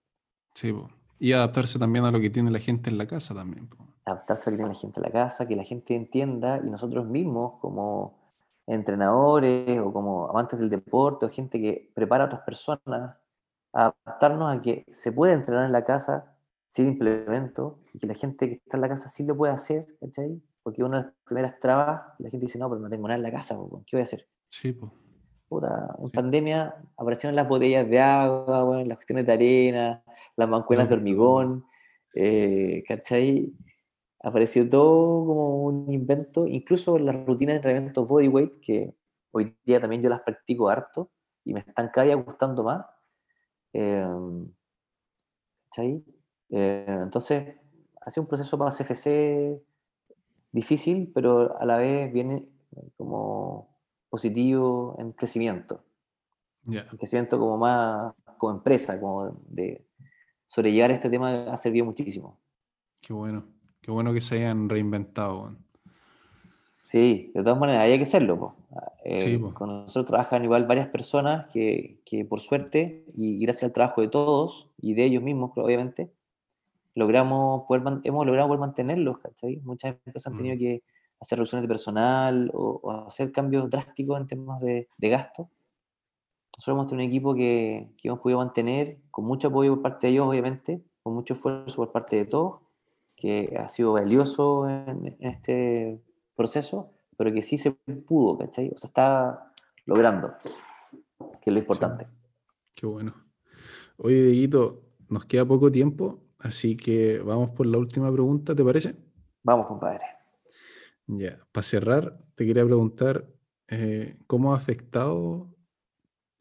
Sí, 0.54 0.74
po. 0.74 0.90
Y 1.20 1.34
adaptarse 1.34 1.78
también 1.78 2.06
a 2.06 2.12
lo 2.12 2.20
que 2.20 2.30
tiene 2.30 2.50
la 2.50 2.60
gente 2.60 2.90
en 2.90 2.98
la 2.98 3.08
casa 3.08 3.34
también. 3.36 3.68
po. 3.68 3.78
adaptarse 4.06 4.50
a 4.50 4.52
lo 4.52 4.58
que 4.58 4.64
tiene 4.64 4.74
la 4.74 4.80
gente 4.80 5.00
en 5.00 5.04
la 5.04 5.12
casa, 5.12 5.48
que 5.48 5.56
la 5.56 5.64
gente 5.64 5.96
entienda 5.96 6.62
y 6.64 6.70
nosotros 6.70 7.06
mismos 7.06 7.60
como 7.60 8.18
entrenadores 8.68 9.80
o 9.80 9.92
como 9.92 10.30
amantes 10.30 10.60
del 10.60 10.70
deporte 10.70 11.26
o 11.26 11.30
gente 11.30 11.60
que 11.60 11.92
prepara 11.94 12.24
a 12.24 12.28
otras 12.28 12.42
personas, 12.42 13.18
adaptarnos 13.74 14.56
a 14.56 14.62
que 14.62 14.86
se 14.92 15.12
puede 15.12 15.34
entrenar 15.34 15.66
en 15.66 15.72
la 15.72 15.84
casa 15.84 16.36
sin 16.68 16.90
implemento 16.90 17.80
y 17.94 18.00
que 18.00 18.08
la 18.08 18.14
gente 18.14 18.48
que 18.48 18.56
está 18.56 18.78
en 18.78 18.82
la 18.82 18.90
casa 18.90 19.10
sí 19.10 19.26
lo 19.26 19.36
puede 19.36 19.54
hacer, 19.54 19.88
¿cachai? 20.00 20.40
Porque 20.70 20.84
una 20.84 20.98
de 21.00 21.04
las 21.06 21.14
primeras 21.26 21.60
trabas, 21.60 22.02
la 22.20 22.30
gente 22.30 22.46
dice, 22.46 22.60
no, 22.60 22.70
pero 22.70 22.80
no 22.80 22.90
tengo 22.90 23.08
nada 23.08 23.18
en 23.18 23.24
la 23.24 23.32
casa, 23.32 23.56
¿qué 23.88 23.96
voy 23.98 24.02
a 24.02 24.04
hacer? 24.04 24.28
Sí, 24.50 24.72
po. 24.72 24.92
Puta, 25.48 25.96
en 25.98 26.06
Sí. 26.06 26.12
pandemia 26.14 26.76
aparecieron 26.96 27.36
las 27.36 27.48
botellas 27.50 27.90
de 27.90 28.00
agua, 28.00 28.64
bueno, 28.64 28.86
las 28.86 28.98
cuestiones 29.00 29.26
de 29.26 29.34
arena, 29.34 30.04
las 30.36 30.48
mancuernas 30.48 30.88
de 30.90 30.96
Lógico. 30.96 31.24
hormigón, 31.24 31.66
eh, 32.14 32.84
¿cachai? 32.88 33.52
Apareció 34.22 34.70
todo 34.70 35.26
como 35.26 35.64
un 35.64 35.92
invento, 35.92 36.46
incluso 36.46 37.00
las 37.00 37.16
rutinas 37.26 37.54
de 37.54 37.58
entrenamiento 37.58 38.06
bodyweight, 38.06 38.60
que 38.62 38.94
hoy 39.32 39.46
día 39.66 39.80
también 39.80 40.04
yo 40.04 40.10
las 40.10 40.22
practico 40.22 40.70
harto 40.70 41.10
y 41.46 41.54
me 41.54 41.62
están 41.62 41.90
cada 41.92 42.06
día 42.06 42.16
gustando 42.16 42.64
más. 42.64 42.86
eh, 43.74 44.06
¿cachai? 45.70 46.04
Eh, 46.50 46.86
entonces, 47.04 47.56
ha 48.02 48.12
sido 48.12 48.24
un 48.24 48.28
proceso 48.28 48.58
para 48.58 48.72
CFC 48.72 49.62
difícil, 50.52 51.12
pero 51.14 51.60
a 51.60 51.66
la 51.66 51.78
vez 51.78 52.12
viene 52.12 52.48
como 52.98 53.76
positivo 54.10 54.96
en 55.00 55.12
crecimiento 55.12 55.84
un 56.66 56.98
crecimiento 56.98 57.40
como 57.40 57.58
más 57.58 58.14
como 58.38 58.54
empresa, 58.54 59.00
como 59.00 59.42
de 59.48 59.86
sobrellevar 60.46 60.92
este 60.92 61.10
tema 61.10 61.52
ha 61.52 61.58
servido 61.58 61.86
muchísimo. 61.86 62.40
Qué 63.02 63.14
bueno. 63.14 63.46
Qué 63.82 63.92
bueno 63.92 64.14
que 64.14 64.22
se 64.22 64.36
hayan 64.36 64.70
reinventado. 64.70 65.56
Sí, 66.84 67.32
de 67.36 67.44
todas 67.44 67.60
maneras, 67.60 67.84
hay 67.84 67.98
que 67.98 68.04
hacerlo. 68.04 68.56
Eh, 69.04 69.38
Sí. 69.38 69.54
Con 69.54 69.70
nosotros 69.70 70.06
trabajan 70.06 70.44
igual 70.44 70.66
varias 70.66 70.88
personas 70.88 71.48
que, 71.52 72.02
que 72.06 72.26
por 72.26 72.40
suerte 72.40 73.06
y 73.14 73.40
gracias 73.40 73.66
al 73.66 73.74
trabajo 73.74 74.02
de 74.02 74.08
todos 74.08 74.70
y 74.78 74.94
de 74.94 75.06
ellos 75.06 75.24
mismos, 75.24 75.52
obviamente, 75.56 76.12
logramos 77.00 77.64
poder, 77.68 77.82
hemos 78.04 78.26
logrado 78.26 78.48
poder 78.50 78.60
mantenerlos, 78.60 79.18
¿cachai? 79.20 79.58
Muchas 79.64 79.96
empresas 79.96 80.28
han 80.28 80.38
tenido 80.38 80.56
Mm. 80.56 80.60
que 80.60 80.84
hacer 81.20 81.38
reducciones 81.38 81.64
de 81.64 81.68
personal 81.68 82.52
o, 82.54 82.80
o 82.84 82.92
hacer 83.08 83.32
cambios 83.32 83.70
drásticos 83.70 84.20
en 84.20 84.28
temas 84.28 84.62
de, 84.62 84.88
de 84.98 85.10
gasto. 85.10 85.50
Nosotros 86.56 86.76
hemos 86.76 86.88
tenido 86.88 87.06
un 87.06 87.10
equipo 87.10 87.36
que, 87.36 87.90
que 87.98 88.08
hemos 88.10 88.20
podido 88.20 88.40
mantener 88.40 89.00
con 89.12 89.26
mucho 89.26 89.48
apoyo 89.48 89.74
por 89.76 89.82
parte 89.82 90.08
de 90.08 90.14
ellos, 90.14 90.28
obviamente, 90.28 90.82
con 91.04 91.14
mucho 91.14 91.34
esfuerzo 91.34 91.76
por 91.78 91.92
parte 91.92 92.18
de 92.18 92.26
todos, 92.26 92.60
que 93.16 93.56
ha 93.58 93.68
sido 93.70 93.94
valioso 93.94 94.70
en, 94.70 95.16
en 95.20 95.28
este 95.28 96.00
proceso, 96.36 96.92
pero 97.18 97.34
que 97.34 97.42
sí 97.42 97.58
se 97.58 97.72
pudo, 97.72 98.38
¿cachai? 98.38 98.70
O 98.74 98.78
sea, 98.78 98.88
está 98.88 99.52
logrando, 99.86 100.34
que 101.42 101.50
es 101.50 101.54
lo 101.54 101.60
importante. 101.60 102.08
Qué 102.76 102.86
bueno. 102.86 103.14
Oye, 103.98 104.22
Dieguito, 104.24 104.82
nos 105.10 105.26
queda 105.26 105.46
poco 105.46 105.70
tiempo, 105.72 106.20
así 106.40 106.76
que 106.76 107.20
vamos 107.20 107.52
por 107.52 107.66
la 107.66 107.78
última 107.78 108.12
pregunta, 108.12 108.56
¿te 108.56 108.64
parece? 108.64 108.96
Vamos, 109.44 109.68
compadre. 109.68 110.06
Ya, 111.08 111.40
para 111.52 111.64
cerrar, 111.64 112.20
te 112.36 112.46
quería 112.46 112.66
preguntar, 112.66 113.28
eh, 113.68 114.18
¿cómo 114.28 114.54
ha 114.54 114.58
afectado 114.58 115.56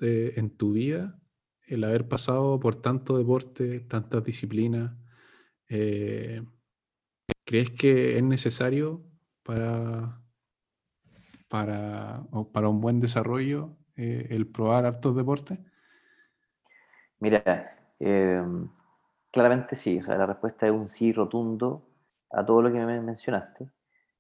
eh, 0.01 0.35
en 0.37 0.51
tu 0.57 0.73
vida 0.73 1.21
el 1.67 1.85
haber 1.85 2.09
pasado 2.09 2.59
por 2.61 2.77
tanto 2.77 3.19
deporte, 3.19 3.81
tantas 3.81 4.25
disciplinas? 4.25 4.97
Eh, 5.69 6.43
¿crees 7.45 7.71
que 7.71 8.17
es 8.17 8.23
necesario 8.23 9.03
para, 9.43 10.23
para, 11.49 12.27
o 12.31 12.51
para 12.53 12.69
un 12.69 12.81
buen 12.81 13.01
desarrollo 13.01 13.77
el 13.97 14.47
probar 14.47 14.87
hartos 14.87 15.17
deportes? 15.17 15.59
Mira, 17.21 17.77
eh, 17.99 18.41
claramente 19.31 19.77
sí, 19.77 19.99
o 19.99 20.05
sea, 20.05 20.17
la 20.17 20.27
respuesta 20.27 20.67
es 20.67 20.73
un 20.73 20.89
sí 20.89 21.13
rotundo 21.13 21.89
a 22.31 22.45
todo 22.45 22.63
lo 22.63 22.73
que 22.73 22.79
me 22.79 23.01
mencionaste. 23.01 23.71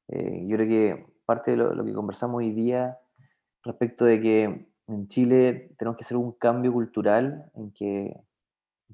Eh, 0.09 0.44
yo 0.47 0.56
creo 0.56 0.68
que 0.68 1.06
parte 1.26 1.52
de 1.52 1.56
lo, 1.59 1.85
que 1.85 1.93
conversamos 1.93 2.39
hoy 2.39 2.52
día 2.52 2.98
respecto 3.62 4.05
de 4.05 4.20
que 4.20 4.72
en 4.86 5.09
Chile 5.09 5.74
tenemos 5.78 5.97
que 5.98 6.05
hacer 6.05 6.16
un 6.16 6.32
cambio 6.32 6.72
cultural 6.72 7.51
en 7.55 7.72
que, 7.72 8.16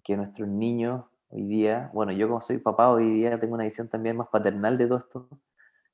que 0.03 0.17
nuestros 0.17 0.49
niños 0.49 1.05
hoy 1.29 1.47
día, 1.47 1.91
bueno, 1.95 2.13
yo 2.13 2.29
como 2.29 2.41
soy 2.41 2.59
papá 2.59 2.91
hoy 2.91 3.09
día 3.11 3.39
tengo 3.39 3.55
una 3.55 3.65
visión 3.65 3.89
también 3.89 4.17
más 4.17 4.29
paternal 4.29 4.77
de 4.79 4.87
todo 4.87 4.99
esto. 4.99 5.29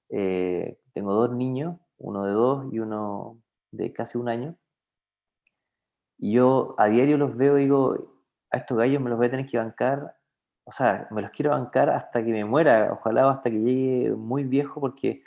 Eh, 0.09 0.79
tengo 0.93 1.13
dos 1.13 1.35
niños, 1.35 1.77
uno 1.99 2.25
de 2.25 2.33
dos 2.33 2.73
y 2.73 2.79
uno 2.79 3.41
de 3.71 3.93
casi 3.93 4.19
un 4.19 4.29
año. 4.29 4.57
Y 6.19 6.33
yo 6.33 6.75
a 6.79 6.87
diario 6.87 7.17
los 7.17 7.37
veo 7.37 7.59
y 7.59 7.63
digo, 7.63 8.10
a 8.51 8.59
estos 8.59 8.77
gallos 8.77 9.01
me 9.01 9.11
los 9.11 9.19
voy 9.19 9.29
a 9.29 9.31
tener 9.31 9.47
que 9.47 9.59
bancar, 9.59 10.17
o 10.65 10.73
sea, 10.73 11.09
me 11.11 11.23
los 11.23 11.31
quiero 11.31 11.51
bancar 11.51 11.91
hasta 11.91 12.25
que 12.25 12.31
me 12.31 12.45
muera, 12.45 12.91
ojalá 12.93 13.29
hasta 13.31 13.51
que 13.51 13.61
llegue 13.61 14.13
muy 14.13 14.45
viejo 14.45 14.81
porque 14.81 15.23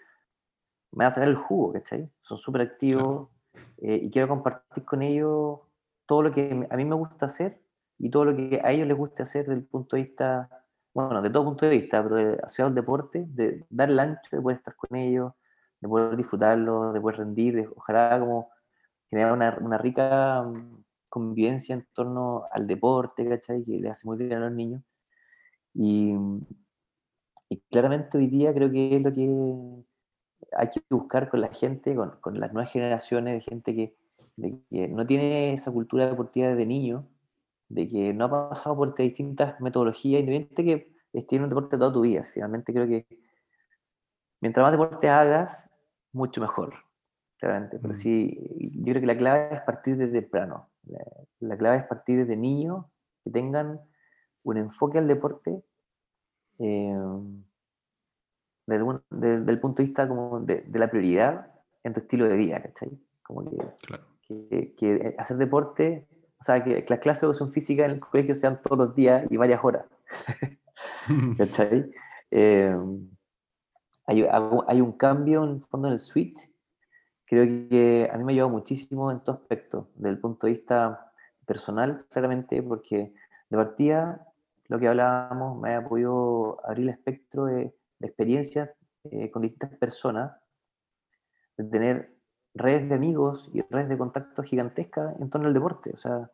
me 0.91 1.05
va 1.05 1.09
a 1.09 1.11
sacar 1.11 1.29
el 1.29 1.35
jugo, 1.35 1.73
¿cachai? 1.73 2.09
Son 2.21 2.37
súper 2.37 2.61
activos 2.61 3.29
eh, 3.77 3.99
y 4.03 4.11
quiero 4.11 4.27
compartir 4.27 4.85
con 4.85 5.01
ellos 5.01 5.59
todo 6.05 6.23
lo 6.23 6.31
que 6.31 6.67
a 6.69 6.75
mí 6.75 6.85
me 6.85 6.95
gusta 6.95 7.25
hacer 7.27 7.59
y 7.97 8.09
todo 8.09 8.25
lo 8.25 8.35
que 8.35 8.61
a 8.63 8.71
ellos 8.71 8.87
les 8.87 8.97
guste 8.97 9.23
hacer 9.23 9.45
desde 9.45 9.59
el 9.61 9.65
punto 9.65 9.95
de 9.95 10.03
vista, 10.03 10.49
bueno, 10.93 11.21
de 11.21 11.29
todo 11.29 11.45
punto 11.45 11.65
de 11.65 11.71
vista, 11.71 12.03
pero 12.03 12.15
de, 12.15 12.39
hacia 12.43 12.65
el 12.65 12.75
deporte, 12.75 13.23
de 13.27 13.65
dar 13.69 13.89
el 13.89 13.99
ancho, 13.99 14.35
de 14.35 14.41
poder 14.41 14.57
estar 14.57 14.75
con 14.75 14.95
ellos, 14.97 15.33
de 15.79 15.87
poder 15.87 16.15
disfrutarlo, 16.17 16.93
de 16.93 17.01
poder 17.01 17.17
rendir, 17.19 17.55
de, 17.55 17.69
ojalá 17.75 18.19
como 18.19 18.51
generar 19.09 19.33
una, 19.33 19.57
una 19.61 19.77
rica 19.77 20.45
convivencia 21.14 21.76
en 21.76 21.85
torno 21.94 22.45
al 22.52 22.65
deporte, 22.65 23.30
¿cachai? 23.30 23.64
Que 23.64 23.77
le 23.80 23.88
hace 23.88 24.07
muy 24.07 24.18
bien 24.18 24.34
a 24.34 24.40
los 24.40 24.52
niños. 24.52 24.81
Y, 25.76 26.15
y 27.49 27.60
claramente 27.69 28.18
hoy 28.18 28.26
día 28.26 28.52
creo 28.52 28.72
que 28.72 28.95
es 28.95 29.03
lo 29.03 29.14
que 29.14 29.85
hay 30.57 30.69
que 30.72 30.81
buscar 30.90 31.30
con 31.30 31.41
la 31.41 31.49
gente, 31.49 31.95
con, 31.95 32.19
con 32.19 32.40
las 32.40 32.52
nuevas 32.52 32.72
generaciones 32.72 33.35
de 33.35 33.41
gente 33.41 33.76
que, 33.76 33.95
de 34.38 34.60
que 34.72 34.88
no 34.88 35.06
tiene 35.06 35.53
esa 35.53 35.72
cultura 35.72 36.07
deportiva 36.07 36.48
desde 36.48 36.65
niño, 36.65 37.07
de 37.69 37.88
que 37.88 38.11
no 38.11 38.26
ha 38.26 38.49
pasado 38.49 38.76
por 38.76 38.95
distintas 38.95 39.61
metodologías, 39.61 40.19
independiente 40.22 40.64
que 40.64 40.94
en 41.14 41.44
un 41.44 41.49
deporte 41.49 41.77
toda 41.77 41.94
tu 41.94 42.02
vida. 42.02 42.23
Finalmente 42.23 42.73
creo 42.73 42.88
que 42.88 43.06
mientras 44.41 44.64
más 44.64 44.72
deporte 44.72 45.10
hagas, 45.10 45.69
mucho 46.11 46.41
mejor, 46.41 46.73
claramente. 47.43 47.77
Pero 47.79 47.93
Mm. 47.93 47.97
sí, 47.97 48.71
yo 48.75 48.83
creo 48.93 49.01
que 49.01 49.07
la 49.07 49.17
clave 49.17 49.55
es 49.55 49.61
partir 49.61 49.97
desde 49.97 50.21
temprano. 50.21 50.69
La, 50.85 50.99
la 51.39 51.57
clave 51.57 51.77
es 51.77 51.83
partir 51.85 52.19
desde 52.19 52.35
niños 52.35 52.85
que 53.23 53.31
tengan 53.31 53.79
un 54.43 54.57
enfoque 54.57 54.97
al 54.97 55.07
deporte 55.07 55.63
eh, 56.59 56.95
desde, 58.65 58.83
un- 58.83 59.01
del 59.09 59.59
punto 59.59 59.81
de 59.81 59.87
vista 59.87 60.07
como 60.07 60.39
de, 60.39 60.61
de 60.61 60.79
la 60.79 60.89
prioridad 60.89 61.51
en 61.83 61.93
tu 61.93 61.99
estilo 61.99 62.27
de 62.27 62.35
vida, 62.35 62.61
¿cachai? 62.61 62.89
Como 63.23 63.49
que, 63.49 63.57
Claro. 63.87 64.03
que- 64.27 64.73
que 64.77 65.15
hacer 65.17 65.37
deporte, 65.37 66.07
o 66.39 66.43
sea, 66.43 66.63
que 66.63 66.85
las 66.87 66.99
clases 66.99 67.21
de 67.21 67.25
educación 67.27 67.51
física 67.51 67.85
en 67.85 67.91
el 67.91 67.99
colegio 67.99 68.35
sean 68.35 68.61
todos 68.61 68.77
los 68.77 68.95
días 68.95 69.25
y 69.29 69.37
varias 69.37 69.63
horas, 69.63 69.85
¿cachai? 71.37 71.91
Eh, 72.31 72.75
hay, 74.05 74.27
hay 74.67 74.81
un 74.81 74.91
cambio 74.93 75.43
en 75.43 75.49
el 75.51 75.65
fondo 75.65 75.87
en 75.87 75.93
el 75.93 75.99
switch, 75.99 76.49
creo 77.34 77.69
que 77.69 78.10
a 78.11 78.18
mí 78.18 78.23
me 78.23 78.31
ha 78.31 78.34
ayudado 78.34 78.49
muchísimo 78.49 79.11
en 79.11 79.19
todo 79.22 79.35
aspecto, 79.35 79.89
desde 79.95 80.10
el 80.10 80.19
punto 80.19 80.47
de 80.47 80.53
vista 80.53 81.11
personal, 81.45 82.05
claramente, 82.10 82.61
porque 82.64 83.14
de 83.49 83.57
partida, 83.57 84.27
lo 84.68 84.80
que 84.80 84.88
hablábamos, 84.88 85.60
me 85.60 85.76
ha 85.76 85.88
podido 85.88 86.60
abrir 86.65 86.88
el 86.88 86.93
espectro 86.93 87.45
de, 87.45 87.76
de 87.99 88.07
experiencias 88.07 88.69
eh, 89.05 89.30
con 89.31 89.41
distintas 89.41 89.77
personas, 89.77 90.34
de 91.57 91.64
tener 91.65 92.15
redes 92.53 92.88
de 92.88 92.95
amigos 92.95 93.49
y 93.53 93.61
redes 93.61 93.89
de 93.89 93.97
contactos 93.97 94.45
gigantescas 94.45 95.19
en 95.19 95.30
torno 95.30 95.47
al 95.47 95.53
deporte. 95.53 95.91
O 95.93 95.97
sea, 95.97 96.31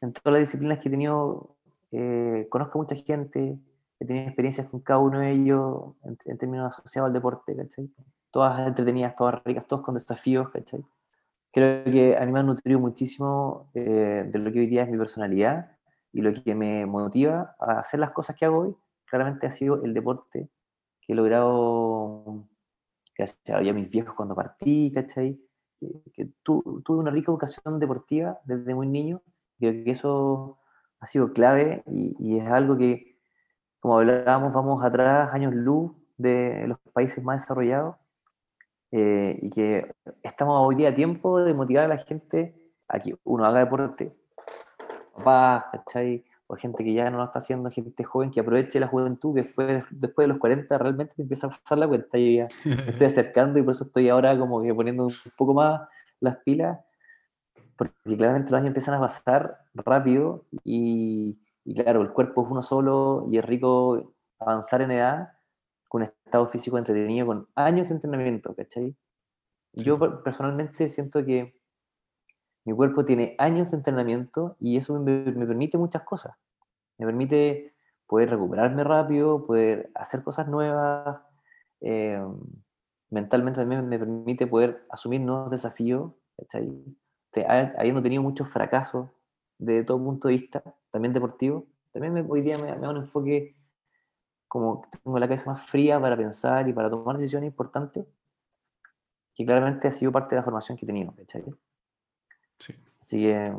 en 0.00 0.12
todas 0.12 0.38
las 0.38 0.48
disciplinas 0.48 0.78
que 0.78 0.88
he 0.88 0.90
tenido, 0.90 1.56
eh, 1.90 2.46
conozco 2.50 2.78
a 2.78 2.82
mucha 2.82 2.96
gente, 2.96 3.58
he 3.98 4.06
tenido 4.06 4.26
experiencias 4.26 4.68
con 4.68 4.80
cada 4.80 5.00
uno 5.00 5.20
de 5.20 5.32
ellos 5.32 5.94
en, 6.04 6.16
en 6.24 6.38
términos 6.38 6.78
asociados 6.78 7.08
al 7.08 7.14
deporte, 7.14 7.56
¿cachai? 7.56 7.90
Todas 8.30 8.66
entretenidas, 8.66 9.14
todas 9.16 9.42
ricas, 9.44 9.66
todos 9.66 9.82
con 9.82 9.94
desafíos, 9.94 10.50
¿cachai? 10.50 10.84
Creo 11.52 11.84
que 11.84 12.16
a 12.16 12.26
mí 12.26 12.32
me 12.32 12.40
ha 12.40 12.42
nutrido 12.42 12.80
muchísimo 12.80 13.70
eh, 13.74 14.24
de 14.28 14.38
lo 14.38 14.52
que 14.52 14.60
hoy 14.60 14.66
día 14.66 14.82
es 14.84 14.90
mi 14.90 14.98
personalidad 14.98 15.72
y 16.12 16.22
lo 16.22 16.32
que 16.34 16.54
me 16.54 16.86
motiva 16.86 17.56
a 17.60 17.80
hacer 17.80 18.00
las 18.00 18.12
cosas 18.12 18.36
que 18.36 18.44
hago 18.46 18.60
hoy, 18.60 18.76
claramente 19.06 19.46
ha 19.46 19.50
sido 19.52 19.82
el 19.84 19.94
deporte 19.94 20.50
que 21.02 21.12
he 21.12 21.16
logrado 21.16 22.46
gracias 23.16 23.38
a 23.48 23.72
mis 23.72 23.90
viejos 23.90 24.14
cuando 24.14 24.34
partí, 24.34 24.92
¿cachai? 24.94 25.40
Que, 25.80 25.88
que 26.14 26.26
tu- 26.42 26.82
tuve 26.84 26.98
una 26.98 27.10
rica 27.10 27.30
educación 27.32 27.78
deportiva 27.80 28.38
desde 28.44 28.74
muy 28.74 28.86
niño. 28.86 29.22
Creo 29.58 29.84
que 29.84 29.90
eso 29.90 30.58
ha 31.00 31.06
sido 31.06 31.32
clave 31.32 31.82
y, 31.86 32.16
y 32.18 32.38
es 32.40 32.48
algo 32.50 32.76
que, 32.78 33.18
como 33.80 33.98
hablábamos, 33.98 34.52
vamos 34.52 34.84
atrás, 34.84 35.30
años 35.34 35.54
luz 35.54 35.92
de 36.16 36.66
los 36.68 36.78
países 36.92 37.22
más 37.24 37.42
desarrollados 37.42 37.96
eh, 38.90 39.38
y 39.42 39.50
que 39.50 39.94
estamos 40.22 40.66
hoy 40.66 40.76
día 40.76 40.90
a 40.90 40.94
tiempo 40.94 41.40
de 41.40 41.52
motivar 41.52 41.84
a 41.84 41.88
la 41.88 41.98
gente 41.98 42.54
a 42.88 42.98
que 43.00 43.16
uno 43.24 43.44
haga 43.44 43.60
deporte. 43.60 44.08
Papás, 45.14 45.64
¿cachai? 45.72 46.24
O 46.46 46.56
gente 46.56 46.82
que 46.82 46.94
ya 46.94 47.10
no 47.10 47.18
lo 47.18 47.24
está 47.24 47.40
haciendo, 47.40 47.70
gente 47.70 48.02
joven 48.04 48.30
que 48.30 48.40
aproveche 48.40 48.80
la 48.80 48.88
juventud, 48.88 49.34
que 49.34 49.42
después, 49.42 49.84
después 49.90 50.24
de 50.24 50.28
los 50.28 50.38
40 50.38 50.78
realmente 50.78 51.12
te 51.14 51.22
empieza 51.22 51.48
a 51.48 51.50
pasar 51.50 51.78
la 51.78 51.88
cuenta. 51.88 52.18
Yo 52.18 52.30
ya 52.30 52.48
me 52.64 52.90
estoy 52.90 53.06
acercando 53.06 53.58
y 53.58 53.62
por 53.62 53.72
eso 53.72 53.84
estoy 53.84 54.08
ahora 54.08 54.38
como 54.38 54.62
que 54.62 54.74
poniendo 54.74 55.06
un 55.06 55.14
poco 55.36 55.52
más 55.52 55.82
las 56.20 56.36
pilas, 56.38 56.78
porque 57.76 58.16
claramente 58.16 58.50
los 58.50 58.58
años 58.58 58.68
empiezan 58.68 58.94
a 58.94 59.00
pasar 59.00 59.58
rápido 59.74 60.46
y, 60.64 61.38
y 61.64 61.74
claro, 61.74 62.00
el 62.00 62.10
cuerpo 62.10 62.44
es 62.44 62.50
uno 62.50 62.62
solo 62.62 63.28
y 63.30 63.36
es 63.36 63.44
rico 63.44 64.14
avanzar 64.38 64.80
en 64.80 64.92
edad 64.92 65.37
con 65.88 66.02
un 66.02 66.08
estado 66.08 66.46
físico 66.48 66.78
entretenido, 66.78 67.26
con 67.26 67.48
años 67.56 67.88
de 67.88 67.94
entrenamiento, 67.96 68.54
¿cachai? 68.54 68.96
Sí, 69.74 69.84
Yo 69.84 69.98
personalmente 70.24 70.88
siento 70.88 71.24
que 71.24 71.54
mi 72.64 72.74
cuerpo 72.74 73.04
tiene 73.04 73.34
años 73.38 73.70
de 73.70 73.78
entrenamiento 73.78 74.56
y 74.60 74.76
eso 74.76 74.98
me, 75.00 75.24
me 75.32 75.46
permite 75.46 75.78
muchas 75.78 76.02
cosas. 76.02 76.36
Me 76.98 77.06
permite 77.06 77.74
poder 78.08 78.30
recuperarme 78.30 78.84
rápido, 78.84 79.46
poder 79.46 79.90
hacer 79.94 80.24
cosas 80.24 80.48
nuevas. 80.48 81.20
eh, 81.82 82.20
mentalmente 83.10 83.60
también 83.60 83.88
me 83.88 83.98
permite 83.98 84.46
poder 84.46 84.86
asumir 84.90 85.20
nuevos 85.22 85.50
desafíos. 85.50 86.12
¿cachai? 86.38 86.70
Te- 87.32 87.46
ha- 87.46 87.74
Habiendo 87.78 88.02
tenido 88.02 88.22
muchos 88.22 88.50
fracasos 88.50 89.10
de 89.58 89.84
todo 89.84 89.98
punto 90.04 90.28
de 90.28 90.34
vista, 90.34 90.62
también 90.92 91.14
deportivo, 91.14 91.66
también 91.92 92.14
me- 92.14 92.22
hoy 92.28 92.42
día 92.42 92.58
me, 92.58 92.72
me 92.74 92.80
da 92.82 92.90
un 92.90 92.98
enfoque 92.98 93.56
como 94.48 94.88
tengo 94.90 95.18
la 95.18 95.28
cabeza 95.28 95.52
más 95.52 95.66
fría 95.66 96.00
para 96.00 96.16
pensar 96.16 96.68
y 96.68 96.72
para 96.72 96.90
tomar 96.90 97.16
decisiones 97.16 97.48
importantes, 97.48 98.06
que 99.34 99.44
claramente 99.44 99.86
ha 99.86 99.92
sido 99.92 100.10
parte 100.10 100.34
de 100.34 100.40
la 100.40 100.44
formación 100.44 100.76
que 100.76 100.84
he 100.84 100.88
tenido. 100.88 101.14
¿cachai? 101.14 101.44
Sí. 102.58 102.74
Así 103.00 103.22
que 103.22 103.54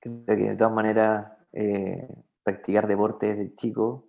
creo 0.00 0.24
que 0.26 0.50
de 0.50 0.56
todas 0.56 0.72
maneras 0.72 1.32
eh, 1.52 2.08
practicar 2.42 2.86
deporte 2.86 3.34
desde 3.34 3.54
chico 3.54 4.08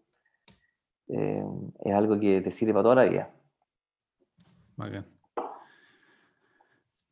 eh, 1.07 1.43
es 1.83 1.93
algo 1.93 2.19
que 2.19 2.41
te 2.41 2.51
sirve 2.51 2.73
para 2.73 2.83
toda 2.83 2.95
la 2.95 3.03
vida. 3.05 3.31
Bacán. 4.75 5.05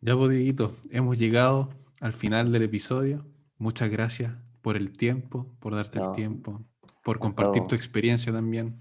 Ya, 0.02 0.16
pues, 0.16 0.30
Dieguito, 0.30 0.76
hemos 0.92 1.18
llegado 1.18 1.70
al 2.00 2.14
final 2.14 2.52
del 2.52 2.64
episodio. 2.64 3.26
Muchas 3.58 3.90
gracias 3.90 4.34
por 4.62 4.78
el 4.78 4.96
tiempo, 4.96 5.48
por 5.60 5.76
darte 5.76 6.00
el 6.00 6.14
tiempo, 6.14 6.62
por 7.10 7.20
compartir 7.20 7.64
tu 7.68 7.76
experiencia 7.76 8.32
también. 8.32 8.80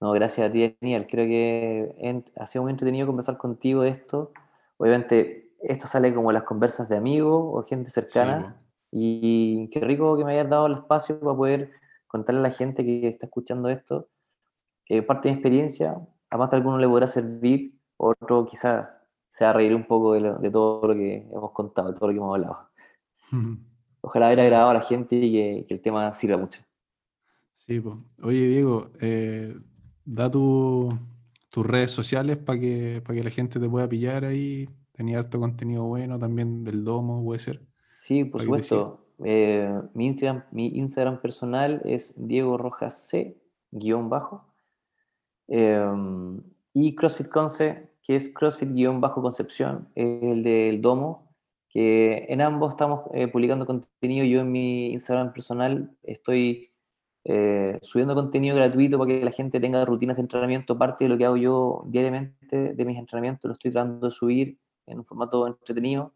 No, 0.00 0.12
gracias 0.12 0.48
a 0.48 0.52
ti, 0.52 0.76
Daniel. 0.80 1.06
Creo 1.06 1.26
que 1.26 1.94
en- 1.98 2.24
ha 2.36 2.46
sido 2.46 2.62
muy 2.64 2.72
entretenido 2.72 3.06
conversar 3.06 3.38
contigo 3.38 3.82
de 3.82 3.88
esto. 3.90 4.32
Obviamente, 4.76 5.50
esto 5.62 5.86
sale 5.86 6.14
como 6.14 6.30
las 6.32 6.42
conversas 6.42 6.88
de 6.88 6.96
amigos 6.96 7.40
o 7.42 7.62
gente 7.62 7.90
cercana. 7.90 8.60
Y 8.90 9.68
qué 9.70 9.80
rico 9.80 10.16
que 10.18 10.24
me 10.24 10.32
hayas 10.32 10.50
dado 10.50 10.66
el 10.66 10.74
espacio 10.74 11.18
para 11.20 11.34
poder 11.36 11.70
contarle 12.06 12.40
a 12.40 12.42
la 12.44 12.50
gente 12.50 12.84
que 12.84 13.08
está 13.08 13.26
escuchando 13.26 13.68
esto 13.68 14.08
que 14.84 15.02
parte 15.02 15.28
de 15.28 15.34
mi 15.34 15.38
experiencia, 15.40 15.96
a 16.30 16.36
más 16.36 16.50
de 16.50 16.56
alguno 16.58 16.76
le 16.78 16.86
podrá 16.86 17.08
servir, 17.08 17.74
otro 17.96 18.44
quizás 18.44 18.86
se 19.30 19.44
va 19.44 19.50
a 19.50 19.52
reír 19.54 19.74
un 19.74 19.86
poco 19.86 20.12
de, 20.12 20.20
lo- 20.20 20.38
de 20.38 20.50
todo 20.50 20.86
lo 20.88 20.94
que 20.94 21.26
hemos 21.32 21.52
contado, 21.52 21.88
de 21.88 21.94
todo 21.94 22.08
lo 22.08 22.12
que 22.12 22.18
hemos 22.18 22.34
hablado. 22.34 22.68
Ojalá 24.02 24.26
haber 24.26 24.40
agradado 24.40 24.70
a 24.70 24.74
la 24.74 24.80
gente 24.82 25.16
y 25.16 25.32
que, 25.32 25.64
que 25.66 25.74
el 25.74 25.80
tema 25.80 26.12
sirva 26.12 26.36
mucho. 26.36 26.60
Sí, 27.66 27.80
pues. 27.80 27.96
Oye, 28.22 28.46
Diego, 28.48 28.90
eh, 29.00 29.56
da 30.04 30.30
tu- 30.30 30.98
tus 31.50 31.64
redes 31.66 31.90
sociales 31.92 32.36
para 32.36 32.58
que, 32.58 33.00
para 33.04 33.16
que 33.16 33.24
la 33.24 33.30
gente 33.30 33.60
te 33.60 33.68
pueda 33.68 33.88
pillar 33.88 34.24
ahí. 34.24 34.68
Tenía 34.92 35.18
harto 35.20 35.38
contenido 35.40 35.84
bueno 35.84 36.18
también 36.18 36.64
del 36.64 36.84
domo, 36.84 37.22
puede 37.24 37.40
ser. 37.40 37.60
Sí, 37.96 38.24
por 38.24 38.42
supuesto. 38.42 39.06
Eh, 39.24 39.72
mi 39.94 40.06
Instagram, 40.08 40.44
mi 40.50 40.66
Instagram 40.76 41.20
personal 41.20 41.80
es 41.84 42.14
Diego 42.16 42.58
Rojas 42.58 43.06
C, 43.08 43.40
guion 43.70 44.08
bajo. 44.10 44.44
Eh, 45.48 45.84
y 46.72 46.94
CrossFit 46.96 47.28
Conce, 47.28 47.90
que 48.02 48.16
es 48.16 48.28
CrossFit 48.30 48.72
guion 48.72 49.00
bajo 49.00 49.22
Concepción, 49.22 49.88
es 49.94 50.22
el 50.22 50.42
del 50.42 50.82
Domo, 50.82 51.30
que 51.68 52.26
en 52.28 52.40
ambos 52.40 52.70
estamos 52.72 53.02
eh, 53.14 53.28
publicando 53.28 53.64
contenido. 53.66 54.24
Yo 54.26 54.40
en 54.40 54.50
mi 54.52 54.92
Instagram 54.92 55.32
personal 55.32 55.96
estoy 56.02 56.70
eh, 57.24 57.78
subiendo 57.82 58.14
contenido 58.14 58.54
gratuito 58.54 58.98
para 58.98 59.08
que 59.08 59.24
la 59.24 59.30
gente 59.30 59.58
tenga 59.58 59.84
rutinas 59.84 60.16
de 60.16 60.22
entrenamiento. 60.22 60.76
Parte 60.76 61.04
de 61.04 61.08
lo 61.08 61.18
que 61.18 61.24
hago 61.24 61.36
yo 61.36 61.84
diariamente 61.86 62.74
de 62.74 62.84
mis 62.84 62.98
entrenamientos 62.98 63.48
lo 63.48 63.52
estoy 63.54 63.70
tratando 63.70 64.06
de 64.06 64.10
subir 64.10 64.58
en 64.86 64.98
un 64.98 65.04
formato 65.04 65.46
entretenido. 65.46 66.12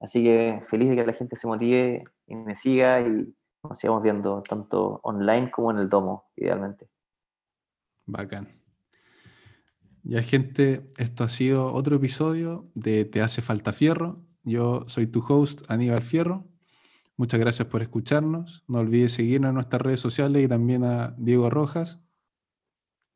Así 0.00 0.22
que 0.22 0.60
feliz 0.68 0.90
de 0.90 0.96
que 0.96 1.06
la 1.06 1.12
gente 1.12 1.34
se 1.34 1.46
motive 1.46 2.04
y 2.26 2.36
me 2.36 2.54
siga 2.54 3.00
y 3.00 3.34
nos 3.64 3.78
sigamos 3.78 4.02
viendo 4.02 4.42
tanto 4.42 5.00
online 5.02 5.50
como 5.50 5.70
en 5.70 5.78
el 5.78 5.88
domo, 5.88 6.26
idealmente. 6.36 6.88
Bacán. 8.06 8.48
Ya, 10.04 10.22
gente, 10.22 10.88
esto 10.96 11.24
ha 11.24 11.28
sido 11.28 11.72
otro 11.72 11.96
episodio 11.96 12.70
de 12.74 13.04
Te 13.04 13.20
hace 13.20 13.42
falta 13.42 13.72
fierro. 13.72 14.22
Yo 14.44 14.84
soy 14.88 15.06
tu 15.06 15.22
host, 15.26 15.62
Aníbal 15.68 16.02
Fierro. 16.02 16.46
Muchas 17.18 17.40
gracias 17.40 17.66
por 17.66 17.82
escucharnos. 17.82 18.62
No 18.68 18.78
olvides 18.78 19.14
seguirnos 19.14 19.48
en 19.48 19.56
nuestras 19.56 19.82
redes 19.82 19.98
sociales 19.98 20.44
y 20.44 20.46
también 20.46 20.84
a 20.84 21.16
Diego 21.18 21.50
Rojas. 21.50 21.98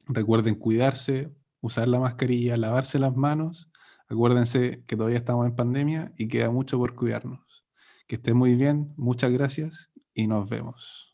Recuerden 0.07 0.57
cuidarse, 0.57 1.33
usar 1.61 1.87
la 1.87 2.01
mascarilla, 2.01 2.57
lavarse 2.57 2.99
las 2.99 3.17
manos. 3.17 3.71
Acuérdense 4.09 4.83
que 4.89 4.97
todavía 4.97 5.19
estamos 5.19 5.47
en 5.47 5.55
pandemia 5.55 6.13
y 6.19 6.27
queda 6.27 6.51
mucho 6.51 6.79
por 6.79 6.97
cuidarnos. 6.97 7.65
Que 8.09 8.17
estén 8.17 8.37
muy 8.37 8.57
bien, 8.57 8.93
muchas 8.97 9.33
gracias 9.33 9.93
y 10.15 10.27
nos 10.27 10.51
vemos. 10.51 11.12